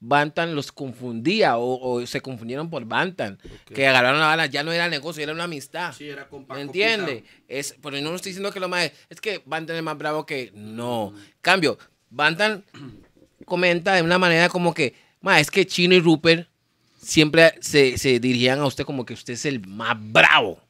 Bantan 0.00 0.54
los 0.54 0.72
confundía 0.72 1.58
o, 1.58 1.78
o 1.80 2.06
se 2.06 2.22
confundieron 2.22 2.70
por 2.70 2.84
Bantan. 2.86 3.38
Que 3.66 3.86
agarraron 3.86 4.18
la 4.18 4.26
bala. 4.26 4.46
Ya 4.46 4.62
no 4.62 4.72
era 4.72 4.88
negocio, 4.88 5.22
era 5.22 5.32
una 5.32 5.44
amistad. 5.44 5.92
Sí, 5.92 6.08
era 6.08 6.28
¿Me 6.48 6.62
entiende? 6.62 7.24
Es, 7.46 7.76
pero 7.82 8.00
no 8.00 8.14
estoy 8.14 8.30
diciendo 8.30 8.52
que 8.52 8.60
lo 8.60 8.68
más. 8.68 8.90
Es 9.10 9.20
que 9.20 9.42
Bantan 9.44 9.76
es 9.76 9.82
más 9.82 9.98
bravo 9.98 10.24
que. 10.24 10.50
No. 10.54 11.12
Cambio, 11.42 11.78
Bantan 12.08 12.64
comenta 13.44 13.94
de 13.94 14.02
una 14.02 14.18
manera 14.18 14.48
como 14.48 14.72
que. 14.72 14.94
Ma, 15.20 15.40
es 15.40 15.50
que 15.50 15.66
Chino 15.66 15.94
y 15.94 16.00
Rupert 16.00 16.48
siempre 16.96 17.54
se, 17.60 17.98
se 17.98 18.18
dirigían 18.18 18.60
a 18.60 18.66
usted 18.66 18.84
como 18.84 19.04
que 19.04 19.14
usted 19.14 19.34
es 19.34 19.44
el 19.44 19.66
más 19.66 19.96
bravo. 19.98 20.65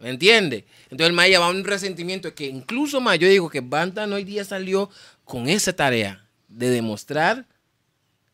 ¿Me 0.00 0.10
entiende? 0.10 0.64
Entonces 0.84 1.08
el 1.08 1.12
ma 1.12 1.26
llevaba 1.26 1.50
un 1.50 1.64
resentimiento 1.64 2.34
que 2.34 2.46
incluso 2.46 3.00
ma, 3.00 3.16
yo 3.16 3.28
digo 3.28 3.50
que 3.50 3.60
Bantan 3.60 4.12
hoy 4.12 4.24
día 4.24 4.44
salió 4.44 4.90
con 5.24 5.48
esa 5.48 5.72
tarea 5.74 6.24
de 6.48 6.70
demostrar 6.70 7.46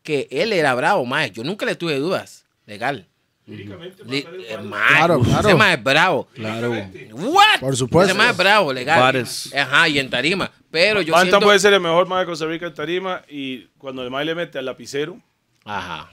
que 0.03 0.27
él 0.29 0.53
era 0.53 0.75
bravo. 0.75 1.05
Yo 1.33 1.43
nunca 1.43 1.65
le 1.65 1.75
tuve 1.75 1.97
dudas. 1.97 2.45
Legal. 2.67 3.07
Li- 3.47 4.25
eh, 4.49 4.57
ma, 4.63 4.87
Claro, 4.87 5.21
ese 5.21 5.29
claro. 5.29 5.57
ma 5.57 5.73
es 5.73 5.83
bravo. 5.83 6.27
Claro. 6.33 6.71
What? 7.11 7.59
Por 7.59 7.75
supuesto. 7.77 8.11
Ese 8.11 8.17
más 8.17 8.31
es 8.31 8.37
bravo, 8.37 8.73
legal. 8.73 8.99
Bares. 8.99 9.53
Ajá, 9.53 9.87
y 9.87 9.99
en 9.99 10.09
tarima. 10.09 10.51
Pero 10.71 11.01
yo 11.01 11.13
Bantan 11.13 11.29
siento... 11.29 11.45
puede 11.45 11.59
ser 11.59 11.73
el 11.73 11.79
mejor 11.79 12.07
mae 12.07 12.21
de 12.21 12.25
Costa 12.25 12.45
Rica 12.47 12.65
en 12.67 12.73
tarima. 12.73 13.23
Y 13.29 13.65
cuando 13.77 14.03
el 14.03 14.09
mae 14.09 14.25
le 14.25 14.33
mete 14.35 14.57
al 14.57 14.65
lapicero, 14.65 15.19
Ajá. 15.63 16.11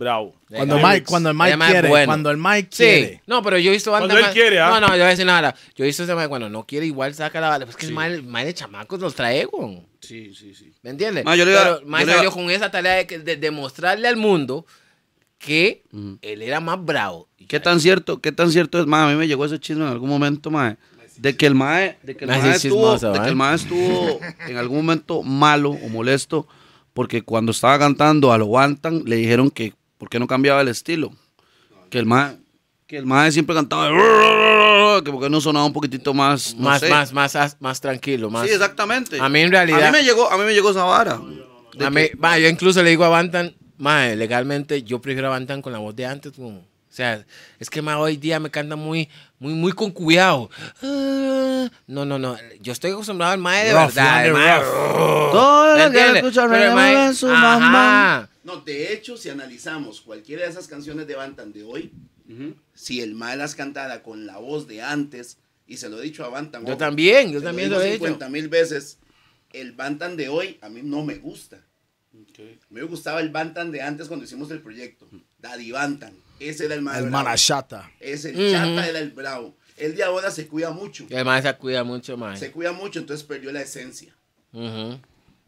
Bravo. 0.00 0.34
Cuando. 0.48 0.78
Mike, 0.78 1.04
cuando 1.06 1.28
el 1.30 1.34
Mike 1.36 1.48
Además 1.50 1.68
es 1.68 1.72
quiere, 1.74 1.88
bueno. 1.88 2.06
cuando 2.06 2.30
el 2.30 2.36
Mike 2.38 2.68
Sí. 2.72 2.82
quiere. 2.82 3.22
No, 3.26 3.42
pero 3.42 3.58
yo 3.58 3.70
he 3.70 3.74
visto 3.74 3.90
Cuando 3.90 4.16
él 4.16 4.22
más- 4.22 4.32
quiere, 4.32 4.58
¿ah? 4.58 4.70
No, 4.70 4.80
no, 4.80 4.86
yo 4.88 4.94
voy 4.94 5.02
a 5.02 5.06
decir 5.08 5.26
nada. 5.26 5.54
Yo 5.76 5.84
he 5.84 5.86
visto 5.86 6.02
ese 6.02 6.14
mae 6.14 6.26
cuando 6.28 6.48
no 6.48 6.66
quiere, 6.66 6.86
igual 6.86 7.14
saca 7.14 7.40
la 7.40 7.50
bala. 7.50 7.66
Pues 7.66 7.76
que 7.76 7.86
el 7.86 7.92
mae, 7.92 8.12
el 8.14 8.22
mae 8.24 8.44
de 8.46 8.54
chamacos 8.54 8.98
los 8.98 9.14
trae, 9.14 9.44
güey. 9.44 9.86
Sí, 10.00 10.34
sí, 10.34 10.54
sí. 10.54 10.72
¿Me 10.82 10.90
entiendes? 10.90 11.24
Ma, 11.24 11.36
yo 11.36 11.44
le 11.44 11.52
iba- 11.52 11.62
Pero 11.62 11.80
yo 11.82 11.96
le 11.98 12.02
iba- 12.02 12.14
salió 12.14 12.30
con 12.32 12.50
esa 12.50 12.70
tarea 12.70 12.94
de, 12.94 13.06
que- 13.06 13.18
de 13.18 13.48
al 14.08 14.16
mundo 14.16 14.66
que 15.38 15.84
él 16.22 16.42
era 16.42 16.60
más 16.60 16.84
bravo. 16.84 17.28
Y 17.38 17.46
¿Qué 17.46 17.60
tan 17.60 17.80
cierto, 17.80 18.20
qué 18.20 18.32
tan 18.32 18.50
cierto 18.50 18.80
es, 18.80 18.86
mae? 18.86 19.04
A 19.04 19.08
mí 19.12 19.16
me 19.18 19.28
llegó 19.28 19.44
ese 19.44 19.58
chisme 19.60 19.84
en 19.84 19.90
algún 19.90 20.08
momento, 20.08 20.50
mae. 20.50 20.76
De 21.16 21.36
que 21.36 21.46
el 21.46 21.54
mae, 21.54 21.98
de 22.02 22.16
que 22.16 22.24
el 22.24 22.30
Mae, 22.30 22.40
mae 22.40 22.58
sí, 22.58 22.68
estuvo, 22.68 22.94
chismoso, 22.94 23.12
de 23.12 23.18
que 23.20 23.26
¿eh? 23.26 23.28
el 23.28 23.36
mae 23.36 23.54
estuvo 23.56 24.20
en 24.48 24.56
algún 24.56 24.78
momento 24.78 25.22
malo 25.22 25.70
o 25.70 25.88
molesto 25.90 26.48
porque 26.94 27.20
cuando 27.22 27.52
estaba 27.52 27.78
cantando 27.78 28.32
a 28.32 28.38
lo 28.38 28.48
Bantan 28.48 29.02
le 29.04 29.16
dijeron 29.16 29.50
que 29.50 29.74
por 30.00 30.08
qué 30.08 30.18
no 30.18 30.26
cambiaba 30.26 30.62
el 30.62 30.68
estilo. 30.68 31.12
Que 31.90 31.98
el 31.98 32.06
mae, 32.06 32.38
que 32.86 32.96
el 32.96 33.04
mae 33.06 33.30
siempre 33.30 33.54
cantaba 33.54 33.88
que 35.04 35.12
porque 35.12 35.28
no 35.30 35.40
sonaba 35.40 35.66
un 35.66 35.72
poquitito 35.72 36.12
más, 36.14 36.54
no 36.56 36.64
más, 36.64 36.80
sé. 36.80 36.88
más, 36.88 37.12
más, 37.12 37.34
más, 37.34 37.56
más 37.60 37.80
tranquilo. 37.80 38.30
Más, 38.30 38.46
Sí, 38.48 38.52
exactamente. 38.54 39.20
A 39.20 39.28
mí 39.28 39.40
en 39.40 39.50
realidad- 39.52 39.82
A 39.88 39.92
mí 39.92 39.98
me 39.98 40.02
llegó, 40.02 40.30
a 40.30 40.36
mí 40.38 40.44
me 40.44 40.52
llegó 40.54 40.70
esa 40.70 40.84
vara. 40.84 41.20
De 41.74 41.84
A 41.86 41.90
mí- 41.90 42.08
que- 42.08 42.16
va, 42.16 42.38
yo 42.38 42.48
incluso 42.48 42.82
le 42.82 42.90
digo 42.90 43.04
a 43.04 43.08
Bantan, 43.10 43.54
mae, 43.76 44.16
legalmente 44.16 44.82
yo 44.82 45.00
prefiero 45.00 45.28
a 45.28 45.30
Bantan 45.30 45.60
con 45.62 45.72
la 45.72 45.78
voz 45.78 45.94
de 45.94 46.06
antes. 46.06 46.32
como- 46.32 46.58
o 46.58 46.92
sea, 46.92 47.24
es 47.60 47.70
que 47.70 47.82
mae, 47.82 47.94
hoy 47.94 48.16
día 48.16 48.40
me 48.40 48.50
canta 48.50 48.74
muy, 48.74 49.08
muy, 49.38 49.52
muy 49.52 49.72
con 49.72 49.90
cuidado. 49.92 50.50
Ah, 50.82 51.68
no, 51.86 52.04
no, 52.04 52.18
no. 52.18 52.36
Yo 52.60 52.72
estoy 52.72 52.90
acostumbrado 52.92 53.32
al 53.32 53.38
mae 53.38 53.66
de 53.66 53.72
Rough, 53.74 53.94
verdad. 53.94 54.26
el 54.26 54.32
mae, 54.32 54.58
Rough. 54.58 55.30
Todo 55.32 55.76
¿me 55.76 55.84
lo 55.84 55.90
que 55.92 56.18
escucha 56.18 57.14
su 57.14 57.26
mamá. 57.28 58.28
No, 58.42 58.56
de 58.60 58.92
hecho, 58.92 59.16
si 59.16 59.28
analizamos 59.28 60.00
cualquiera 60.00 60.44
de 60.44 60.50
esas 60.50 60.66
canciones 60.68 61.06
de 61.06 61.14
Bantan 61.14 61.52
de 61.52 61.62
hoy, 61.62 61.92
si 62.74 63.00
el 63.00 63.14
mal 63.14 63.38
las 63.38 63.54
cantara 63.54 64.02
con 64.02 64.26
la 64.26 64.38
voz 64.38 64.66
de 64.66 64.82
antes, 64.82 65.38
y 65.66 65.76
se 65.76 65.88
lo 65.88 66.00
he 66.00 66.02
dicho 66.02 66.24
a 66.24 66.28
Bantan. 66.28 66.62
Yo 66.64 66.70
ojo, 66.70 66.78
también, 66.78 67.32
yo 67.32 67.42
también 67.42 67.68
digo 67.68 67.78
lo 67.80 67.84
he 67.84 67.92
dicho. 67.92 68.04
50 68.04 68.28
mil 68.28 68.48
veces, 68.48 68.98
el 69.52 69.72
Bantan 69.72 70.16
de 70.16 70.28
hoy 70.28 70.58
a 70.62 70.68
mí 70.68 70.80
no 70.82 71.04
me 71.04 71.16
gusta. 71.16 71.56
A 72.12 72.16
mí 72.16 72.26
me 72.70 72.82
gustaba 72.82 73.20
el 73.20 73.28
Bantan 73.30 73.70
de 73.70 73.82
antes 73.82 74.08
cuando 74.08 74.24
hicimos 74.24 74.50
el 74.50 74.60
proyecto. 74.60 75.08
Daddy 75.38 75.70
Bantan. 75.70 76.12
Ese 76.40 76.64
era 76.66 76.74
el 76.74 76.82
más 76.82 76.96
El 76.98 77.04
bravo. 77.04 77.24
Marachata. 77.24 77.90
Ese, 78.00 78.30
el 78.30 78.36
Ujú. 78.36 78.50
chata 78.50 78.88
era 78.88 78.98
el 78.98 79.10
bravo. 79.10 79.54
Él 79.76 79.94
de 79.94 80.02
ahora 80.02 80.30
se 80.30 80.46
cuida 80.48 80.70
mucho. 80.70 81.06
Y 81.08 81.14
además 81.14 81.42
se 81.44 81.54
cuida 81.56 81.84
mucho, 81.84 82.16
mae. 82.16 82.36
Se 82.36 82.50
cuida 82.50 82.72
mucho, 82.72 82.98
entonces 82.98 83.24
perdió 83.26 83.52
la 83.52 83.62
esencia. 83.62 84.14
Ujú. 84.52 84.98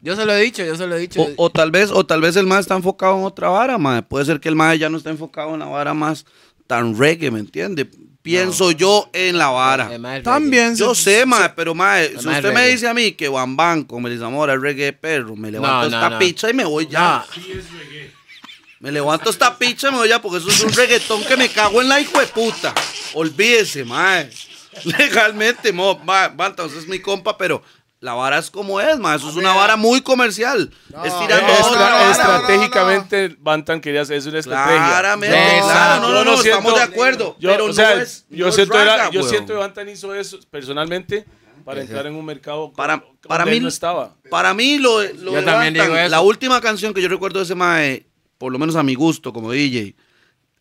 Yo 0.05 0.17
se 0.17 0.25
lo 0.25 0.33
he 0.35 0.41
dicho, 0.41 0.65
yo 0.65 0.75
se 0.75 0.85
lo 0.85 0.97
he 0.97 0.99
dicho. 0.99 1.21
O, 1.21 1.45
o 1.45 1.49
tal 1.49 1.71
vez, 1.71 1.89
o 1.89 2.05
tal 2.05 2.19
vez 2.19 2.35
el 2.35 2.45
más 2.45 2.59
está 2.61 2.75
enfocado 2.75 3.17
en 3.17 3.23
otra 3.23 3.47
vara, 3.47 3.77
mae. 3.77 4.01
Puede 4.03 4.25
ser 4.25 4.41
que 4.41 4.49
el 4.49 4.55
más 4.55 4.77
ya 4.77 4.89
no 4.89 4.97
está 4.97 5.09
enfocado 5.09 5.53
en 5.53 5.59
la 5.61 5.65
vara 5.65 5.93
más 5.93 6.25
tan 6.67 6.97
reggae, 6.97 7.31
¿me 7.31 7.39
entiende? 7.39 7.89
Pienso 8.21 8.71
yo 8.71 9.09
en 9.13 9.37
la 9.37 9.47
vara. 9.47 9.89
También. 10.21 10.75
Yo 10.75 10.93
se- 10.93 11.19
sé, 11.19 11.25
mae, 11.25 11.49
pero 11.55 11.73
mae, 11.73 12.09
si 12.19 12.27
usted 12.27 12.53
me 12.53 12.67
dice 12.67 12.87
a 12.87 12.93
mí 12.93 13.13
que 13.13 13.29
Bam 13.29 13.55
Bam 13.55 13.83
con 13.85 14.03
Melissa 14.03 14.27
Mora 14.29 14.53
es 14.55 14.61
reggae 14.61 14.85
de 14.85 14.93
perro, 14.93 15.35
me 15.37 15.49
levanto 15.49 15.89
no, 15.89 15.95
esta 15.95 16.09
no. 16.09 16.19
picha 16.19 16.49
y 16.49 16.53
me 16.53 16.65
voy 16.65 16.87
ya. 16.87 17.25
Me 18.79 18.91
levanto 18.91 19.29
esta 19.29 19.57
picha 19.57 19.87
y 19.87 19.91
me 19.91 19.97
voy 19.99 20.09
ya 20.09 20.21
porque 20.21 20.39
eso 20.39 20.49
es 20.49 20.61
un 20.61 20.73
reggaetón 20.73 21.23
que 21.23 21.37
me 21.37 21.47
cago 21.49 21.81
en 21.81 21.87
la 21.87 22.01
hijo 22.01 22.19
de 22.19 22.27
puta. 22.27 22.73
Olvídese, 23.13 23.85
mae. 23.85 24.29
Legalmente, 24.83 25.71
mo, 25.71 25.97
ma, 26.03 26.27
Banta, 26.27 26.63
usted 26.63 26.79
es 26.79 26.87
mi 26.87 26.99
compa, 26.99 27.37
pero 27.37 27.61
la 28.03 28.13
vara 28.13 28.37
es 28.37 28.51
como 28.51 28.81
es, 28.81 28.99
mae. 28.99 29.15
Eso 29.15 29.29
es 29.29 29.35
una 29.37 29.53
vara 29.53 29.77
muy 29.77 30.01
comercial. 30.01 30.69
es 31.05 31.19
tirando 31.19 31.47
Estra- 31.53 31.65
otra 31.67 31.79
vara. 31.89 32.11
estratégicamente, 32.11 33.35
Bantan 33.39 33.79
quería 33.79 34.01
hacer 34.01 34.17
es 34.17 34.25
una 34.25 34.39
estrategia. 34.39 34.87
Claramente, 34.87 35.35
claro, 35.63 36.01
no, 36.01 36.07
no, 36.09 36.13
no 36.25 36.31
no, 36.31 36.37
siento- 36.37 36.59
estamos 36.59 36.75
de 36.75 36.81
acuerdo. 36.83 37.35
Yo, 37.39 37.49
pero 37.49 37.65
o 37.65 37.73
sea, 37.73 37.95
no 37.95 38.01
es, 38.01 38.25
yo 38.29 38.45
no 38.47 38.51
siento, 38.51 38.77
era- 38.79 39.09
yo 39.09 39.23
siento 39.23 39.53
que 39.53 39.59
Bantan 39.59 39.87
hizo 39.87 40.13
eso 40.13 40.37
personalmente 40.51 41.25
para 41.63 41.79
entrar 41.81 42.05
en 42.07 42.15
un 42.15 42.25
mercado 42.25 42.73
Para- 42.73 43.01
para 43.25 43.45
mí- 43.45 43.61
no 43.61 43.69
estaba. 43.69 44.13
Para 44.29 44.53
mí, 44.53 44.77
lo, 44.79 45.01
lo 45.01 45.31
Yo 45.31 45.31
de 45.37 45.43
también 45.43 45.73
Bantan, 45.73 45.85
digo 45.87 45.97
eso. 45.97 46.09
la 46.09 46.19
última 46.21 46.59
canción 46.59 46.93
que 46.93 47.01
yo 47.01 47.07
recuerdo 47.07 47.39
de 47.39 47.45
ese 47.45 47.55
mae, 47.55 48.05
por 48.37 48.51
lo 48.51 48.59
menos 48.59 48.75
a 48.75 48.83
mi 48.83 48.95
gusto 48.95 49.31
como 49.31 49.49
DJ, 49.51 49.95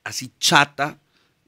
así 0.05 0.30
chata, 0.38 0.99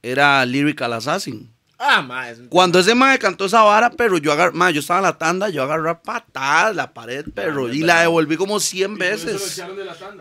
era 0.03 0.45
Lyrical 0.45 0.93
Assassin. 0.93 1.54
Ah, 1.87 2.01
mae. 2.03 2.33
es 2.33 2.39
un- 2.39 2.49
Cuando 2.49 2.79
ese 2.79 2.95
mae 2.95 3.19
cantó 3.19 3.45
esa 3.45 3.63
vara, 3.63 3.91
pero 3.91 4.17
yo 4.19 4.33
agar, 4.33 4.53
mae, 4.55 4.73
yo 4.73 4.81
estaba 4.81 5.01
en 5.01 5.05
la 5.05 5.19
tanda, 5.19 5.49
yo 5.51 5.63
agarré 5.63 5.95
patadas 5.97 6.75
la 6.75 6.93
pared, 6.95 7.27
pero 7.35 7.73
y 7.73 7.81
la 7.81 8.01
devolví 8.01 8.37
como 8.37 8.59
100 8.61 8.97
veces. 8.97 9.63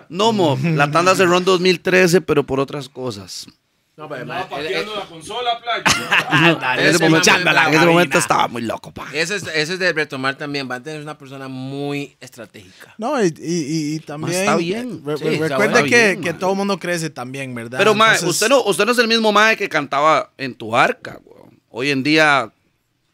No, 0.10 0.34
mo, 0.34 0.58
la 0.62 0.92
tanda 0.92 1.16
cerró 1.16 1.38
en 1.38 1.46
2013, 1.46 2.22
pero 2.22 2.44
por 2.44 2.60
otras 2.60 2.90
cosas. 2.90 3.48
No, 3.96 4.10
pero 4.10 4.24
Estaba 4.24 4.40
además, 4.42 4.60
pateando 4.60 4.96
la 4.96 5.06
consola, 5.06 5.52
playa. 5.62 5.84
En 6.80 6.86
ese 6.88 6.98
momento, 6.98 7.30
man- 7.46 7.68
en 7.68 7.74
ese 7.76 7.86
momento 7.86 8.18
estaba 8.18 8.48
muy 8.48 8.64
loco, 8.64 8.92
pa. 8.92 9.06
Eso 9.14 9.36
es, 9.36 9.44
eso 9.54 9.74
es 9.74 9.78
de 9.80 9.94
retomar 9.94 10.36
también. 10.36 10.68
Van 10.68 10.82
a 10.82 10.84
tener 10.84 11.00
una 11.00 11.16
persona 11.16 11.48
muy 11.48 12.18
estratégica. 12.20 12.96
No, 12.98 13.24
y, 13.24 13.32
y- 13.40 14.00
también. 14.00 14.34
está 14.40 14.56
bien. 14.56 15.02
re- 15.06 15.18
Sí, 15.20 15.24
re- 15.26 15.34
está 15.36 15.48
recuerde 15.60 15.84
que, 15.88 16.08
bien, 16.08 16.22
que 16.22 16.34
todo 16.34 16.52
el 16.54 16.58
mundo 16.58 16.80
crece 16.80 17.12
también, 17.12 17.54
¿verdad? 17.54 17.78
Pero, 17.78 17.92
Entonces, 17.92 18.24
usted 18.24 18.50
no, 18.50 18.64
usted 18.64 18.84
no 18.84 18.94
es 18.94 18.98
el 18.98 19.08
mismo 19.08 19.32
mae 19.32 19.56
que 19.56 19.70
cantaba 19.70 20.32
en 20.40 20.56
tu 20.56 20.76
arca, 20.76 21.20
weón. 21.24 21.43
Hoy 21.76 21.90
en 21.90 22.04
día 22.04 22.52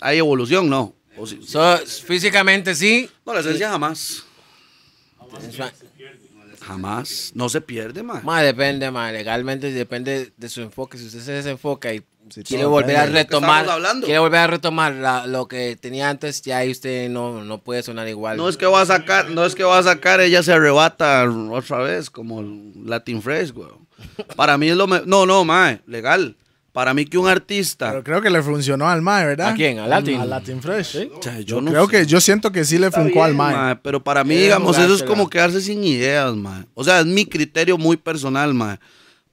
hay 0.01 0.17
evolución, 0.17 0.69
¿no? 0.69 0.93
O 1.17 1.25
So, 1.25 1.77
físicamente 2.05 2.75
sí. 2.75 3.09
no, 3.25 3.33
la 3.33 3.39
esencia 3.39 3.69
jamás. 3.69 4.25
Jamás. 6.61 7.31
No 7.35 7.47
se 7.49 7.61
pierde, 7.61 8.03
mae. 8.03 8.21
Más 8.23 8.43
depende, 8.43 8.91
más 8.91 9.13
legalmente 9.13 9.71
depende 9.71 10.33
de 10.35 10.49
su 10.49 10.61
enfoque. 10.61 10.97
Si 10.97 11.05
usted 11.05 11.21
se 11.21 11.31
desenfoca 11.31 11.93
y 11.93 12.03
quiere 12.45 12.65
volver 12.65 12.97
a 12.97 13.05
retomar, 13.05 13.61
estamos 13.61 13.69
hablando. 13.75 14.05
quiere 14.05 14.19
volver 14.19 14.39
a 14.41 14.47
retomar 14.47 14.93
la- 14.93 15.25
lo 15.25 15.47
que 15.47 15.77
tenía 15.77 16.09
antes, 16.09 16.41
ya 16.41 16.57
ahí 16.57 16.69
usted 16.71 17.09
no, 17.09 17.43
no 17.45 17.59
puede 17.59 17.81
sonar 17.81 18.07
igual. 18.09 18.35
No 18.37 18.49
es 18.49 18.57
que 18.57 18.65
va 18.65 18.81
a 18.81 18.85
sacar, 18.85 19.29
no 19.29 19.45
es 19.45 19.55
que 19.55 19.63
va 19.63 19.77
a 19.77 19.83
sacar, 19.83 20.19
ella 20.19 20.43
se 20.43 20.51
arrebata 20.51 21.23
otra 21.51 21.77
vez, 21.79 22.09
como 22.09 22.43
Latin 22.85 23.21
Fresh, 23.21 23.51
weón. 23.55 23.87
Para 24.35 24.57
mí 24.57 24.67
es 24.69 24.75
lo 24.75 24.85
me- 24.85 25.03
No, 25.05 25.25
no, 25.25 25.45
mae, 25.45 25.79
legal. 25.87 26.35
Para 26.71 26.93
mí 26.93 27.05
que 27.05 27.17
un 27.17 27.27
artista. 27.27 27.89
Pero 27.91 28.03
creo 28.03 28.21
que 28.21 28.29
le 28.29 28.41
funcionó 28.43 28.87
al 28.87 29.01
Mae, 29.01 29.25
¿verdad? 29.25 29.49
¿A 29.49 29.53
quién? 29.55 29.79
¿A 29.79 29.87
Latin? 29.87 30.19
A 30.21 30.25
Latin 30.25 30.61
Fresh. 30.61 31.09
o 31.17 31.21
sea, 31.21 31.39
yo 31.39 31.45
Yo 31.57 31.61
no 31.61 31.71
creo 31.71 31.85
sé. 31.85 31.91
que 31.91 32.05
yo 32.05 32.21
siento 32.21 32.51
que 32.51 32.63
sí 32.63 32.77
le 32.77 32.87
Está 32.87 33.01
funcó 33.01 33.23
al 33.23 33.31
bien, 33.31 33.37
Mae. 33.37 33.55
mae, 33.55 33.75
pero 33.77 34.03
para 34.03 34.23
mí, 34.23 34.35
digamos, 34.35 34.77
eso 34.77 34.93
es 34.93 35.03
como 35.03 35.29
quedarse 35.29 35.61
sin 35.61 35.83
ideas, 35.83 36.35
mae. 36.35 36.65
O 36.75 36.83
sea, 36.83 36.99
es 36.99 37.05
mi 37.07 37.25
criterio 37.25 37.77
muy 37.77 37.97
personal, 37.97 38.53
mae. 38.53 38.77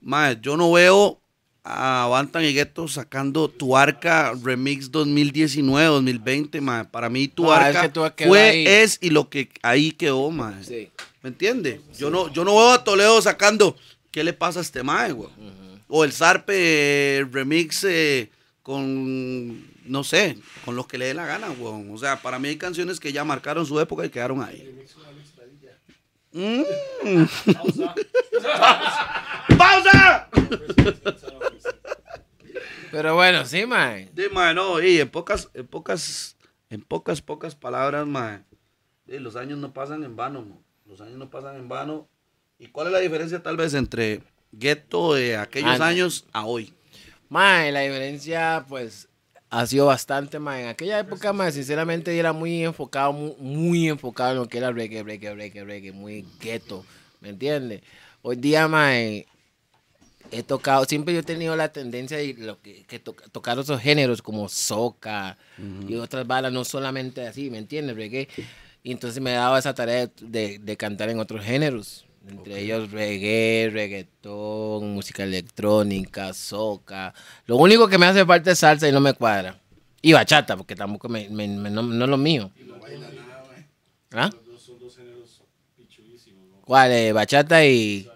Mae, 0.01 0.39
yo 0.41 0.57
no 0.57 0.73
veo 0.73 1.21
a 1.63 2.07
Bantan 2.09 2.45
y 2.45 2.53
Gueto 2.55 2.87
sacando 2.89 3.49
Tu 3.49 3.77
Arca 3.77 4.33
Remix 4.43 4.91
2019, 4.91 5.85
2020, 5.89 6.61
mae. 6.63 6.85
Para 6.87 7.09
mí 7.11 7.29
Tu 7.29 7.45
es 7.53 7.59
Arca 7.59 8.13
que 8.15 8.27
fue, 8.27 8.41
ahí. 8.41 8.67
es 8.67 8.99
y 9.03 9.11
lo 9.11 9.29
que 9.29 9.51
ahí 9.63 9.93
quedó, 9.93 10.31
mae. 10.31 10.65
Sí. 10.65 10.89
¿Me 11.23 11.29
entiende? 11.29 11.81
Yo 11.99 12.09
no, 12.09 12.33
yo 12.33 12.45
no 12.45 12.53
veo 12.57 12.73
a 12.73 12.83
Toledo 12.85 13.21
sacando 13.21 13.77
¿qué 14.11 14.25
le 14.25 14.33
pasa 14.33 14.61
a 14.61 14.63
este 14.63 14.83
mae, 14.83 15.13
güey? 15.13 15.29
O 15.89 16.05
el 16.05 16.13
Zarpe 16.13 17.19
eh, 17.19 17.25
remix 17.31 17.85
eh, 17.85 18.31
con, 18.63 19.65
no 19.85 20.03
sé, 20.05 20.39
con 20.65 20.75
lo 20.75 20.87
que 20.87 20.99
le 20.99 21.07
dé 21.07 21.15
la 21.15 21.27
gana, 21.27 21.49
güey. 21.49 21.89
O 21.91 21.99
sea, 21.99 22.21
para 22.21 22.39
mí 22.39 22.49
hay 22.49 22.57
canciones 22.57 22.99
que 22.99 23.13
ya 23.13 23.25
marcaron 23.25 23.65
su 23.67 23.79
época 23.79 24.05
y 24.05 24.11
quedaron 24.11 24.43
ahí. 24.43 24.87
Mm. 26.33 26.63
¡Pausa! 29.57 30.29
Pero 32.91 33.15
bueno, 33.15 33.45
sí, 33.47 33.65
mae. 33.67 34.11
Sí, 34.17 34.25
mae, 34.33 34.55
no, 34.55 34.83
y 34.83 35.01
en 35.01 35.09
pocas, 35.09 35.49
en 35.55 35.67
pocas, 35.67 36.37
en 36.69 36.83
pocas, 36.83 37.23
pocas 37.23 37.55
palabras, 37.55 38.07
sí, 39.07 39.19
los 39.19 39.37
años 39.37 39.59
no 39.59 39.73
pasan 39.73 40.03
en 40.05 40.17
vano, 40.17 40.43
mo. 40.43 40.63
los 40.87 41.01
años 41.01 41.17
no 41.17 41.31
pasan 41.31 41.57
en 41.57 41.69
vano. 41.69 42.09
¿Y 42.59 42.69
cuál 42.69 42.89
es 42.89 42.93
la 42.95 43.01
diferencia 43.01 43.43
tal 43.43 43.57
vez 43.57 43.75
entre 43.75 44.23
Ghetto 44.59 45.15
de 45.15 45.37
aquellos 45.37 45.81
años 45.81 46.25
a 46.33 46.45
hoy? 46.47 46.73
Mae, 47.29 47.73
la 47.73 47.81
diferencia, 47.81 48.65
pues, 48.69 49.09
ha 49.51 49.67
sido 49.67 49.87
bastante, 49.87 50.39
mae. 50.39 50.63
En 50.63 50.69
aquella 50.69 50.99
época, 50.99 51.33
mae, 51.33 51.53
sinceramente, 51.53 52.17
era 52.17 52.33
muy 52.33 52.65
enfocado, 52.65 53.13
muy, 53.13 53.35
muy 53.39 53.89
enfocado 53.89 54.33
en 54.33 54.39
lo 54.39 54.49
que 54.49 54.59
era 54.59 54.71
reggae, 54.73 55.03
reggae, 55.03 55.35
reggae, 55.35 55.65
reggae, 55.65 55.93
muy 55.93 56.25
gueto, 56.41 56.85
¿me 57.21 57.31
entiendes? 57.31 57.83
Hoy 58.23 58.37
día, 58.37 58.67
mae, 58.69 59.27
he 60.31 60.43
tocado, 60.43 60.85
siempre 60.85 61.15
yo 61.15 61.21
he 61.21 61.25
tenido 61.25 61.55
la 61.55 61.69
tendencia 61.73 62.17
de 62.17 62.35
lo 62.39 62.61
que, 62.61 62.85
que 62.85 62.99
to- 62.99 63.15
tocar 63.33 63.59
otros 63.59 63.81
géneros 63.81 64.23
como 64.23 64.49
soca 64.49 65.37
y 65.89 65.95
otras 65.97 66.27
balas, 66.27 66.53
no 66.53 66.65
solamente 66.65 67.27
así, 67.27 67.51
¿me 67.51 67.59
entiendes? 67.59 67.95
Reggae. 67.97 68.29
Y 68.83 68.93
entonces 68.93 69.21
me 69.23 69.33
he 69.33 69.35
dado 69.37 69.57
esa 69.59 69.75
tarea 69.75 70.11
de, 70.21 70.59
de 70.59 70.77
cantar 70.77 71.11
en 71.11 71.19
otros 71.21 71.45
géneros. 71.45 72.06
Entre 72.29 72.61
ellos 72.61 72.91
reggae, 72.91 73.71
reggaetón, 73.73 74.95
música 74.95 75.23
electrónica, 75.23 76.33
soca. 76.35 77.15
Lo 77.47 77.57
único 77.57 77.87
que 77.89 77.99
me 77.99 78.07
hace 78.07 78.25
falta 78.27 78.51
es 78.51 78.59
salsa 78.59 78.89
y 78.89 78.93
no 78.93 79.01
me 79.01 79.13
cuadra. 79.15 79.61
Y 80.03 80.13
bachata, 80.13 80.57
porque 80.57 80.75
tampoco 80.75 81.09
me, 81.09 81.29
me- 81.29 81.47
me- 81.49 81.71
no, 81.71 81.83
no 81.83 82.05
es 82.05 82.11
lo 82.11 82.17
mío. 82.17 82.51
¿Ah? 84.13 84.31
¿Cuál? 86.65 86.91
eh? 86.93 87.13
bachata 87.13 87.65
y, 87.65 88.09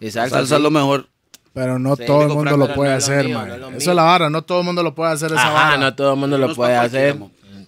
y 0.00 0.10
salsa. 0.10 0.36
Salsa 0.36 0.56
es 0.56 0.62
lo 0.62 0.70
mejor. 0.70 1.08
Pero 1.52 1.78
no 1.78 1.96
Sí, 1.96 2.04
todo 2.06 2.22
el 2.22 2.28
mundo 2.28 2.56
lo 2.56 2.68
no, 2.68 2.74
puede 2.74 2.90
no 2.92 2.96
es 2.96 3.08
lo 3.08 3.14
hacer, 3.14 3.26
mío, 3.26 3.46
no 3.46 3.54
es 3.54 3.60
lo 3.60 3.68
Eso 3.70 3.90
es 3.90 3.96
la 3.96 4.02
vara, 4.04 4.30
no 4.30 4.42
todo 4.42 4.60
el 4.60 4.64
mundo 4.66 4.82
lo 4.82 4.94
puede 4.94 5.12
hacer 5.12 5.32
esa 5.32 5.42
Ajá, 5.42 5.52
vara. 5.70 5.76
no 5.78 5.94
todo 5.94 6.12
el 6.14 6.18
mundo 6.18 6.38
No 6.38 6.46
lo 6.46 6.52
es 6.52 6.56
puede 6.56 6.76
hacer. 6.76 7.18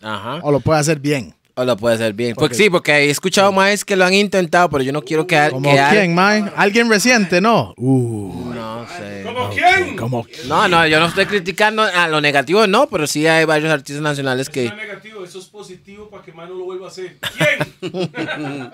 Ajá. 0.02 0.40
O 0.42 0.52
lo 0.52 0.60
puede 0.60 0.80
hacer 0.80 1.00
bien. 1.00 1.34
O 1.60 1.64
lo 1.64 1.76
puede 1.76 1.96
hacer 1.96 2.14
bien. 2.14 2.34
Porque- 2.34 2.40
Porque 2.54 2.54
sí, 2.54 2.70
porque 2.70 2.92
he 2.92 3.10
escuchado 3.10 3.52
más 3.52 3.84
que 3.84 3.94
lo 3.96 4.04
han 4.06 4.14
intentado, 4.14 4.70
pero 4.70 4.82
yo 4.82 4.92
no 4.92 5.02
quiero 5.02 5.26
quedar. 5.26 5.50
¿Como 5.50 5.70
quedar- 5.70 5.92
quién, 5.92 6.14
mae? 6.14 6.44
¿Alguien 6.56 6.88
reciente, 6.88 7.40
no? 7.40 7.74
Uh, 7.76 8.52
No 8.54 8.86
sé. 8.88 9.22
¿Cómo 9.24 9.50
quién? 9.50 9.96
como 9.96 10.26
No, 10.46 10.68
no, 10.68 10.86
yo 10.86 10.98
no 11.00 11.06
estoy 11.06 11.26
criticando 11.26 11.82
a 11.82 12.08
lo 12.08 12.20
negativo, 12.20 12.66
no, 12.66 12.88
pero 12.88 13.06
sí 13.06 13.26
hay 13.26 13.44
varios 13.44 13.70
artistas 13.70 14.02
nacionales 14.02 14.46
Eso 14.46 14.52
que. 14.52 14.64
es 14.66 14.74
negativo, 14.76 15.22
eso 15.24 15.38
es 15.38 15.46
positivo 15.46 16.08
para 16.08 16.22
que 16.22 16.32
más 16.32 16.48
no 16.48 16.54
lo 16.54 16.64
vuelva 16.64 16.86
a 16.86 16.90
hacer. 16.90 17.18
¿Quién? 17.36 17.92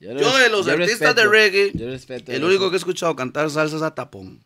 Yo 0.00 0.38
de 0.38 0.48
los 0.48 0.64
yo 0.66 0.72
artistas 0.72 1.14
de 1.16 1.24
respeto, 1.24 1.30
reggae, 1.30 1.72
yo 1.74 1.86
respeto 1.90 2.30
el 2.30 2.38
eso. 2.38 2.46
único 2.46 2.70
que 2.70 2.76
he 2.76 2.78
escuchado 2.78 3.16
cantar 3.16 3.50
salsa 3.50 3.76
es 3.76 3.82
a 3.82 3.94
tapón. 3.94 4.44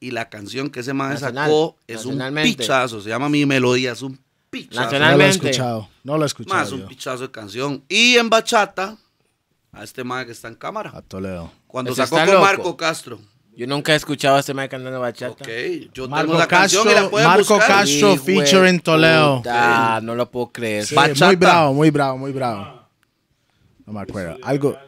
Y 0.00 0.10
la 0.10 0.28
canción 0.28 0.68
que 0.70 0.80
ese 0.80 0.92
man 0.92 1.16
sacó 1.18 1.76
es 1.86 2.04
un 2.04 2.22
pichazo. 2.42 3.00
Se 3.00 3.08
llama 3.08 3.28
Mi 3.30 3.46
Melodía, 3.46 3.92
es 3.92 4.02
un 4.02 4.18
pichazo. 4.50 4.80
Nacional. 4.82 5.12
No 5.12 5.18
lo 5.18 5.24
he 5.24 5.28
escuchado. 5.28 5.88
No 6.04 6.18
lo 6.18 6.24
he 6.24 6.26
escuchado. 6.26 6.60
Más 6.60 6.72
un 6.72 6.86
pichazo 6.86 7.22
de 7.24 7.30
canción. 7.30 7.84
Y 7.88 8.16
en 8.16 8.28
bachata, 8.30 8.96
a 9.72 9.84
este 9.84 10.04
man 10.04 10.26
que 10.26 10.32
está 10.32 10.48
en 10.48 10.54
cámara. 10.54 10.90
A 10.94 11.02
Toledo. 11.02 11.50
Cuando 11.66 11.94
sacó 11.94 12.16
con 12.16 12.26
loco. 12.26 12.40
Marco 12.40 12.76
Castro. 12.76 13.18
Yo 13.56 13.66
nunca 13.66 13.92
he 13.92 13.96
escuchado 13.96 14.36
a 14.36 14.40
este 14.40 14.54
man 14.54 14.68
cantando 14.68 15.00
bachata. 15.00 15.32
Ok, 15.32 15.48
yo 15.92 16.08
Marco 16.08 16.26
tengo 16.26 16.38
la 16.38 16.46
canción 16.46 16.84
y 16.84 16.90
la 16.90 16.94
Castro, 16.94 17.10
pueden 17.10 17.28
Marco 17.28 17.54
buscar. 17.54 17.68
Castro. 17.68 17.96
Hijo 17.96 18.08
de 18.10 18.18
featuring 18.18 18.80
Toledo. 18.80 19.36
puta, 19.38 20.00
No 20.00 20.14
lo 20.14 20.30
puedo 20.30 20.52
creer. 20.52 20.86
Sí, 20.86 20.94
Bachata. 20.94 21.26
muy 21.26 21.36
bravo, 21.36 21.74
muy 21.74 21.90
bravo, 21.90 22.18
muy 22.18 22.32
bravo. 22.32 22.78
No 23.84 23.92
me 23.94 24.00
acuerdo. 24.00 24.36
Algo. 24.44 24.78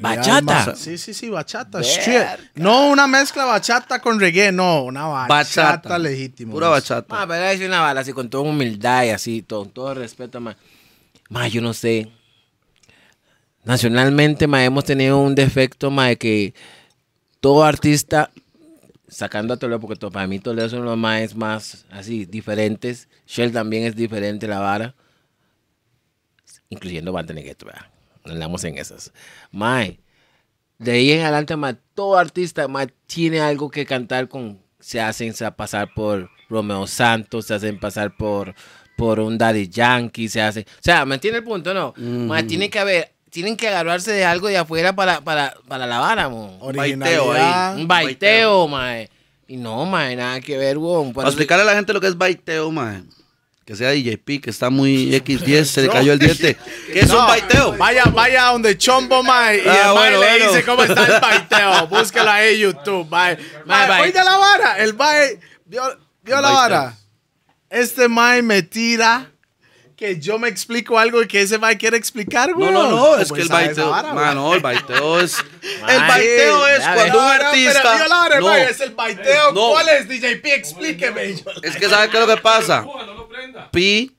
Bachata. 0.00 0.74
Sí, 0.76 0.96
sí, 0.98 1.12
sí, 1.14 1.28
bachata. 1.28 1.80
No 2.54 2.88
una 2.90 3.06
mezcla 3.06 3.44
bachata 3.44 4.00
con 4.00 4.20
reggae, 4.20 4.52
no, 4.52 4.84
una 4.84 5.06
bachata, 5.06 5.72
Bachata. 5.72 5.98
legítima. 5.98 6.52
Pura 6.52 6.68
bachata. 6.68 7.14
Ma, 7.14 7.26
pero 7.26 7.44
es 7.46 7.60
una 7.60 7.80
bala 7.80 8.00
así 8.00 8.12
con 8.12 8.28
toda 8.30 8.44
humildad 8.48 9.04
y 9.04 9.10
así, 9.10 9.42
todo, 9.42 9.64
con 9.64 9.70
todo 9.72 9.94
respeto, 9.94 10.40
ma. 10.40 10.56
Ma, 11.28 11.48
yo 11.48 11.60
no 11.60 11.74
sé. 11.74 12.10
Nacionalmente, 13.64 14.46
ma, 14.46 14.64
hemos 14.64 14.84
tenido 14.84 15.18
un 15.18 15.34
defecto, 15.34 15.90
ma, 15.90 16.06
de 16.08 16.16
que 16.16 16.54
todo 17.40 17.64
artista 17.64 18.30
sacando 19.08 19.54
a 19.54 19.56
Toledo, 19.56 19.80
porque 19.80 19.96
para 20.10 20.26
mí 20.26 20.38
Toledo 20.38 20.68
son 20.68 20.84
los 20.84 20.96
más, 20.96 21.34
más 21.34 21.84
así, 21.90 22.24
diferentes. 22.24 23.08
Shell 23.26 23.52
también 23.52 23.84
es 23.84 23.96
diferente, 23.96 24.46
la 24.46 24.58
vara. 24.60 24.94
Incluyendo 26.70 27.12
Bantenegueto, 27.12 27.66
¿verdad? 27.66 27.86
Andamos 28.28 28.64
en 28.64 28.78
esas. 28.78 29.12
Mae, 29.50 29.98
de 30.78 30.92
ahí 30.92 31.12
en 31.12 31.22
adelante, 31.22 31.56
mae, 31.56 31.76
todo 31.94 32.16
artista, 32.18 32.68
mae, 32.68 32.88
tiene 33.06 33.40
algo 33.40 33.70
que 33.70 33.84
cantar 33.86 34.28
con. 34.28 34.60
Se 34.80 35.00
hacen 35.00 35.34
sa- 35.34 35.56
pasar 35.56 35.92
por 35.94 36.30
Romeo 36.48 36.86
Santos, 36.86 37.46
se 37.46 37.54
hacen 37.54 37.80
pasar 37.80 38.16
por, 38.16 38.54
por 38.96 39.18
un 39.20 39.36
Daddy 39.38 39.68
Yankee, 39.68 40.28
se 40.28 40.40
hacen. 40.40 40.64
O 40.68 40.80
sea, 40.82 41.04
¿me 41.04 41.16
entiende 41.16 41.38
el 41.38 41.44
punto? 41.44 41.74
No. 41.74 41.94
Mae, 41.96 42.42
tiene 42.44 42.70
que 42.70 42.78
haber. 42.78 43.12
Tienen 43.30 43.56
que 43.58 43.68
agarrarse 43.68 44.10
de 44.12 44.24
algo 44.24 44.48
de 44.48 44.56
afuera 44.56 44.94
para, 44.96 45.20
para, 45.20 45.54
para 45.68 45.86
la 45.86 45.98
vara, 45.98 46.30
mo. 46.30 46.56
Originalidad. 46.62 47.76
Un 47.76 47.86
baiteo, 47.86 48.68
mae. 48.68 49.10
Y 49.46 49.56
no, 49.58 49.84
mae, 49.84 50.16
nada 50.16 50.40
que 50.40 50.56
ver, 50.56 50.78
weón. 50.78 51.12
Para 51.12 51.28
explicarle 51.28 51.62
a 51.64 51.66
la 51.66 51.74
gente 51.74 51.92
lo 51.92 52.00
que 52.00 52.06
es 52.06 52.16
baiteo, 52.16 52.70
mae. 52.70 53.02
Que 53.68 53.76
sea 53.76 53.90
DJP, 53.90 54.40
que 54.42 54.48
está 54.48 54.70
muy 54.70 55.10
X10, 55.22 55.64
se 55.64 55.82
le 55.82 55.88
cayó 55.90 56.14
el 56.14 56.18
diente. 56.18 56.56
¿Qué 56.90 57.00
es 57.00 57.10
un 57.10 57.16
No, 57.18 57.26
baiteo? 57.26 57.76
Vaya, 57.76 58.04
vaya 58.04 58.44
donde 58.44 58.78
Chombo, 58.78 59.22
mae. 59.22 59.58
Y 59.58 59.68
Ah, 59.68 59.76
el 59.76 59.84
mae 59.84 59.92
bueno, 59.92 60.20
le 60.20 60.26
bueno. 60.26 60.46
dice 60.52 60.64
cómo 60.64 60.82
está 60.84 61.04
el 61.04 61.20
baiteo. 61.20 61.86
Búsquelo 61.88 62.30
ahí 62.30 62.54
en 62.54 62.60
YouTube, 62.60 63.06
mae. 63.10 63.36
Mae, 63.66 64.00
oiga 64.00 64.24
la 64.24 64.38
vara. 64.38 64.78
El 64.78 64.94
mae. 64.94 65.38
¿Vio, 65.66 65.82
vio 66.22 66.40
la 66.40 66.50
vara? 66.50 66.94
Este 67.68 68.08
mae 68.08 68.40
me 68.40 68.62
tira 68.62 69.30
que 69.98 70.20
yo 70.20 70.38
me 70.38 70.48
explico 70.48 70.96
algo 70.96 71.20
y 71.20 71.26
que 71.26 71.42
ese 71.42 71.58
mae 71.58 71.76
quiere 71.76 71.96
explicar, 71.96 72.54
güey. 72.54 72.70
No, 72.70 72.84
no, 72.84 72.90
no, 72.96 73.16
es 73.18 73.28
¿Cómo 73.28 73.34
que 73.36 73.42
el 73.42 73.48
baiteo. 73.48 73.90
vara, 73.90 74.14
mae, 74.14 74.24
güey? 74.26 74.34
no, 74.36 74.54
el 74.54 74.60
baiteo 74.60 75.20
es. 75.20 75.36
El 75.88 75.98
baiteo 76.00 76.68
es 76.68 76.78
cuando 76.84 77.02
un 77.04 77.10
No, 77.12 77.20
no, 77.20 77.28
artista. 77.28 77.82
Pero 78.28 78.40
No, 78.40 78.54
es 78.54 78.80
el 78.80 78.90
baiteo. 78.94 79.52
No. 79.52 79.70
¿Cuál 79.70 79.88
es, 79.88 80.08
DJP? 80.08 80.46
Explíqueme. 80.46 81.34
Yo- 81.34 81.42
es 81.62 81.76
que 81.76 81.88
¿sabe 81.88 82.08
qué 82.10 82.16
es 82.20 82.26
lo 82.28 82.32
que 82.36 82.40
pasa? 82.40 82.86
Pi. 83.72 84.14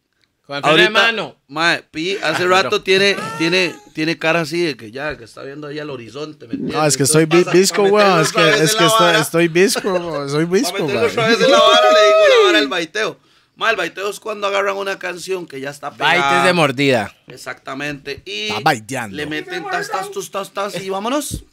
Ahorita, 0.47 0.89
mano. 0.89 1.37
mae, 1.47 1.83
Pi 1.91 2.17
hace 2.23 2.45
rato 2.47 2.81
tiene, 2.81 3.15
tiene, 3.37 3.73
tiene 3.93 4.17
cara 4.17 4.41
así 4.41 4.61
de 4.63 4.75
que 4.75 4.91
ya, 4.91 5.15
que 5.15 5.23
está 5.25 5.43
viendo 5.43 5.67
ahí 5.67 5.79
al 5.79 5.91
horizonte. 5.91 6.47
¿me 6.47 6.53
entiendes? 6.55 6.75
No, 6.75 6.85
es 6.85 6.97
que 6.97 7.03
estoy 7.03 7.25
visco, 7.25 7.83
weón. 7.83 8.19
Es 8.19 8.33
que, 8.33 8.49
es 8.49 8.75
que 8.75 8.85
estoy, 8.85 9.15
estoy 9.15 9.47
visco, 9.47 9.87
weón, 9.93 10.29
soy 10.29 10.45
visco, 10.45 10.77
güey. 10.83 10.97
otra 10.97 11.27
vez 11.27 11.39
en 11.39 11.51
la 11.51 11.59
vara, 11.59 11.93
le 11.93 12.05
digo 12.05 12.19
la 12.29 12.45
vara 12.47 12.59
el 12.59 12.67
baiteo. 12.67 13.17
Mae, 13.59 13.71
el 13.71 13.75
baiteo 13.75 14.09
es 14.09 14.21
cuando 14.21 14.47
agarran 14.47 14.77
una 14.77 14.97
canción 14.97 15.45
que 15.45 15.59
ya 15.59 15.69
está 15.69 15.91
pegada. 15.91 16.17
Baites 16.17 16.43
de 16.45 16.53
mordida. 16.53 17.13
Exactamente. 17.27 18.21
Y 18.25 18.47
Está 18.47 18.61
baiteando. 18.61 19.17
le 19.17 19.25
meten 19.25 19.65
tas, 19.65 19.91
tas, 19.91 20.09
tus, 20.11 20.31
tas, 20.31 20.53
tas 20.53 20.81
y 20.81 20.89
vámonos. 20.89 21.43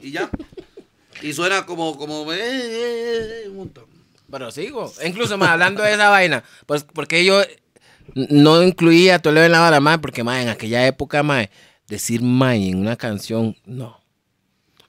Y 0.00 0.12
ya. 0.12 0.30
Y 1.20 1.34
suena 1.34 1.66
como, 1.66 1.98
como, 1.98 2.32
eh, 2.32 2.38
eh, 2.40 3.42
eh, 3.44 3.48
un 3.50 3.58
montón. 3.58 3.84
Pero 4.30 4.50
sigo. 4.50 4.90
Incluso, 5.04 5.36
más 5.36 5.50
hablando 5.50 5.82
de 5.82 5.92
esa 5.92 6.08
vaina, 6.08 6.42
pues 6.64 6.82
porque 6.82 7.26
yo 7.26 7.42
no 8.14 8.62
incluía 8.62 9.18
Toledo 9.18 9.44
en 9.44 9.52
la 9.52 9.60
vara, 9.60 9.80
más 9.80 9.98
porque, 9.98 10.24
más 10.24 10.42
en 10.42 10.48
aquella 10.48 10.86
época, 10.86 11.22
más 11.22 11.50
decir 11.88 12.22
mae 12.22 12.70
en 12.70 12.78
una 12.78 12.96
canción, 12.96 13.54
no. 13.66 13.99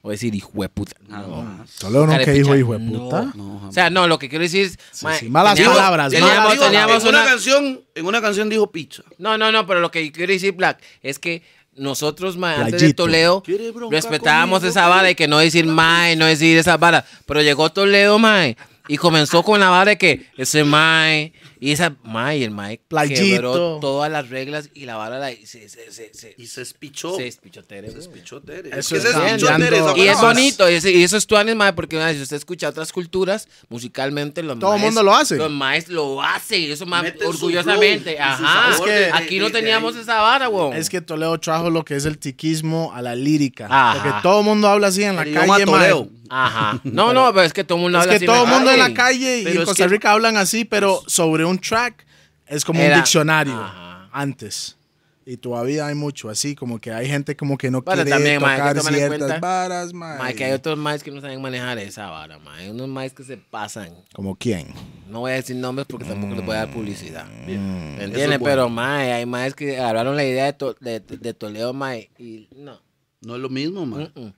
O 0.04 0.10
decir 0.10 0.34
hijo 0.34 0.50
de 0.54 0.68
puta. 0.68 0.96
No. 1.06 1.64
Solo 1.66 2.06
no 2.06 2.18
que 2.18 2.32
dijo 2.32 2.56
hijo 2.56 2.72
de 2.72 2.80
no. 2.80 2.98
puta. 3.04 3.32
O 3.68 3.70
sea, 3.70 3.88
no, 3.88 4.08
lo 4.08 4.18
que 4.18 4.28
quiero 4.28 4.42
decir 4.42 4.66
es. 4.66 4.78
sí, 4.90 5.28
malas 5.28 5.54
teníamos- 5.54 5.78
palabras, 5.78 6.10
Teníamos, 6.10 6.58
malas 6.58 7.04
una, 7.04 7.20
una. 7.20 7.24
canción, 7.24 7.80
en 7.94 8.06
una 8.06 8.20
canción 8.20 8.48
dijo 8.48 8.70
pizza. 8.72 9.04
No, 9.18 9.38
no, 9.38 9.52
no, 9.52 9.64
pero 9.64 9.78
lo 9.80 9.92
que 9.92 10.10
quiero 10.10 10.32
decir, 10.32 10.52
Black, 10.54 10.82
es 11.02 11.20
que 11.20 11.42
nosotros, 11.76 12.36
mae, 12.36 12.56
antes 12.56 12.80
de. 12.80 12.94
Toledo, 12.94 13.42
¿Quiere 13.44 13.70
bronca 13.70 13.94
respetábamos 13.94 14.58
conmigo, 14.58 14.70
esa 14.70 14.88
vara 14.88 15.10
y 15.10 15.14
que 15.14 15.28
no 15.28 15.38
decir 15.38 15.66
mae, 15.66 16.16
no 16.16 16.26
decir 16.26 16.58
esa 16.58 16.76
vara. 16.76 17.04
Pero 17.24 17.40
llegó 17.40 17.70
Toledo, 17.70 18.18
mae, 18.18 18.56
y 18.88 18.96
comenzó 18.96 19.42
con 19.42 19.60
la 19.60 19.68
vara 19.70 19.90
de 19.92 19.98
que 19.98 20.26
ese 20.36 20.64
mae, 20.64 21.32
y 21.60 21.70
esa 21.70 21.94
mae, 22.02 22.38
y 22.38 22.42
el 22.44 22.50
mae 22.50 22.80
Playito. 22.88 23.20
quebró 23.20 23.78
todas 23.80 24.10
las 24.10 24.28
reglas 24.30 24.70
y 24.74 24.84
la 24.86 24.96
vara 24.96 25.18
la, 25.18 25.30
se, 25.30 25.68
se, 25.68 25.90
se, 25.92 26.12
se, 26.12 26.34
Y 26.36 26.46
se 26.48 26.62
espichó. 26.62 27.14
se 27.16 27.26
espichó 27.28 27.62
tere, 27.62 27.88
Se 27.88 27.94
güey. 27.94 28.06
espichó 28.08 28.40
Tere. 28.40 28.70
Eso 28.70 28.78
Es 28.78 28.88
que 28.88 28.96
es 28.96 29.02
se 29.02 29.08
espichó 29.08 29.46
cambiando. 29.46 29.64
Tere, 29.64 29.76
esa 29.78 29.96
Y 29.96 30.00
es 30.02 30.06
palabra. 30.16 30.28
bonito, 30.34 30.70
y, 30.70 30.74
ese- 30.74 30.90
y 30.92 31.02
eso 31.04 31.16
es 31.16 31.26
tuanes, 31.26 31.54
mae, 31.54 31.72
porque 31.72 31.96
mae, 31.96 32.14
si 32.14 32.22
usted 32.22 32.36
escucha 32.36 32.68
otras 32.68 32.92
culturas, 32.92 33.46
musicalmente 33.68 34.42
los 34.42 34.58
Todo 34.58 34.74
el 34.74 34.80
maes- 34.80 34.84
mundo 34.86 35.02
lo 35.02 35.14
hace. 35.14 35.36
Los 35.36 35.50
maes 35.50 35.88
lo 35.88 36.22
hacen, 36.22 36.62
y 36.62 36.70
eso 36.70 36.86
más 36.86 37.02
Meten 37.02 37.20
su 37.22 37.28
orgullosamente. 37.28 38.14
flow 38.16 38.32
y 38.32 38.36
su 38.36 38.44
Ajá. 38.44 38.72
sabor 38.72 38.88
Es 38.88 38.94
que- 38.94 39.00
de- 39.06 39.12
Aquí 39.12 39.38
no 39.38 39.46
de- 39.46 39.52
de 39.52 39.58
teníamos 39.60 39.94
ahí. 39.96 40.02
esa 40.02 40.20
vara, 40.20 40.48
weón. 40.48 40.72
Es 40.74 40.88
que 40.90 41.00
Toledo 41.00 41.38
trajo 41.38 41.70
lo 41.70 41.84
que 41.84 41.96
es 41.96 42.04
el 42.04 42.18
tiquismo 42.18 42.92
a 42.94 43.02
la 43.02 43.14
lírica. 43.14 43.66
Ajá. 43.70 44.02
Porque 44.02 44.18
todo 44.22 44.40
el 44.40 44.44
mundo 44.46 44.68
habla 44.68 44.88
así 44.88 45.02
en 45.04 45.16
la 45.16 45.22
El 45.22 45.28
idioma 45.28 45.46
calle, 45.54 45.66
mae. 45.66 45.90
Toledo. 45.90 46.10
Ajá. 46.34 46.80
No, 46.84 47.12
no, 47.12 47.30
pero 47.32 47.42
es 47.42 47.52
que 47.52 47.64
todo 47.64 47.76
el 47.78 47.82
mundo 47.82 47.98
Es 47.98 48.02
habla 48.04 48.12
que 48.12 48.16
así 48.16 48.26
todo 48.26 48.44
el 48.44 48.50
mundo 48.50 48.70
en 48.70 48.78
la 48.78 48.94
calle. 48.94 49.40
y 49.42 49.46
en 49.46 49.58
es 49.58 49.64
Costa 49.64 49.84
que- 49.84 49.88
Rica 49.88 50.12
hablan 50.12 50.36
así, 50.36 50.64
pero 50.64 51.02
sobre 51.06 51.44
un 51.44 51.58
track 51.58 52.06
es 52.46 52.64
como 52.64 52.80
Era- 52.80 52.96
un 52.96 53.02
diccionario 53.02 53.54
Ajá. 53.54 54.08
antes. 54.12 54.76
Y 55.24 55.36
todavía 55.36 55.86
hay 55.86 55.94
mucho 55.94 56.28
así, 56.30 56.56
como 56.56 56.80
que 56.80 56.90
hay 56.92 57.06
gente 57.06 57.36
como 57.36 57.56
que 57.56 57.70
no 57.70 57.80
Pero 57.84 57.94
quiere 57.98 58.10
también, 58.10 58.40
que 58.40 58.44
tocar 58.44 58.76
en 58.76 58.82
ciertas 58.82 59.18
cuenta, 59.18 59.38
varas, 59.38 59.92
mae. 59.92 60.18
Mae, 60.18 60.34
que 60.34 60.44
hay 60.46 60.52
otros 60.52 60.76
maes 60.76 61.04
que 61.04 61.12
no 61.12 61.20
saben 61.20 61.40
manejar 61.40 61.78
esa 61.78 62.10
vara, 62.10 62.40
mae. 62.40 62.64
Hay 62.64 62.70
unos 62.70 62.88
maes 62.88 63.12
que 63.12 63.22
se 63.22 63.36
pasan. 63.36 63.90
¿Como 64.12 64.34
quién? 64.34 64.74
No 65.08 65.20
voy 65.20 65.30
a 65.30 65.34
decir 65.34 65.54
nombres 65.54 65.86
porque 65.88 66.06
tampoco 66.06 66.34
les 66.34 66.44
voy 66.44 66.56
a 66.56 66.66
dar 66.66 66.72
publicidad. 66.72 67.24
¿Me 67.46 67.52
Eso 67.54 67.62
es 67.98 68.02
entiendes? 68.02 68.26
bueno. 68.40 68.44
Pero, 68.44 68.68
mae, 68.68 69.12
hay 69.12 69.24
maes 69.24 69.54
que 69.54 69.78
agarraron 69.78 70.16
la 70.16 70.24
idea 70.24 70.46
de, 70.46 70.52
to- 70.54 70.76
de, 70.80 70.98
de 70.98 71.34
Toledo, 71.34 71.72
mae, 71.72 72.10
y 72.18 72.48
no. 72.56 72.80
No 73.20 73.36
es 73.36 73.40
lo 73.40 73.48
mismo, 73.48 73.86
man. 73.86 74.10
Mm-mm. 74.16 74.34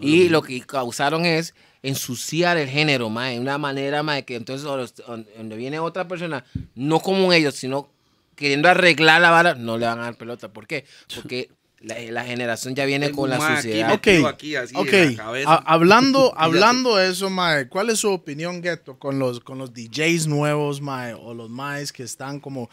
Y 0.00 0.28
lo 0.28 0.42
que 0.42 0.60
causaron 0.60 1.24
es 1.24 1.54
ensuciar 1.82 2.56
el 2.56 2.68
género, 2.68 3.08
mae, 3.10 3.34
de 3.34 3.40
una 3.40 3.58
manera, 3.58 4.02
mae, 4.02 4.24
que 4.24 4.34
entonces 4.36 4.64
donde- 4.64 5.56
viene 5.56 5.78
otra 5.78 6.06
persona, 6.08 6.44
no 6.74 7.00
como 7.00 7.32
ellos, 7.32 7.54
sino 7.54 7.88
queriendo 8.34 8.68
arreglar 8.68 9.20
la 9.22 9.30
vara, 9.30 9.54
no 9.54 9.78
le 9.78 9.86
van 9.86 10.00
a 10.00 10.02
dar 10.04 10.16
pelota. 10.16 10.52
¿Por 10.52 10.66
qué? 10.66 10.84
Porque 11.14 11.48
la, 11.80 11.98
la 12.10 12.24
generación 12.24 12.74
ya 12.74 12.84
viene 12.84 13.06
Tengo 13.06 13.22
con 13.22 13.30
la 13.30 13.38
mae 13.38 13.58
aquí 13.58 13.82
Ok, 14.20 14.26
aquí, 14.26 14.56
así, 14.56 14.74
ok. 14.76 14.92
en 14.92 15.16
la 15.16 15.54
hablando, 15.66 16.34
hablando 16.36 16.96
de 16.96 17.10
eso, 17.10 17.30
mae, 17.30 17.68
¿cuál 17.68 17.90
es 17.90 18.00
su 18.00 18.10
opinión, 18.10 18.60
Gueto, 18.60 18.98
con 18.98 19.18
los, 19.18 19.40
con 19.40 19.58
los 19.58 19.72
DJs 19.72 20.26
nuevos, 20.26 20.80
mae, 20.80 21.14
o 21.14 21.32
los 21.34 21.48
maes 21.50 21.92
que 21.92 22.02
están 22.02 22.40
como, 22.40 22.68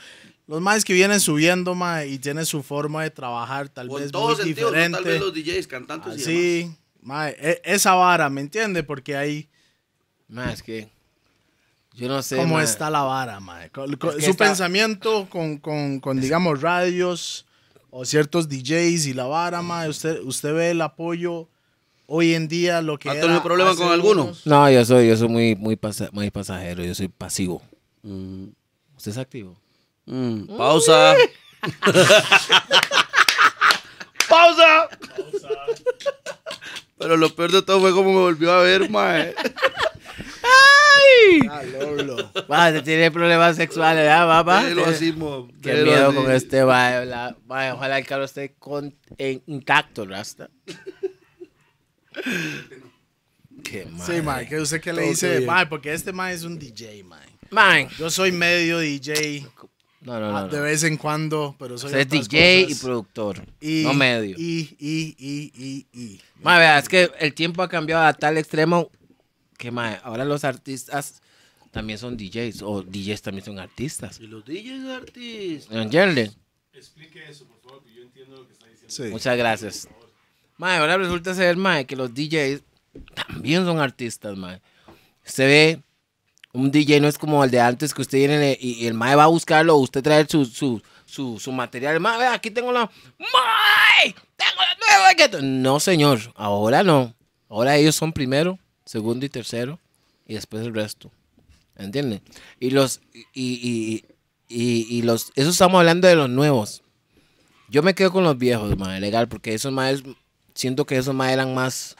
los 0.47 0.59
maes 0.61 0.83
que 0.83 0.93
vienen 0.93 1.19
subiendo, 1.19 1.75
mae, 1.75 2.07
y 2.07 2.17
tienen 2.17 2.45
su 2.45 2.63
forma 2.63 3.03
de 3.03 3.11
trabajar 3.11 3.69
tal 3.69 3.87
Con 3.89 4.01
vez 4.01 4.11
todo 4.11 4.27
muy 4.29 4.35
sentido, 4.37 4.71
no 4.71 4.71
diferente? 4.71 4.97
tal 4.97 5.03
vez 5.05 5.19
los 5.21 5.33
DJs, 5.33 5.67
cantantes 5.67 6.27
y 6.27 6.31
demás. 6.63 6.77
Mae, 7.03 7.35
e- 7.39 7.61
esa 7.65 7.93
vara, 7.95 8.29
¿me 8.29 8.41
entiende? 8.41 8.83
Porque 8.83 9.15
ahí, 9.15 9.47
Mae, 10.27 10.53
es 10.53 10.63
que 10.63 10.89
yo 11.93 12.07
no 12.07 12.21
sé. 12.23 12.37
¿cómo 12.37 12.55
mae. 12.55 12.63
está 12.63 12.89
la 12.89 13.01
vara, 13.03 13.39
mae? 13.39 13.69
Con- 13.69 13.95
con- 13.97 14.09
Es 14.11 14.15
que 14.17 14.21
su 14.25 14.31
está- 14.31 14.45
pensamiento 14.45 15.27
con, 15.29 15.57
con, 15.57 15.99
con, 15.99 16.19
digamos, 16.19 16.61
radios 16.61 17.45
o 17.91 18.05
ciertos 18.05 18.49
DJs 18.49 19.05
y 19.07 19.13
la 19.13 19.25
vara, 19.25 19.61
mae, 19.61 19.89
usted, 19.89 20.19
usted 20.21 20.53
ve 20.53 20.71
el 20.71 20.81
apoyo 20.81 21.47
hoy 22.07 22.33
en 22.33 22.47
día, 22.47 22.81
lo 22.81 22.97
que 22.97 23.09
¿Ha 23.09 23.19
tenido 23.19 23.43
problema 23.43 23.71
hace 23.71 23.83
con 23.83 23.91
alguno? 23.91 24.23
unos- 24.23 24.45
No, 24.47 24.69
yo 24.71 24.83
soy, 24.85 25.07
yo 25.07 25.15
soy 25.17 25.27
muy, 25.27 25.55
muy, 25.55 25.75
pasa- 25.75 26.09
muy 26.11 26.31
pasajero, 26.31 26.83
yo 26.83 26.95
soy 26.95 27.07
pasivo. 27.09 27.61
Mm, 28.01 28.45
¿Usted 28.97 29.11
es 29.11 29.17
activo? 29.17 29.55
mm, 30.05 30.45
pausa. 30.57 31.15
pausa. 34.29 34.89
Pero 37.03 37.17
lo 37.17 37.35
peor 37.35 37.51
de 37.51 37.61
todo 37.61 37.79
fue 37.79 37.91
cómo 37.91 38.11
me 38.11 38.19
volvió 38.19 38.51
a 38.51 38.61
ver, 38.63 38.89
mae. 38.89 39.33
Ah, 41.49 41.61
Lolo. 41.63 42.31
Va, 42.51 42.71
te 42.71 42.81
tiene 42.81 43.09
problemas 43.11 43.55
sexuales, 43.55 44.03
¿verdad, 44.03 44.27
papá? 44.27 44.63
Déjelo 44.63 44.85
así, 44.85 45.11
mo. 45.13 45.47
Qué 45.61 45.73
miedo 45.83 46.07
así. 46.09 46.15
con 46.15 46.31
este, 46.31 46.57
la- 46.63 47.35
va, 47.51 47.73
Ojalá 47.75 47.97
el 47.97 48.05
carro 48.05 48.23
esté 48.25 48.53
con, 48.59 48.95
en- 49.17 49.41
intacto, 49.47 50.05
Rasta. 50.05 50.49
Qué 53.63 53.85
mal. 53.85 54.05
Sí, 54.05 54.21
mae, 54.21 54.47
que 54.47 54.59
usted 54.59 54.81
que 54.81 54.91
le 54.93 55.01
Todo 55.01 55.09
dice, 55.11 55.29
bien. 55.37 55.45
mae, 55.45 55.65
porque 55.67 55.93
este 55.93 56.11
mae 56.11 56.33
es 56.33 56.43
un 56.43 56.57
DJ, 56.59 57.03
mae. 57.03 57.27
Man. 57.49 57.87
Yo 57.97 58.09
soy 58.09 58.31
medio 58.31 58.79
DJ 58.79 59.45
No, 60.01 60.19
no, 60.19 60.35
ah, 60.37 60.41
no. 60.41 60.47
de 60.49 60.57
no. 60.57 60.63
vez 60.63 60.83
en 60.83 60.97
cuando, 60.97 61.55
pero 61.57 61.77
soy 61.77 61.87
Usted 61.87 61.99
es 62.01 62.05
otras 62.07 62.27
DJ 62.29 62.59
y 62.61 62.63
cosas. 62.65 62.79
productor, 62.81 63.45
Y- 63.61 63.83
no 63.85 63.93
medio. 63.93 64.35
Y, 64.37 64.75
y, 64.79 65.15
y, 65.17 65.51
y, 65.55 65.87
y. 65.93 66.21
Ma, 66.43 66.59
vea, 66.59 66.77
es 66.77 66.89
que 66.89 67.11
el 67.19 67.33
tiempo 67.33 67.61
ha 67.61 67.69
cambiado 67.69 68.05
a 68.05 68.13
tal 68.13 68.37
extremo 68.37 68.91
que 69.57 69.71
ma, 69.71 69.93
ahora 70.03 70.25
los 70.25 70.43
artistas 70.43 71.21
también 71.71 71.97
son 71.97 72.17
DJs 72.17 72.61
o 72.61 72.83
DJs 72.83 73.21
también 73.21 73.45
son 73.45 73.59
artistas. 73.59 74.19
Y 74.19 74.27
los 74.27 74.45
DJs 74.45 74.85
artistas. 74.89 75.75
¿Entienden? 75.75 76.33
Explique 76.73 77.23
eso, 77.29 77.45
por 77.45 77.59
favor, 77.61 77.83
que 77.83 77.93
yo 77.93 78.03
entiendo 78.03 78.35
lo 78.37 78.47
que 78.47 78.53
está 78.53 78.67
diciendo. 78.67 78.93
Sí. 78.93 79.03
Muchas 79.03 79.37
gracias. 79.37 79.87
Ma, 80.57 80.77
ahora 80.77 80.97
resulta 80.97 81.33
ser 81.33 81.55
ma, 81.55 81.83
que 81.83 81.95
los 81.95 82.13
DJs 82.13 82.61
también 83.15 83.65
son 83.65 83.79
artistas. 83.79 84.37
Ma. 84.37 84.59
Usted 85.25 85.47
ve, 85.47 85.83
un 86.51 86.71
DJ 86.71 86.99
no 86.99 87.07
es 87.07 87.17
como 87.17 87.43
el 87.43 87.51
de 87.51 87.59
antes 87.59 87.93
que 87.93 88.01
usted 88.01 88.17
viene 88.19 88.57
y, 88.59 88.83
y 88.83 88.87
el 88.87 88.93
mae 88.93 89.15
va 89.15 89.23
a 89.23 89.27
buscarlo, 89.27 89.77
usted 89.77 90.03
trae 90.03 90.27
su, 90.27 90.45
su, 90.45 90.81
su, 91.13 91.39
su 91.39 91.51
material. 91.51 91.99
Ma, 91.99 92.17
vea, 92.17 92.33
aquí 92.33 92.49
tengo 92.49 92.71
la. 92.71 92.89
¡Mae! 93.19 94.15
Tengo 94.35 94.61
la 94.61 94.75
nueva 94.97 95.13
que. 95.15 95.41
No, 95.43 95.79
señor, 95.79 96.19
ahora 96.35 96.81
no. 96.81 97.13
Ahora 97.49 97.75
ellos 97.75 97.95
son 97.95 98.11
primero, 98.13 98.57
segundo 98.83 99.23
y 99.25 99.29
tercero. 99.29 99.79
y 100.25 100.33
después 100.33 100.65
el 100.65 100.73
resto. 100.73 101.11
¿Entiendes? 101.75 102.21
Y 102.59 102.71
los, 102.71 102.99
y, 103.13 103.53
y, 103.53 104.05
y, 104.47 104.97
y 104.97 105.01
los, 105.03 105.31
eso 105.35 105.51
estamos 105.51 105.77
hablando 105.79 106.07
de 106.07 106.15
los 106.15 106.29
nuevos. 106.29 106.81
Yo 107.69 107.83
me 107.83 107.93
quedo 107.93 108.11
con 108.11 108.23
los 108.23 108.37
viejos, 108.37 108.75
madre, 108.77 108.99
legal, 108.99 109.27
porque 109.27 109.53
esos 109.53 109.71
más, 109.71 110.01
siento 110.55 110.85
que 110.85 110.97
esos 110.97 111.13
más 111.13 111.31
eran 111.31 111.53
más, 111.53 111.95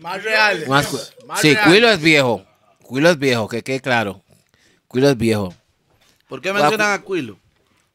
Más 0.00 0.22
reales. 0.22 0.68
más, 0.68 1.14
Más 1.26 1.40
sí, 1.40 1.52
reales. 1.52 1.68
Cuilo 1.70 1.88
es 1.90 2.00
viejo, 2.00 2.46
Cuilo 2.82 3.10
es 3.10 3.18
viejo, 3.18 3.48
que 3.48 3.62
quede 3.62 3.80
claro. 3.80 4.22
Cuilo 4.88 5.08
es 5.10 5.16
viejo. 5.18 5.54
¿Por 6.28 6.40
qué 6.40 6.52
mencionan 6.52 6.92
a 6.92 7.02
Cuilo? 7.02 7.38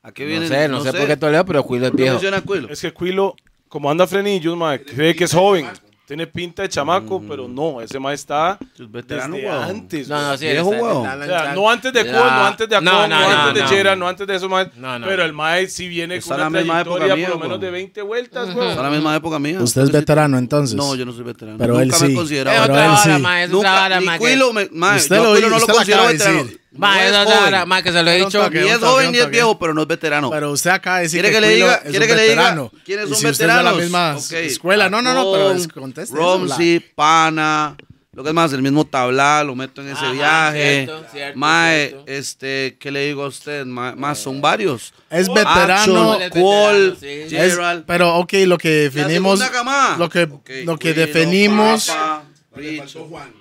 ¿A 0.02 0.12
qué 0.12 0.24
No 0.24 0.30
viene? 0.30 0.48
sé, 0.48 0.68
no, 0.68 0.82
sé, 0.82 0.94
por 0.94 1.08
qué 1.08 1.18
Toledo, 1.18 1.46
pero 1.46 1.64
Cuilo 1.64 1.86
es 1.88 1.92
¿Por 1.92 1.98
qué 1.98 2.04
viejo. 2.04 2.42
Cuilo? 2.46 2.70
Es 2.70 2.82
que 2.82 2.94
Quilo, 2.94 3.36
como 3.68 3.92
anda 3.92 4.08
frenillos, 4.08 4.56
mae, 4.58 4.82
cree 4.84 5.16
que 5.16 5.26
es 5.26 5.34
joven. 5.34 5.68
Tiene 6.08 6.26
pinta 6.26 6.64
de 6.64 6.70
chamaco, 6.70 7.22
pero 7.30 7.48
no, 7.48 7.82
ese 7.82 8.00
mae 8.00 8.16
está 8.16 8.58
Es 8.80 8.92
veterano, 8.92 9.36
desde 9.36 9.48
weón. 9.48 9.64
antes. 9.64 10.08
No, 10.10 10.20
no, 10.20 10.38
sí, 10.40 10.46
Viejo, 10.48 10.70
weón. 10.70 11.06
O 11.06 11.26
sea, 11.26 11.54
no 11.54 11.70
antes 11.70 11.94
de 11.94 12.00
Cole, 12.02 12.14
Ya. 12.18 12.36
no 12.36 12.46
antes 12.48 12.68
de 12.70 12.76
Acon, 12.78 12.86
no, 12.86 13.08
No, 13.08 13.08
no, 13.10 13.16
antes 13.30 13.54
de 13.54 13.62
no. 13.62 13.68
Gerard, 13.70 13.98
no 14.00 14.08
antes 14.08 14.26
de 14.26 14.36
eso, 14.36 14.50
mae. 14.50 14.72
No, 14.78 14.98
no. 14.98 15.06
Pero 15.06 15.24
el 15.24 15.34
mae 15.34 15.68
sí 15.68 15.88
viene 15.88 16.16
Está 16.16 16.30
con 16.30 16.38
una 16.38 16.44
la 16.46 16.50
misma 16.64 16.82
época 16.82 16.96
trayectoria 16.96 17.16
mía, 17.16 17.28
por 17.28 17.36
lo 17.38 17.44
menos 17.44 17.62
de 17.62 17.70
20 17.70 18.02
vueltas, 18.02 18.56
weón. 18.56 18.70
Está 18.72 18.82
la 18.82 18.90
misma 18.90 19.16
época 19.16 19.38
mía. 19.38 19.60
Usted 19.62 19.82
es 19.84 19.92
veterano 19.92 20.40
entonces. 20.40 20.76
No, 20.76 20.96
yo 20.96 21.06
no 21.06 21.12
soy 21.12 21.26
veterano. 21.26 21.60
Pero 21.60 21.74
Nunca 21.74 21.84
él 21.84 21.90
me 21.92 21.96
he 21.96 22.00
sí. 22.00 22.06
Es 22.08 22.16
considerado 22.18 22.62
Pero 22.64 22.74
otra 22.74 22.86
él 22.86 22.98
sí. 23.18 23.22
ma, 23.22 23.44
es 23.44 23.50
Nunca, 23.52 23.60
otra 23.70 23.80
vara, 23.82 24.00
ni 24.00 24.06
ma, 24.08 24.14
que- 24.14 24.20
Cuilo, 24.20 24.54
me, 24.54 24.70
ma, 24.72 24.96
Usted 24.96 25.16
lo- 25.16 25.30
Cuilo 25.34 25.50
no 25.52 25.60
lo 25.60 25.68
considero 25.68 26.08
veterano. 26.08 26.50
Ma, 26.72 26.96
No 26.98 27.02
es 27.02 27.10
otra 27.16 27.40
joven. 27.40 27.68
ma, 27.68 27.82
que 27.82 27.92
se 27.92 28.04
lo 28.04 28.12
he 28.12 28.18
dicho. 28.18 28.44
toque, 28.44 28.62
Ni 28.62 28.68
es 28.68 28.74
toque, 28.76 28.86
joven 28.86 29.12
ni 29.12 29.18
es 29.18 29.30
viejo, 29.30 29.58
pero 29.58 29.74
no 29.74 29.82
es 29.82 29.88
veterano. 29.88 30.30
Pero 30.30 30.52
usted 30.52 30.70
acaba 30.70 30.98
de 30.98 31.04
decir 31.04 31.22
¿Quiere 31.22 31.36
que, 31.36 31.42
que 31.42 31.48
le 31.48 31.56
diga- 31.58 31.76
es 31.84 31.90
quiere 31.90 32.06
un 32.06 32.08
que 32.12 32.16
le 32.16 32.22
diga 32.30 32.36
veterano. 32.36 32.72
quiénes 32.86 33.06
son 33.10 33.18
si 33.18 33.26
usted 33.26 33.32
es 33.32 33.38
de 33.40 33.48
la 33.48 33.54
veteranos? 33.74 33.82
misma 33.82 34.16
Ok. 34.18 34.32
escuela. 34.46 34.90
No, 34.90 35.02
no, 35.02 35.14
no, 35.14 35.32
pero 35.32 35.52
es, 35.52 35.68
conteste. 35.68 36.16
Romsey, 36.16 36.80
Pana, 36.80 37.76
lo 38.14 38.22
que 38.24 38.30
es 38.30 38.36
más, 38.36 38.54
el 38.54 38.62
mismo 38.62 38.86
tabla, 38.86 39.44
lo 39.44 39.56
meto 39.56 39.82
en 39.82 39.88
ese 39.90 40.00
Ajá, 40.06 40.12
viaje. 40.12 40.84
cierto, 40.86 41.06
cierto, 41.12 41.40
Mae, 41.40 41.88
cierto. 41.90 42.04
este, 42.12 42.78
¿qué 42.80 42.92
le 42.92 43.06
digo 43.08 43.24
a 43.24 43.28
usted? 43.30 43.66
Ma- 43.66 43.96
Más 43.96 44.20
son 44.20 44.40
varios. 44.40 44.94
Es 45.10 45.28
veterano. 45.28 46.14
Action, 46.14 46.22
es 46.22 46.30
Cole, 46.30 46.80
veterano, 46.92 46.96
sí. 47.00 47.36
Es- 47.36 47.54
Gerald. 47.56 47.84
pero 47.88 48.16
ok, 48.18 48.34
lo 48.46 48.58
que 48.60 48.70
definimos, 48.70 49.40
lo 49.98 50.08
que, 50.10 50.24
Ok, 50.24 50.50
lo 50.66 50.78
que 50.78 50.94
Cuilo, 50.94 51.08
definimos, 51.08 51.88
Papa, 51.88 52.24
Le 52.58 52.62
Rich. 52.70 52.80
faltó 52.80 53.06
Juan. 53.06 53.34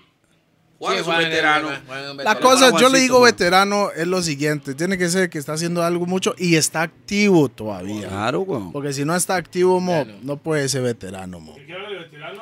Juan 0.78 0.94
Sí, 0.94 1.00
es 1.00 1.06
un 1.06 1.12
Juan 1.12 1.24
veterano. 1.24 1.68
Juan 1.86 2.04
es 2.04 2.10
un 2.10 2.16
la 2.18 2.38
cosa, 2.38 2.70
yo 2.78 2.88
le 2.88 3.00
digo 3.00 3.20
veterano 3.20 3.90
es 3.96 4.06
lo 4.06 4.22
siguiente, 4.22 4.74
tiene 4.74 4.96
que 4.96 5.08
ser 5.08 5.28
que 5.28 5.38
está 5.38 5.54
haciendo 5.54 5.82
algo 5.82 6.06
mucho 6.06 6.34
y 6.38 6.54
está 6.54 6.82
activo 6.82 7.48
todavía. 7.48 8.06
Claro, 8.08 8.42
weón. 8.42 8.70
Porque 8.70 8.92
si 8.92 9.04
no 9.04 9.16
está 9.16 9.34
activo, 9.34 9.80
mo, 9.80 10.06
no 10.22 10.36
puede 10.36 10.68
ser 10.68 10.82
veterano, 10.82 11.40
mo. 11.40 11.56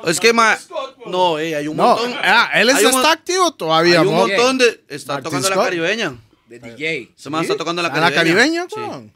Es 0.05 0.19
que, 0.19 0.33
ma, 0.33 0.55
no, 1.07 1.39
ey, 1.39 1.55
hay 1.55 1.67
un 1.67 1.77
No, 1.77 1.87
montón. 1.95 2.13
ah, 2.23 2.51
él 2.53 2.69
está, 2.69 2.85
un 2.87 2.91
mon- 2.93 3.01
está 3.01 3.11
activo 3.13 3.51
todavía, 3.53 4.01
Hay 4.01 4.07
un 4.07 4.13
mo. 4.13 4.27
montón 4.27 4.57
de. 4.59 4.83
Está 4.87 5.13
Martin 5.13 5.23
tocando 5.31 5.49
la 5.49 5.63
caribeña. 5.63 6.15
De 6.47 6.59
DJ. 6.59 7.11
Se 7.15 7.29
me 7.31 7.41
está 7.41 7.57
tocando 7.57 7.81
la 7.81 7.89
¿A 7.89 7.99
la 7.99 8.11
caribeña, 8.11 8.67
Sí. 8.69 8.79
weón? 8.79 9.13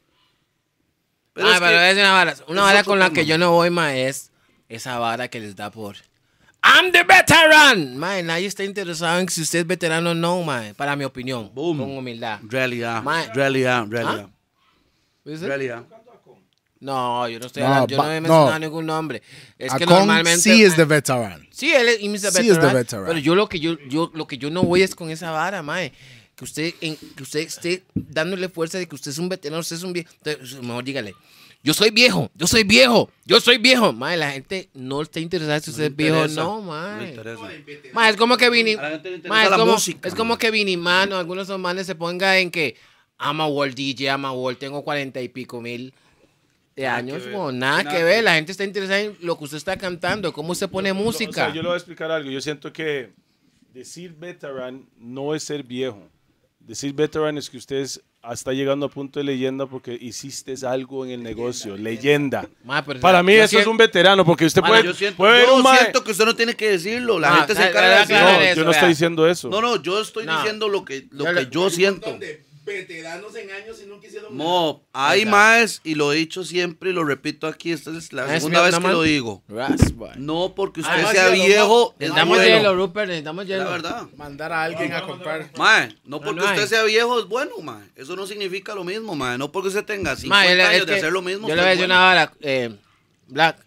Pero 1.34 1.48
ah, 1.48 1.54
es 1.54 1.60
pero 1.62 1.80
es 1.80 1.98
una 1.98 2.12
vara. 2.12 2.36
Una 2.48 2.62
vara 2.64 2.84
con 2.84 3.00
la 3.00 3.12
que 3.12 3.26
yo 3.26 3.38
no 3.38 3.52
voy, 3.52 3.70
ma, 3.70 3.96
es 3.96 4.32
esa 4.68 4.98
vara 5.00 5.28
que 5.30 5.40
les 5.40 5.56
da 5.56 5.70
por. 5.72 5.96
I'm 6.64 6.92
the 6.92 7.04
veteran. 7.04 7.98
Ma, 7.98 8.22
nadie 8.22 8.46
está 8.48 8.64
interesado 8.64 9.20
en 9.20 9.28
si 9.30 9.42
usted 9.42 9.60
es 9.60 9.68
veterano 9.68 10.12
o 10.12 10.14
no, 10.14 10.44
ma, 10.44 10.64
para 10.76 10.96
mi 10.96 11.04
opinión. 11.04 11.50
Boom. 11.54 11.80
Con 11.80 11.98
humildad. 11.98 12.40
Realidad, 12.44 13.04
realidad, 13.34 13.86
realidad. 13.90 14.30
Realidad. 15.26 15.84
No, 16.80 17.28
yo 17.30 17.40
no 17.40 17.46
estoy 17.46 17.62
No, 17.62 17.68
hablando, 17.68 17.88
yo 17.92 17.98
no 17.98 18.12
he 18.12 18.22
mencionado 18.22 18.52
no. 18.54 18.60
ningún 18.60 18.86
nombre. 18.88 19.22
Es 19.58 19.72
que 19.74 19.86
normalmente. 19.86 20.42
sí 20.42 20.64
es 20.64 20.76
the 20.76 20.86
veteran. 20.86 21.48
Sí, 21.52 21.72
él 21.72 21.88
es, 21.90 22.02
y 22.02 22.10
Mr. 22.10 22.18
Sí 22.18 22.26
es 22.28 22.36
veteran, 22.58 22.70
the 22.72 22.74
veteran. 22.78 23.06
Pero 23.06 23.20
yo 23.20 23.36
lo 23.36 23.48
que 23.48 23.60
yo, 23.60 23.78
yo 23.88 24.12
lo 24.16 24.26
que 24.26 24.38
yo 24.40 24.50
no 24.50 24.64
voy 24.64 24.82
es 24.82 24.96
con 24.96 25.12
esa 25.12 25.30
vara, 25.32 25.62
mae. 25.62 25.92
Que 26.36 26.44
usted, 26.44 26.74
en- 26.82 26.96
que 27.16 27.22
usted 27.22 27.42
esté 27.42 27.84
dándole 27.94 28.50
fuerza 28.50 28.80
de 28.80 28.88
que 28.88 28.96
usted 28.96 29.12
es 29.12 29.20
un 29.20 29.30
veterano, 29.30 29.60
usted 29.60 29.76
es 29.76 29.84
un 29.84 29.94
viejo. 29.94 30.10
Entonces, 30.24 30.60
mejor 30.64 30.84
dígale. 30.84 31.14
Yo 31.64 31.74
soy 31.76 31.92
viejo, 31.92 32.32
yo 32.34 32.48
soy 32.48 32.64
viejo, 32.64 33.12
yo 33.24 33.40
soy 33.40 33.58
viejo. 33.60 33.94
Mae, 33.94 34.18
la 34.18 34.32
gente 34.32 34.70
no 34.74 35.02
está 35.02 35.20
interesada 35.20 35.60
si 35.60 35.70
usted 35.70 35.84
es 35.86 35.96
viejo 35.96 36.22
o 36.22 36.28
no, 36.28 36.44
No 36.44 36.62
mae. 36.62 37.10
interesa. 37.10 37.42
Mae, 37.94 38.10
es 38.12 38.18
como 38.18 38.36
que 38.38 38.50
Vini. 38.50 38.76
Mae, 38.76 39.44
es 39.46 39.50
como, 39.52 39.66
música, 39.74 40.08
es 40.08 40.16
como 40.16 40.38
que 40.38 40.50
Vini 40.50 40.76
Man 40.76 41.14
o 41.14 41.18
algunos 41.18 41.48
son 41.48 41.62
manes 41.62 41.86
se 41.86 41.94
ponga 41.94 42.40
en 42.40 42.50
que 42.50 42.76
ama 43.20 43.46
World 43.48 43.76
DJ, 43.76 44.10
ama 44.10 44.32
World, 44.32 44.58
tengo 44.58 44.84
cuarenta 44.84 45.22
y 45.22 45.30
pico 45.30 45.62
mil 45.62 45.94
de 46.76 46.88
años. 46.88 47.22
como 47.32 47.52
nada 47.52 47.84
Nada 47.84 47.92
que 47.92 47.98
que 47.98 48.04
ver. 48.06 48.24
La 48.24 48.34
gente 48.34 48.52
está 48.52 48.64
interesada 48.64 49.00
en 49.02 49.16
lo 49.22 49.38
que 49.38 49.44
usted 49.44 49.58
está 49.58 49.78
cantando, 49.78 50.34
cómo 50.34 50.54
usted 50.54 50.68
pone 50.68 50.90
O 50.92 50.96
música. 50.96 51.32
sea, 51.46 51.54
yo 51.54 51.62
le 51.62 51.68
voy 51.68 51.76
a 51.76 51.78
explicar 51.78 52.10
algo. 52.10 52.32
Yo 52.32 52.42
siento 52.42 52.74
que 52.74 53.12
decir 53.72 54.14
veteran 54.18 54.86
no 54.98 55.36
es 55.36 55.44
ser 55.44 55.62
viejo. 55.62 56.10
Decir 56.68 56.94
veteran 56.94 57.38
es 57.38 57.50
que 57.50 57.58
usted 57.58 57.78
es- 57.78 58.02
está 58.32 58.54
llegando 58.54 58.86
a 58.86 58.90
punto 58.90 59.20
de 59.20 59.26
leyenda 59.26 59.66
porque 59.66 59.98
hiciste 60.00 60.54
algo 60.66 61.04
en 61.06 61.12
el 61.12 61.24
negocio. 61.24 61.76
Leyenda. 61.76 62.48
Ma, 62.64 62.84
pero, 62.86 63.00
Para 63.00 63.22
mí 63.24 63.36
yo 63.36 63.44
eso 63.44 63.60
es 63.60 63.68
un 63.68 63.78
veterano 63.78 64.24
porque 64.24 64.46
usted 64.46 64.62
puede, 64.62 64.84
yo 64.84 64.94
siento, 64.94 65.18
puede 65.18 65.34
ver 65.40 65.48
yo 65.48 65.56
un 65.56 65.64
mae- 65.64 65.80
siento 65.80 66.04
que 66.04 66.12
usted 66.12 66.26
no 66.26 66.36
tiene 66.36 66.56
que 66.56 66.70
decirlo. 66.70 67.20
La 67.20 67.34
Ah, 67.34 67.38
gente 67.40 67.56
se 67.56 67.60
la- 67.62 67.68
encarga 67.70 67.90
la- 67.90 67.90
de 67.90 67.96
la- 67.96 68.00
decirlo. 68.02 68.16
No, 68.16 68.30
Aclarar 68.30 68.46
yo 68.46 68.52
eso, 68.62 68.64
no 68.66 68.72
estoy 68.72 68.90
diciendo 68.90 69.28
eso. 69.28 69.50
No, 69.50 69.62
no, 69.62 69.82
yo 69.82 70.02
estoy 70.02 70.26
No. 70.26 70.38
diciendo 70.38 70.70
lo 70.70 70.86
que, 70.86 71.08
lo 71.12 71.26
Yo 71.26 71.34
que 71.34 71.48
yo 71.52 71.70
siento. 71.72 72.18
de 72.18 72.44
veteranos 72.64 73.36
en 73.36 73.50
años 73.52 73.82
y 73.84 73.88
nunca 73.88 74.08
hicieron 74.08 74.38
nada. 74.38 74.50
Mo, 74.50 74.88
hay 74.94 75.26
más, 75.26 75.82
y 75.84 75.96
lo 75.96 76.14
he 76.14 76.18
dicho 76.18 76.44
siempre 76.44 76.92
y 76.92 76.94
lo 76.94 77.04
repito 77.04 77.48
aquí, 77.48 77.72
esta 77.72 77.90
es 77.98 78.14
la 78.14 78.26
es 78.26 78.44
segunda 78.44 78.62
vez 78.62 78.76
que 78.78 78.88
lo 78.88 79.02
digo. 79.02 79.44
Raspa. 79.48 80.14
No 80.18 80.54
porque 80.56 80.82
usted 80.82 81.06
sea 81.08 81.32
hielo, 81.34 81.46
viejo, 81.46 81.92
es 81.94 82.00
Necesitamos 82.00 82.38
bueno. 82.38 82.56
hielo, 82.58 82.76
Rupert, 82.76 83.08
necesitamos 83.08 83.44
Es 83.44 83.50
hielo. 83.50 83.64
La 83.64 83.70
verdad. 83.72 84.08
Mandar 84.16 84.54
a 84.54 84.64
alguien 84.64 84.94
a 84.94 85.02
comprar. 85.02 85.52
Mae, 85.58 85.96
no 86.06 86.22
porque 86.22 86.42
usted 86.44 86.68
sea 86.68 86.84
viejo 86.84 87.20
es 87.20 87.26
bueno, 87.28 87.58
mae. 87.62 87.84
Eso 87.96 88.16
no 88.16 88.28
significa 88.28 88.76
lo 88.76 88.84
mismo, 88.84 89.16
mae. 89.16 89.38
No 89.38 89.52
porque 89.52 89.70
usted 89.70 89.84
tenga 89.86 90.16
50 90.16 90.28
Ma, 90.30 90.46
es 90.46 90.68
años 90.70 90.86
que 90.86 90.92
de 90.92 90.98
hacer 90.98 91.12
lo 91.12 91.22
mismo. 91.22 91.48
Yo 91.48 91.56
le 91.56 91.62
voy 91.62 91.68
a 91.68 91.72
decir 91.72 91.86
una 91.86 92.00
vara, 92.00 92.34
eh, 92.42 92.76
Black. 93.28 93.58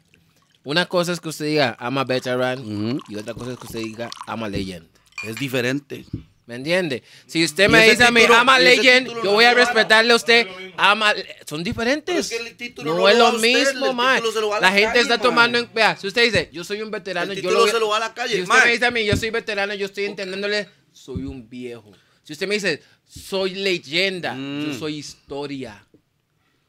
Una 0.62 0.86
cosa 0.86 1.12
es 1.12 1.20
que 1.20 1.28
usted 1.28 1.44
diga, 1.44 1.76
ama 1.78 2.04
veteran, 2.04 2.58
Ujú. 2.60 2.98
y 3.08 3.16
otra 3.16 3.34
cosa 3.34 3.52
es 3.52 3.58
que 3.58 3.66
usted 3.66 3.80
diga, 3.80 4.10
ama 4.26 4.48
legend. 4.48 4.86
Es 5.22 5.36
diferente. 5.36 6.06
¿Me 6.46 6.56
entiende? 6.56 7.02
Si 7.26 7.42
usted 7.42 7.70
me 7.70 7.88
dice 7.88 8.04
a 8.04 8.10
mí, 8.10 8.20
título- 8.20 8.34
ama 8.36 8.58
legend, 8.58 9.06
título 9.06 9.24
yo 9.24 9.32
voy 9.32 9.46
a 9.46 9.54
respetarle 9.54 10.12
a 10.12 10.16
usted, 10.16 10.46
ama... 10.76 11.14
Son 11.46 11.64
diferentes. 11.64 12.30
es 12.30 12.38
que 12.38 12.48
el 12.48 12.54
título 12.56 12.94
no, 12.96 13.08
es 13.08 13.16
lo 13.16 13.30
usted, 13.30 13.40
mismo, 13.40 13.92
man. 13.94 14.20
título 14.22 14.52
a 14.52 14.60
La, 14.60 14.68
la 14.68 14.72
gente 14.72 14.88
calle, 14.88 15.00
está 15.00 15.14
man. 15.16 15.22
tomando 15.22 15.58
en... 15.58 15.70
Vea, 15.72 15.96
si 15.96 16.06
usted 16.06 16.22
dice, 16.24 16.50
yo 16.52 16.62
soy 16.62 16.82
un 16.82 16.90
veterano, 16.90 17.32
El 17.32 17.38
yo 17.40 17.48
título 17.48 17.64
lo 17.66 17.72
se 17.72 17.78
lo 17.80 17.88
va 17.88 17.96
a 17.96 18.00
la 18.00 18.12
calle, 18.14 18.34
Si 18.34 18.42
usted 18.42 18.54
man. 18.54 18.64
me 18.66 18.72
dice 18.72 18.84
a 18.84 18.90
mí, 18.90 19.04
yo 19.06 19.16
soy 19.16 19.30
veterano, 19.30 19.72
yo 19.74 19.86
estoy 19.86 20.04
entendiéndole, 20.04 20.68
soy 20.92 21.24
un 21.24 21.48
viejo. 21.48 21.90
Si 22.24 22.34
usted 22.34 22.46
me 22.46 22.56
dice, 22.56 22.82
soy 23.08 23.54
leyenda, 23.54 24.34
Mm. 24.34 24.66
yo 24.72 24.78
soy 24.78 24.96
historia. 24.98 25.82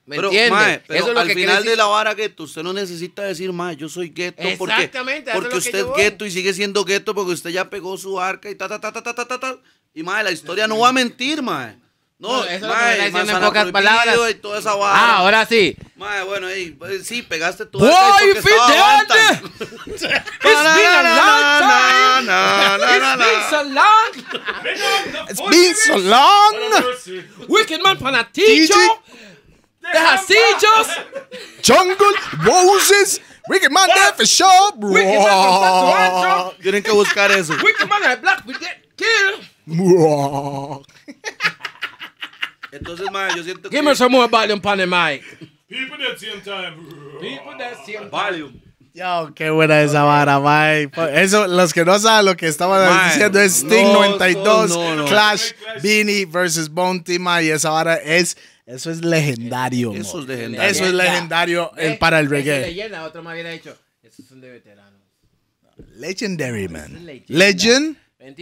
¿Me 0.06 0.18
Pero, 0.18 0.28
entiende? 0.28 0.52
mae, 0.52 0.84
pero 0.86 1.00
eso 1.00 1.08
es 1.10 1.14
lo 1.16 1.20
al 1.20 1.28
que 1.28 1.34
final 1.34 1.64
de 1.64 1.76
la 1.76 1.86
vara 1.86 2.14
gueto, 2.14 2.44
usted 2.44 2.62
no 2.62 2.74
necesita 2.74 3.24
decir, 3.24 3.52
mae, 3.52 3.76
yo 3.76 3.90
soy 3.90 4.10
gueto 4.10 4.44
porque, 4.60 4.92
porque 5.34 5.58
usted 5.58 5.80
es 5.80 5.94
gueto 5.96 6.26
y 6.28 6.32
sigue 6.32 6.54
siendo 6.54 6.86
gueto 6.86 7.16
porque 7.16 7.32
usted 7.32 7.50
ya 7.50 7.72
pegó 7.72 7.98
su 7.98 8.20
arca 8.22 8.48
y 8.52 8.56
ta, 8.56 8.68
ta, 8.68 8.80
ta, 8.80 8.92
ta, 8.92 9.02
ta, 9.02 9.14
ta, 9.16 9.26
ta, 9.26 9.40
ta. 9.40 9.58
Y, 9.96 10.04
mae, 10.04 10.24
la 10.24 10.32
historia 10.32 10.68
no 10.68 10.78
va 10.78 10.90
a 10.90 10.94
mentir, 10.94 11.42
mae. 11.42 11.76
No, 12.18 12.30
No, 12.30 12.44
eso 12.44 12.54
es 12.54 12.62
lo 12.62 12.68
que 12.68 12.74
mae, 12.74 13.12
me 13.12 13.32
en 13.32 13.42
pocas 13.42 13.72
palabras. 13.72 14.18
Y 14.30 14.34
toda 14.36 14.60
esa 14.60 14.76
vara. 14.76 14.98
Ah, 14.98 15.18
ahora 15.18 15.46
sí. 15.46 15.76
Mae, 15.96 16.24
bueno, 16.24 16.50
ey, 16.50 16.72
pues, 16.72 17.08
sí, 17.08 17.24
pegaste 17.24 17.66
tu 17.66 17.80
Boy, 17.80 17.90
arca 17.90 18.26
y 18.26 18.34
porque 18.36 18.54
aguanta. 18.54 19.42
It's 19.88 20.02
been 20.02 21.06
a 21.06 21.16
long 21.16 21.60
time. 21.60 22.26
Na, 22.26 22.78
na, 22.78 23.00
na, 23.00 23.16
na, 23.16 23.26
It's 23.26 23.42
been 23.42 23.50
so 23.50 23.64
long. 23.64 24.12
It's 25.30 25.42
been 25.42 25.76
so 25.76 25.98
long. 25.98 27.48
Wicked 27.50 27.82
man 27.82 27.98
Panaticho. 29.92 30.68
Tejasillos. 30.86 30.88
Jungle 31.62 32.14
Roses. 32.46 33.20
Wicked 33.48 33.72
Man 33.72 33.88
there 33.94 34.14
for 34.14 34.26
sure, 34.26 34.72
bro. 34.78 34.92
Wicked 34.92 35.20
man 35.20 35.28
from 35.28 35.62
Santo 35.62 35.94
Ancho. 35.94 36.54
Tienen 36.62 36.84
que 36.84 36.92
buscar 36.92 37.32
eso. 37.32 37.54
Wicked 37.64 37.88
man 37.88 38.04
at 38.04 38.22
Black 38.22 38.46
will 38.46 38.58
get 38.60 38.78
killed. 38.98 39.46
Entonces, 42.72 43.10
mae, 43.12 43.30
yo 43.36 43.44
siento 43.44 43.70
que... 43.70 43.70
Give 43.70 43.86
me 43.86 43.96
some 43.96 44.12
more 44.12 44.28
volume 44.28 44.60
on 44.64 44.78
the 44.78 44.86
mic. 44.86 45.24
People 45.70 45.98
that 45.98 46.20
same 46.20 46.42
time. 46.42 46.76
People 47.22 47.58
that 47.58 47.86
see 47.86 47.94
him. 47.94 48.10
Valium. 48.10 48.62
Yo, 48.94 49.32
qué 49.36 49.50
buena 49.50 49.82
esa 49.82 50.04
vara, 50.04 50.40
mae. 50.40 50.90
Eso, 51.14 51.48
los 51.48 51.74
que 51.74 51.84
no 51.84 52.00
saben 52.00 52.26
lo 52.26 52.36
que 52.36 52.48
estaban 52.48 52.88
Mae, 52.90 53.10
diciendo 53.10 53.40
es 53.42 53.58
Sting 53.58 53.92
no, 53.92 54.02
92, 54.10 54.70
no, 54.70 54.96
no. 54.96 55.06
Clash, 55.06 55.52
Beanie 55.84 56.26
versus 56.26 56.70
Bounty, 56.70 57.20
mae. 57.20 57.46
Y 57.46 57.50
esa 57.50 57.72
vara 57.72 57.96
es, 57.96 58.38
eso 58.66 58.92
es 58.92 59.04
legendario, 59.04 59.94
mo. 59.94 60.00
Eso 60.00 60.20
es 60.22 60.28
legendario. 60.28 60.70
Eso 60.72 60.86
es 60.86 60.94
legendario 60.94 61.72
para 62.00 62.20
el 62.20 62.26
es 62.26 62.32
reggae. 62.32 62.62
leyenda, 62.62 63.04
otro 63.06 63.22
me 63.24 63.32
hubiera 63.34 63.52
dicho. 63.52 63.78
Esos 64.04 64.26
son 64.26 64.42
de 64.42 64.52
veteranos. 64.52 65.02
Legendary, 65.96 66.68
man. 66.68 67.06
Legend. 67.28 67.98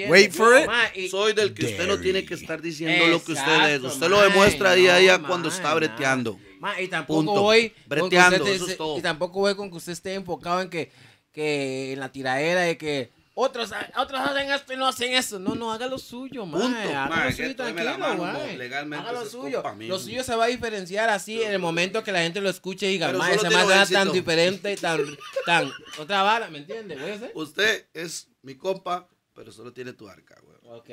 Wait 0.08 0.32
for 0.32 0.58
it. 0.58 0.66
Ma, 0.66 0.84
y- 0.96 1.10
Soy 1.10 1.34
del 1.34 1.54
que 1.54 1.66
usted 1.66 1.88
no 1.88 2.00
tiene 2.00 2.26
que 2.26 2.36
estar 2.36 2.62
diciendo 2.62 3.06
lo 3.08 3.22
que 3.24 3.34
usted 3.34 3.76
es. 3.76 3.82
Usted 3.82 4.08
lo 4.10 4.22
demuestra 4.22 4.74
día 4.76 4.96
a 4.96 4.98
día 5.00 5.18
no, 5.18 5.28
cuando 5.28 5.50
está 5.50 5.74
breteando. 5.74 6.40
Ma, 6.60 6.80
y 6.80 6.88
tampoco 6.88 7.26
Punto. 7.26 7.42
voy 7.42 7.70
con 7.70 7.78
que 7.78 7.84
Breteando, 7.90 8.38
usted 8.38 8.56
eso 8.56 8.66
se- 8.66 8.72
es 8.74 8.78
todo. 8.78 8.98
Y 8.98 9.02
tampoco 9.02 9.40
voy 9.42 9.56
con 9.56 9.70
que 9.70 9.76
usted 9.78 9.92
esté 9.92 10.14
enfocado 10.14 10.62
en 10.62 10.70
que, 10.70 10.90
que 11.34 11.92
en 11.94 12.00
la 12.00 12.10
tiradera 12.12 12.62
de 12.62 12.78
que 12.78 13.12
Otros, 13.36 13.72
otros 13.98 14.22
hacen 14.22 14.52
esto 14.52 14.74
y 14.74 14.78
no 14.78 14.88
hacen 14.88 15.12
eso. 15.14 15.40
No, 15.40 15.56
no, 15.56 15.72
haga 15.72 15.88
lo 15.88 15.98
suyo, 15.98 16.46
mae. 16.46 16.62
Punto, 16.62 16.78
Haga 16.78 17.26
lo 17.26 17.32
suyo, 17.32 17.56
tranquilo, 17.56 17.98
mae. 18.18 18.58
legalmente 18.58 19.10
Haga 19.10 19.20
lo 19.20 19.26
suyo. 19.28 19.64
Lo 19.80 19.98
suyo 20.00 20.24
se 20.24 20.36
va 20.36 20.44
a 20.46 20.48
diferenciar 20.48 21.10
así 21.10 21.42
en 21.42 21.52
el 21.52 21.60
momento 21.60 22.04
que 22.04 22.12
la 22.12 22.22
gente 22.22 22.42
lo 22.42 22.50
escuche 22.50 22.86
y 22.88 22.92
diga, 22.92 23.12
mae 23.14 23.40
suena 23.40 23.82
éxito. 23.82 24.00
tan 24.00 24.12
diferente 24.12 24.72
y 24.74 24.76
tan, 24.76 25.00
tan, 25.48 25.72
otra 25.98 26.22
vara, 26.22 26.48
¿me 26.50 26.60
entiendes? 26.60 27.00
¿Voy 27.02 27.10
a 27.10 27.16
hacer? 27.16 27.32
Usted 27.34 27.88
es 27.94 28.28
mi 28.44 28.56
compa, 28.56 29.08
pero 29.34 29.52
solo 29.52 29.74
tiene 29.74 29.94
tu 29.94 30.08
arca, 30.08 30.36
güey. 30.44 30.54
Ok. 30.78 30.90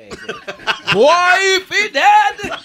Boy, 0.93 1.61
Fidel. 1.69 2.51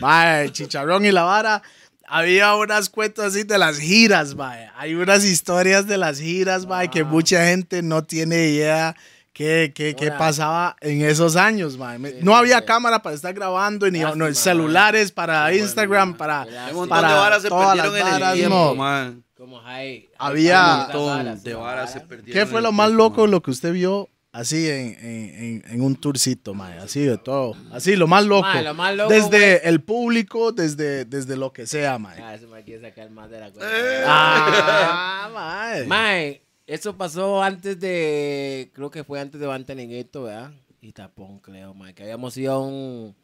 Mae, 0.00 0.50
chicharrón 0.52 1.04
y 1.04 1.12
la 1.12 1.22
vara. 1.24 1.62
Había 2.06 2.54
unas 2.56 2.88
cuentas 2.90 3.26
así 3.26 3.44
de 3.44 3.56
las 3.58 3.78
giras, 3.78 4.34
mae. 4.34 4.68
Hay 4.76 4.94
unas 4.94 5.24
historias 5.24 5.86
de 5.86 5.96
las 5.98 6.18
giras, 6.18 6.66
mae, 6.66 6.88
que 6.90 7.04
mucha 7.04 7.44
gente 7.46 7.82
no 7.82 8.02
tiene 8.02 8.48
idea 8.48 8.96
qué, 9.32 9.72
qué, 9.72 9.94
qué 9.94 10.10
pasaba 10.10 10.74
en 10.80 11.02
esos 11.02 11.36
años, 11.36 11.76
mae. 11.78 11.98
No 12.22 12.34
había 12.34 12.58
sí. 12.58 12.64
cámara 12.64 13.00
para 13.00 13.14
estar 13.14 13.32
grabando, 13.32 13.88
ni 13.90 14.00
Lástima, 14.00 14.28
no, 14.28 14.34
celulares 14.34 15.12
para 15.12 15.54
Instagram, 15.54 16.14
para, 16.16 16.42
Hay 16.42 16.48
Hay 16.48 16.70
un 16.70 16.76
montón 16.78 16.88
para 16.88 17.08
de 17.08 17.14
varas 17.14 17.42
se 17.42 17.48
todas 17.48 17.76
perdieron 17.76 17.92
las 17.92 18.00
en 18.00 18.06
el 18.06 18.12
varas, 18.20 18.34
tiempo, 18.34 18.54
no. 18.56 18.74
man. 18.74 19.24
Como 19.36 19.60
hay. 19.62 20.10
Había- 20.18 20.72
Un 20.74 20.78
montón 20.80 21.42
de 21.44 21.54
varas 21.54 21.92
se 21.92 22.00
perdieron. 22.00 22.32
¿Qué 22.32 22.50
fue 22.50 22.60
lo 22.60 22.72
más 22.72 22.88
tiempo, 22.88 23.04
loco 23.04 23.20
man. 23.22 23.30
lo 23.30 23.40
que 23.42 23.50
usted 23.52 23.72
vio 23.72 24.08
así 24.32 24.68
en, 24.68 24.96
en, 25.00 25.34
en- 25.34 25.64
en 25.66 25.80
un 25.82 25.96
tourcito, 25.96 26.54
mae? 26.54 26.78
Así 26.78 27.00
de 27.00 27.18
todo. 27.18 27.54
Así, 27.72 27.96
lo 27.96 28.06
más 28.06 28.24
loco. 28.24 28.42
Mae, 28.42 28.62
lo 28.64 28.74
más 28.74 28.94
loco, 28.96 29.10
desde 29.12 29.68
el 29.68 29.82
público, 29.82 30.52
desde, 30.52 31.04
desde 31.04 31.36
lo 31.36 31.52
que 31.52 31.66
sea, 31.66 31.98
mae. 31.98 32.20
Ah, 32.22 32.34
ese 32.34 32.46
me 32.46 32.62
quiere 32.64 32.80
sacar 32.88 33.10
más 33.10 33.30
de 33.30 33.40
la 33.40 33.50
cuenta. 33.50 33.70
Eh. 33.72 34.04
Ah, 34.06 35.30
mae. 35.32 35.86
Mae, 35.86 36.42
eso 36.66 36.96
pasó 36.96 37.42
antes 37.42 37.78
de. 37.80 38.70
Creo 38.74 38.90
que 38.90 39.04
fue 39.04 39.20
antes 39.20 39.40
de 39.40 39.46
Bantaniguito, 39.46 40.24
¿verdad? 40.24 40.52
Y 40.80 40.92
tapón, 40.92 41.38
creo, 41.40 41.74
mae. 41.74 41.94
Que 41.94 42.04
habíamos 42.04 42.36
ido 42.36 42.52
a 42.54 42.58
un, 42.60 43.14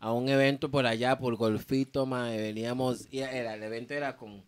a 0.00 0.12
un 0.12 0.28
evento 0.28 0.70
por 0.70 0.86
allá, 0.86 1.18
por 1.18 1.36
Golfito, 1.36 2.04
mae. 2.06 2.36
Veníamos. 2.36 3.06
y 3.10 3.20
Era, 3.20 3.54
el 3.54 3.62
evento 3.62 3.94
era 3.94 4.16
con 4.16 4.42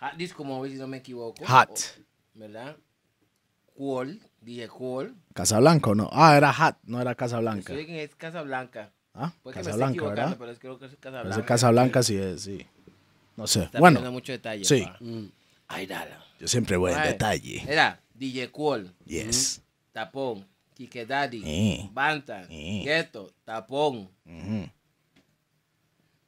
Hot 0.00 0.14
Disco 0.16 0.44
Móvil, 0.44 0.72
si 0.72 0.78
no 0.78 0.86
me 0.86 0.98
equivoco. 0.98 1.44
Hot. 1.44 1.70
O- 1.70 2.00
¿Verdad? 2.38 2.76
Cool, 3.76 4.20
DJ 4.40 4.68
Cool. 4.68 5.14
Casablanca, 5.34 5.90
¿o 5.90 5.94
¿no? 5.94 6.08
Ah, 6.12 6.36
era 6.36 6.50
Hat, 6.50 6.78
no 6.84 7.00
era 7.00 7.14
Casablanca. 7.14 7.72
Estoy 7.72 7.90
en 7.94 8.00
es 8.00 8.14
Casablanca. 8.14 8.90
Ah, 9.14 9.32
Puede 9.42 9.54
que 9.58 9.62
Casablanca, 9.64 10.04
¿verdad? 10.04 10.36
pero 10.38 10.50
es, 10.50 10.58
creo 10.58 10.78
que 10.78 10.86
es 10.86 10.96
Casablanca. 10.96 11.44
Casablanca 11.44 12.02
sí 12.02 12.16
es, 12.16 12.42
sí. 12.42 12.66
No 13.36 13.46
sé. 13.46 13.64
Está 13.64 13.78
Bueno, 13.78 14.00
mucho 14.12 14.32
detalle. 14.32 14.64
sí. 14.64 14.86
Mm. 15.00 15.26
Ay, 15.68 15.86
dala. 15.86 16.24
yo 16.38 16.48
siempre 16.48 16.76
voy 16.76 16.92
en 16.92 17.02
detalle. 17.02 17.62
Era 17.66 18.00
DJ 18.14 18.50
Cool. 18.50 18.92
Yes. 19.04 19.62
Tapón, 19.92 20.46
Kike 20.74 21.06
Daddy, 21.06 21.42
Eh. 21.44 21.90
Bantan, 21.92 22.46
Eh. 22.50 22.82
Gueto, 22.84 23.30
Tapón. 23.44 24.08
Ujú. 24.24 24.68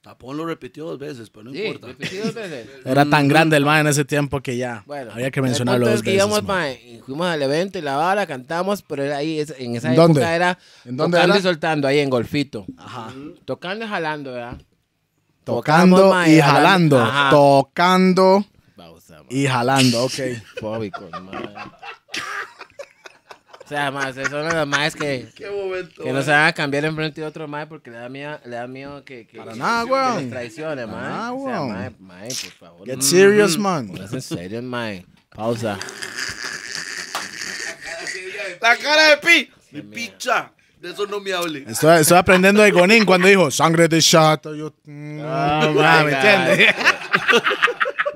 Tapón 0.03 0.37
lo 0.37 0.45
repitió 0.45 0.85
dos 0.85 0.99
veces, 0.99 1.31
pero 1.31 1.45
no 1.45 1.53
Sí, 1.53 1.63
importa. 1.63 1.87
dos 1.87 2.35
veces. 2.35 2.69
Era 2.85 3.05
tan 3.09 3.29
grande 3.29 3.57
el 3.57 3.65
man 3.65 3.81
en 3.83 3.87
ese 3.87 4.05
tiempo 4.05 4.41
que 4.41 4.57
ya 4.57 4.83
Bueno, 4.85 5.13
había 5.13 5.31
que 5.31 5.41
mencionarlo 5.41 5.87
dos 5.87 5.95
es 5.97 6.03
que 6.03 6.11
veces. 6.11 6.19
íbamos, 6.25 6.43
man. 6.43 6.57
mae, 6.59 6.73
y 6.97 6.99
fuimos 6.99 7.27
al 7.29 7.41
evento 7.41 7.79
y 7.79 7.83
la 7.83 7.97
vara, 7.97 8.27
cantamos, 8.27 8.83
pero 8.83 9.05
era 9.05 9.19
ahí, 9.19 9.39
en 9.59 9.77
esa 9.77 9.95
¿En 9.95 10.01
época 10.01 10.35
era 10.35 10.59
¿En 10.85 10.97
dónde 10.97 11.17
tocando 11.19 11.35
era? 11.35 11.39
y 11.41 11.43
soltando, 11.43 11.87
ahí 11.89 11.99
en 12.01 12.11
Golfito. 12.11 12.67
Ajá. 12.77 13.13
Tocando 13.45 13.85
y 13.85 13.89
jalando, 13.89 14.33
¿verdad? 14.33 14.61
Tocando 15.45 15.97
Tocamos, 15.97 16.11
mae, 16.15 16.37
y 16.37 16.41
jalando. 16.41 16.99
Ajá. 17.01 17.31
Tocando 17.31 18.45
Pausa, 18.77 19.19
mae. 19.23 19.27
y 19.39 19.47
jalando, 19.47 20.05
ok. 20.05 20.13
Fóbico, 20.61 21.09
mae. 21.21 21.55
O 23.65 23.69
sea, 23.69 23.91
más, 23.91 24.15
son 24.15 24.49
los 24.49 24.67
más 24.67 24.95
que, 24.95 25.29
Qué 25.37 25.49
momento. 25.51 26.03
que 26.03 26.13
no 26.13 26.23
se 26.23 26.31
van 26.31 26.47
a 26.47 26.53
cambiar 26.53 26.85
en 26.85 26.95
frente 26.97 27.21
de 27.21 27.27
otro 27.27 27.47
más 27.49 27.67
porque 27.67 27.91
le 27.91 27.97
da 27.99 28.09
miedo, 28.09 28.39
le 28.45 28.57
da 28.57 28.67
miedo 28.67 29.05
que, 29.05 29.27
que, 29.27 29.39
Para 29.39 29.53
que- 29.53 29.59
nada, 29.59 29.85
que 29.85 29.91
weón. 29.93 30.17
les 30.19 30.31
traicione, 30.31 30.87
mae. 30.87 31.03
nada, 31.03 31.33
o 31.33 31.45
sea, 31.47 31.61
weón. 31.63 31.73
mae, 31.73 31.91
mae, 32.01 32.29
por 32.29 32.53
favor. 32.69 32.87
Get 32.87 33.01
serious, 33.03 33.57
man. 33.57 33.87
Póngase 33.89 34.17
en 34.17 34.23
serio, 34.23 34.63
mae. 34.63 35.07
Pausa. 35.35 35.79
La 38.61 38.77
cara 38.77 39.11
de 39.11 39.17
Pi. 39.19 39.51
Mi 39.73 39.83
picha. 39.83 40.53
De 40.81 40.91
eso 40.91 41.07
no 41.07 41.21
me 41.21 41.33
hable. 41.33 41.65
Estoy, 41.69 42.01
estoy 42.01 42.19
aprendiendo 42.19 42.61
de 42.63 42.71
Gonin 42.73 43.05
cuando 43.05 43.29
dijo 43.29 43.51
sangre 43.53 43.87
de 43.89 44.03
chato. 44.03 44.55
Yo, 44.55 44.73
mm, 44.85 45.21
Oh, 45.21 45.73
my 45.73 45.81
ah, 45.81 46.03
¿me 46.05 46.13
entiendes? 46.13 46.75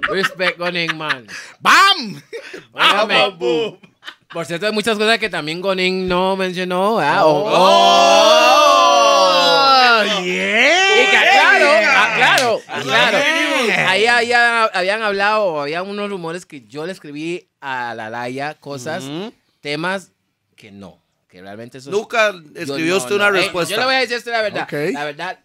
Respect 0.08 0.58
Gonin, 0.58 0.96
man. 0.96 1.26
¡Bam! 1.60 2.20
Óigame. 2.72 3.78
Por 4.32 4.44
cierto, 4.44 4.66
hay 4.66 4.72
muchas 4.72 4.98
cosas 4.98 5.18
que 5.18 5.30
también 5.30 5.60
Gonin 5.60 6.08
no 6.08 6.36
mencionó, 6.36 6.96
¿verdad? 6.96 7.24
O- 7.26 7.44
¡Oh! 7.48 8.72
Y 10.22 11.10
que 11.10 11.16
aclaro, 11.16 11.66
aclaro, 11.98 12.60
aclaro. 12.68 13.18
Ahí 13.88 14.06
había- 14.06 14.64
habían 14.64 15.02
hablado, 15.02 15.44
o 15.44 15.60
había 15.60 15.82
unos 15.82 16.10
rumores 16.10 16.46
que 16.46 16.62
yo 16.66 16.86
le 16.86 16.92
escribí 16.92 17.46
a 17.60 17.94
la 17.94 18.10
Laia 18.10 18.54
cosas, 18.54 19.04
temas 19.60 20.10
que 20.56 20.70
no, 20.72 20.98
que 21.28 21.40
realmente 21.42 21.78
eso 21.78 21.90
Nunca 21.90 22.34
escribió 22.54 22.92
no, 22.94 22.98
usted 22.98 23.14
una 23.14 23.30
no. 23.30 23.36
Eh, 23.36 23.40
respuesta. 23.42 23.74
yo 23.74 23.80
le 23.80 23.86
voy 23.86 23.94
a 23.94 23.98
decir 24.00 24.16
esto 24.16 24.30
la 24.30 24.42
verdad. 24.42 24.68
La 24.92 25.04
verdad, 25.04 25.38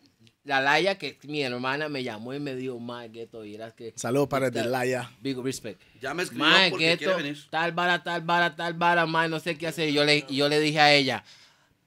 la 0.43 0.59
Laia, 0.59 0.97
que 0.97 1.17
mi 1.23 1.41
hermana, 1.43 1.87
me 1.87 2.03
llamó 2.03 2.33
y 2.33 2.39
me 2.39 2.55
dijo, 2.55 2.79
mae, 2.79 3.09
Gueto, 3.09 3.41
vieras 3.41 3.73
que... 3.73 3.93
Saludos 3.95 4.27
para 4.27 4.47
el 4.47 4.51
de 4.53 4.65
Laya. 4.65 5.11
Big 5.21 5.37
respect. 5.37 5.79
Ya 6.01 6.13
me 6.13 6.23
escribió 6.23 6.45
Mae, 6.47 6.71
porque 6.71 6.85
Gueto, 6.85 6.97
quiere 7.05 7.15
venir. 7.23 7.37
tal 7.51 7.71
vara, 7.73 8.01
tal 8.03 8.21
vara, 8.21 8.55
tal 8.55 8.73
vara, 8.73 9.05
mae, 9.05 9.29
no 9.29 9.39
sé 9.39 9.57
qué 9.57 9.67
hacer. 9.67 9.89
Y 9.89 9.93
yo 9.93 10.03
le, 10.03 10.25
y 10.27 10.35
yo 10.37 10.49
le 10.49 10.59
dije 10.59 10.79
a 10.79 10.93
ella, 10.93 11.23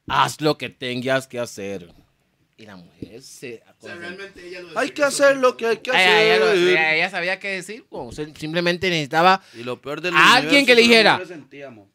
haz 0.06 0.40
lo 0.40 0.56
que 0.56 0.68
tengas 0.68 1.26
que 1.26 1.40
hacer. 1.40 1.90
Y 2.56 2.66
la 2.66 2.76
mujer 2.76 3.20
se... 3.20 3.60
Realmente 3.82 4.46
ella 4.46 4.60
lo 4.60 4.78
Hay 4.78 4.90
que 4.90 5.02
hacer 5.02 5.36
lo 5.36 5.56
que 5.56 5.66
hay 5.66 5.76
que 5.78 5.90
Ella, 5.90 6.22
ella 6.22 6.38
lo- 6.38 6.50
hacer. 6.52 6.68
ella- 6.68 6.94
ella 6.94 7.10
sabía 7.10 7.40
qué 7.40 7.48
decir, 7.48 7.84
o 7.90 8.12
sea, 8.12 8.24
simplemente 8.36 8.88
necesitaba 8.88 9.42
Y 9.54 9.64
lo 9.64 9.80
peor 9.82 10.00
del 10.00 10.14
Alguien 10.16 10.64
que 10.64 10.76
le 10.76 10.82
dijera. 10.82 11.20
sentíamos. 11.26 11.88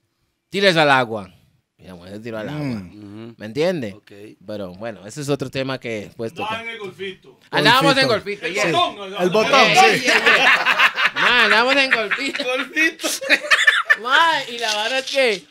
tires 0.49 0.75
al 0.75 0.91
agua. 0.91 1.33
Y 1.81 1.87
la 1.87 1.95
mujer 1.95 2.13
se 2.13 2.19
tiró 2.19 2.37
al 2.39 2.49
agua. 2.49 2.65
Ujú. 2.65 3.33
¿Me 3.37 3.45
entiendes? 3.45 3.93
Ok. 3.93 4.11
Pero 4.45 4.73
bueno, 4.73 5.07
ese 5.07 5.21
es 5.21 5.29
otro 5.29 5.49
tema 5.49 5.79
que 5.79 6.01
después 6.07 6.33
Va 6.33 6.35
toca. 6.35 6.61
en 6.61 6.69
el 6.69 6.77
golfito. 6.79 7.39
Andábamos 7.51 7.97
en 7.97 8.07
Golfito. 8.07 8.41
golfito. 8.41 8.47
yeah. 8.47 8.71
Botón, 8.77 9.13
El 9.23 9.29
botón, 9.29 9.61
sí. 9.69 10.01
yeah, 10.01 10.23
yeah. 10.25 11.43
Andábamos 11.45 11.75
en 11.77 11.89
golfito. 11.91 12.43
Ma, 14.01 14.17
y 14.49 14.57
la 14.59 14.75
verdad 14.83 14.99
es 14.99 15.05
que. 15.11 15.43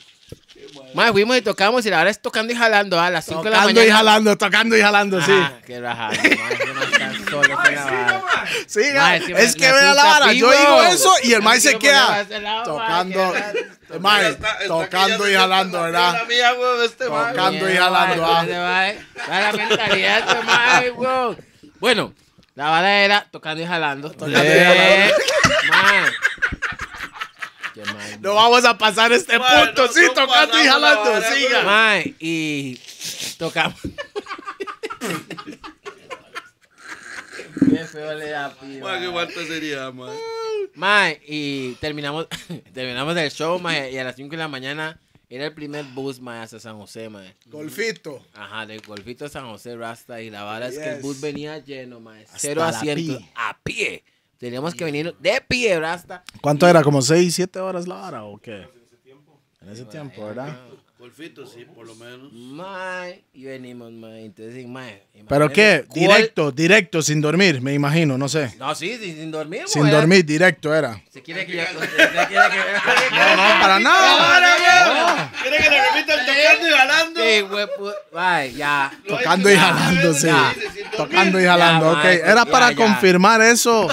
Ma, 0.94 1.12
fuimos 1.12 1.36
y 1.36 1.42
tocamos 1.42 1.86
y 1.86 1.90
la 1.90 1.98
verdad 1.98 2.10
es 2.10 2.20
tocando 2.20 2.52
y 2.52 2.56
jalando 2.56 3.00
a 3.00 3.08
las 3.10 3.24
5 3.24 3.42
de 3.44 3.50
la 3.50 3.56
Tocando 3.58 3.80
mañana. 3.80 3.86
y 3.86 3.90
jalando, 3.96 4.36
tocando 4.38 4.76
y 4.76 4.80
jalando, 4.80 5.20
sí. 5.22 5.30
Ah, 5.32 5.52
qué 5.64 5.80
rajado, 5.80 6.12
ma, 6.14 6.18
que 6.18 6.66
no 7.06 7.30
solos 7.30 7.58
en 7.68 7.74
la. 7.74 8.17
Sí, 8.66 8.80
Ma, 8.94 9.16
es 9.16 9.24
que, 9.24 9.32
es 9.32 9.54
que 9.54 9.66
me 9.66 9.72
vea 9.72 9.94
la 9.94 10.04
vara. 10.04 10.32
Yo 10.32 10.50
digo 10.50 10.82
eso 10.82 11.12
y 11.22 11.32
el 11.32 11.42
man 11.42 11.60
se 11.60 11.78
queda 11.78 12.26
tocando. 12.64 13.34
Mae, 14.00 14.36
tocando 14.66 15.28
y 15.28 15.34
jalando, 15.34 15.82
¿verdad? 15.82 16.22
Este. 16.84 17.06
Tocando 17.06 17.70
y 17.70 17.76
jalando, 17.76 18.22
ma, 18.22 18.40
ah. 18.40 18.92
la 19.28 19.52
mentalidad 19.52 20.24
de 20.24 20.32
este 20.32 20.44
ma, 20.44 20.82
eh, 20.84 20.90
weón. 20.90 21.38
Bueno, 21.80 22.14
la 22.54 22.70
vara 22.70 23.00
era 23.00 23.26
tocando 23.30 23.62
y 23.62 23.66
jalando. 23.66 24.10
Tocando 24.10 24.38
y 24.38 24.42
Eh, 24.44 25.12
mal, 25.70 26.12
No 28.20 28.34
vamos 28.34 28.64
a 28.64 28.76
pasar 28.76 29.12
este 29.12 29.38
Mae, 29.38 29.66
punto, 29.66 29.86
no- 29.86 29.92
sí, 29.92 30.00
no 30.06 30.12
tocando 30.12 30.62
y 30.62 30.66
jalando, 30.66 31.12
vara, 31.12 31.34
siga. 31.34 31.62
Mae, 31.62 32.14
y 32.18 32.80
tocamos. 33.38 33.78
Qué 37.70 37.84
feo 37.84 38.14
le 38.14 38.30
da 38.30 38.54
qué 39.00 39.10
falta 39.12 39.44
sería, 39.46 39.90
y 41.26 41.72
terminamos, 41.74 42.26
terminamos 42.72 43.16
el 43.16 43.30
show, 43.30 43.58
mae, 43.58 43.90
y 43.92 43.98
a 43.98 44.04
las 44.04 44.16
5 44.16 44.30
de 44.30 44.36
la 44.36 44.48
mañana 44.48 45.00
era 45.28 45.46
el 45.46 45.54
primer 45.54 45.84
bus, 45.86 46.20
mae, 46.20 46.40
hasta 46.40 46.60
San 46.60 46.78
José, 46.78 47.08
mae. 47.08 47.34
Golfito. 47.46 48.24
Ajá, 48.34 48.66
del 48.66 48.80
golfito 48.82 49.24
de 49.24 49.30
San 49.30 49.46
José 49.46 49.76
Rasta, 49.76 50.20
y 50.22 50.30
la 50.30 50.42
vara 50.44 50.68
es 50.68 50.78
que 50.78 50.88
el 50.88 50.94
Yes. 50.96 51.02
bus 51.02 51.20
venía 51.20 51.58
lleno, 51.58 52.00
mae. 52.00 52.24
Hasta 52.24 52.38
Cero 52.38 52.62
pi. 52.94 53.18
a 53.34 53.58
pie. 53.62 54.04
Teníamos 54.38 54.74
que 54.74 54.84
venir 54.84 55.14
de 55.18 55.40
pie, 55.46 55.78
Rasta. 55.80 56.22
¿Cuánto 56.40 56.68
era? 56.68 56.82
¿Como 56.82 57.02
6, 57.02 57.34
7 57.34 57.58
horas 57.58 57.88
la 57.88 58.06
hora 58.06 58.24
o 58.24 58.38
qué? 58.38 58.68
En 59.60 59.68
ese 59.70 59.84
tiempo, 59.84 60.24
¿verdad? 60.24 60.56
Golfito, 60.98 61.46
sí, 61.46 61.64
por 61.64 61.86
lo 61.86 61.94
menos. 61.94 62.32
Mae, 62.32 63.22
y 63.32 63.44
venimos, 63.44 63.92
mae. 63.92 64.24
Entonces, 64.24 64.66
mae. 64.66 65.04
¿Pero 65.28 65.48
qué? 65.52 65.84
imagínate, 65.84 65.86
¿cuál- 65.88 66.00
Directo, 66.18 66.50
directo, 66.50 67.02
sin 67.02 67.20
dormir, 67.20 67.60
me 67.62 67.72
imagino, 67.72 68.18
no 68.18 68.28
sé. 68.28 68.52
No, 68.58 68.74
sí, 68.74 68.96
sin, 69.00 69.14
sin 69.16 69.30
dormir, 69.30 69.62
Sin 69.66 69.82
mae. 69.84 69.92
dormir, 69.92 70.24
directo 70.24 70.74
era. 70.74 71.00
Se 71.12 71.22
quiere 71.22 71.46
que 71.46 71.56
yo. 71.56 71.62
Se 71.62 71.86
quiere 72.26 72.26
que. 72.28 72.34
No, 73.14 73.36
no, 73.36 73.60
para 73.60 73.78
nada. 73.78 75.32
¿Quiere 75.40 75.56
que 75.58 75.70
le 75.70 75.82
repita 75.92 76.14
el 76.14 76.26
tocando 76.26 76.66
y 76.68 76.70
jalando? 76.72 77.20
Sí, 77.22 77.40
güey, 77.42 77.66
pu- 77.66 77.94
Ay, 78.16 78.54
ya. 78.56 78.92
Tocando 79.06 79.50
y 79.52 79.56
jalando, 79.56 80.14
sí. 80.14 80.28
Tocando 80.96 81.40
y 81.40 81.44
jalando, 81.44 81.90
ok. 81.92 81.96
mae, 82.04 82.16
Era 82.24 82.44
para 82.44 82.74
confirmar 82.74 83.40
eso 83.42 83.86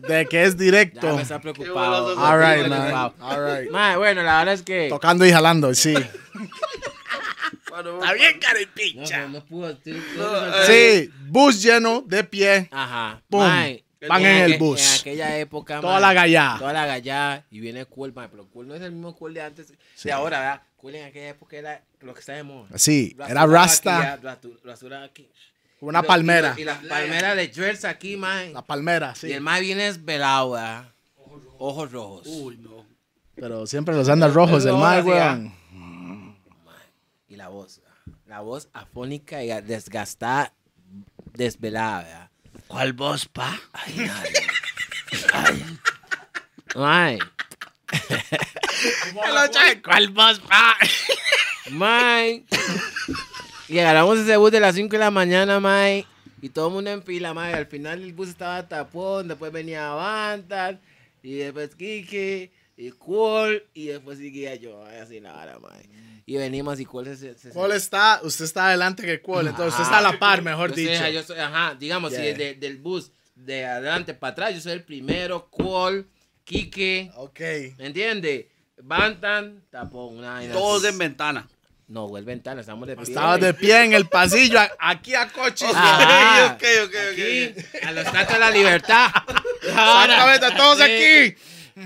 de 0.00 0.26
que 0.26 0.44
es 0.44 0.56
Ya 0.56 0.62
directo. 0.64 1.16
me 1.16 1.22
está 1.22 1.40
preocupado. 1.40 2.18
All 2.18 2.38
right, 2.38 2.66
man. 2.68 3.12
All 3.20 3.60
right. 3.60 3.70
Mae, 3.70 3.96
bueno, 3.96 4.22
la 4.22 4.38
verdad 4.38 4.54
es 4.54 4.62
que. 4.62 4.88
Tocando 4.88 5.26
y 5.26 5.32
jalando, 5.32 5.74
sí. 5.74 5.94
Está 5.94 6.10
bien, 8.12 8.40
No, 8.96 9.18
no, 9.18 9.28
no 9.28 9.44
pudo. 9.44 9.72
sí, 9.84 9.92
sí, 9.94 10.02
No, 10.16 10.52
sí. 10.66 10.72
Sí, 10.72 11.10
bus 11.28 11.62
lleno, 11.62 12.02
de 12.06 12.24
pie. 12.24 12.68
Ajá. 12.72 13.20
Pum. 13.28 13.40
Mae, 13.40 13.84
Van 14.08 14.24
en 14.24 14.52
el 14.52 14.58
bus. 14.58 14.80
En 14.94 15.00
aquella 15.00 15.38
época. 15.38 15.80
Toda 15.80 15.98
la 16.00 16.12
gallá. 16.12 16.56
Toda 16.58 16.72
la 16.72 16.86
gallá. 16.86 17.44
Y 17.50 17.60
viene 17.60 17.84
cool, 17.86 18.12
mae. 18.14 18.28
Pero 18.28 18.46
cool 18.48 18.68
no 18.68 18.74
es 18.74 18.82
el 18.82 18.92
mismo 18.92 19.14
cool 19.16 19.34
de 19.34 19.42
antes. 19.42 19.72
De 20.02 20.12
ahora, 20.12 20.38
¿verdad? 20.40 20.62
Cool 20.76 20.94
en 20.94 21.06
aquella 21.06 21.28
época 21.30 21.56
era 21.56 21.82
lo 22.00 22.14
que 22.14 22.20
está 22.20 22.34
de 22.34 22.44
moda. 22.44 22.68
Sí, 22.76 23.12
era 23.16 23.26
Rasuraba 23.26 23.52
rasta, 23.52 24.12
aquí, 24.12 24.22
ya, 24.22 24.30
rastu- 24.30 24.58
rasuraba 24.64 25.04
aquí. 25.04 25.28
Una 25.80 26.00
Y 26.00 26.02
palmera. 26.02 26.54
Y, 26.56 26.64
las 26.64 26.78
palmeras 26.84 27.36
de 27.36 27.48
Jersey 27.48 27.90
aquí, 27.90 28.16
mae. 28.16 28.52
La 28.52 28.62
palmera, 28.62 29.12
Y 29.16 29.18
sí. 29.18 29.32
el 29.32 29.40
mae 29.40 29.60
viene 29.60 29.88
esbelado, 29.88 30.52
¿verdad? 30.52 30.92
Ojos 31.58 31.92
rojos. 31.92 32.26
Uy, 32.26 32.56
no. 32.58 32.84
Pero 33.34 33.66
siempre 33.66 33.94
los 33.94 34.08
andan 34.08 34.34
rojos 34.34 34.64
el 34.64 34.74
así, 34.74 35.08
weón. 35.08 35.54
Y 37.28 37.36
la 37.36 37.48
voz. 37.48 37.80
La 38.26 38.40
voz 38.40 38.68
afónica 38.72 39.42
y 39.42 39.48
desgastada, 39.62 40.52
desvelada, 41.34 42.02
¿verdad? 42.02 42.30
¿Cuál 42.66 42.92
voz, 42.92 43.26
pa? 43.26 43.58
Ay, 43.72 44.10
ay. 44.12 44.32
Ay. 45.32 45.64
Mae. 46.76 47.18
¿Cuál 49.82 50.08
voz, 50.10 50.40
pa? 50.40 50.76
Mae. 51.70 52.44
Y 53.68 53.78
agarramos 53.78 54.18
ese 54.18 54.36
bus 54.36 54.50
de 54.50 54.60
las 54.60 54.74
5 54.74 54.90
de 54.92 54.98
la 54.98 55.10
mañana, 55.10 55.60
mae. 55.60 56.06
Y 56.40 56.48
todo 56.50 56.68
el 56.68 56.74
mundo 56.74 56.90
en 56.90 57.02
fila, 57.02 57.34
mae. 57.34 57.52
Al 57.54 57.66
final 57.66 58.02
el 58.02 58.12
bus 58.12 58.28
estaba 58.28 58.66
tapón, 58.68 59.28
después 59.28 59.52
venía 59.52 59.88
Bantan, 59.90 60.80
y 61.22 61.34
después 61.34 61.74
Kike, 61.74 62.50
y 62.76 62.90
Cool, 62.92 63.64
y 63.74 63.86
después 63.88 64.18
seguía 64.18 64.54
yo, 64.54 64.78
mae, 64.82 65.00
así 65.00 65.20
la 65.20 65.32
vara, 65.32 65.58
mae. 65.58 65.88
Y 66.26 66.36
venimos 66.36 66.78
y 66.80 66.84
Cool 66.84 67.06
se... 67.06 67.16
se, 67.16 67.34
se- 67.38 67.50
¿Cuál 67.50 67.72
está? 67.72 68.20
Usted 68.22 68.44
está 68.44 68.68
adelante 68.68 69.02
que 69.04 69.20
cuál, 69.20 69.48
entonces 69.48 69.72
usted 69.72 69.84
está 69.84 69.98
a 69.98 70.02
la 70.02 70.18
par, 70.18 70.42
mejor 70.42 70.70
Yo 70.70 70.74
soy- 70.76 70.86
dicho. 70.88 71.08
yo 71.08 71.22
soy- 71.22 71.38
ajá, 71.38 71.74
digamos, 71.74 72.12
si 72.12 72.20
Yeah. 72.22 72.34
de- 72.36 72.54
del 72.54 72.76
bus 72.78 73.10
de 73.34 73.64
adelante 73.66 74.14
para 74.14 74.32
atrás, 74.32 74.54
yo 74.54 74.60
soy 74.60 74.72
el 74.72 74.82
primero, 74.84 75.48
Cool, 75.50 76.06
Kike, 76.44 77.10
Ok. 77.16 77.40
¿me 77.78 77.86
entiende? 77.86 78.50
Bantan, 78.82 79.62
tapón, 79.70 80.20
vaina 80.20 80.52
Todos 80.54 80.84
así. 80.84 80.92
en 80.92 80.98
ventana. 80.98 81.48
No, 81.88 82.06
güey, 82.06 82.22
ventana, 82.22 82.60
estamos 82.60 82.86
de 82.86 82.96
pie. 82.96 83.04
Estabas 83.04 83.40
de 83.40 83.54
pie 83.54 83.84
en 83.84 83.94
el 83.94 84.06
pasillo, 84.08 84.60
a- 84.60 84.70
aquí 84.78 85.14
a 85.14 85.26
coches. 85.28 85.70
Ajá. 85.74 86.52
ok, 86.54 86.62
ok, 86.84 86.94
Aquí, 87.12 87.54
ok. 87.56 87.84
a 87.84 87.92
los 87.92 88.06
Estatua 88.06 88.34
de 88.34 88.40
la 88.40 88.50
Libertad. 88.50 89.06
Exactamente, 89.62 90.46
todos 90.56 90.80
aquí. 90.82 91.34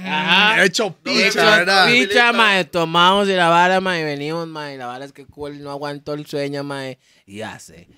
Ajá. 0.04 0.64
Hecho 0.64 0.92
picha, 1.02 1.26
Hecho 1.28 1.38
¿verdad? 1.44 1.86
picha, 1.86 2.32
mae, 2.32 2.64
tomamos 2.64 3.28
y 3.28 3.32
la 3.34 3.48
vara, 3.48 3.80
mae, 3.80 4.00
y 4.00 4.04
venimos, 4.04 4.48
mae, 4.48 4.74
y 4.74 4.78
la 4.78 4.86
vara 4.86 5.04
es 5.04 5.12
que 5.12 5.24
Cool 5.26 5.62
no 5.62 5.70
aguantó 5.70 6.14
el 6.14 6.26
sueño, 6.26 6.64
mae, 6.64 6.98
y 7.26 7.42
hace, 7.42 7.88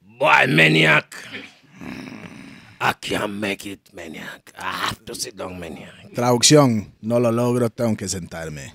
Boy, 0.00 0.46
maniac, 0.48 1.14
I 2.80 2.92
can't 3.00 3.28
make 3.34 3.68
it, 3.68 3.80
maniac, 3.92 4.52
I 4.56 4.62
have 4.88 5.04
to 5.04 5.14
sit 5.14 5.34
down, 5.34 5.58
maniac. 5.58 5.92
Traducción, 6.14 6.94
no 7.02 7.18
lo 7.20 7.30
logro, 7.32 7.68
tengo 7.70 7.94
que 7.96 8.08
sentarme. 8.08 8.72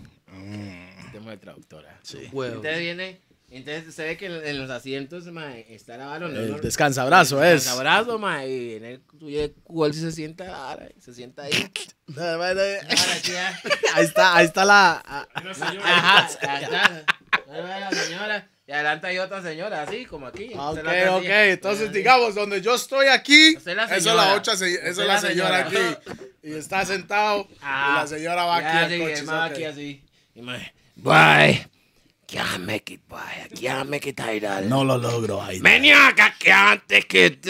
Tengo 1.31 1.35
de 1.35 1.37
traductora. 1.37 1.99
Huevo. 2.31 2.55
Entonces 2.55 2.79
viene, 2.79 3.21
entonces 3.49 3.93
se 3.93 4.03
ve 4.03 4.17
que 4.17 4.25
en, 4.27 4.45
en 4.45 4.57
los 4.59 4.69
asientos, 4.69 5.25
mae, 5.25 5.65
está 5.73 5.97
la 5.97 6.19
¿no? 6.19 6.27
El 6.27 6.51
No, 6.51 6.57
descansabrazo 6.59 7.43
es. 7.43 7.67
Abrazo, 7.67 8.17
mae, 8.19 8.49
y 8.49 8.75
en 8.75 8.85
el 8.85 9.01
tuyo 9.01 9.49
Cool 9.63 9.93
se 9.93 10.11
sienta, 10.11 10.55
ahora, 10.55 10.89
se 10.99 11.13
sienta 11.13 11.43
ahí. 11.43 11.71
Ahora 12.17 12.53
sí, 12.55 13.31
ya. 13.31 13.59
Ahí 13.93 14.05
está, 14.05 14.35
ahí 14.35 14.45
está 14.45 14.65
la. 14.65 15.01
Ajá, 15.05 15.27
ahí 16.41 16.63
está. 16.63 17.05
Ahí 17.49 17.61
va 17.61 17.79
la 17.79 17.91
señora. 17.91 18.47
Y 18.67 18.71
adelante 18.73 19.07
hay 19.07 19.17
otra 19.17 19.41
señora, 19.41 19.81
así 19.83 20.05
como 20.05 20.27
aquí. 20.27 20.51
Ok, 20.53 20.59
otra 20.59 21.15
ok. 21.15 21.21
silla. 21.23 21.45
Entonces, 21.47 21.91
digamos, 21.91 22.35
donde 22.35 22.61
yo 22.61 22.75
estoy 22.75 23.07
aquí, 23.07 23.55
Usted 23.57 23.71
es 23.71 23.77
la 23.77 23.83
esa 23.85 23.97
es 23.97 24.03
señora. 24.03 24.25
la 24.25 24.33
otra, 24.35 24.53
es 24.53 24.61
Usted 24.61 25.07
la 25.07 25.19
señora 25.19 25.69
señora. 25.69 25.89
aquí. 25.89 26.11
Y 26.43 26.53
está 26.53 26.85
sentado, 26.85 27.47
y 27.51 27.55
Ajá. 27.61 28.01
la 28.01 28.07
señora 28.07 28.45
va 28.45 28.61
Ya, 28.61 28.85
aquí 28.85 28.93
sí, 28.93 28.99
coche. 29.01 29.13
el 29.13 29.25
man 29.25 29.45
ok. 29.47 29.51
aquí 29.51 29.63
así. 29.65 30.05
Y 30.35 30.41
me, 30.41 30.73
Can't 31.03 32.65
make 32.65 32.93
it, 32.93 33.01
boy. 33.09 33.17
I 33.17 33.49
can't 33.49 33.89
make 33.89 34.07
it, 34.07 34.15
Tidal. 34.15 34.69
No 34.69 34.83
lo 34.83 34.97
logro, 34.97 35.41
ahí. 35.41 35.59
Maniac, 35.59 36.17
I 36.19 36.31
can't 36.39 36.87
take 36.87 37.25
it. 37.25 37.45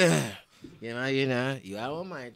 Y 0.81 0.87
el 0.87 0.95
man 0.95 1.11
viene, 1.11 1.33
ah, 1.35 1.59
y 1.61 1.73
vamos, 1.73 2.19
eh, 2.19 2.33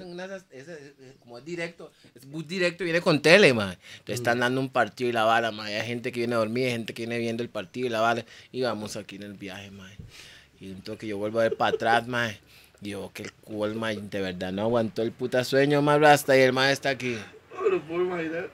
en 0.00 0.10
una, 0.10 0.26
eh, 0.50 1.14
como 1.18 1.36
es 1.36 1.44
directo, 1.44 1.92
es 2.14 2.24
bus 2.24 2.48
directo, 2.48 2.84
viene 2.84 3.02
con 3.02 3.20
tele, 3.20 3.52
ma. 3.52 3.76
Entonces 3.98 4.14
están 4.14 4.40
dando 4.40 4.58
un 4.62 4.70
partido 4.70 5.10
y 5.10 5.12
la 5.12 5.24
bala, 5.24 5.50
ma, 5.50 5.66
hay 5.66 5.86
gente 5.86 6.10
que 6.10 6.20
viene 6.20 6.36
a 6.36 6.38
dormir, 6.38 6.64
hay 6.64 6.72
gente 6.72 6.94
que 6.94 7.02
viene 7.02 7.18
viendo 7.18 7.42
el 7.42 7.50
partido 7.50 7.86
y 7.86 7.90
la 7.90 8.00
bala, 8.00 8.24
y 8.50 8.62
vamos 8.62 8.96
aquí 8.96 9.16
en 9.16 9.24
el 9.24 9.34
viaje, 9.34 9.70
ma. 9.70 9.90
Y 10.58 10.70
entonces 10.70 10.98
que 10.98 11.06
yo 11.06 11.18
vuelvo 11.18 11.40
a 11.40 11.42
ver 11.42 11.58
para 11.58 11.74
atrás, 11.74 12.08
ma, 12.08 12.30
y 12.80 12.88
yo, 12.88 13.10
que 13.12 13.24
el 13.24 13.32
cool, 13.32 13.74
ma, 13.74 13.90
de 13.90 14.20
verdad 14.22 14.50
no 14.52 14.62
aguantó 14.62 15.02
el 15.02 15.12
puta 15.12 15.44
sueño, 15.44 15.82
ma, 15.82 15.96
hasta 15.96 16.34
y 16.38 16.40
el 16.40 16.54
ma 16.54 16.72
está 16.72 16.88
aquí. 16.88 17.18
No 17.54 17.68
lo 17.68 17.82
puedo 17.82 18.00
imaginar. 18.06 18.48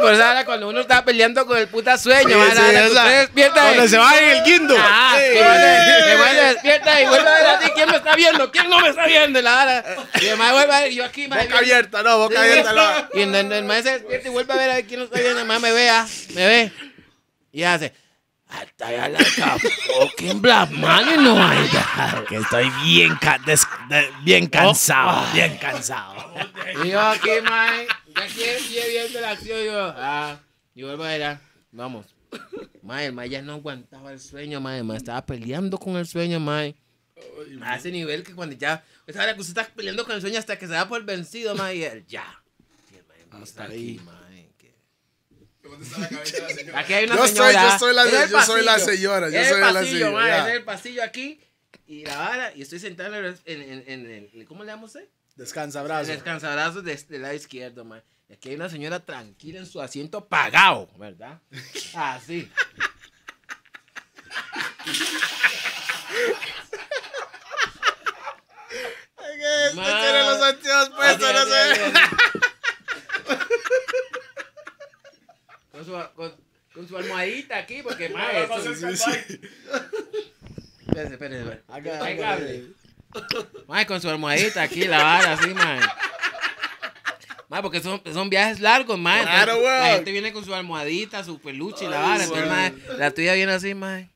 Por 0.00 0.12
eso 0.12 0.22
ahora 0.24 0.44
cuando 0.44 0.68
uno 0.68 0.80
está 0.80 1.04
peleando 1.04 1.44
con 1.44 1.58
el 1.58 1.66
puta 1.66 1.98
sueño, 1.98 2.28
Sí, 2.28 2.54
la 2.54 2.62
hora 2.68 2.86
esa- 2.86 3.04
despierta 3.06 3.84
y- 3.84 3.88
se 3.88 3.98
va 3.98 4.16
en 4.16 4.28
el 4.36 4.44
guindo. 4.44 4.76
Ah, 4.78 5.16
Sí. 5.18 5.24
y 5.24 5.42
vuelve, 5.42 6.12
y 6.12 6.16
vuelve, 6.16 6.42
despierta 6.52 7.00
y 7.02 7.06
vuelve 7.06 7.28
a 7.28 7.34
ver 7.34 7.46
así, 7.46 7.70
¿quién 7.74 7.90
me 7.90 7.96
está 7.96 8.14
viendo? 8.14 8.50
¿Quién 8.52 8.70
no 8.70 8.78
me 8.80 8.88
está 8.90 9.06
viendo? 9.06 9.38
Y 9.40 9.42
La 9.42 9.54
vara. 9.54 9.84
Y 10.20 10.26
el 10.26 10.36
vuelve 10.52 10.72
a 10.74 10.80
ver, 10.82 10.92
yo 10.92 11.04
aquí, 11.04 11.26
mae, 11.26 11.44
Boca 11.46 11.58
abierta, 11.58 12.02
no, 12.04 12.18
boca 12.18 12.40
abierta. 12.40 12.72
no. 12.72 13.08
Y 13.14 13.22
el 13.56 13.64
mae 13.64 13.82
se 13.82 13.90
despierta 13.98 14.28
y 14.28 14.30
vuelve 14.30 14.52
a 14.52 14.56
ver 14.56 14.70
a 14.70 14.74
ver 14.74 14.86
quién 14.86 15.00
no 15.00 15.06
está 15.06 15.18
viendo, 15.18 15.40
el 15.40 15.46
me 15.58 15.72
vea, 15.72 16.06
me 16.34 16.46
ve. 16.46 16.72
Y 17.50 17.64
hace, 17.64 17.92
hasta 18.48 19.08
la 19.08 19.18
fucking 19.18 20.40
black 20.40 20.70
man 20.70 21.04
y 21.14 21.22
no 21.22 21.42
hay 21.42 21.68
nada". 21.72 22.24
Que 22.28 22.36
estoy 22.36 22.70
bien, 22.84 23.16
ca- 23.20 23.38
des- 23.44 23.66
de- 23.88 24.10
bien 24.22 24.46
cansado, 24.46 25.24
Oh. 25.28 25.34
bien 25.34 25.56
cansado. 25.58 26.14
Y 26.84 26.88
yo 26.90 27.00
aquí, 27.00 27.30
mae, 27.44 27.86
ya 28.14 28.22
aquí 28.24 28.40
sigue 28.66 28.88
viendo 28.90 29.20
la 29.20 29.30
acción, 29.30 29.64
yo, 29.64 29.94
ah, 29.96 30.38
y 30.74 30.82
vuelvo 30.82 31.04
a 31.04 31.08
ver, 31.08 31.22
ah, 31.24 31.40
vamos. 31.72 32.06
Mae, 32.82 33.06
el 33.06 33.12
mae 33.12 33.28
ya 33.28 33.42
no 33.42 33.54
aguantaba 33.54 34.12
el 34.12 34.20
sueño, 34.20 34.60
mae, 34.60 34.82
mae 34.82 34.96
estaba 34.98 35.24
peleando 35.24 35.78
con 35.78 35.96
el 35.96 36.06
sueño, 36.06 36.38
mae. 36.40 36.76
A 37.62 37.76
ese 37.76 37.90
nivel 37.90 38.22
que 38.22 38.34
cuando 38.34 38.54
ya, 38.56 38.84
esa 39.06 39.22
hora 39.22 39.34
que 39.34 39.40
usted 39.40 39.56
está 39.58 39.72
peleando 39.74 40.04
con 40.04 40.14
el 40.14 40.20
sueño 40.20 40.38
hasta 40.38 40.58
que 40.58 40.66
se 40.66 40.72
da 40.72 40.86
por 40.86 41.02
vencido, 41.04 41.54
mae, 41.54 41.76
y 41.76 41.82
él, 41.84 42.04
ya. 42.06 42.24
Y 42.92 42.96
el 42.98 43.04
mae 43.06 43.26
no 43.30 43.44
está 43.44 43.64
aquí, 43.64 44.00
mae. 44.04 44.25
Aquí 46.74 46.92
hay 46.94 47.04
una 47.06 47.16
Yo 47.16 47.22
soy- 47.26 47.36
señora. 47.36 47.52
yo 47.72 47.78
soy 47.78 47.94
la- 47.94 48.04
yo 48.04 48.10
soy 48.10 48.62
la 48.64 48.72
pasillo, 48.72 48.92
señora, 48.96 49.28
yo 49.30 49.44
soy 49.44 49.54
el 49.54 49.60
la 49.60 49.72
pasillo, 49.72 50.06
señora, 50.06 50.48
es 50.48 50.54
el 50.54 50.64
pasillo 50.64 51.02
aquí. 51.02 51.40
Y 51.86 52.04
la 52.04 52.16
vara, 52.18 52.52
y 52.54 52.62
estoy 52.62 52.78
sentado 52.80 53.14
en 53.16 53.24
el, 53.26 53.38
en, 53.44 53.62
en, 53.62 53.84
en 54.10 54.30
el, 54.34 54.44
¿cómo 54.46 54.64
le 54.64 54.72
llama 54.72 54.84
usted? 54.86 55.08
Descansa, 55.36 55.80
El 55.80 55.84
brazo. 55.86 56.10
descansabrazos 56.10 56.82
de- 56.84 56.96
del 57.08 57.22
lado 57.22 57.34
izquierdo, 57.34 57.84
man. 57.84 58.02
Y 58.28 58.32
aquí 58.32 58.48
hay 58.48 58.54
una 58.56 58.68
señora 58.68 58.98
tranquila 59.04 59.60
en 59.60 59.66
su 59.66 59.80
asiento 59.80 60.26
pagado, 60.26 60.88
¿verdad? 60.98 61.40
Así. 61.94 62.50
Este 69.68 69.74
tiene 69.74 70.22
los 70.24 70.42
anteojos 70.42 70.90
puestos, 70.90 71.32
no 71.32 71.44
sé. 71.44 71.92
Con 75.76 75.84
su, 75.84 75.92
con, 76.14 76.32
con 76.72 76.88
su 76.88 76.96
almohadita 76.96 77.58
aquí, 77.58 77.82
porque, 77.82 78.06
espérese, 80.86 81.12
espérese. 81.12 81.62
Hay 81.68 82.16
cable. 82.16 82.64
Mae, 83.68 83.86
con 83.86 84.00
su 84.00 84.08
almohadita 84.08 84.62
aquí, 84.62 84.84
la 84.84 85.02
vara 85.02 85.34
así, 85.34 85.52
mae. 85.52 85.80
Mae, 87.48 87.60
porque 87.60 87.80
son, 87.80 88.00
son 88.10 88.30
viajes 88.30 88.60
largos, 88.60 88.98
mae. 88.98 89.22
Claro, 89.22 89.60
La 89.62 89.96
gente 89.96 90.12
viene 90.12 90.32
con 90.32 90.46
su 90.46 90.54
almohadita, 90.54 91.22
su 91.22 91.38
peluche 91.38 91.84
y 91.84 91.88
la 91.88 92.00
vara. 92.00 92.24
Entonces, 92.24 92.48
mae, 92.48 92.72
la 92.96 93.10
tuya 93.10 93.34
viene 93.34 93.52
así, 93.52 93.74
mae. 93.74 94.08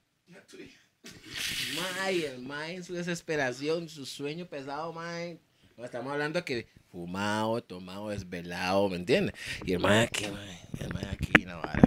Mae, 1.99 2.25
el 2.25 2.39
mae 2.39 2.77
en 2.77 2.85
su 2.85 2.95
desesperación, 2.95 3.91
su 3.91 4.07
sueño 4.07 4.47
pesado, 4.47 4.95
mae. 4.95 5.39
Estamos 5.77 6.11
hablando 6.11 6.43
que 6.43 6.67
fumado, 6.91 7.63
tomado, 7.63 8.09
desvelado, 8.09 8.89
¿me 8.89 8.97
entiendes? 8.97 9.35
Y 9.65 9.73
el 9.73 9.79
mae 9.79 10.05
aquí. 10.05 10.25
El 10.25 10.93
mae 10.93 11.07
aquí, 11.11 11.45
la 11.45 11.57
vara. 11.57 11.83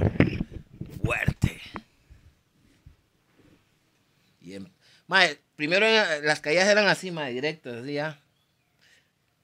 Fuerte. 1.04 1.62
Y 4.42 4.56
em- 4.56 4.70
primero 5.56 5.86
las 6.22 6.40
caídas 6.40 6.68
eran 6.68 6.88
así, 6.88 7.12
mae, 7.12 7.34
directas, 7.34 7.76
así 7.76 7.94
ya. 7.94 8.20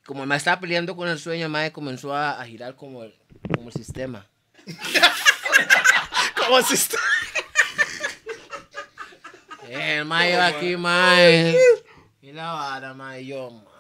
Como 0.06 0.24
el 0.24 0.28
mae 0.28 0.38
estaba 0.38 0.60
peleando 0.60 0.96
con 0.96 1.08
el 1.08 1.20
sueño, 1.20 1.46
el 1.46 1.52
comenzó 1.72 2.16
a, 2.16 2.42
a 2.42 2.46
girar 2.46 2.76
como 2.76 3.04
el, 3.04 3.16
como 3.54 3.70
el 3.70 3.74
sistema. 3.74 4.26
¿Cómo 6.36 6.62
se 6.64 6.76
está? 6.76 6.98
El 9.70 10.06
mae 10.06 10.34
iba 10.34 10.48
aquí, 10.48 10.76
mae. 10.78 11.56
Y 12.22 12.32
la 12.32 12.52
vara, 12.54 12.94
mae, 12.94 13.26
yo, 13.26 13.52
mae. 13.52 13.79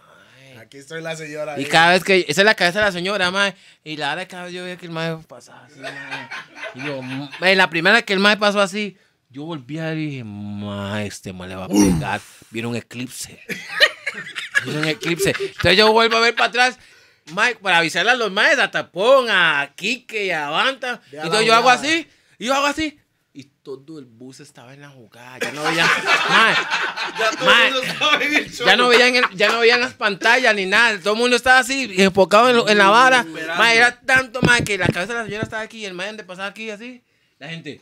Aquí 0.58 0.78
estoy 0.78 1.02
la 1.02 1.16
señora. 1.16 1.60
Y 1.60 1.64
ahí. 1.64 1.70
cada 1.70 1.92
vez 1.92 2.04
que, 2.04 2.26
esa 2.28 2.42
es 2.42 2.46
la 2.46 2.56
cabeza 2.56 2.80
de 2.80 2.86
la 2.86 2.92
señora, 2.92 3.32
mae. 3.32 3.56
Y 3.84 3.98
la 3.98 4.14
hora 4.14 4.28
cada 4.28 4.46
vez 4.46 4.54
yo 4.54 4.64
veía 4.64 4.78
que 4.78 4.86
el 4.86 4.92
mae 4.92 5.18
pasaba 5.28 5.66
así, 5.66 5.80
mae. 5.80 6.30
Y 6.76 6.86
yo, 6.86 7.02
mae, 7.02 7.56
la 7.56 7.70
primera 7.70 8.02
que 8.02 8.14
el 8.14 8.20
mae 8.20 8.38
pasó 8.38 8.62
así, 8.62 8.98
yo 9.30 9.44
volví 9.44 9.80
a 9.80 9.86
ver 9.86 9.98
y 9.98 10.06
dije, 10.08 10.24
mae, 10.24 11.08
este 11.08 11.34
mae 11.34 11.50
le 11.50 11.56
va 11.56 11.66
a 11.66 11.68
pegar. 11.68 12.22
Vieron 12.50 12.72
un 12.72 12.78
eclipse. 12.78 13.40
Vieron 14.64 14.84
un 14.84 14.90
eclipse. 14.90 15.30
Entonces 15.30 15.78
yo 15.78 15.92
vuelvo 15.92 16.18
a 16.18 16.22
ver 16.22 16.36
para 16.36 16.50
atrás. 16.50 16.80
Mae, 17.34 17.56
para 17.56 17.78
avisarle 17.78 18.12
a 18.12 18.16
los 18.16 18.32
maes, 18.32 18.58
a 18.58 18.72
Tapón, 18.72 19.28
a 19.30 19.74
y 19.80 20.30
a 20.32 20.50
Banta. 20.50 21.02
Entonces 21.12 21.46
yo 21.46 21.54
hago 21.54 21.70
así, 21.70 22.08
y 22.40 22.46
yo 22.46 22.56
hago 22.56 22.66
así. 22.66 23.00
Y 23.32 23.44
todo 23.64 24.00
el 24.00 24.06
bus 24.06 24.40
estaba 24.40 24.74
en 24.74 24.82
la 24.82 24.90
jugada. 24.90 25.38
Ya 25.40 25.52
no 25.52 25.64
veían. 25.64 25.88
Ya 27.18 27.68
el 27.68 28.52
ya 28.52 28.76
no 28.76 28.88
veían 28.90 29.16
el- 29.16 29.30
ya 29.36 29.50
no 29.50 29.60
veían 29.60 29.80
las 29.80 29.94
pantallas 29.94 30.56
ni 30.56 30.66
nada. 30.66 31.00
Todo 31.00 31.14
el 31.14 31.20
mundo 31.20 31.36
estaba 31.36 31.60
así, 31.60 31.94
enfocado 31.98 32.50
en, 32.50 32.56
lo- 32.58 32.68
en 32.68 32.78
la 32.80 32.90
vara. 32.90 33.26
Era 33.74 34.00
tanto 34.02 34.42
más 34.42 34.62
que 34.62 34.78
la 34.78 34.88
cabeza 34.88 35.14
de 35.14 35.20
la 35.20 35.26
señora 35.26 35.44
estaba 35.44 35.62
aquí 35.62 35.80
y 35.80 35.86
el 35.86 35.94
man 35.94 36.18
de 36.18 36.24
pasaba 36.24 36.48
aquí 36.48 36.70
así. 36.72 37.04
La 37.38 37.48
gente. 37.50 37.80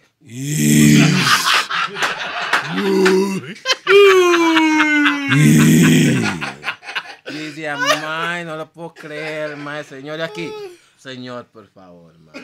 Y 7.29 7.33
decía, 7.33 7.77
mae, 7.77 8.45
no 8.45 8.55
lo 8.55 8.71
puedo 8.71 8.93
creer, 8.93 9.57
mae, 9.57 9.83
señor, 9.83 10.21
aquí. 10.21 10.51
Señor, 10.97 11.45
por 11.47 11.67
favor, 11.69 12.17
mae. 12.19 12.43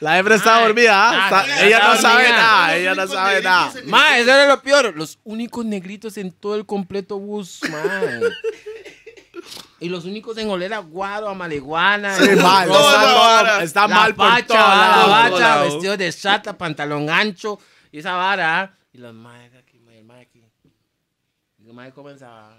La 0.00 0.18
hembra 0.18 0.34
está 0.36 0.58
Ay, 0.58 0.64
dormida, 0.66 1.10
¿ah? 1.10 1.24
Está- 1.24 1.66
ella 1.66 1.78
no 1.88 1.96
sabe 1.96 2.22
dormida. 2.24 2.36
nada, 2.42 2.76
ella 2.76 2.94
no 2.94 3.06
sabe 3.06 3.42
nada. 3.42 3.72
Mae, 3.86 4.20
eso 4.20 4.30
era 4.30 4.46
lo 4.48 4.62
peor. 4.62 4.94
Los 4.96 5.18
únicos 5.24 5.64
negritos 5.64 6.16
en 6.18 6.32
todo 6.32 6.54
el 6.56 6.66
completo 6.66 7.18
bus, 7.18 7.60
mae. 7.70 8.20
Y 9.80 9.88
los 9.88 10.04
únicos 10.04 10.36
en 10.38 10.48
oler 10.50 10.74
a 10.74 10.78
guaro, 10.78 11.28
a 11.28 11.34
marihuana. 11.34 12.16
Sí, 12.16 12.28
mal, 12.42 12.66
Toda 12.68 12.92
está, 12.92 13.02
la 13.04 13.12
vara. 13.18 13.62
está 13.62 13.80
la 13.82 13.88
mal 13.94 14.14
por 14.14 14.28
pacha, 14.28 14.46
todos 14.46 14.60
la 14.60 14.76
lados. 14.76 15.08
bacha, 15.10 15.38
lado. 15.48 15.64
vestido 15.64 15.96
de 15.96 16.12
chata, 16.12 16.56
pantalón 16.58 17.10
ancho, 17.10 17.58
y 17.92 17.98
esa 17.98 18.14
vara. 18.14 18.60
¿ah? 18.60 18.70
Y 18.92 18.98
los 18.98 19.14
maes 19.14 19.52
aquí, 19.54 19.78
mae, 19.80 19.98
el 19.98 20.04
mae 20.04 20.22
aquí. 20.22 20.42
Y 21.58 21.66
el 21.66 21.72
mae 21.74 21.92
comenzaba. 21.92 22.58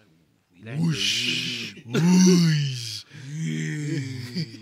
y 0.54 0.62
la 0.64 0.74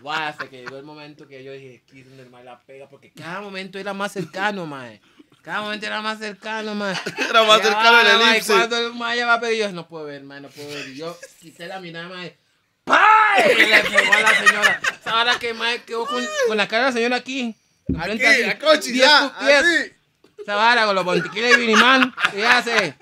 Guau, 0.00 0.28
hasta 0.28 0.48
que 0.48 0.58
llegó 0.58 0.76
el 0.76 0.84
momento 0.84 1.26
que 1.26 1.42
yo 1.42 1.52
dije, 1.52 1.82
aquí 1.84 2.00
es 2.00 2.08
donde 2.08 2.22
el 2.22 2.30
mae 2.30 2.44
la 2.44 2.60
pega, 2.60 2.88
porque 2.88 3.12
cada 3.12 3.40
momento 3.40 3.78
era 3.78 3.92
más 3.92 4.12
cercano, 4.12 4.66
mae. 4.66 5.00
Cada 5.42 5.62
momento 5.62 5.86
era 5.86 6.00
más 6.00 6.18
cercano, 6.18 6.74
mae. 6.74 6.94
Era 7.30 7.42
más 7.44 7.58
Ya 7.58 7.64
cercano 7.64 7.92
va, 7.92 8.02
el 8.02 8.32
elipse. 8.32 8.52
Cuando 8.52 8.78
el 8.78 8.94
mae 8.94 9.16
ya 9.16 9.26
va 9.26 9.34
a 9.34 9.40
pedir, 9.40 9.60
yo 9.60 9.72
no 9.72 9.88
puedo 9.88 10.04
ver, 10.04 10.22
mae, 10.22 10.40
no 10.40 10.48
puedo 10.48 10.68
ver. 10.68 10.88
Y 10.88 10.96
yo 10.96 11.16
quité 11.40 11.66
la 11.66 11.80
mirada, 11.80 12.08
mae. 12.08 12.36
¡Pay! 12.84 13.52
Y 13.52 13.66
le 13.66 13.80
pegó 13.82 14.12
a 14.12 14.20
la 14.20 14.34
señora. 14.34 14.80
Ahora 15.04 15.38
que 15.38 15.54
mae 15.54 15.82
quedó 15.82 16.06
con, 16.06 16.24
con 16.46 16.56
la 16.56 16.68
cara 16.68 16.84
de 16.84 16.88
la 16.90 16.92
señora 16.92 17.16
aquí. 17.16 17.54
Aquí, 17.88 18.02
Frente 18.02 18.50
a 18.50 18.58
Cochi, 18.58 18.92
Diez 18.92 19.06
ya, 19.06 19.26
así. 19.26 19.92
Esa 20.38 20.54
vara 20.54 20.86
con 20.86 20.94
los 20.94 21.04
bontiquiles 21.04 21.50
de 21.52 21.56
Vinimán. 21.58 22.14
¿Qué 22.32 22.46
hace? 22.46 22.94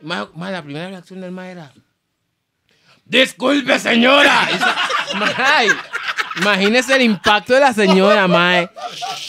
Mae, 0.00 0.52
la 0.52 0.62
primera 0.62 0.88
reacción 0.88 1.20
del 1.20 1.32
mae 1.32 1.52
era. 1.52 1.72
¡Disculpe, 3.08 3.78
señora! 3.78 4.48
Y 5.10 5.16
mae, 5.16 5.68
imagínese 6.36 6.94
el 6.94 7.00
impacto 7.00 7.54
de 7.54 7.60
la 7.60 7.72
señora, 7.72 8.28
mae. 8.28 8.68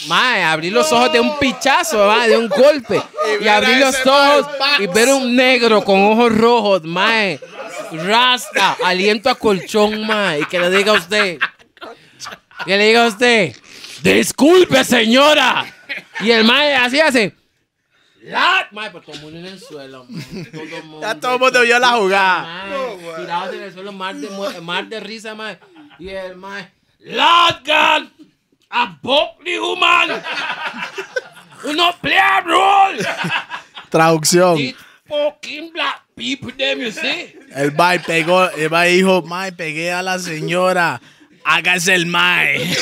Mae, 0.08 0.44
abrir 0.44 0.74
los 0.74 0.92
ojos 0.92 1.10
de 1.10 1.18
un 1.18 1.38
pichazo, 1.38 2.06
mae, 2.06 2.28
de 2.28 2.36
un 2.36 2.48
golpe. 2.48 3.02
Y 3.40 3.48
a 3.48 3.56
abrir 3.56 3.78
los 3.78 3.96
ojos 4.06 4.46
y 4.78 4.86
ver 4.86 5.08
un 5.08 5.34
negro 5.34 5.82
con 5.82 6.02
ojos 6.02 6.36
rojos, 6.36 6.82
mae. 6.84 7.40
Rasta, 7.92 8.76
aliento 8.84 9.30
a 9.30 9.36
colchón, 9.36 10.06
mae. 10.06 10.40
Y 10.40 10.44
que 10.44 10.60
le 10.60 10.70
diga 10.70 10.92
a 10.92 10.96
usted. 10.96 11.38
Que 12.66 12.76
le 12.76 12.86
diga 12.88 13.06
a 13.06 13.08
usted. 13.08 13.56
Disculpe, 14.02 14.84
señora. 14.84 15.64
Y 16.20 16.30
el 16.30 16.44
mae 16.44 16.76
así 16.76 17.00
hace. 17.00 17.39
La... 18.22 18.68
Mae, 18.72 18.90
pues 18.90 19.04
todo 19.04 19.16
el 19.16 19.22
mundo 19.22 19.38
en 19.38 19.46
el 19.46 19.58
suelo, 19.58 20.06
mae. 20.08 20.44
Todo 20.52 20.62
el 20.62 20.84
mundo. 20.84 21.00
Ya 21.00 21.14
todo 21.14 21.34
el 21.34 21.40
mundo 21.40 21.62
vio 21.62 21.78
la 21.78 21.88
jugada. 21.92 22.66
Mae, 22.66 23.16
tirados 23.16 23.54
en 23.54 23.62
el 23.62 23.72
suelo, 23.72 23.92
mar 23.92 24.14
de, 24.14 24.60
mar 24.60 24.86
de 24.86 25.00
risa, 25.00 25.34
mae. 25.34 25.58
Y 25.98 26.08
el 26.10 26.36
mae. 26.36 26.70
Latgan 26.98 28.12
a 28.68 28.98
Buckley 29.02 29.56
Human. 29.58 30.22
Uno 31.64 31.92
player 32.00 32.44
rule. 32.44 33.06
Traducción. 33.90 34.56
These 34.56 34.76
fucking 35.08 35.72
black 35.72 36.02
people, 36.14 36.52
them, 36.52 36.80
you 36.80 36.92
see. 36.92 37.34
El 37.54 37.72
Mae 37.72 37.98
pegó, 37.98 38.48
el 38.50 38.70
Mae 38.70 38.90
dijo, 38.92 39.22
Mae, 39.22 39.52
pegué 39.52 39.92
a 39.92 40.02
la 40.02 40.18
señora. 40.18 41.00
Hágase 41.44 41.94
el 41.94 42.06
Mae. 42.06 42.60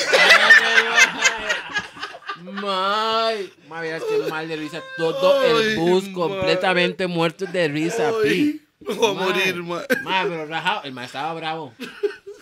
Mae, 2.69 3.49
mae, 3.69 3.99
que 3.99 4.31
mal 4.31 4.47
de 4.47 4.57
risa. 4.57 4.82
Todo 4.99 5.43
el 5.43 5.78
bus 5.78 6.05
mae. 6.05 6.12
completamente 6.12 7.07
muerto 7.07 7.47
de 7.47 7.69
risa, 7.69 8.12
pi. 8.23 8.61
Voy 8.81 8.97
a 8.97 9.15
Mae, 9.15 9.24
morir, 9.24 9.62
man. 9.62 9.82
Mae, 10.03 10.27
pero 10.28 10.47
rajado. 10.47 10.82
El 10.85 10.93
mae 10.93 11.07
estaba 11.07 11.32
bravo. 11.32 11.73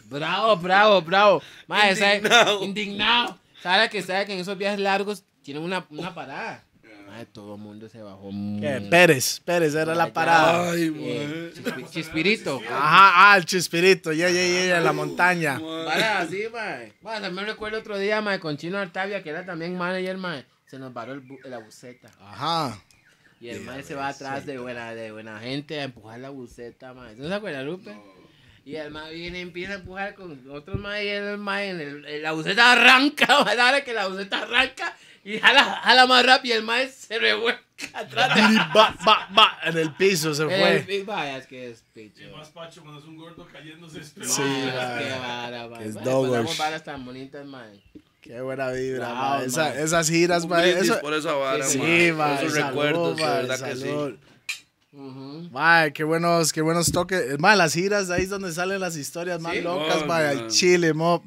Bravo, 0.04 0.56
bravo, 0.56 1.00
bravo. 1.02 1.42
Mae, 1.68 1.94
¿sabe? 1.94 2.16
Indignado. 2.16 2.64
Indignado. 2.64 3.38
¿Sabe 3.62 3.88
que 3.88 4.02
sabe 4.02 4.26
que 4.26 4.32
en 4.32 4.40
esos 4.40 4.58
viajes 4.58 4.80
largos 4.80 5.24
tienen 5.42 5.62
una, 5.62 5.86
una 5.90 6.14
parada? 6.14 6.64
Mae, 7.16 7.24
todo 7.26 7.54
el 7.54 7.60
mundo 7.62 7.88
se 7.88 8.02
bajó. 8.02 8.28
¿Qué? 8.60 8.86
Pérez, 8.90 9.40
Pérez 9.40 9.74
era 9.74 9.94
la 9.94 10.12
parada. 10.12 10.70
Ay, 10.72 10.92
Eh, 10.98 11.52
Chispirito. 11.90 12.60
Ajá, 12.70 13.32
ah, 13.32 13.36
el 13.38 13.46
chispirito, 13.46 14.12
ya, 14.12 14.28
ya, 14.28 14.34
ya, 14.46 14.66
ya, 14.66 14.78
en 14.78 14.84
la 14.84 14.92
montaña. 14.92 15.58
Para 15.86 16.18
así, 16.20 16.42
mae. 16.52 16.92
Bueno, 17.00 17.22
también 17.22 17.46
recuerdo 17.46 17.78
otro 17.78 17.96
día, 17.96 18.20
mae, 18.20 18.38
con 18.38 18.58
Chino 18.58 18.76
Artavia, 18.76 19.22
que 19.22 19.30
era 19.30 19.46
también 19.46 19.78
manager, 19.78 20.18
mae. 20.18 20.44
Se 20.66 20.78
nos 20.78 20.92
paró 20.92 21.14
el 21.14 21.22
bu- 21.26 21.42
la 21.44 21.56
buceta. 21.58 22.10
Ajá. 22.20 22.78
Y 23.40 23.48
el 23.48 23.62
mae 23.62 23.82
se 23.82 23.94
va 23.94 24.08
atrás 24.08 24.44
de 24.44 24.58
buena, 24.58 24.94
de 24.94 25.10
buena 25.12 25.38
gente 25.40 25.80
a 25.80 25.84
empujar 25.84 26.18
la 26.20 26.28
buceta, 26.28 26.92
mae. 26.92 27.14
¿No 27.16 27.28
se 27.28 27.34
acuerda, 27.34 27.62
Lupe? 27.62 27.96
Y 28.66 28.74
el 28.76 28.90
mae 28.90 29.14
viene 29.14 29.38
y 29.38 29.42
empieza 29.42 29.72
a 29.72 29.76
empujar 29.76 30.14
con 30.14 30.50
otros 30.50 30.78
mae 30.78 31.04
y 31.06 31.08
el 31.08 31.38
mae 31.38 31.70
en 31.70 31.80
el- 31.80 32.04
en 32.04 32.22
la 32.22 32.32
buceta 32.32 32.72
arranca, 32.72 33.26
mae. 33.44 33.58
Ahora 33.58 33.82
que 33.84 33.94
la 33.94 34.06
buceta 34.06 34.42
arranca 34.42 34.94
y 35.34 35.38
jala, 35.40 35.64
jala 35.82 36.06
más 36.06 36.24
rápido 36.24 36.54
y 36.54 36.58
el 36.58 36.64
mae 36.64 36.88
se 36.88 37.18
revuelca 37.18 37.64
atrás 37.94 38.34
de 38.34 38.40
Y 38.54 38.56
va, 38.56 38.94
va, 39.06 39.28
va, 39.36 39.58
en 39.64 39.76
el 39.78 39.92
piso 39.94 40.34
se 40.34 40.44
el 40.44 40.48
fue. 40.48 40.84
Big 40.86 41.04
Vaya, 41.04 41.38
es 41.38 41.46
que 41.46 41.70
es 41.70 41.82
picho. 41.92 42.22
pacho 42.54 42.80
cuando 42.82 43.00
es 43.00 43.06
un 43.06 43.16
gordo 43.16 43.46
cayéndose. 43.52 44.02
Sí, 44.04 44.12
Mae, 44.40 44.72
mae. 44.72 45.04
qué 45.04 45.10
vara, 45.18 45.68
mae. 45.68 45.88
Es 45.88 45.94
Mae, 45.96 46.04
doggos. 46.04 46.30
pasamos 46.30 46.58
varas 46.58 46.84
tan 46.84 47.04
bonitas, 47.04 47.44
mae. 47.46 47.80
Qué 48.20 48.40
buena 48.40 48.70
vibra, 48.70 49.08
Wow, 49.08 49.14
ma. 49.16 49.42
Esa- 49.44 49.68
man. 49.68 49.78
esas 49.78 50.08
giras, 50.08 50.44
Un 50.44 50.50
ma. 50.50 50.60
brindis 50.60 50.82
Eso, 50.90 51.00
por 51.00 51.14
esa 51.14 51.32
vara, 51.34 51.64
Sí, 51.64 51.78
man. 51.78 51.86
sí, 51.86 52.08
Por 52.08 52.16
ma. 52.18 52.34
Esos 52.40 52.52
salud, 52.54 52.66
recuerdos, 52.68 53.16
de 53.16 53.22
ma, 53.24 53.30
verdad 53.34 53.54
que 53.68 53.76
salud. 53.76 54.10
sí. 54.14 54.56
Ujú. 54.92 55.48
Ma, 55.52 55.90
qué 55.90 56.04
buenos, 56.04 56.52
qué 56.52 56.62
buenos 56.62 56.90
toques. 56.90 57.38
Las 57.40 57.74
giras, 57.74 58.10
ahí 58.10 58.22
es 58.22 58.30
donde 58.30 58.50
salen 58.52 58.80
las 58.80 58.96
historias 58.96 59.40
más 59.40 59.52
Sí. 59.54 59.60
locas, 59.60 59.98
Oh, 60.02 60.06
man. 60.06 60.48
Chile, 60.48 60.94
mo. 60.94 61.22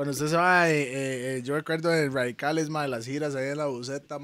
Cuando 0.00 0.12
usted 0.12 0.28
se 0.28 0.36
va, 0.36 0.70
eh, 0.70 0.80
eh, 0.80 1.36
eh, 1.36 1.42
yo 1.42 1.54
recuerdo 1.54 1.94
en 1.94 2.10
Radicales, 2.10 2.70
ma, 2.70 2.86
las 2.86 3.04
giras 3.04 3.34
ahí 3.34 3.50
en 3.50 3.58
la 3.58 3.66
buceta. 3.66 4.18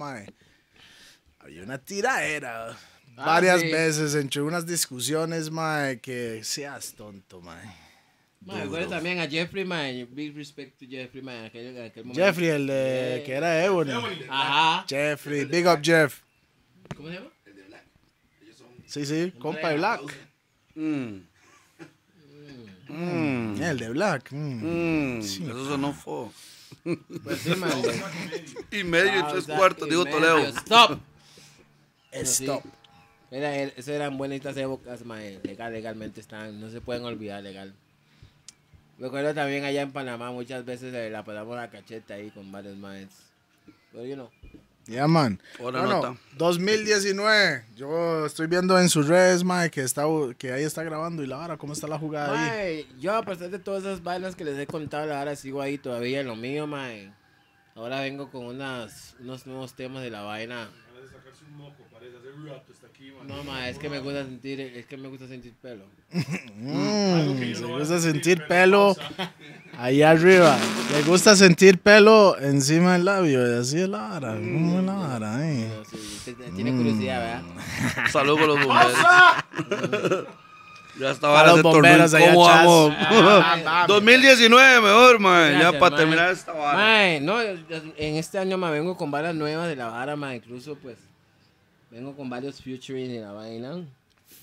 Había 1.38 1.62
una 1.62 1.76
tiraera. 1.76 2.70
Ah, 3.14 3.26
varias 3.26 3.60
sí. 3.60 3.70
veces 3.70 4.14
entre 4.14 4.40
unas 4.40 4.64
discusiones, 4.64 5.50
que 6.00 6.40
seas 6.44 6.94
tonto, 6.94 7.42
ma. 7.42 7.60
Ma, 8.40 8.62
recuerdo 8.62 8.88
también 8.88 9.18
a 9.18 9.28
Jeffrey, 9.28 9.66
man. 9.66 10.08
Big 10.12 10.34
respect 10.34 10.78
to 10.78 10.86
Jeffrey, 10.88 11.20
man. 11.20 11.40
en 11.40 11.44
aquel, 11.44 11.66
en 11.66 11.84
aquel 11.84 12.04
momento. 12.04 12.24
Jeffrey, 12.24 12.48
el 12.48 12.66
de, 12.68 13.22
que 13.26 13.32
era 13.34 13.62
Ebony. 13.62 13.92
Ajá. 14.30 14.86
Jeffrey, 14.88 15.44
big 15.44 15.66
up 15.66 15.80
Jeff. 15.82 16.22
¿Cómo 16.96 17.10
se 17.10 17.16
llama? 17.16 17.30
Sí, 18.86 19.04
sí, 19.04 19.30
compa 19.38 19.68
de 19.68 19.76
Black. 19.76 20.00
Mm. 20.74 21.18
Mm. 22.88 23.60
El 23.62 23.78
de 23.78 23.88
Black. 23.90 24.32
mm. 24.32 25.16
Mm. 25.16 25.20
Eso 25.20 25.64
sonó 25.66 25.92
fo. 25.92 26.32
Pues 27.22 27.38
sí, 27.40 27.54
man. 27.56 27.70
Y 28.72 28.84
medio 28.84 29.14
y 29.16 29.18
Ah, 29.22 29.28
tres 29.30 29.44
o 29.44 29.46
sea, 29.46 29.56
cuartos, 29.56 29.88
digo 29.88 30.04
medio. 30.04 30.18
Toledo. 30.18 30.38
Stop. 30.48 31.00
Stop. 32.12 32.64
Era, 33.30 33.54
era- 33.54 33.72
eso 33.76 33.92
eran 33.92 34.16
buenas 34.18 34.56
épocas, 34.56 35.04
man. 35.04 35.20
Legal, 35.42 35.72
legalmente 35.72 36.20
están. 36.20 36.60
No 36.60 36.70
se 36.70 36.80
pueden 36.80 37.04
olvidar, 37.04 37.42
legal. 37.42 37.74
Recuerdo 38.98 39.34
también 39.34 39.64
allá 39.64 39.82
en 39.82 39.92
Panamá, 39.92 40.30
muchas 40.32 40.64
veces 40.64 40.94
eh, 40.94 41.10
la 41.10 41.22
pasamos 41.24 41.54
la 41.56 41.68
cacheta 41.70 42.14
ahí 42.14 42.30
con 42.30 42.50
varios 42.50 42.76
maes. 42.78 43.08
Pero, 43.92 44.06
you 44.06 44.14
know. 44.14 44.30
Yeah, 44.86 45.08
man. 45.08 45.40
Ahora 45.58 45.80
Bueno, 45.80 45.94
nota. 45.94 46.16
2019. 46.38 47.64
Yo 47.74 48.26
estoy 48.26 48.46
viendo 48.46 48.78
en 48.78 48.88
sus 48.88 49.08
redes, 49.08 49.42
mae, 49.42 49.70
que, 49.70 49.82
está, 49.82 50.04
que 50.38 50.52
ahí 50.52 50.62
está 50.62 50.84
grabando. 50.84 51.22
¿Y 51.22 51.26
la 51.26 51.36
vara? 51.36 51.56
¿Cómo 51.56 51.72
está 51.72 51.88
la 51.88 51.98
jugada 51.98 52.52
ahí? 52.52 52.88
Yo 53.00 53.14
a 53.16 53.22
pesar 53.22 53.50
de 53.50 53.58
todas 53.58 53.82
esas 53.82 54.02
vainas 54.02 54.36
que 54.36 54.44
les 54.44 54.56
he 54.58 54.66
contado, 54.66 55.12
ahora 55.12 55.34
sigo 55.34 55.60
ahí 55.60 55.76
todavía 55.76 56.20
en 56.20 56.28
lo 56.28 56.36
mío, 56.36 56.66
mae. 56.66 57.12
Ahora 57.74 58.00
vengo 58.00 58.30
con 58.30 58.46
unas, 58.46 59.16
unos 59.20 59.46
nuevos 59.46 59.74
temas 59.74 60.02
de 60.02 60.10
la 60.10 60.22
vaina. 60.22 60.70
No, 63.26 63.42
mae, 63.44 63.70
es 63.70 63.78
que 63.78 63.88
me 63.88 63.98
gusta 63.98 64.24
sentir, 64.24 64.60
es 64.60 64.86
que 64.86 64.96
me 64.96 65.08
gusta 65.08 65.26
sentir 65.26 65.52
pelo. 65.60 65.84
Mm, 66.56 67.54
se 67.54 67.64
gusta 67.64 67.98
sentir 68.00 68.46
pelo 68.46 68.96
ahí 69.78 70.02
arriba. 70.02 70.56
Le 70.92 71.02
gusta 71.02 71.34
sentir 71.36 71.78
pelo 71.78 72.38
encima 72.38 72.92
del 72.94 73.04
labio. 73.04 73.46
y 73.56 73.60
Así 73.60 73.80
es 73.80 73.88
la 73.88 73.98
vara. 74.08 74.34
¿Cómo 74.34 74.78
es 74.78 74.84
la 74.84 74.94
vara? 74.94 75.48
eh? 75.50 75.70
Sí, 75.90 75.96
usted 75.96 76.34
tiene 76.54 76.72
curiosidad, 76.72 77.20
¿verdad? 77.20 78.10
Salud 78.10 78.38
con 78.38 78.46
los 78.48 78.64
bomberos. 78.64 80.26
ya 81.00 81.10
estaba 81.10 81.34
Para 81.34 81.52
los 81.52 81.62
bomberos 81.62 82.14
allá 82.14 82.26
¿Cómo 82.32 82.44
vamos? 82.44 82.94
2019 83.88 84.80
mejor, 84.80 85.18
man. 85.18 85.58
ya 85.60 85.78
para 85.78 85.96
terminar 85.96 86.30
esta 86.30 86.52
vara. 86.52 86.78
Mae, 86.78 87.20
no, 87.20 87.40
en 87.40 88.16
este 88.16 88.38
año 88.38 88.56
me 88.56 88.70
vengo 88.70 88.96
con 88.96 89.10
varias 89.10 89.34
nuevas 89.34 89.68
de 89.68 89.76
la 89.76 89.88
vara, 89.88 90.14
mae. 90.16 90.36
Incluso, 90.36 90.76
pues, 90.76 90.96
vengo 91.96 92.14
con 92.14 92.28
varios 92.28 92.60
featuring 92.60 93.08
de 93.08 93.20
la 93.20 93.32
vaina. 93.32 93.84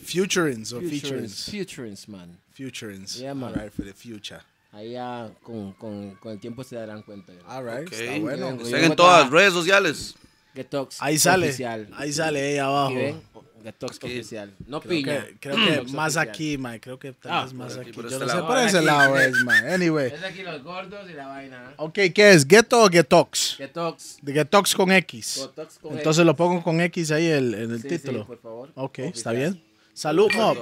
Futurings 0.03 0.73
o 0.73 0.81
Featurings, 0.81 1.49
featurings, 1.49 2.07
man. 2.07 2.37
Futurings. 2.57 3.19
Yeah, 3.19 3.33
man. 3.33 3.53
All 3.53 3.63
right, 3.63 3.71
for 3.71 3.85
the 3.85 3.93
future. 3.93 4.41
Ahí 4.73 4.93
ya 4.93 5.29
con, 5.43 5.73
con, 5.73 6.15
con 6.15 6.31
el 6.31 6.39
tiempo 6.39 6.63
se 6.63 6.75
darán 6.75 7.03
cuenta. 7.03 7.31
All 7.47 7.63
right, 7.63 7.91
está 7.91 8.19
bueno. 8.19 8.57
Vengo 8.57 8.77
en 8.77 8.95
todas 8.95 9.23
las 9.23 9.31
redes 9.31 9.53
sociales. 9.53 10.15
Getox 10.55 10.97
Ahí 10.99 11.17
sale. 11.19 11.47
Oficial. 11.49 11.87
Ahí 11.95 12.11
sale 12.11 12.41
ahí 12.41 12.57
abajo. 12.57 12.95
Getox 13.63 13.97
oficial. 14.03 14.53
No 14.67 14.81
Creo 14.81 14.89
piña. 14.89 15.25
que, 15.25 15.37
creo 15.39 15.55
que 15.55 15.61
Getox 15.63 15.91
más 15.93 16.15
oficial. 16.17 16.29
aquí, 16.29 16.57
Mike. 16.57 16.79
Creo 16.81 16.99
que 16.99 17.11
tal 17.13 17.31
Ah, 17.31 17.43
vez 17.45 17.53
más 17.53 17.77
aquí, 17.77 17.91
Yo 17.91 18.01
este 18.07 18.19
no 18.25 18.29
sé 18.29 18.37
por 18.43 18.57
ese 18.57 18.77
aquí. 18.77 18.85
lado 18.85 19.17
es, 19.19 19.35
man. 19.43 19.67
Anyway. 19.69 20.11
Es 20.13 20.23
aquí 20.23 20.41
los 20.43 20.63
gordos 20.63 21.09
y 21.09 21.13
la 21.13 21.27
vaina. 21.27 21.69
¿eh? 21.71 21.73
Ok, 21.77 21.93
¿qué 22.13 22.31
es? 22.31 22.47
¿Ghetto 22.47 22.83
o 22.83 22.89
Getox? 22.89 23.55
Getox. 23.57 24.17
De 24.21 24.33
Getox 24.33 24.75
con 24.75 24.91
X. 24.91 25.39
Getox 25.41 25.79
con 25.79 25.97
Entonces 25.97 26.25
lo 26.25 26.35
pongo 26.35 26.61
con 26.61 26.79
X 26.81 27.11
ahí 27.11 27.27
el- 27.27 27.53
en 27.53 27.71
el 27.71 27.81
Sí, 27.81 27.87
título. 27.87 28.19
sí, 28.19 28.25
por 28.27 28.39
favor. 28.41 28.69
Ok, 28.75 28.99
está 28.99 29.31
bien. 29.31 29.61
Salud, 29.93 30.29
Mob. 30.35 30.57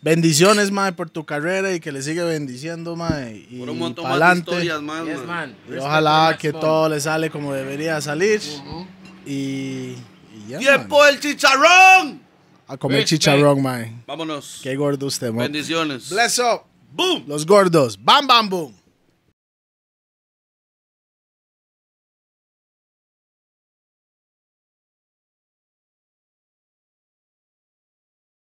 Bendiciones, 0.00 0.70
mae, 0.70 0.92
por 0.92 1.08
tu 1.10 1.24
carrera 1.24 1.72
y 1.74 1.80
que 1.80 1.90
le 1.90 2.02
sigue 2.02 2.22
bendiciendo, 2.22 2.94
mae. 2.94 3.46
Y 3.50 3.58
Por 3.58 3.70
un 3.70 3.78
montón 3.78 4.04
más 4.06 4.34
de 4.34 4.38
historias 4.38 4.76
Yes, 4.76 4.82
man. 4.84 5.26
man. 5.26 5.56
Y 5.68 5.76
ojalá 5.78 6.36
que 6.38 6.52
todo 6.52 6.88
le 6.88 7.00
sale 7.00 7.30
como 7.30 7.52
debería 7.54 8.00
salir. 8.00 8.40
Y 9.26 9.94
ya, 10.48 10.58
¡Tiempo 10.58 10.98
man. 10.98 11.06
del 11.12 11.20
chicharrón! 11.20 12.22
A 12.66 12.76
comer 12.76 13.00
Respect. 13.00 13.22
chicharrón, 13.22 13.62
mae. 13.62 13.92
Vámonos. 14.06 14.60
Qué 14.62 14.74
gordo 14.76 15.06
usted, 15.06 15.30
Mob. 15.30 15.42
Bendiciones. 15.42 16.08
Bless 16.10 16.38
up. 16.38 16.62
¡Boom! 16.92 17.24
Los 17.26 17.44
gordos. 17.44 17.98
Bam, 18.02 18.26
bam, 18.26 18.48
boom. 18.48 18.74